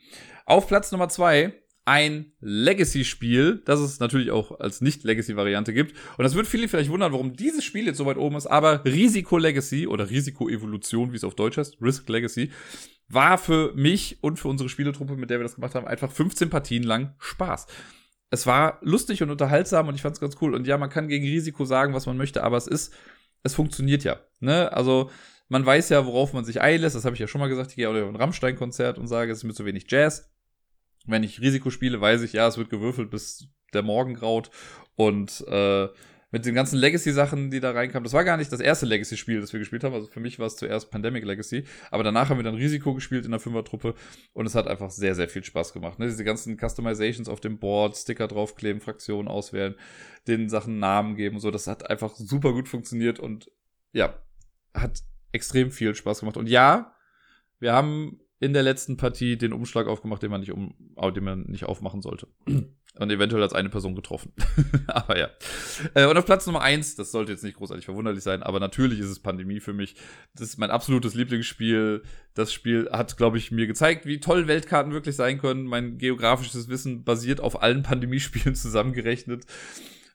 Auf 0.46 0.68
Platz 0.68 0.92
Nummer 0.92 1.10
2 1.10 1.54
ein 1.88 2.34
Legacy-Spiel, 2.42 3.62
das 3.64 3.80
es 3.80 4.02
natürlich 4.02 4.30
auch 4.32 4.60
als 4.60 4.82
Nicht-Legacy-Variante 4.82 5.74
gibt. 5.74 5.96
Und 6.18 6.24
das 6.26 6.36
wird 6.36 6.46
viele 6.46 6.68
vielleicht 6.68 6.90
wundern, 6.90 7.14
warum 7.14 7.34
dieses 7.34 7.64
Spiel 7.64 7.86
jetzt 7.86 7.96
so 7.96 8.06
weit 8.06 8.18
oben 8.18 8.36
ist, 8.36 8.46
aber 8.46 8.84
Risiko 8.84 9.38
Legacy 9.38 9.88
oder 9.88 10.10
Risiko 10.10 10.50
Evolution, 10.50 11.14
wie 11.14 11.16
es 11.16 11.24
auf 11.24 11.36
Deutsch 11.36 11.58
heißt, 11.58 11.78
Risk 11.82 12.10
Legacy, 12.10 12.52
war 13.08 13.38
für 13.38 13.72
mich 13.74 14.18
und 14.22 14.38
für 14.38 14.50
unsere 14.50 14.68
Spieletruppe, 14.68 15.16
mit 15.16 15.30
der 15.30 15.40
wir 15.40 15.44
das 15.44 15.56
gemacht 15.56 15.76
haben, 15.76 15.88
einfach 15.88 16.12
15 16.12 16.50
Partien 16.50 16.84
lang 16.84 17.16
Spaß. 17.20 17.68
Es 18.32 18.46
war 18.46 18.80
lustig 18.82 19.24
und 19.24 19.30
unterhaltsam 19.30 19.88
und 19.88 19.96
ich 19.96 20.02
fand 20.02 20.16
es 20.16 20.20
ganz 20.20 20.36
cool. 20.42 20.56
Und 20.56 20.68
ja, 20.68 20.78
man 20.78 20.90
kann 20.90 21.08
gegen 21.08 21.24
Risiko 21.24 21.64
sagen, 21.64 21.94
was 21.94 22.06
man 22.06 22.18
möchte, 22.18 22.44
aber 22.44 22.58
es 22.58 22.68
ist, 22.68 22.94
es 23.44 23.56
funktioniert 23.56 24.04
ja. 24.04 24.20
Ne? 24.42 24.74
Also, 24.74 25.10
man 25.48 25.66
weiß 25.66 25.88
ja, 25.88 26.06
worauf 26.06 26.34
man 26.34 26.44
sich 26.44 26.60
einlässt. 26.60 26.98
Das 26.98 27.06
habe 27.06 27.14
ich 27.14 27.22
ja 27.22 27.28
schon 27.28 27.40
mal 27.40 27.48
gesagt. 27.48 27.70
Ich 27.70 27.78
gehe 27.78 27.88
auf 27.88 27.96
ein 27.96 28.18
Rammstein-Konzert 28.18 28.98
und 28.98 29.08
sage, 29.08 29.32
es 29.32 29.38
ist 29.38 29.44
mir 29.46 29.54
zu 29.54 29.64
wenig 29.64 29.86
Jazz 29.90 30.30
wenn 31.08 31.24
ich 31.24 31.42
Risiko 31.42 31.70
spiele, 31.70 32.00
weiß 32.00 32.22
ich, 32.22 32.34
ja, 32.34 32.48
es 32.48 32.58
wird 32.58 32.70
gewürfelt, 32.70 33.10
bis 33.10 33.48
der 33.74 33.84
Morgen 33.84 34.14
graut. 34.14 34.52
Und 34.96 35.46
äh, 35.48 35.88
mit 36.30 36.46
den 36.46 36.56
ganzen 36.56 36.78
Legacy-Sachen, 36.78 37.52
die 37.52 37.62
da 37.62 37.72
reinkamen, 37.72 38.04
das 38.04 38.12
war 38.12 38.26
gar 38.26 38.36
nicht 38.36 38.52
das 38.52 38.60
erste 38.60 38.86
Legacy-Spiel, 38.86 39.40
das 39.40 39.54
wir 39.54 39.60
gespielt 39.60 39.84
haben. 39.86 39.94
Also 39.94 40.08
für 40.08 40.20
mich 40.20 40.40
war 40.40 40.48
es 40.48 40.58
zuerst 40.58 40.92
Pandemic 40.92 41.24
Legacy. 41.24 41.64
Aber 41.90 42.04
danach 42.04 42.30
haben 42.30 42.38
wir 42.38 42.44
dann 42.44 42.56
Risiko 42.56 42.94
gespielt 42.94 43.24
in 43.24 43.32
der 43.32 43.40
Fünfertruppe 43.40 43.94
und 44.34 44.46
es 44.46 44.54
hat 44.54 44.68
einfach 44.68 44.92
sehr, 44.92 45.16
sehr 45.16 45.30
viel 45.30 45.44
Spaß 45.44 45.72
gemacht. 45.72 46.00
Ne? 46.00 46.08
Diese 46.08 46.26
ganzen 46.26 46.58
Customizations 46.58 47.30
auf 47.30 47.40
dem 47.40 47.60
Board, 47.60 47.96
Sticker 47.96 48.28
draufkleben, 48.28 48.82
Fraktionen 48.82 49.30
auswählen, 49.30 49.76
den 50.28 50.50
Sachen 50.50 50.80
Namen 50.80 51.16
geben 51.16 51.38
und 51.38 51.42
so, 51.42 51.50
das 51.50 51.68
hat 51.68 51.90
einfach 51.90 52.14
super 52.16 52.52
gut 52.52 52.68
funktioniert 52.68 53.20
und 53.20 53.50
ja, 53.94 54.14
hat 54.74 55.02
extrem 55.32 55.72
viel 55.72 55.96
Spaß 55.96 56.20
gemacht. 56.20 56.36
Und 56.36 56.50
ja, 56.50 56.94
wir 57.60 57.72
haben 57.72 58.20
in 58.40 58.54
der 58.54 58.64
letzten 58.64 58.98
Partie 58.98 59.38
den 59.38 59.54
Umschlag 59.54 59.88
aufgemacht, 59.88 60.22
den 60.22 60.32
man 60.32 60.42
nicht 60.42 60.52
um, 60.52 60.76
den 61.16 61.24
man 61.24 61.44
nicht 61.44 61.66
aufmachen 61.66 62.02
sollte. 62.02 62.28
Und 63.00 63.12
eventuell 63.12 63.44
als 63.44 63.54
eine 63.54 63.70
Person 63.70 63.94
getroffen. 63.94 64.34
aber 64.88 65.20
ja. 65.20 65.30
Äh, 65.94 66.08
und 66.08 66.18
auf 66.18 66.26
Platz 66.26 66.48
Nummer 66.48 66.62
eins, 66.62 66.96
das 66.96 67.12
sollte 67.12 67.32
jetzt 67.32 67.44
nicht 67.44 67.58
großartig 67.58 67.86
verwunderlich 67.86 68.24
sein, 68.24 68.42
aber 68.42 68.60
natürlich 68.60 69.00
ist 69.00 69.12
es 69.12 69.20
Pandemie 69.20 69.60
für 69.60 69.74
mich. 69.74 69.98
Das 70.34 70.50
ist 70.50 70.58
mein 70.58 70.72
absolutes 70.72 71.14
Lieblingsspiel. 71.14 72.02
Das 72.34 72.52
Spiel 72.52 72.90
hat, 72.92 73.16
glaube 73.16 73.38
ich, 73.38 73.52
mir 73.52 73.68
gezeigt, 73.68 74.08
wie 74.08 74.20
toll 74.20 74.48
Weltkarten 74.48 74.94
wirklich 74.94 75.16
sein 75.16 75.38
können. 75.38 75.66
Mein 75.66 76.00
geografisches 76.00 76.70
Wissen 76.70 77.04
basiert 77.04 77.40
auf 77.40 77.62
allen 77.62 77.84
Pandemiespielen 77.84 78.56
zusammengerechnet. 78.56 79.46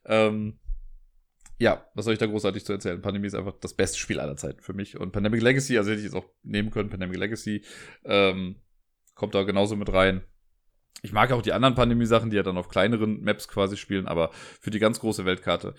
Ähm, 0.05 0.59
ja, 1.63 1.87
was 1.95 2.05
soll 2.05 2.15
ich 2.15 2.19
da 2.19 2.27
großartig 2.27 2.65
zu 2.65 2.73
erzählen? 2.73 3.01
Pandemie 3.01 3.29
ist 3.29 3.37
einfach 3.37 3.55
das 3.61 3.75
beste 3.75 3.97
Spiel 3.97 4.19
aller 4.19 4.37
Zeiten 4.37 4.61
für 4.61 4.73
mich. 4.73 4.99
Und 4.99 5.13
Pandemic 5.13 5.41
Legacy, 5.41 5.79
also 5.79 5.91
hätte 5.91 6.01
ich 6.01 6.07
jetzt 6.07 6.17
auch 6.17 6.27
nehmen 6.43 6.71
können, 6.71 6.91
Pandemic 6.91 7.17
Legacy, 7.17 7.65
ähm, 8.05 8.57
kommt 9.15 9.37
da 9.37 9.45
genauso 9.45 9.77
mit 9.77 9.93
rein. 9.93 10.23
Ich 11.03 11.13
mag 11.13 11.31
auch 11.31 11.41
die 11.41 11.53
anderen 11.53 11.77
Pandemie-Sachen, 11.77 12.31
die 12.31 12.37
ja 12.37 12.43
dann 12.43 12.59
auf 12.59 12.69
kleineren 12.69 13.23
Maps 13.23 13.47
quasi 13.47 13.77
spielen, 13.77 14.09
aber 14.09 14.31
für 14.33 14.71
die 14.71 14.81
ganz 14.81 14.99
große 14.99 15.25
Weltkarte, 15.25 15.75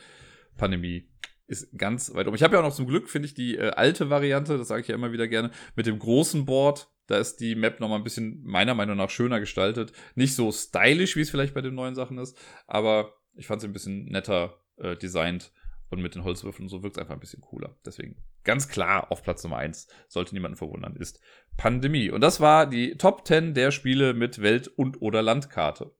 Pandemie 0.55 1.09
ist 1.47 1.77
ganz 1.77 2.13
weit 2.15 2.27
oben. 2.27 2.37
Ich 2.37 2.43
habe 2.43 2.53
ja 2.53 2.61
auch 2.61 2.65
noch 2.65 2.75
zum 2.75 2.87
Glück, 2.87 3.09
finde 3.09 3.27
ich, 3.27 3.33
die 3.33 3.57
äh, 3.57 3.71
alte 3.71 4.09
Variante, 4.09 4.57
das 4.57 4.69
sage 4.69 4.83
ich 4.83 4.87
ja 4.87 4.95
immer 4.95 5.11
wieder 5.11 5.27
gerne, 5.27 5.51
mit 5.75 5.85
dem 5.85 5.99
großen 5.99 6.45
Board. 6.45 6.87
Da 7.07 7.17
ist 7.17 7.41
die 7.41 7.55
Map 7.55 7.81
nochmal 7.81 7.97
ein 7.97 8.05
bisschen 8.05 8.41
meiner 8.45 8.73
Meinung 8.73 8.95
nach 8.95 9.09
schöner 9.09 9.41
gestaltet. 9.41 9.91
Nicht 10.15 10.35
so 10.35 10.49
stylisch, 10.53 11.17
wie 11.17 11.21
es 11.21 11.29
vielleicht 11.29 11.53
bei 11.53 11.61
den 11.61 11.75
neuen 11.75 11.95
Sachen 11.95 12.17
ist, 12.19 12.37
aber 12.67 13.13
ich 13.35 13.47
fand 13.47 13.59
sie 13.59 13.67
ein 13.67 13.73
bisschen 13.73 14.05
netter 14.05 14.61
äh, 14.77 14.95
designt 14.95 15.51
und 15.93 16.01
mit 16.01 16.15
den 16.15 16.23
Holzwürfeln 16.23 16.65
und 16.65 16.69
so 16.69 16.83
wirkt 16.83 16.97
es 16.97 17.01
einfach 17.01 17.13
ein 17.13 17.19
bisschen 17.19 17.41
cooler. 17.41 17.75
Deswegen 17.85 18.17
ganz 18.43 18.67
klar 18.67 19.11
auf 19.11 19.23
Platz 19.23 19.43
Nummer 19.43 19.57
1, 19.57 19.87
sollte 20.07 20.33
niemanden 20.33 20.57
verwundern, 20.57 20.95
ist 20.95 21.21
Pandemie. 21.55 22.09
Und 22.09 22.21
das 22.21 22.41
war 22.41 22.67
die 22.67 22.97
Top 22.97 23.25
10 23.27 23.53
der 23.53 23.71
Spiele 23.71 24.13
mit 24.13 24.41
Welt- 24.41 24.67
und 24.67 25.01
oder 25.01 25.21
Landkarte. 25.21 25.91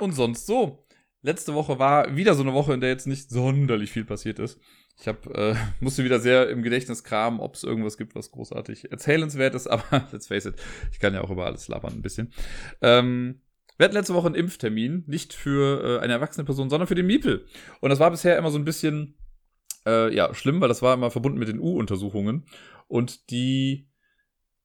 Und 0.00 0.12
sonst 0.12 0.46
so. 0.46 0.84
Letzte 1.24 1.54
Woche 1.54 1.78
war 1.78 2.16
wieder 2.16 2.34
so 2.34 2.42
eine 2.42 2.52
Woche, 2.52 2.74
in 2.74 2.80
der 2.80 2.90
jetzt 2.90 3.06
nicht 3.06 3.30
sonderlich 3.30 3.92
viel 3.92 4.04
passiert 4.04 4.40
ist. 4.40 4.58
Ich 5.02 5.08
hab, 5.08 5.26
äh, 5.36 5.56
musste 5.80 6.04
wieder 6.04 6.20
sehr 6.20 6.48
im 6.48 6.62
Gedächtnis 6.62 7.02
kramen, 7.02 7.40
ob 7.40 7.56
es 7.56 7.64
irgendwas 7.64 7.98
gibt, 7.98 8.14
was 8.14 8.30
großartig 8.30 8.92
erzählenswert 8.92 9.54
ist, 9.54 9.66
aber 9.68 10.08
let's 10.12 10.28
face 10.28 10.46
it, 10.46 10.54
ich 10.92 11.00
kann 11.00 11.12
ja 11.12 11.22
auch 11.22 11.30
über 11.30 11.44
alles 11.44 11.66
labern 11.66 11.94
ein 11.94 12.02
bisschen. 12.02 12.32
Ähm, 12.80 13.40
wir 13.76 13.84
hatten 13.84 13.96
letzte 13.96 14.14
Woche 14.14 14.26
einen 14.26 14.36
Impftermin, 14.36 15.02
nicht 15.08 15.32
für 15.32 15.98
äh, 15.98 16.04
eine 16.04 16.12
erwachsene 16.12 16.44
Person, 16.44 16.70
sondern 16.70 16.86
für 16.86 16.94
den 16.94 17.06
Miepel. 17.06 17.46
Und 17.80 17.90
das 17.90 17.98
war 17.98 18.12
bisher 18.12 18.38
immer 18.38 18.52
so 18.52 18.58
ein 18.58 18.64
bisschen 18.64 19.16
äh, 19.86 20.14
ja, 20.14 20.32
schlimm, 20.34 20.60
weil 20.60 20.68
das 20.68 20.82
war 20.82 20.94
immer 20.94 21.10
verbunden 21.10 21.38
mit 21.38 21.48
den 21.48 21.58
U-Untersuchungen. 21.58 22.44
Und 22.86 23.30
die, 23.30 23.88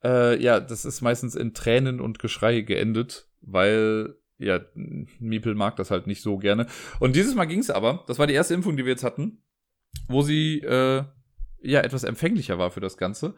äh, 0.04 0.40
ja, 0.40 0.60
das 0.60 0.86
ist 0.86 1.02
meistens 1.02 1.34
in 1.34 1.56
Tränen 1.56 2.00
und 2.00 2.20
Geschrei 2.20 2.62
geendet, 2.62 3.28
weil 3.42 4.16
ja, 4.38 4.60
Miepel 4.76 5.56
mag 5.56 5.78
das 5.78 5.90
halt 5.90 6.06
nicht 6.06 6.22
so 6.22 6.38
gerne. 6.38 6.68
Und 7.00 7.16
dieses 7.16 7.34
Mal 7.34 7.46
ging 7.46 7.62
es 7.62 7.72
aber, 7.72 8.04
das 8.06 8.20
war 8.20 8.28
die 8.28 8.36
erste 8.36 8.54
Impfung, 8.54 8.78
die 8.78 8.86
wir 8.86 8.92
jetzt 8.92 9.04
hatten 9.04 9.42
wo 10.08 10.22
sie 10.22 10.60
äh, 10.60 11.04
ja 11.62 11.82
etwas 11.82 12.04
empfänglicher 12.04 12.58
war 12.58 12.72
für 12.72 12.80
das 12.80 12.98
Ganze. 12.98 13.36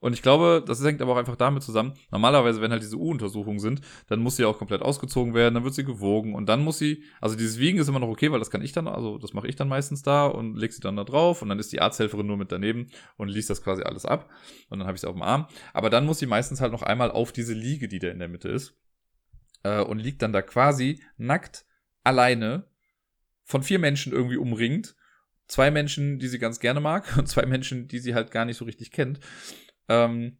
Und 0.00 0.14
ich 0.14 0.22
glaube, 0.22 0.64
das 0.66 0.82
hängt 0.82 1.02
aber 1.02 1.12
auch 1.12 1.18
einfach 1.18 1.36
damit 1.36 1.62
zusammen. 1.62 1.92
Normalerweise, 2.10 2.62
wenn 2.62 2.70
halt 2.70 2.82
diese 2.82 2.96
U-Untersuchungen 2.96 3.60
sind, 3.60 3.82
dann 4.08 4.20
muss 4.20 4.36
sie 4.36 4.46
auch 4.46 4.56
komplett 4.56 4.80
ausgezogen 4.80 5.34
werden, 5.34 5.54
dann 5.54 5.64
wird 5.64 5.74
sie 5.74 5.84
gewogen 5.84 6.34
und 6.34 6.48
dann 6.48 6.64
muss 6.64 6.78
sie, 6.78 7.04
also 7.20 7.36
dieses 7.36 7.58
Wiegen 7.58 7.78
ist 7.78 7.88
immer 7.88 7.98
noch 7.98 8.08
okay, 8.08 8.32
weil 8.32 8.38
das 8.38 8.50
kann 8.50 8.62
ich 8.62 8.72
dann, 8.72 8.88
also 8.88 9.18
das 9.18 9.34
mache 9.34 9.46
ich 9.46 9.56
dann 9.56 9.68
meistens 9.68 10.02
da 10.02 10.26
und 10.26 10.56
leg 10.56 10.72
sie 10.72 10.80
dann 10.80 10.96
da 10.96 11.04
drauf 11.04 11.42
und 11.42 11.50
dann 11.50 11.58
ist 11.58 11.70
die 11.72 11.82
Arzthelferin 11.82 12.26
nur 12.26 12.38
mit 12.38 12.50
daneben 12.50 12.88
und 13.18 13.28
liest 13.28 13.50
das 13.50 13.62
quasi 13.62 13.82
alles 13.82 14.06
ab 14.06 14.30
und 14.70 14.78
dann 14.78 14.88
habe 14.88 14.96
ich 14.96 15.02
sie 15.02 15.06
auf 15.06 15.14
dem 15.14 15.22
Arm. 15.22 15.46
Aber 15.74 15.90
dann 15.90 16.06
muss 16.06 16.18
sie 16.18 16.26
meistens 16.26 16.62
halt 16.62 16.72
noch 16.72 16.82
einmal 16.82 17.10
auf 17.10 17.30
diese 17.30 17.52
Liege, 17.52 17.86
die 17.86 17.98
da 17.98 18.08
in 18.08 18.20
der 18.20 18.28
Mitte 18.28 18.48
ist 18.48 18.74
äh, 19.64 19.82
und 19.82 19.98
liegt 19.98 20.22
dann 20.22 20.32
da 20.32 20.40
quasi 20.40 21.02
nackt 21.18 21.66
alleine 22.04 22.64
von 23.44 23.62
vier 23.62 23.78
Menschen 23.78 24.12
irgendwie 24.12 24.38
umringt 24.38 24.94
zwei 25.50 25.70
Menschen, 25.70 26.18
die 26.18 26.28
sie 26.28 26.38
ganz 26.38 26.60
gerne 26.60 26.80
mag 26.80 27.14
und 27.18 27.28
zwei 27.28 27.46
Menschen, 27.46 27.88
die 27.88 27.98
sie 27.98 28.14
halt 28.14 28.30
gar 28.30 28.44
nicht 28.44 28.56
so 28.56 28.64
richtig 28.64 28.90
kennt. 28.92 29.20
Ähm, 29.88 30.38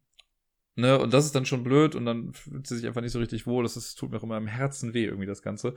Ne, 0.76 0.98
und 0.98 1.12
das 1.12 1.26
ist 1.26 1.34
dann 1.34 1.44
schon 1.44 1.62
blöd 1.62 1.94
und 1.94 2.06
dann 2.06 2.32
fühlt 2.32 2.66
sie 2.66 2.76
sich 2.76 2.86
einfach 2.86 3.02
nicht 3.02 3.12
so 3.12 3.18
richtig 3.18 3.46
wohl. 3.46 3.64
Das 3.64 3.76
ist, 3.76 3.96
tut 3.96 4.10
mir 4.10 4.18
auch 4.18 4.22
immer 4.22 4.38
im 4.38 4.46
Herzen 4.46 4.94
weh, 4.94 5.04
irgendwie 5.04 5.26
das 5.26 5.42
Ganze. 5.42 5.74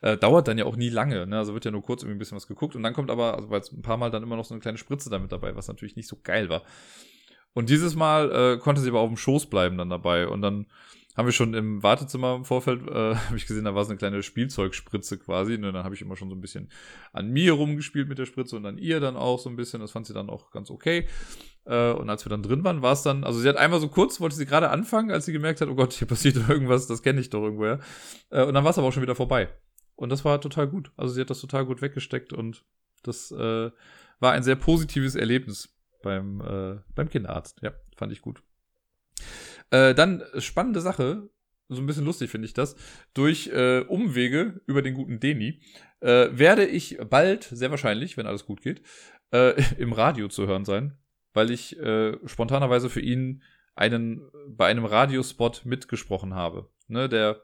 Äh, 0.00 0.16
dauert 0.16 0.48
dann 0.48 0.56
ja 0.56 0.64
auch 0.64 0.76
nie 0.76 0.88
lange, 0.88 1.26
ne? 1.26 1.36
Also 1.36 1.52
wird 1.52 1.64
ja 1.64 1.72
nur 1.72 1.82
kurz 1.82 2.02
irgendwie 2.02 2.16
ein 2.16 2.18
bisschen 2.20 2.36
was 2.36 2.46
geguckt 2.46 2.74
und 2.74 2.82
dann 2.82 2.94
kommt 2.94 3.10
aber, 3.10 3.34
also 3.34 3.50
weil 3.50 3.60
es 3.60 3.72
ein 3.72 3.82
paar 3.82 3.96
Mal 3.98 4.10
dann 4.10 4.22
immer 4.22 4.36
noch 4.36 4.44
so 4.44 4.54
eine 4.54 4.60
kleine 4.60 4.78
Spritze 4.78 5.10
damit 5.10 5.32
dabei, 5.32 5.56
was 5.56 5.68
natürlich 5.68 5.96
nicht 5.96 6.08
so 6.08 6.18
geil 6.22 6.48
war. 6.48 6.62
Und 7.54 7.68
dieses 7.70 7.96
Mal 7.96 8.54
äh, 8.54 8.58
konnte 8.58 8.80
sie 8.80 8.88
aber 8.88 9.00
auf 9.00 9.10
dem 9.10 9.16
Schoß 9.16 9.46
bleiben 9.46 9.76
dann 9.78 9.90
dabei 9.90 10.28
und 10.28 10.42
dann 10.42 10.66
haben 11.16 11.26
wir 11.26 11.32
schon 11.32 11.54
im 11.54 11.82
Wartezimmer 11.82 12.34
im 12.34 12.44
Vorfeld, 12.44 12.86
äh, 12.88 13.14
habe 13.14 13.36
ich 13.36 13.46
gesehen, 13.46 13.64
da 13.64 13.74
war 13.74 13.82
es 13.82 13.88
eine 13.88 13.96
kleine 13.96 14.22
Spielzeugspritze 14.22 15.18
quasi. 15.18 15.58
Ne? 15.58 15.72
dann 15.72 15.84
habe 15.84 15.94
ich 15.94 16.02
immer 16.02 16.16
schon 16.16 16.28
so 16.28 16.36
ein 16.36 16.40
bisschen 16.40 16.70
an 17.12 17.30
mir 17.30 17.52
rumgespielt 17.52 18.08
mit 18.08 18.18
der 18.18 18.26
Spritze 18.26 18.56
und 18.56 18.66
an 18.66 18.78
ihr 18.78 19.00
dann 19.00 19.16
auch 19.16 19.38
so 19.38 19.48
ein 19.48 19.56
bisschen. 19.56 19.80
Das 19.80 19.92
fand 19.92 20.06
sie 20.06 20.14
dann 20.14 20.28
auch 20.28 20.50
ganz 20.50 20.70
okay. 20.70 21.06
Äh, 21.64 21.92
und 21.92 22.10
als 22.10 22.24
wir 22.24 22.30
dann 22.30 22.42
drin 22.42 22.62
waren, 22.64 22.82
war 22.82 22.92
es 22.92 23.02
dann, 23.02 23.24
also 23.24 23.40
sie 23.40 23.48
hat 23.48 23.56
einmal 23.56 23.80
so 23.80 23.88
kurz, 23.88 24.20
wollte 24.20 24.36
sie 24.36 24.46
gerade 24.46 24.70
anfangen, 24.70 25.10
als 25.10 25.24
sie 25.24 25.32
gemerkt 25.32 25.60
hat, 25.60 25.68
oh 25.68 25.74
Gott, 25.74 25.94
hier 25.94 26.06
passiert 26.06 26.36
irgendwas, 26.48 26.86
das 26.86 27.02
kenne 27.02 27.20
ich 27.20 27.30
doch 27.30 27.42
irgendwoher. 27.42 27.80
Äh, 28.30 28.44
und 28.44 28.54
dann 28.54 28.64
war 28.64 28.70
es 28.70 28.78
aber 28.78 28.88
auch 28.88 28.92
schon 28.92 29.02
wieder 29.02 29.14
vorbei. 29.14 29.48
Und 29.94 30.10
das 30.10 30.24
war 30.24 30.40
total 30.40 30.68
gut. 30.68 30.92
Also 30.96 31.14
sie 31.14 31.22
hat 31.22 31.30
das 31.30 31.40
total 31.40 31.64
gut 31.64 31.80
weggesteckt 31.80 32.34
und 32.34 32.64
das 33.02 33.30
äh, 33.30 33.70
war 34.20 34.32
ein 34.32 34.42
sehr 34.42 34.56
positives 34.56 35.14
Erlebnis 35.14 35.74
beim, 36.02 36.40
äh, 36.40 36.78
beim 36.94 37.08
Kinderarzt. 37.08 37.60
Ja, 37.62 37.72
fand 37.96 38.12
ich 38.12 38.20
gut. 38.20 38.42
Äh, 39.70 39.94
dann 39.94 40.22
spannende 40.38 40.80
Sache, 40.80 41.28
so 41.68 41.80
ein 41.80 41.86
bisschen 41.86 42.04
lustig 42.04 42.30
finde 42.30 42.46
ich 42.46 42.54
das, 42.54 42.76
durch 43.14 43.48
äh, 43.48 43.80
Umwege 43.80 44.60
über 44.66 44.82
den 44.82 44.94
guten 44.94 45.20
Deni 45.20 45.60
äh, 46.00 46.28
werde 46.30 46.66
ich 46.66 46.98
bald, 47.10 47.44
sehr 47.44 47.70
wahrscheinlich, 47.70 48.16
wenn 48.16 48.26
alles 48.26 48.46
gut 48.46 48.62
geht, 48.62 48.82
äh, 49.32 49.60
im 49.78 49.92
Radio 49.92 50.28
zu 50.28 50.46
hören 50.46 50.64
sein, 50.64 50.96
weil 51.32 51.50
ich 51.50 51.78
äh, 51.78 52.16
spontanerweise 52.26 52.90
für 52.90 53.00
ihn 53.00 53.42
einen 53.74 54.22
bei 54.48 54.66
einem 54.66 54.86
Radiospot 54.86 55.64
mitgesprochen 55.64 56.34
habe. 56.34 56.70
Ne, 56.88 57.08
der 57.08 57.42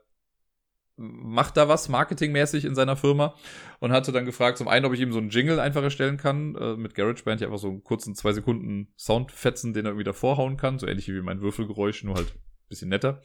macht 0.96 1.56
da 1.56 1.68
was 1.68 1.88
marketingmäßig 1.88 2.64
in 2.64 2.74
seiner 2.74 2.96
Firma 2.96 3.34
und 3.80 3.92
hatte 3.92 4.12
dann 4.12 4.26
gefragt, 4.26 4.58
zum 4.58 4.68
einen, 4.68 4.84
ob 4.84 4.92
ich 4.92 5.00
ihm 5.00 5.12
so 5.12 5.18
einen 5.18 5.30
Jingle 5.30 5.58
einfach 5.58 5.82
erstellen 5.82 6.16
kann, 6.16 6.54
äh, 6.54 6.76
mit 6.76 6.94
GarageBand, 6.94 7.40
ja 7.40 7.46
einfach 7.46 7.58
so 7.58 7.68
einen 7.68 7.82
kurzen 7.82 8.14
zwei 8.14 8.32
Sekunden 8.32 8.92
Soundfetzen, 8.96 9.72
den 9.72 9.86
er 9.86 9.90
irgendwie 9.90 10.04
davor 10.04 10.36
hauen 10.36 10.56
kann, 10.56 10.78
so 10.78 10.86
ähnlich 10.86 11.08
wie 11.08 11.22
mein 11.22 11.40
Würfelgeräusch, 11.40 12.04
nur 12.04 12.16
halt 12.16 12.34
bisschen 12.68 12.88
netter. 12.88 13.22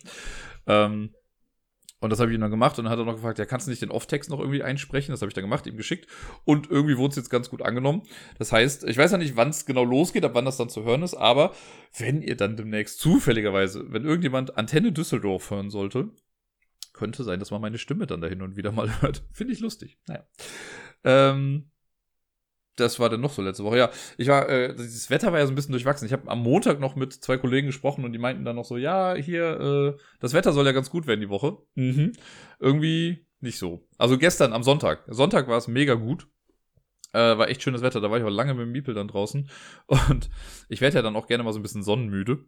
Ähm, 0.65 1.11
und 1.99 2.11
das 2.11 2.19
habe 2.19 2.29
ich 2.29 2.35
ihm 2.35 2.41
dann 2.41 2.51
gemacht 2.51 2.77
und 2.77 2.85
dann 2.85 2.91
hat 2.91 2.99
er 2.99 3.05
noch 3.05 3.15
gefragt, 3.15 3.39
ja, 3.39 3.45
kannst 3.45 3.65
du 3.65 3.71
nicht 3.71 3.81
den 3.81 3.89
Off-Text 3.89 4.29
noch 4.29 4.39
irgendwie 4.39 4.61
einsprechen? 4.61 5.11
Das 5.11 5.21
habe 5.21 5.29
ich 5.29 5.33
dann 5.33 5.43
gemacht, 5.43 5.65
ihm 5.65 5.77
geschickt 5.77 6.07
und 6.45 6.69
irgendwie 6.69 6.97
wurde 6.97 7.11
es 7.11 7.15
jetzt 7.15 7.31
ganz 7.31 7.49
gut 7.49 7.63
angenommen. 7.63 8.03
Das 8.37 8.51
heißt, 8.51 8.83
ich 8.83 8.97
weiß 8.97 9.11
ja 9.11 9.17
nicht, 9.17 9.35
wann 9.35 9.49
es 9.49 9.65
genau 9.65 9.83
losgeht, 9.83 10.23
ab 10.23 10.35
wann 10.35 10.45
das 10.45 10.57
dann 10.57 10.69
zu 10.69 10.83
hören 10.83 11.01
ist, 11.01 11.15
aber 11.15 11.53
wenn 11.97 12.21
ihr 12.21 12.37
dann 12.37 12.55
demnächst 12.55 12.99
zufälligerweise, 12.99 13.85
wenn 13.89 14.05
irgendjemand 14.05 14.57
Antenne 14.57 14.91
Düsseldorf 14.91 15.49
hören 15.49 15.71
sollte, 15.71 16.11
könnte 16.97 17.23
sein, 17.23 17.39
dass 17.39 17.51
man 17.51 17.61
meine 17.61 17.77
Stimme 17.77 18.07
dann 18.07 18.21
da 18.21 18.27
hin 18.27 18.41
und 18.41 18.57
wieder 18.57 18.71
mal 18.71 18.89
hört. 19.01 19.23
Finde 19.31 19.53
ich 19.53 19.59
lustig. 19.59 19.97
Naja. 20.07 20.27
Ähm, 21.03 21.71
das 22.75 22.99
war 22.99 23.09
dann 23.09 23.21
noch 23.21 23.33
so 23.33 23.41
letzte 23.41 23.63
Woche. 23.63 23.77
Ja, 23.77 23.89
ich 24.17 24.27
war, 24.27 24.47
äh, 24.49 24.75
das 24.75 25.09
Wetter 25.09 25.31
war 25.31 25.39
ja 25.39 25.45
so 25.45 25.51
ein 25.51 25.55
bisschen 25.55 25.71
durchwachsen. 25.71 26.05
Ich 26.05 26.13
habe 26.13 26.29
am 26.29 26.43
Montag 26.43 26.79
noch 26.79 26.95
mit 26.95 27.13
zwei 27.13 27.37
Kollegen 27.37 27.67
gesprochen 27.67 28.05
und 28.05 28.13
die 28.13 28.19
meinten 28.19 28.45
dann 28.45 28.55
noch 28.55 28.65
so, 28.65 28.77
ja, 28.77 29.15
hier, 29.15 29.95
äh, 29.97 30.01
das 30.19 30.33
Wetter 30.33 30.53
soll 30.53 30.65
ja 30.65 30.71
ganz 30.71 30.89
gut 30.89 31.07
werden 31.07 31.21
die 31.21 31.29
Woche. 31.29 31.57
Mhm. 31.75 32.13
Irgendwie 32.59 33.25
nicht 33.39 33.57
so. 33.57 33.87
Also 33.97 34.17
gestern 34.17 34.53
am 34.53 34.63
Sonntag. 34.63 35.03
Sonntag 35.07 35.47
war 35.47 35.57
es 35.57 35.67
mega 35.67 35.95
gut. 35.95 36.27
Äh, 37.13 37.37
war 37.37 37.49
echt 37.49 37.63
schönes 37.63 37.81
Wetter. 37.81 38.01
Da 38.01 38.11
war 38.11 38.19
ich 38.19 38.23
auch 38.23 38.29
lange 38.29 38.53
mit 38.53 38.63
dem 38.63 38.71
Miepel 38.71 38.93
dann 38.93 39.07
draußen. 39.07 39.49
Und 39.87 40.29
ich 40.69 40.81
werde 40.81 40.97
ja 40.97 41.01
dann 41.01 41.15
auch 41.15 41.27
gerne 41.27 41.43
mal 41.43 41.53
so 41.53 41.59
ein 41.59 41.63
bisschen 41.63 41.83
sonnenmüde. 41.83 42.45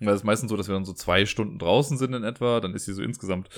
Weil 0.00 0.14
es 0.14 0.20
ist 0.20 0.24
meistens 0.24 0.50
so, 0.50 0.56
dass 0.56 0.68
wir 0.68 0.74
dann 0.74 0.84
so 0.84 0.92
zwei 0.92 1.26
Stunden 1.26 1.58
draußen 1.58 1.96
sind 1.98 2.12
in 2.14 2.24
etwa. 2.24 2.60
Dann 2.60 2.74
ist 2.74 2.84
sie 2.84 2.94
so 2.94 3.02
insgesamt, 3.02 3.48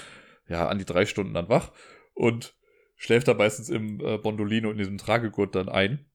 ja, 0.49 0.69
an 0.69 0.79
die 0.79 0.85
drei 0.85 1.07
Stunden 1.07 1.35
dann 1.35 1.49
wach 1.49 1.73
und 2.15 2.57
schläft 2.97 3.29
da 3.29 3.35
meistens 3.35 3.69
im 3.69 4.01
äh, 4.01 4.19
Bondolino 4.19 4.71
in 4.71 4.79
diesem 4.79 4.99
Tragegurt 4.99 5.55
dann 5.55 5.69
ein. 5.69 6.07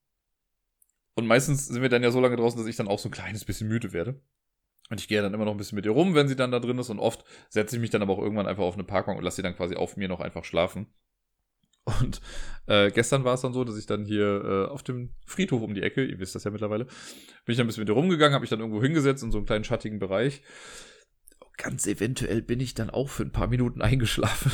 Und 1.15 1.27
meistens 1.27 1.67
sind 1.67 1.81
wir 1.81 1.89
dann 1.89 2.03
ja 2.03 2.11
so 2.11 2.19
lange 2.19 2.35
draußen, 2.35 2.59
dass 2.59 2.67
ich 2.67 2.75
dann 2.75 2.87
auch 2.87 2.99
so 2.99 3.09
ein 3.09 3.13
kleines 3.13 3.45
bisschen 3.45 3.67
müde 3.67 3.93
werde. 3.93 4.21
Und 4.89 4.99
ich 4.99 5.07
gehe 5.07 5.21
dann 5.21 5.33
immer 5.33 5.45
noch 5.45 5.53
ein 5.53 5.57
bisschen 5.57 5.75
mit 5.75 5.85
ihr 5.85 5.91
rum, 5.91 6.15
wenn 6.15 6.27
sie 6.27 6.35
dann 6.35 6.51
da 6.51 6.59
drin 6.59 6.77
ist. 6.77 6.89
Und 6.89 6.99
oft 6.99 7.23
setze 7.49 7.75
ich 7.75 7.81
mich 7.81 7.89
dann 7.89 8.01
aber 8.01 8.13
auch 8.13 8.19
irgendwann 8.19 8.47
einfach 8.47 8.63
auf 8.63 8.73
eine 8.73 8.83
Parkbank 8.83 9.17
und 9.17 9.23
lasse 9.23 9.37
sie 9.37 9.41
dann 9.41 9.55
quasi 9.55 9.75
auf 9.75 9.95
mir 9.95 10.07
noch 10.07 10.19
einfach 10.19 10.43
schlafen. 10.43 10.87
Und 11.85 12.21
äh, 12.65 12.91
gestern 12.91 13.23
war 13.23 13.33
es 13.33 13.41
dann 13.41 13.53
so, 13.53 13.63
dass 13.63 13.77
ich 13.77 13.85
dann 13.85 14.05
hier 14.05 14.43
äh, 14.43 14.71
auf 14.71 14.83
dem 14.83 15.09
Friedhof 15.25 15.61
um 15.61 15.73
die 15.73 15.81
Ecke, 15.81 16.03
ihr 16.05 16.19
wisst 16.19 16.35
das 16.35 16.45
ja 16.45 16.51
mittlerweile, 16.51 16.85
bin 16.85 16.93
ich 17.47 17.57
dann 17.57 17.65
ein 17.65 17.67
bisschen 17.67 17.85
ihr 17.85 17.93
rumgegangen, 17.93 18.33
habe 18.33 18.43
mich 18.43 18.49
dann 18.49 18.59
irgendwo 18.59 18.81
hingesetzt 18.81 19.23
in 19.23 19.31
so 19.31 19.37
einem 19.37 19.45
kleinen 19.45 19.65
schattigen 19.65 19.99
Bereich. 19.99 20.41
Ganz 21.57 21.85
eventuell 21.85 22.41
bin 22.41 22.59
ich 22.59 22.73
dann 22.73 22.89
auch 22.89 23.09
für 23.09 23.23
ein 23.23 23.31
paar 23.31 23.47
Minuten 23.47 23.81
eingeschlafen. 23.81 24.51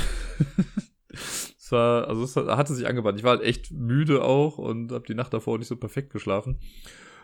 es 1.09 1.71
war, 1.71 2.07
also 2.07 2.23
es 2.23 2.35
hatte 2.35 2.73
sich 2.73 2.87
angebahnt. 2.87 3.17
Ich 3.17 3.23
war 3.23 3.37
halt 3.37 3.47
echt 3.47 3.71
müde 3.71 4.23
auch 4.23 4.57
und 4.57 4.91
habe 4.91 5.05
die 5.05 5.15
Nacht 5.15 5.33
davor 5.33 5.57
nicht 5.59 5.67
so 5.67 5.77
perfekt 5.77 6.11
geschlafen. 6.11 6.59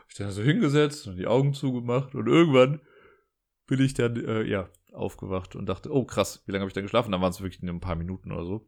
Ich 0.08 0.16
dann 0.16 0.32
so 0.32 0.44
hingesetzt 0.44 1.08
und 1.08 1.18
die 1.18 1.28
Augen 1.28 1.54
zugemacht 1.54 2.14
und 2.14 2.28
irgendwann 2.28 2.80
bin 3.66 3.82
ich 3.82 3.96
dann, 3.96 4.16
äh, 4.24 4.44
ja, 4.44 4.70
aufgewacht 4.94 5.56
und 5.56 5.66
dachte, 5.66 5.92
oh 5.92 6.06
krass, 6.06 6.44
wie 6.46 6.52
lange 6.52 6.62
habe 6.62 6.70
ich 6.70 6.74
dann 6.74 6.84
geschlafen? 6.84 7.12
Dann 7.12 7.22
waren 7.22 7.32
es 7.32 7.42
wirklich 7.42 7.62
nur 7.62 7.74
ein 7.74 7.82
paar 7.82 7.96
Minuten 7.96 8.32
oder 8.32 8.46
so. 8.46 8.68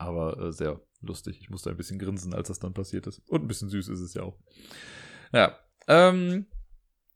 Aber 0.00 0.38
äh, 0.38 0.52
sehr 0.52 0.80
lustig. 1.02 1.38
Ich 1.40 1.50
musste 1.50 1.70
ein 1.70 1.76
bisschen 1.76 1.98
grinsen, 1.98 2.34
als 2.34 2.48
das 2.48 2.58
dann 2.58 2.72
passiert 2.72 3.06
ist. 3.06 3.20
Und 3.28 3.42
ein 3.42 3.48
bisschen 3.48 3.68
süß 3.68 3.88
ist 3.88 4.00
es 4.00 4.14
ja 4.14 4.22
auch. 4.22 4.38
Ja. 5.32 5.58
Ähm, 5.88 6.46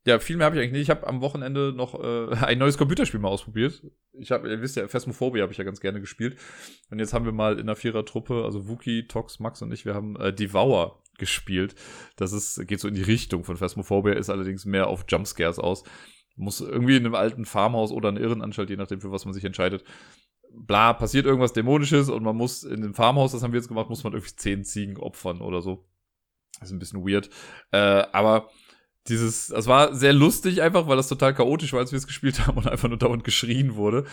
ja, 0.06 0.18
viel 0.18 0.36
mehr 0.36 0.44
habe 0.44 0.56
ich 0.56 0.60
eigentlich 0.60 0.72
nicht. 0.72 0.82
Ich 0.82 0.90
habe 0.90 1.06
am 1.06 1.22
Wochenende 1.22 1.72
noch 1.72 1.94
äh, 1.94 2.34
ein 2.44 2.58
neues 2.58 2.76
Computerspiel 2.76 3.20
mal 3.20 3.28
ausprobiert. 3.28 3.82
Ich 4.12 4.30
habe, 4.30 4.50
ihr 4.50 4.60
wisst 4.60 4.76
ja, 4.76 4.86
Phasmophobia 4.86 5.42
habe 5.42 5.52
ich 5.52 5.58
ja 5.58 5.64
ganz 5.64 5.80
gerne 5.80 6.00
gespielt. 6.00 6.36
Und 6.90 6.98
jetzt 6.98 7.14
haben 7.14 7.24
wir 7.24 7.32
mal 7.32 7.58
in 7.58 7.66
der 7.66 7.76
Vierer-Truppe, 7.76 8.44
also 8.44 8.68
Wookie, 8.68 9.06
Tox, 9.06 9.40
Max 9.40 9.62
und 9.62 9.72
ich, 9.72 9.86
wir 9.86 9.94
haben 9.94 10.16
äh, 10.16 10.32
Devour 10.32 11.02
gespielt. 11.18 11.74
Das 12.16 12.32
ist, 12.32 12.66
geht 12.66 12.80
so 12.80 12.88
in 12.88 12.94
die 12.94 13.02
Richtung 13.02 13.44
von 13.44 13.56
Phasmophobia, 13.56 14.12
ist 14.12 14.28
allerdings 14.28 14.66
mehr 14.66 14.88
auf 14.88 15.06
Jumpscares 15.08 15.58
aus. 15.58 15.84
Muss 16.36 16.60
irgendwie 16.60 16.96
in 16.96 17.06
einem 17.06 17.14
alten 17.14 17.46
Farmhaus 17.46 17.92
oder 17.92 18.10
einer 18.10 18.20
Irrenanstalt, 18.20 18.68
je 18.68 18.76
nachdem, 18.76 19.00
für 19.00 19.12
was 19.12 19.24
man 19.24 19.32
sich 19.32 19.44
entscheidet, 19.44 19.84
bla, 20.56 20.92
passiert 20.92 21.26
irgendwas 21.26 21.52
Dämonisches 21.52 22.08
und 22.08 22.22
man 22.22 22.36
muss 22.36 22.64
in 22.64 22.82
dem 22.82 22.94
Farmhaus, 22.94 23.32
das 23.32 23.42
haben 23.42 23.52
wir 23.52 23.60
jetzt 23.60 23.68
gemacht, 23.68 23.88
muss 23.88 24.04
man 24.04 24.12
irgendwie 24.12 24.36
zehn 24.36 24.64
Ziegen 24.64 24.96
opfern 24.96 25.40
oder 25.40 25.62
so. 25.62 25.84
Das 26.58 26.68
ist 26.68 26.72
ein 26.72 26.78
bisschen 26.78 27.06
weird. 27.06 27.30
Äh, 27.72 28.04
aber 28.12 28.48
dieses, 29.08 29.48
das 29.48 29.66
war 29.66 29.94
sehr 29.94 30.12
lustig 30.12 30.62
einfach, 30.62 30.86
weil 30.88 30.96
das 30.96 31.08
total 31.08 31.34
chaotisch 31.34 31.72
war, 31.72 31.80
als 31.80 31.92
wir 31.92 31.98
es 31.98 32.06
gespielt 32.06 32.46
haben 32.46 32.56
und 32.56 32.66
einfach 32.66 32.88
nur 32.88 32.98
dauernd 32.98 33.24
geschrien 33.24 33.74
wurde. 33.74 34.04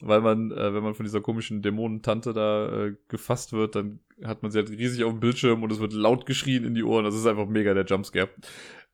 Weil 0.00 0.20
man, 0.20 0.50
äh, 0.50 0.74
wenn 0.74 0.82
man 0.82 0.94
von 0.94 1.04
dieser 1.04 1.20
komischen 1.20 1.62
Dämonentante 1.62 2.32
da 2.32 2.86
äh, 2.86 2.96
gefasst 3.08 3.52
wird, 3.52 3.76
dann 3.76 4.00
hat 4.24 4.42
man 4.42 4.50
sie 4.50 4.58
halt 4.58 4.70
riesig 4.70 5.04
auf 5.04 5.12
dem 5.12 5.20
Bildschirm 5.20 5.62
und 5.62 5.70
es 5.70 5.78
wird 5.78 5.92
laut 5.92 6.26
geschrien 6.26 6.64
in 6.64 6.74
die 6.74 6.82
Ohren. 6.82 7.04
Das 7.04 7.14
ist 7.14 7.26
einfach 7.26 7.46
mega 7.46 7.72
der 7.74 7.84
Jumpscare. 7.84 8.28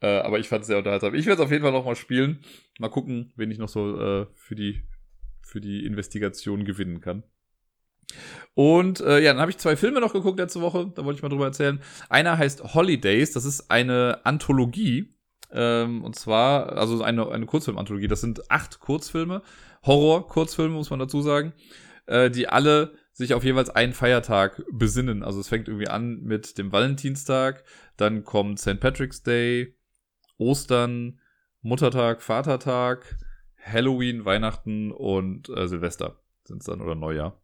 Äh, 0.02 0.18
aber 0.18 0.38
ich 0.38 0.48
fand 0.48 0.62
es 0.62 0.66
sehr 0.68 0.78
unterhaltsam. 0.78 1.14
Ich 1.14 1.26
werde 1.26 1.42
es 1.42 1.46
auf 1.46 1.50
jeden 1.50 1.62
Fall 1.62 1.72
noch 1.72 1.84
mal 1.84 1.96
spielen. 1.96 2.40
Mal 2.78 2.90
gucken, 2.90 3.32
wen 3.34 3.50
ich 3.50 3.58
noch 3.58 3.68
so 3.68 3.98
äh, 3.98 4.26
für 4.34 4.54
die 4.54 4.82
für 5.42 5.60
die 5.60 5.84
Investigation 5.84 6.64
gewinnen 6.64 7.00
kann. 7.00 7.24
Und 8.54 9.00
äh, 9.00 9.20
ja, 9.20 9.32
dann 9.32 9.40
habe 9.40 9.50
ich 9.50 9.58
zwei 9.58 9.76
Filme 9.76 10.00
noch 10.00 10.12
geguckt 10.12 10.38
letzte 10.38 10.60
Woche, 10.60 10.90
da 10.94 11.04
wollte 11.04 11.18
ich 11.18 11.22
mal 11.22 11.28
drüber 11.28 11.46
erzählen. 11.46 11.80
Einer 12.08 12.38
heißt 12.38 12.74
Holidays, 12.74 13.32
das 13.32 13.44
ist 13.44 13.70
eine 13.70 14.20
Anthologie. 14.24 15.14
Ähm, 15.52 16.04
und 16.04 16.16
zwar, 16.16 16.76
also 16.76 17.02
eine, 17.02 17.28
eine 17.28 17.46
Kurzfilm-Anthologie. 17.46 18.08
Das 18.08 18.20
sind 18.20 18.50
acht 18.50 18.80
Kurzfilme, 18.80 19.42
Horror-Kurzfilme, 19.84 20.74
muss 20.74 20.90
man 20.90 20.98
dazu 20.98 21.22
sagen, 21.22 21.52
äh, 22.06 22.30
die 22.30 22.48
alle 22.48 22.94
sich 23.12 23.34
auf 23.34 23.44
jeweils 23.44 23.70
einen 23.70 23.92
Feiertag 23.92 24.62
besinnen. 24.70 25.22
Also 25.22 25.40
es 25.40 25.48
fängt 25.48 25.68
irgendwie 25.68 25.88
an 25.88 26.22
mit 26.22 26.56
dem 26.58 26.72
Valentinstag, 26.72 27.64
dann 27.96 28.24
kommt 28.24 28.60
St. 28.60 28.80
Patrick's 28.80 29.22
Day, 29.22 29.76
Ostern, 30.38 31.20
Muttertag, 31.62 32.22
Vatertag, 32.22 33.18
Halloween, 33.64 34.24
Weihnachten 34.24 34.92
und 34.92 35.48
äh, 35.50 35.68
Silvester 35.68 36.20
sind 36.44 36.58
es 36.58 36.66
dann 36.66 36.80
oder 36.80 36.94
Neujahr. 36.94 37.40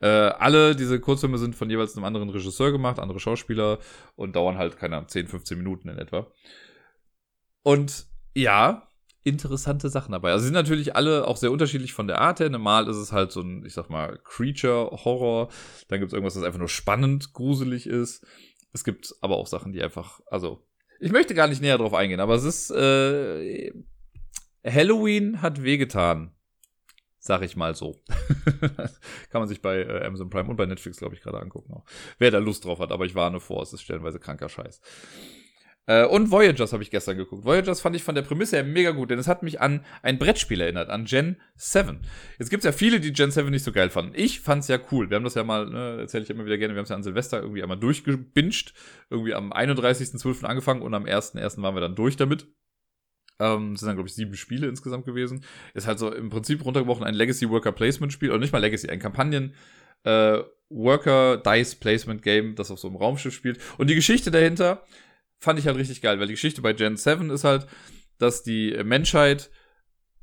Äh, 0.00 0.06
alle 0.08 0.76
diese 0.76 1.00
Kurzfilme 1.00 1.38
sind 1.38 1.56
von 1.56 1.70
jeweils 1.70 1.96
einem 1.96 2.04
anderen 2.04 2.28
Regisseur 2.28 2.72
gemacht, 2.72 2.98
andere 2.98 3.20
Schauspieler 3.20 3.78
und 4.16 4.36
dauern 4.36 4.58
halt, 4.58 4.76
keine 4.76 5.06
10, 5.06 5.28
15 5.28 5.56
Minuten 5.56 5.88
in 5.88 5.98
etwa. 5.98 6.26
Und 7.62 8.06
ja, 8.34 8.88
interessante 9.22 9.88
Sachen 9.88 10.12
dabei. 10.12 10.32
Also 10.32 10.44
sind 10.44 10.54
natürlich 10.54 10.94
alle 10.96 11.26
auch 11.26 11.38
sehr 11.38 11.50
unterschiedlich 11.50 11.94
von 11.94 12.06
der 12.06 12.20
Art 12.20 12.40
her. 12.40 12.50
Normal 12.50 12.88
ist 12.88 12.96
es 12.96 13.12
halt 13.12 13.32
so 13.32 13.40
ein, 13.40 13.64
ich 13.64 13.72
sag 13.72 13.88
mal, 13.88 14.20
Creature-Horror. 14.22 15.48
Dann 15.88 15.98
gibt 15.98 16.10
es 16.10 16.12
irgendwas, 16.12 16.34
das 16.34 16.42
einfach 16.42 16.58
nur 16.58 16.68
spannend, 16.68 17.32
gruselig 17.32 17.86
ist. 17.86 18.26
Es 18.72 18.84
gibt 18.84 19.14
aber 19.22 19.36
auch 19.36 19.46
Sachen, 19.46 19.72
die 19.72 19.82
einfach, 19.82 20.20
also, 20.26 20.66
ich 21.00 21.12
möchte 21.12 21.34
gar 21.34 21.48
nicht 21.48 21.62
näher 21.62 21.78
drauf 21.78 21.94
eingehen, 21.94 22.20
aber 22.20 22.34
es 22.34 22.44
ist, 22.44 22.70
äh, 22.70 23.72
Halloween 24.64 25.42
hat 25.42 25.62
wehgetan. 25.62 26.32
Sag 27.18 27.42
ich 27.42 27.56
mal 27.56 27.74
so. 27.74 28.02
Kann 29.30 29.40
man 29.40 29.48
sich 29.48 29.62
bei 29.62 29.78
äh, 29.78 30.04
Amazon 30.04 30.28
Prime 30.28 30.48
und 30.48 30.56
bei 30.56 30.66
Netflix, 30.66 30.98
glaube 30.98 31.14
ich, 31.14 31.22
gerade 31.22 31.40
angucken. 31.40 31.72
Auch. 31.72 31.84
Wer 32.18 32.30
da 32.30 32.38
Lust 32.38 32.66
drauf 32.66 32.80
hat, 32.80 32.92
aber 32.92 33.06
ich 33.06 33.14
warne 33.14 33.40
vor, 33.40 33.62
es 33.62 33.72
ist 33.72 33.80
stellenweise 33.80 34.20
kranker 34.20 34.50
Scheiß. 34.50 34.82
Äh, 35.86 36.06
und 36.06 36.30
Voyagers 36.30 36.72
habe 36.72 36.82
ich 36.82 36.90
gestern 36.90 37.16
geguckt. 37.16 37.44
Voyagers 37.44 37.80
fand 37.80 37.94
ich 37.96 38.02
von 38.02 38.14
der 38.14 38.22
Prämisse 38.22 38.56
her 38.56 38.64
mega 38.64 38.90
gut, 38.90 39.10
denn 39.10 39.18
es 39.18 39.28
hat 39.28 39.42
mich 39.42 39.60
an 39.60 39.84
ein 40.02 40.18
Brettspiel 40.18 40.60
erinnert, 40.60 40.88
an 40.88 41.04
Gen 41.04 41.36
7. 41.56 42.00
Jetzt 42.38 42.50
gibt 42.50 42.62
es 42.62 42.64
ja 42.64 42.72
viele, 42.72 43.00
die 43.00 43.12
Gen 43.12 43.30
7 43.30 43.50
nicht 43.50 43.64
so 43.64 43.72
geil 43.72 43.90
fanden. 43.90 44.12
Ich 44.14 44.40
fand 44.40 44.62
es 44.62 44.68
ja 44.68 44.78
cool. 44.92 45.10
Wir 45.10 45.16
haben 45.16 45.24
das 45.24 45.34
ja 45.34 45.44
mal, 45.44 45.66
ne, 45.66 45.98
erzähle 46.00 46.24
ich 46.24 46.30
immer 46.30 46.46
wieder 46.46 46.58
gerne, 46.58 46.74
wir 46.74 46.78
haben 46.78 46.84
es 46.84 46.90
ja 46.90 46.96
an 46.96 47.02
Silvester 47.02 47.40
irgendwie 47.40 47.62
einmal 47.62 47.78
durchgebinged. 47.78 48.72
Irgendwie 49.10 49.34
am 49.34 49.52
31.12. 49.52 50.44
angefangen 50.44 50.82
und 50.82 50.94
am 50.94 51.04
1.1. 51.04 51.60
waren 51.60 51.74
wir 51.74 51.80
dann 51.80 51.94
durch 51.94 52.16
damit. 52.16 52.48
Ähm, 53.40 53.76
sind 53.76 53.88
dann, 53.88 53.96
glaube 53.96 54.08
ich, 54.08 54.14
sieben 54.14 54.34
Spiele 54.36 54.68
insgesamt 54.68 55.06
gewesen. 55.06 55.44
Ist 55.74 55.86
halt 55.86 55.98
so 55.98 56.12
im 56.12 56.30
Prinzip 56.30 56.64
runtergebrochen 56.64 57.04
ein 57.04 57.14
Legacy 57.14 57.50
Worker 57.50 57.72
Placement 57.72 58.12
Spiel, 58.12 58.30
oder 58.30 58.38
nicht 58.38 58.52
mal 58.52 58.60
Legacy, 58.60 58.88
ein 58.88 59.00
Kampagnen 59.00 59.54
äh, 60.04 60.38
Worker 60.68 61.38
Dice 61.38 61.74
Placement 61.74 62.22
Game, 62.22 62.54
das 62.54 62.70
auf 62.70 62.78
so 62.78 62.88
einem 62.88 62.96
Raumschiff 62.96 63.34
spielt. 63.34 63.58
Und 63.78 63.90
die 63.90 63.94
Geschichte 63.94 64.30
dahinter 64.30 64.84
fand 65.38 65.58
ich 65.58 65.66
halt 65.66 65.76
richtig 65.76 66.00
geil, 66.00 66.20
weil 66.20 66.26
die 66.26 66.34
Geschichte 66.34 66.62
bei 66.62 66.72
Gen 66.72 66.96
7 66.96 67.30
ist 67.30 67.44
halt, 67.44 67.66
dass 68.18 68.42
die 68.42 68.80
Menschheit 68.84 69.50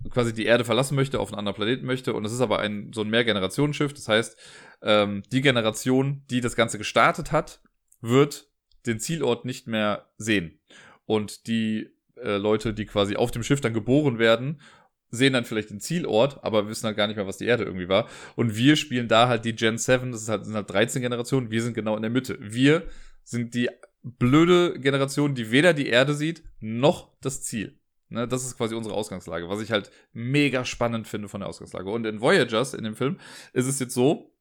quasi 0.10 0.34
die 0.34 0.46
Erde 0.46 0.66
verlassen 0.66 0.96
möchte, 0.96 1.20
auf 1.20 1.30
einen 1.30 1.40
anderen 1.40 1.56
Planeten 1.56 1.86
möchte. 1.86 2.14
Und 2.14 2.26
es 2.26 2.32
ist 2.32 2.42
aber 2.42 2.60
ein 2.60 2.92
so 2.94 3.02
ein 3.02 3.10
Mehrgenerationenschiff. 3.10 3.94
Das 3.94 4.08
heißt, 4.08 4.38
ähm, 4.82 5.24
die 5.32 5.42
Generation, 5.42 6.24
die 6.30 6.42
das 6.42 6.56
Ganze 6.56 6.78
gestartet 6.78 7.32
hat, 7.32 7.62
wird 8.02 8.50
den 8.88 9.00
Zielort 9.00 9.46
nicht 9.46 9.68
mehr 9.68 10.10
sehen. 10.18 10.60
Und 11.06 11.48
die 11.48 11.92
äh, 12.24 12.38
Leute, 12.38 12.74
die 12.74 12.86
quasi 12.86 13.16
auf 13.16 13.32
dem 13.32 13.44
Schiff 13.44 13.62
dann 13.62 13.74
geboren 13.74 14.20
werden, 14.20 14.62
sehen 15.10 15.34
dann 15.34 15.46
vielleicht 15.46 15.70
den 15.70 15.80
Zielort, 15.80 16.44
aber 16.44 16.68
wissen 16.70 16.86
halt 16.86 16.98
gar 16.98 17.08
nicht 17.08 17.18
mehr, 17.18 17.28
was 17.28 17.38
die 17.38 17.46
Erde 17.46 17.66
irgendwie 17.66 17.90
war. 17.90 18.08
Und 18.36 18.56
wir 18.56 18.76
spielen 18.76 19.08
da 19.08 19.28
halt 19.28 19.46
die 19.46 19.56
Gen 19.56 19.78
7, 19.78 20.12
das 20.12 20.24
ist 20.24 20.30
halt, 20.30 20.46
sind 20.46 20.56
halt 20.56 20.70
13 20.70 21.02
Generationen, 21.02 21.52
wir 21.52 21.62
sind 21.62 21.74
genau 21.74 21.96
in 21.96 22.02
der 22.02 22.12
Mitte. 22.12 22.38
Wir 22.40 22.84
sind 23.24 23.54
die 23.54 23.70
blöde 24.04 24.80
Generation, 24.80 25.36
die 25.36 25.52
weder 25.52 25.74
die 25.74 25.88
Erde 25.88 26.14
sieht, 26.14 26.44
noch 26.60 27.12
das 27.22 27.44
Ziel. 27.44 27.78
Ne, 28.12 28.28
das 28.28 28.46
ist 28.46 28.58
quasi 28.58 28.76
unsere 28.76 28.94
Ausgangslage, 28.94 29.48
was 29.48 29.62
ich 29.62 29.72
halt 29.72 29.90
mega 30.12 30.66
spannend 30.66 31.08
finde 31.08 31.30
von 31.30 31.40
der 31.40 31.48
Ausgangslage. 31.48 31.90
Und 31.90 32.06
in 32.06 32.20
Voyagers, 32.20 32.74
in 32.74 32.84
dem 32.84 32.96
Film, 32.96 33.18
ist 33.54 33.68
es 33.68 33.80
jetzt 33.80 33.94
so, 33.94 34.36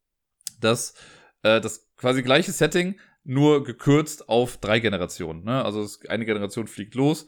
dass 0.61 0.95
äh, 1.43 1.61
das 1.61 1.89
quasi 1.97 2.23
gleiche 2.23 2.51
Setting 2.51 2.99
nur 3.23 3.63
gekürzt 3.63 4.29
auf 4.29 4.57
drei 4.57 4.81
Generationen. 4.81 5.45
Ne? 5.45 5.65
Also 5.65 5.87
eine 6.09 6.25
Generation 6.25 6.67
fliegt 6.67 6.97
los, 6.97 7.27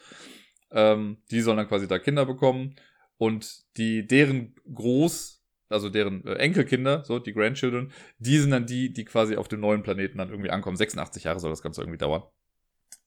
ähm, 0.73 1.19
die 1.31 1.41
sollen 1.41 1.57
dann 1.57 1.69
quasi 1.69 1.89
da 1.89 1.99
Kinder 1.99 2.27
bekommen 2.27 2.75
und 3.19 3.65
die 3.77 4.07
deren 4.07 4.55
Groß 4.73 5.43
also 5.73 5.89
deren 5.89 6.25
äh, 6.27 6.35
Enkelkinder, 6.35 7.05
so 7.05 7.19
die 7.19 7.33
Grandchildren, 7.33 7.93
die 8.19 8.39
sind 8.39 8.51
dann 8.51 8.67
die, 8.67 8.93
die 8.93 9.05
quasi 9.05 9.37
auf 9.37 9.49
dem 9.49 9.61
neuen 9.61 9.83
Planeten 9.83 10.19
dann 10.19 10.31
irgendwie 10.31 10.51
ankommen. 10.51 10.77
86 10.77 11.25
Jahre 11.25 11.41
soll 11.41 11.51
das 11.51 11.63
Ganze 11.63 11.81
irgendwie 11.81 11.99
dauern. 11.99 12.23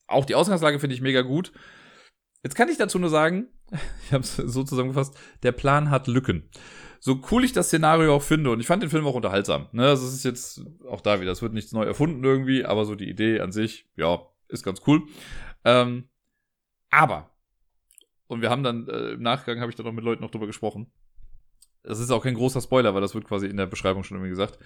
Auch 0.06 0.24
die 0.24 0.34
Ausgangslage 0.34 0.78
finde 0.78 0.94
ich 0.94 1.00
mega 1.00 1.22
gut. 1.22 1.52
Jetzt 2.42 2.54
kann 2.54 2.68
ich 2.68 2.76
dazu 2.76 2.98
nur 2.98 3.10
sagen, 3.10 3.48
ich 4.04 4.12
habe 4.12 4.22
es 4.22 4.36
so 4.36 4.62
zusammengefasst, 4.62 5.16
der 5.42 5.52
Plan 5.52 5.90
hat 5.90 6.06
Lücken. 6.06 6.50
So 7.00 7.20
cool 7.30 7.44
ich 7.44 7.52
das 7.52 7.66
Szenario 7.66 8.14
auch 8.14 8.22
finde, 8.22 8.50
und 8.50 8.60
ich 8.60 8.66
fand 8.66 8.82
den 8.82 8.90
Film 8.90 9.06
auch 9.06 9.14
unterhaltsam. 9.14 9.68
Ne, 9.72 9.88
also 9.88 10.06
es 10.06 10.14
ist 10.14 10.24
jetzt 10.24 10.62
auch 10.88 11.00
da 11.00 11.20
wieder, 11.20 11.30
es 11.30 11.42
wird 11.42 11.52
nichts 11.52 11.72
neu 11.72 11.84
erfunden 11.84 12.24
irgendwie, 12.24 12.64
aber 12.64 12.84
so 12.84 12.94
die 12.94 13.08
Idee 13.08 13.40
an 13.40 13.52
sich, 13.52 13.88
ja, 13.96 14.20
ist 14.48 14.64
ganz 14.64 14.82
cool. 14.86 15.02
Ähm, 15.64 16.08
aber, 16.90 17.30
und 18.26 18.42
wir 18.42 18.50
haben 18.50 18.62
dann 18.62 18.88
äh, 18.88 19.10
im 19.12 19.22
Nachgang, 19.22 19.60
habe 19.60 19.70
ich 19.70 19.76
da 19.76 19.82
noch 19.82 19.92
mit 19.92 20.04
Leuten 20.04 20.22
noch 20.22 20.30
drüber 20.30 20.46
gesprochen, 20.46 20.90
das 21.86 22.00
ist 22.00 22.10
auch 22.10 22.22
kein 22.22 22.34
großer 22.34 22.60
Spoiler, 22.60 22.94
weil 22.94 23.00
das 23.00 23.14
wird 23.14 23.26
quasi 23.26 23.46
in 23.46 23.56
der 23.56 23.66
Beschreibung 23.66 24.02
schon 24.02 24.16
irgendwie 24.16 24.30
gesagt. 24.30 24.58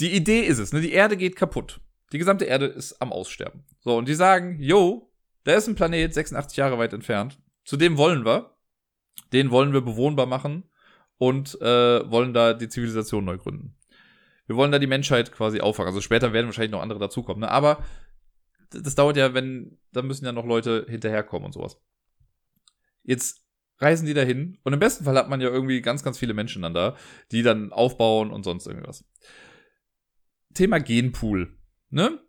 Die 0.00 0.12
Idee 0.12 0.40
ist 0.40 0.58
es, 0.58 0.72
ne? 0.72 0.80
Die 0.80 0.92
Erde 0.92 1.16
geht 1.16 1.36
kaputt. 1.36 1.80
Die 2.12 2.18
gesamte 2.18 2.44
Erde 2.44 2.66
ist 2.66 3.00
am 3.00 3.12
Aussterben. 3.12 3.64
So, 3.78 3.96
und 3.96 4.08
die 4.08 4.14
sagen, 4.14 4.58
yo, 4.58 5.12
da 5.44 5.54
ist 5.54 5.68
ein 5.68 5.76
Planet 5.76 6.12
86 6.12 6.56
Jahre 6.56 6.78
weit 6.78 6.92
entfernt. 6.92 7.38
Zu 7.64 7.76
dem 7.76 7.96
wollen 7.96 8.24
wir. 8.24 8.56
Den 9.32 9.50
wollen 9.50 9.72
wir 9.72 9.82
bewohnbar 9.82 10.26
machen 10.26 10.64
und 11.18 11.60
äh, 11.60 12.10
wollen 12.10 12.34
da 12.34 12.54
die 12.54 12.68
Zivilisation 12.68 13.24
neu 13.24 13.38
gründen. 13.38 13.76
Wir 14.46 14.56
wollen 14.56 14.72
da 14.72 14.80
die 14.80 14.88
Menschheit 14.88 15.30
quasi 15.30 15.60
auffangen. 15.60 15.88
Also 15.88 16.00
später 16.00 16.32
werden 16.32 16.46
wahrscheinlich 16.46 16.72
noch 16.72 16.82
andere 16.82 16.98
dazukommen. 16.98 17.42
Ne? 17.42 17.50
Aber 17.50 17.84
das 18.70 18.96
dauert 18.96 19.16
ja, 19.16 19.32
wenn, 19.34 19.78
da 19.92 20.02
müssen 20.02 20.24
ja 20.24 20.32
noch 20.32 20.46
Leute 20.46 20.86
hinterherkommen 20.88 21.46
und 21.46 21.52
sowas. 21.52 21.80
Jetzt 23.02 23.44
reisen 23.78 24.06
die 24.06 24.14
dahin. 24.14 24.58
Und 24.62 24.72
im 24.72 24.78
besten 24.78 25.04
Fall 25.04 25.16
hat 25.16 25.28
man 25.28 25.40
ja 25.40 25.48
irgendwie 25.48 25.80
ganz, 25.80 26.02
ganz 26.02 26.18
viele 26.18 26.34
Menschen 26.34 26.62
dann 26.62 26.74
da, 26.74 26.96
die 27.32 27.42
dann 27.42 27.72
aufbauen 27.72 28.30
und 28.30 28.44
sonst 28.44 28.66
irgendwas. 28.66 29.04
Thema 30.54 30.78
Genpool. 30.78 31.56
Ne? 31.90 32.20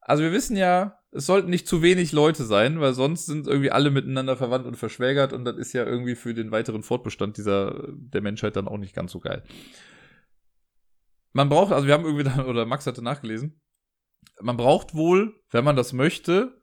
Also 0.00 0.22
wir 0.22 0.32
wissen 0.32 0.56
ja, 0.56 0.98
es 1.12 1.26
sollten 1.26 1.50
nicht 1.50 1.68
zu 1.68 1.82
wenig 1.82 2.12
Leute 2.12 2.44
sein, 2.44 2.80
weil 2.80 2.94
sonst 2.94 3.26
sind 3.26 3.46
irgendwie 3.46 3.70
alle 3.70 3.90
miteinander 3.90 4.36
verwandt 4.36 4.66
und 4.66 4.76
verschwägert 4.76 5.32
und 5.32 5.44
das 5.44 5.56
ist 5.56 5.72
ja 5.72 5.84
irgendwie 5.84 6.14
für 6.14 6.34
den 6.34 6.50
weiteren 6.50 6.82
Fortbestand 6.82 7.36
dieser 7.36 7.86
der 7.92 8.22
Menschheit 8.22 8.56
dann 8.56 8.66
auch 8.66 8.78
nicht 8.78 8.94
ganz 8.94 9.12
so 9.12 9.20
geil. 9.20 9.44
Man 11.32 11.48
braucht, 11.48 11.72
also 11.72 11.86
wir 11.86 11.94
haben 11.94 12.04
irgendwie 12.04 12.24
dann, 12.24 12.46
oder 12.46 12.66
Max 12.66 12.86
hatte 12.86 13.02
nachgelesen, 13.02 13.60
man 14.40 14.56
braucht 14.56 14.94
wohl, 14.94 15.40
wenn 15.50 15.64
man 15.64 15.76
das 15.76 15.92
möchte, 15.92 16.61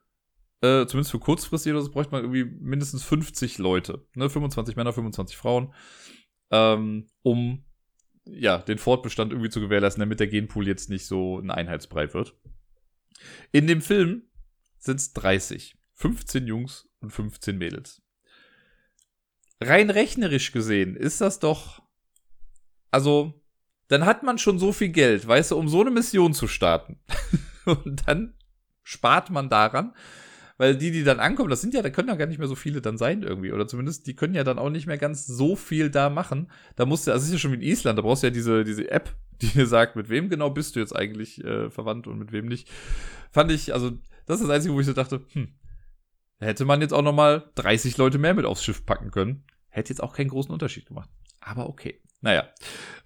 äh, 0.61 0.85
zumindest 0.85 1.11
für 1.11 1.19
kurzfristig 1.19 1.71
oder 1.71 1.81
so, 1.81 1.91
bräuchte 1.91 2.11
man 2.11 2.23
irgendwie 2.23 2.45
mindestens 2.45 3.03
50 3.03 3.57
Leute. 3.57 4.05
Ne? 4.15 4.29
25 4.29 4.75
Männer, 4.75 4.93
25 4.93 5.37
Frauen. 5.37 5.73
Ähm, 6.51 7.07
um 7.21 7.63
ja, 8.25 8.57
den 8.59 8.77
Fortbestand 8.77 9.31
irgendwie 9.31 9.49
zu 9.49 9.61
gewährleisten, 9.61 10.01
damit 10.01 10.19
der 10.19 10.27
Genpool 10.27 10.67
jetzt 10.67 10.89
nicht 10.89 11.05
so 11.05 11.39
ein 11.39 11.51
Einheitsbrei 11.51 12.13
wird. 12.13 12.35
In 13.51 13.67
dem 13.67 13.81
Film 13.81 14.23
sind 14.77 14.97
es 14.97 15.13
30. 15.13 15.77
15 15.93 16.47
Jungs 16.47 16.87
und 17.01 17.11
15 17.11 17.57
Mädels. 17.57 18.01
Rein 19.59 19.89
rechnerisch 19.89 20.51
gesehen 20.51 20.95
ist 20.95 21.19
das 21.19 21.39
doch. 21.39 21.81
Also, 22.91 23.33
dann 23.89 24.05
hat 24.05 24.23
man 24.23 24.37
schon 24.37 24.59
so 24.59 24.71
viel 24.71 24.89
Geld, 24.89 25.27
weißt 25.27 25.51
du, 25.51 25.57
um 25.57 25.67
so 25.67 25.81
eine 25.81 25.91
Mission 25.91 26.33
zu 26.33 26.47
starten. 26.47 26.99
und 27.65 28.07
dann 28.07 28.35
spart 28.83 29.29
man 29.29 29.49
daran, 29.49 29.93
weil 30.59 30.75
die, 30.75 30.91
die 30.91 31.05
dann 31.05 31.21
ankommen, 31.21 31.49
das 31.49 31.61
sind 31.61 31.73
ja, 31.73 31.81
da 31.81 31.89
können 31.89 32.09
ja 32.09 32.15
gar 32.15 32.25
nicht 32.25 32.37
mehr 32.37 32.49
so 32.49 32.53
viele 32.53 32.81
dann 32.81 32.97
sein 32.97 33.23
irgendwie. 33.23 33.53
Oder 33.53 33.65
zumindest, 33.65 34.05
die 34.07 34.15
können 34.15 34.35
ja 34.35 34.43
dann 34.43 34.59
auch 34.59 34.69
nicht 34.69 34.87
mehr 34.87 34.97
ganz 34.97 35.25
so 35.25 35.55
viel 35.55 35.89
da 35.89 36.09
machen. 36.09 36.51
Da 36.75 36.85
musst 36.85 37.07
du, 37.07 37.13
also 37.13 37.25
ist 37.25 37.31
ja 37.31 37.39
schon 37.39 37.53
wie 37.53 37.55
in 37.55 37.61
Island, 37.61 37.97
da 37.97 38.01
brauchst 38.01 38.23
du 38.23 38.27
ja 38.27 38.31
diese, 38.31 38.65
diese 38.65 38.91
App, 38.91 39.15
die 39.41 39.47
dir 39.47 39.65
sagt, 39.65 39.95
mit 39.95 40.09
wem 40.09 40.27
genau 40.27 40.49
bist 40.49 40.75
du 40.75 40.81
jetzt 40.81 40.93
eigentlich 40.93 41.41
äh, 41.45 41.69
verwandt 41.69 42.07
und 42.07 42.19
mit 42.19 42.33
wem 42.33 42.45
nicht. 42.45 42.69
Fand 43.31 43.53
ich, 43.53 43.73
also, 43.73 43.91
das 44.25 44.41
ist 44.41 44.47
das 44.47 44.53
Einzige, 44.53 44.73
wo 44.73 44.81
ich 44.81 44.85
so 44.85 44.91
dachte, 44.91 45.21
hm, 45.31 45.53
hätte 46.39 46.65
man 46.65 46.81
jetzt 46.81 46.93
auch 46.93 47.03
noch 47.03 47.15
mal 47.15 47.49
30 47.55 47.95
Leute 47.95 48.17
mehr 48.17 48.33
mit 48.33 48.43
aufs 48.43 48.65
Schiff 48.65 48.85
packen 48.85 49.11
können. 49.11 49.45
Hätte 49.69 49.93
jetzt 49.93 50.03
auch 50.03 50.11
keinen 50.11 50.29
großen 50.29 50.51
Unterschied 50.51 50.85
gemacht. 50.85 51.09
Aber 51.39 51.69
okay. 51.69 52.01
Naja. 52.19 52.49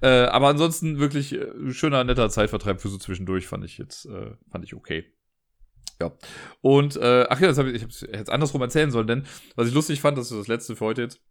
Äh, 0.01 0.07
aber 0.07 0.47
ansonsten 0.47 0.97
wirklich 0.97 1.33
äh, 1.33 1.71
schöner, 1.71 2.03
netter 2.03 2.31
Zeitvertreib 2.31 2.81
für 2.81 2.89
so 2.89 2.97
zwischendurch, 2.97 3.45
fand 3.45 3.63
ich 3.63 3.77
jetzt, 3.77 4.07
äh, 4.07 4.31
fand 4.49 4.63
ich 4.63 4.73
okay. 4.73 5.12
Ja. 5.99 6.11
Und, 6.61 6.95
äh, 6.97 7.25
ach 7.29 7.39
ja, 7.39 7.47
das 7.47 7.57
hab 7.57 7.67
ich, 7.67 7.75
ich 7.75 7.83
hab's 7.83 8.01
jetzt 8.01 8.29
andersrum 8.29 8.61
erzählen 8.61 8.91
sollen, 8.91 9.07
denn 9.07 9.25
was 9.55 9.67
ich 9.67 9.73
lustig 9.73 10.01
fand, 10.01 10.17
das 10.17 10.31
ist 10.31 10.37
das 10.37 10.47
letzte 10.47 10.75
für 10.75 10.85
heute 10.85 11.03
jetzt. 11.03 11.21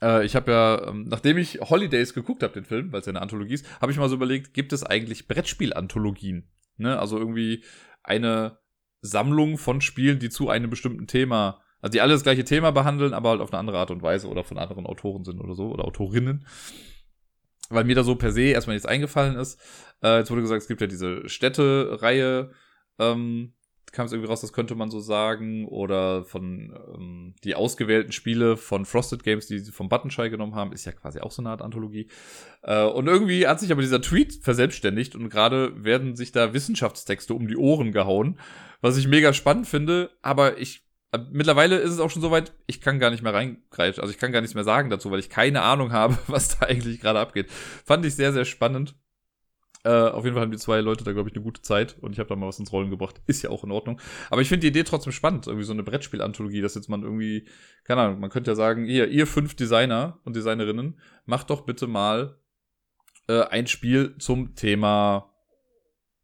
Äh, 0.00 0.24
ich 0.24 0.36
habe 0.36 0.52
ja, 0.52 0.88
ähm, 0.88 1.04
nachdem 1.08 1.38
ich 1.38 1.60
Holidays 1.60 2.14
geguckt 2.14 2.42
habe, 2.42 2.54
den 2.54 2.64
Film, 2.64 2.92
weil 2.92 3.00
es 3.00 3.06
ja 3.06 3.10
eine 3.10 3.22
Anthologie 3.22 3.54
ist, 3.54 3.66
habe 3.80 3.92
ich 3.92 3.98
mal 3.98 4.08
so 4.08 4.14
überlegt, 4.14 4.54
gibt 4.54 4.72
es 4.72 4.84
eigentlich 4.84 5.28
Brettspiel-Anthologien? 5.28 6.48
Ne? 6.76 6.98
Also 6.98 7.18
irgendwie 7.18 7.64
eine 8.02 8.58
Sammlung 9.00 9.58
von 9.58 9.80
Spielen, 9.80 10.18
die 10.18 10.30
zu 10.30 10.48
einem 10.48 10.70
bestimmten 10.70 11.06
Thema, 11.06 11.60
also 11.80 11.92
die 11.92 12.00
alle 12.00 12.12
das 12.12 12.22
gleiche 12.22 12.44
Thema 12.44 12.70
behandeln, 12.70 13.12
aber 13.12 13.30
halt 13.30 13.40
auf 13.40 13.52
eine 13.52 13.60
andere 13.60 13.78
Art 13.78 13.90
und 13.90 14.02
Weise 14.02 14.28
oder 14.28 14.44
von 14.44 14.58
anderen 14.58 14.86
Autoren 14.86 15.24
sind 15.24 15.40
oder 15.40 15.54
so 15.54 15.70
oder 15.70 15.84
Autorinnen. 15.84 16.46
Weil 17.70 17.84
mir 17.84 17.94
da 17.94 18.02
so 18.02 18.14
per 18.14 18.32
se 18.32 18.42
erstmal 18.42 18.76
jetzt 18.76 18.88
eingefallen 18.88 19.36
ist. 19.36 19.60
Äh, 20.02 20.18
jetzt 20.18 20.30
wurde 20.30 20.40
gesagt, 20.40 20.62
es 20.62 20.68
gibt 20.68 20.80
ja 20.80 20.86
diese 20.86 21.28
Städte-Reihe, 21.28 22.52
ähm, 22.98 23.52
kam 23.92 24.06
es 24.06 24.12
irgendwie 24.12 24.28
raus, 24.28 24.40
das 24.40 24.52
könnte 24.52 24.74
man 24.74 24.90
so 24.90 25.00
sagen. 25.00 25.66
Oder 25.66 26.24
von 26.24 26.74
ähm, 26.94 27.34
die 27.44 27.54
ausgewählten 27.54 28.12
Spiele 28.12 28.56
von 28.56 28.84
Frosted 28.84 29.22
Games, 29.22 29.46
die 29.46 29.58
sie 29.58 29.72
vom 29.72 29.88
Buttonshy 29.88 30.30
genommen 30.30 30.54
haben, 30.54 30.72
ist 30.72 30.84
ja 30.84 30.92
quasi 30.92 31.20
auch 31.20 31.30
so 31.30 31.42
eine 31.42 31.50
Art 31.50 31.62
Anthologie. 31.62 32.08
Äh, 32.62 32.84
und 32.84 33.06
irgendwie 33.06 33.46
hat 33.46 33.60
sich 33.60 33.72
aber 33.72 33.82
dieser 33.82 34.02
Tweet 34.02 34.40
verselbstständigt 34.42 35.14
und 35.14 35.30
gerade 35.30 35.84
werden 35.84 36.16
sich 36.16 36.32
da 36.32 36.52
Wissenschaftstexte 36.52 37.34
um 37.34 37.48
die 37.48 37.56
Ohren 37.56 37.92
gehauen, 37.92 38.38
was 38.80 38.96
ich 38.96 39.08
mega 39.08 39.32
spannend 39.32 39.66
finde. 39.66 40.10
Aber 40.22 40.58
ich 40.58 40.88
äh, 41.12 41.18
mittlerweile 41.30 41.78
ist 41.78 41.92
es 41.92 42.00
auch 42.00 42.10
schon 42.10 42.22
soweit, 42.22 42.52
ich 42.66 42.80
kann 42.80 42.98
gar 42.98 43.10
nicht 43.10 43.22
mehr 43.22 43.34
reingreifen. 43.34 44.00
Also 44.00 44.12
ich 44.12 44.18
kann 44.18 44.32
gar 44.32 44.40
nichts 44.40 44.54
mehr 44.54 44.64
sagen 44.64 44.90
dazu, 44.90 45.10
weil 45.10 45.20
ich 45.20 45.30
keine 45.30 45.62
Ahnung 45.62 45.92
habe, 45.92 46.18
was 46.26 46.58
da 46.58 46.66
eigentlich 46.66 47.00
gerade 47.00 47.20
abgeht. 47.20 47.50
Fand 47.50 48.04
ich 48.04 48.14
sehr, 48.14 48.32
sehr 48.32 48.44
spannend. 48.44 48.94
Äh, 49.88 50.10
auf 50.10 50.24
jeden 50.24 50.34
Fall 50.34 50.42
haben 50.42 50.52
die 50.52 50.58
zwei 50.58 50.80
Leute 50.82 51.02
da, 51.02 51.12
glaube 51.12 51.30
ich, 51.30 51.34
eine 51.34 51.42
gute 51.42 51.62
Zeit 51.62 51.96
und 52.02 52.12
ich 52.12 52.18
habe 52.18 52.28
da 52.28 52.36
mal 52.36 52.46
was 52.46 52.58
ins 52.58 52.72
Rollen 52.72 52.90
gebracht. 52.90 53.22
Ist 53.26 53.40
ja 53.40 53.48
auch 53.48 53.64
in 53.64 53.70
Ordnung. 53.70 53.98
Aber 54.28 54.42
ich 54.42 54.48
finde 54.48 54.60
die 54.60 54.66
Idee 54.66 54.84
trotzdem 54.84 55.14
spannend, 55.14 55.46
irgendwie 55.46 55.64
so 55.64 55.72
eine 55.72 55.82
Brettspiel-Anthologie, 55.82 56.60
dass 56.60 56.74
jetzt 56.74 56.90
man 56.90 57.02
irgendwie, 57.02 57.48
keine 57.84 58.02
Ahnung, 58.02 58.20
man 58.20 58.28
könnte 58.28 58.50
ja 58.50 58.54
sagen, 58.54 58.84
ihr, 58.84 59.08
ihr 59.08 59.26
fünf 59.26 59.56
Designer 59.56 60.20
und 60.24 60.36
Designerinnen, 60.36 61.00
macht 61.24 61.48
doch 61.48 61.62
bitte 61.62 61.86
mal 61.86 62.36
äh, 63.28 63.44
ein 63.44 63.66
Spiel 63.66 64.14
zum 64.18 64.54
Thema 64.54 65.32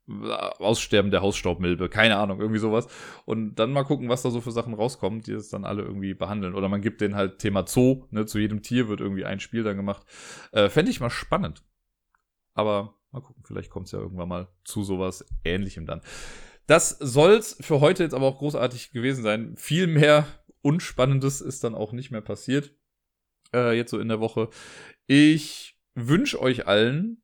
Aussterben 0.07 1.11
der 1.11 1.23
Hausstaubmilbe, 1.23 1.89
keine 1.89 2.19
Ahnung, 2.19 2.41
irgendwie 2.41 2.61
sowas. 2.61 2.86
Und 3.24 3.55
dann 3.55 3.73
mal 3.73 3.85
gucken, 3.85 4.11
was 4.11 4.20
da 4.20 4.28
so 4.28 4.43
für 4.43 4.53
Sachen 4.53 4.74
rauskommen, 4.74 5.23
die 5.23 5.32
es 5.32 5.49
dann 5.49 5.65
alle 5.65 5.81
irgendwie 5.85 6.12
behandeln. 6.12 6.55
Oder 6.55 6.69
man 6.69 6.82
gibt 6.82 7.01
denen 7.01 7.15
halt 7.15 7.39
Thema 7.39 7.66
Zoo, 7.66 8.05
ne, 8.11 8.27
zu 8.27 8.39
jedem 8.39 8.61
Tier 8.61 8.89
wird 8.89 9.01
irgendwie 9.01 9.24
ein 9.24 9.41
Spiel 9.41 9.62
dann 9.62 9.78
gemacht. 9.78 10.05
Äh, 10.53 10.69
Fände 10.69 10.91
ich 10.91 11.01
mal 11.01 11.09
spannend. 11.09 11.65
Aber 12.53 12.99
mal 13.15 13.20
gucken, 13.20 13.45
vielleicht 13.47 13.70
kommt 13.70 13.86
es 13.86 13.93
ja 13.93 14.01
irgendwann 14.01 14.28
mal 14.28 14.49
zu 14.65 14.82
sowas 14.82 15.24
ähnlichem 15.45 15.86
dann. 15.86 16.03
Das 16.66 16.91
soll's 16.91 17.57
für 17.61 17.81
heute 17.81 18.03
jetzt 18.03 18.15
aber 18.15 18.27
auch 18.27 18.39
großartig 18.39 18.91
gewesen 18.91 19.23
sein. 19.23 19.57
Viel 19.57 19.86
mehr 19.86 20.27
Unspannendes 20.62 21.41
ist 21.41 21.62
dann 21.65 21.74
auch 21.74 21.93
nicht 21.93 22.11
mehr 22.11 22.23
passiert. 22.23 22.74
Äh, 23.55 23.77
jetzt 23.77 23.91
so 23.91 23.99
in 23.99 24.09
der 24.09 24.20
Woche. 24.20 24.49
Ich 25.07 25.78
wünsche 25.95 26.41
euch 26.41 26.66
allen 26.66 27.23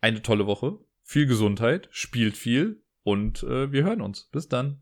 eine 0.00 0.22
tolle 0.22 0.46
Woche 0.46 0.78
viel 1.02 1.26
Gesundheit, 1.26 1.88
spielt 1.90 2.36
viel 2.36 2.82
und 3.02 3.42
äh, 3.42 3.72
wir 3.72 3.84
hören 3.84 4.00
uns. 4.00 4.28
Bis 4.30 4.48
dann. 4.48 4.80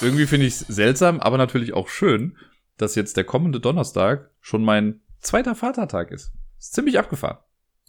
Irgendwie 0.00 0.26
finde 0.26 0.46
ich 0.46 0.54
es 0.54 0.60
seltsam, 0.60 1.18
aber 1.20 1.38
natürlich 1.38 1.72
auch 1.72 1.88
schön, 1.88 2.36
dass 2.76 2.94
jetzt 2.94 3.16
der 3.16 3.24
kommende 3.24 3.60
Donnerstag 3.60 4.30
schon 4.40 4.64
mein 4.64 5.00
zweiter 5.20 5.54
Vatertag 5.54 6.10
ist. 6.10 6.32
Ist 6.58 6.74
ziemlich 6.74 6.98
abgefahren. 6.98 7.38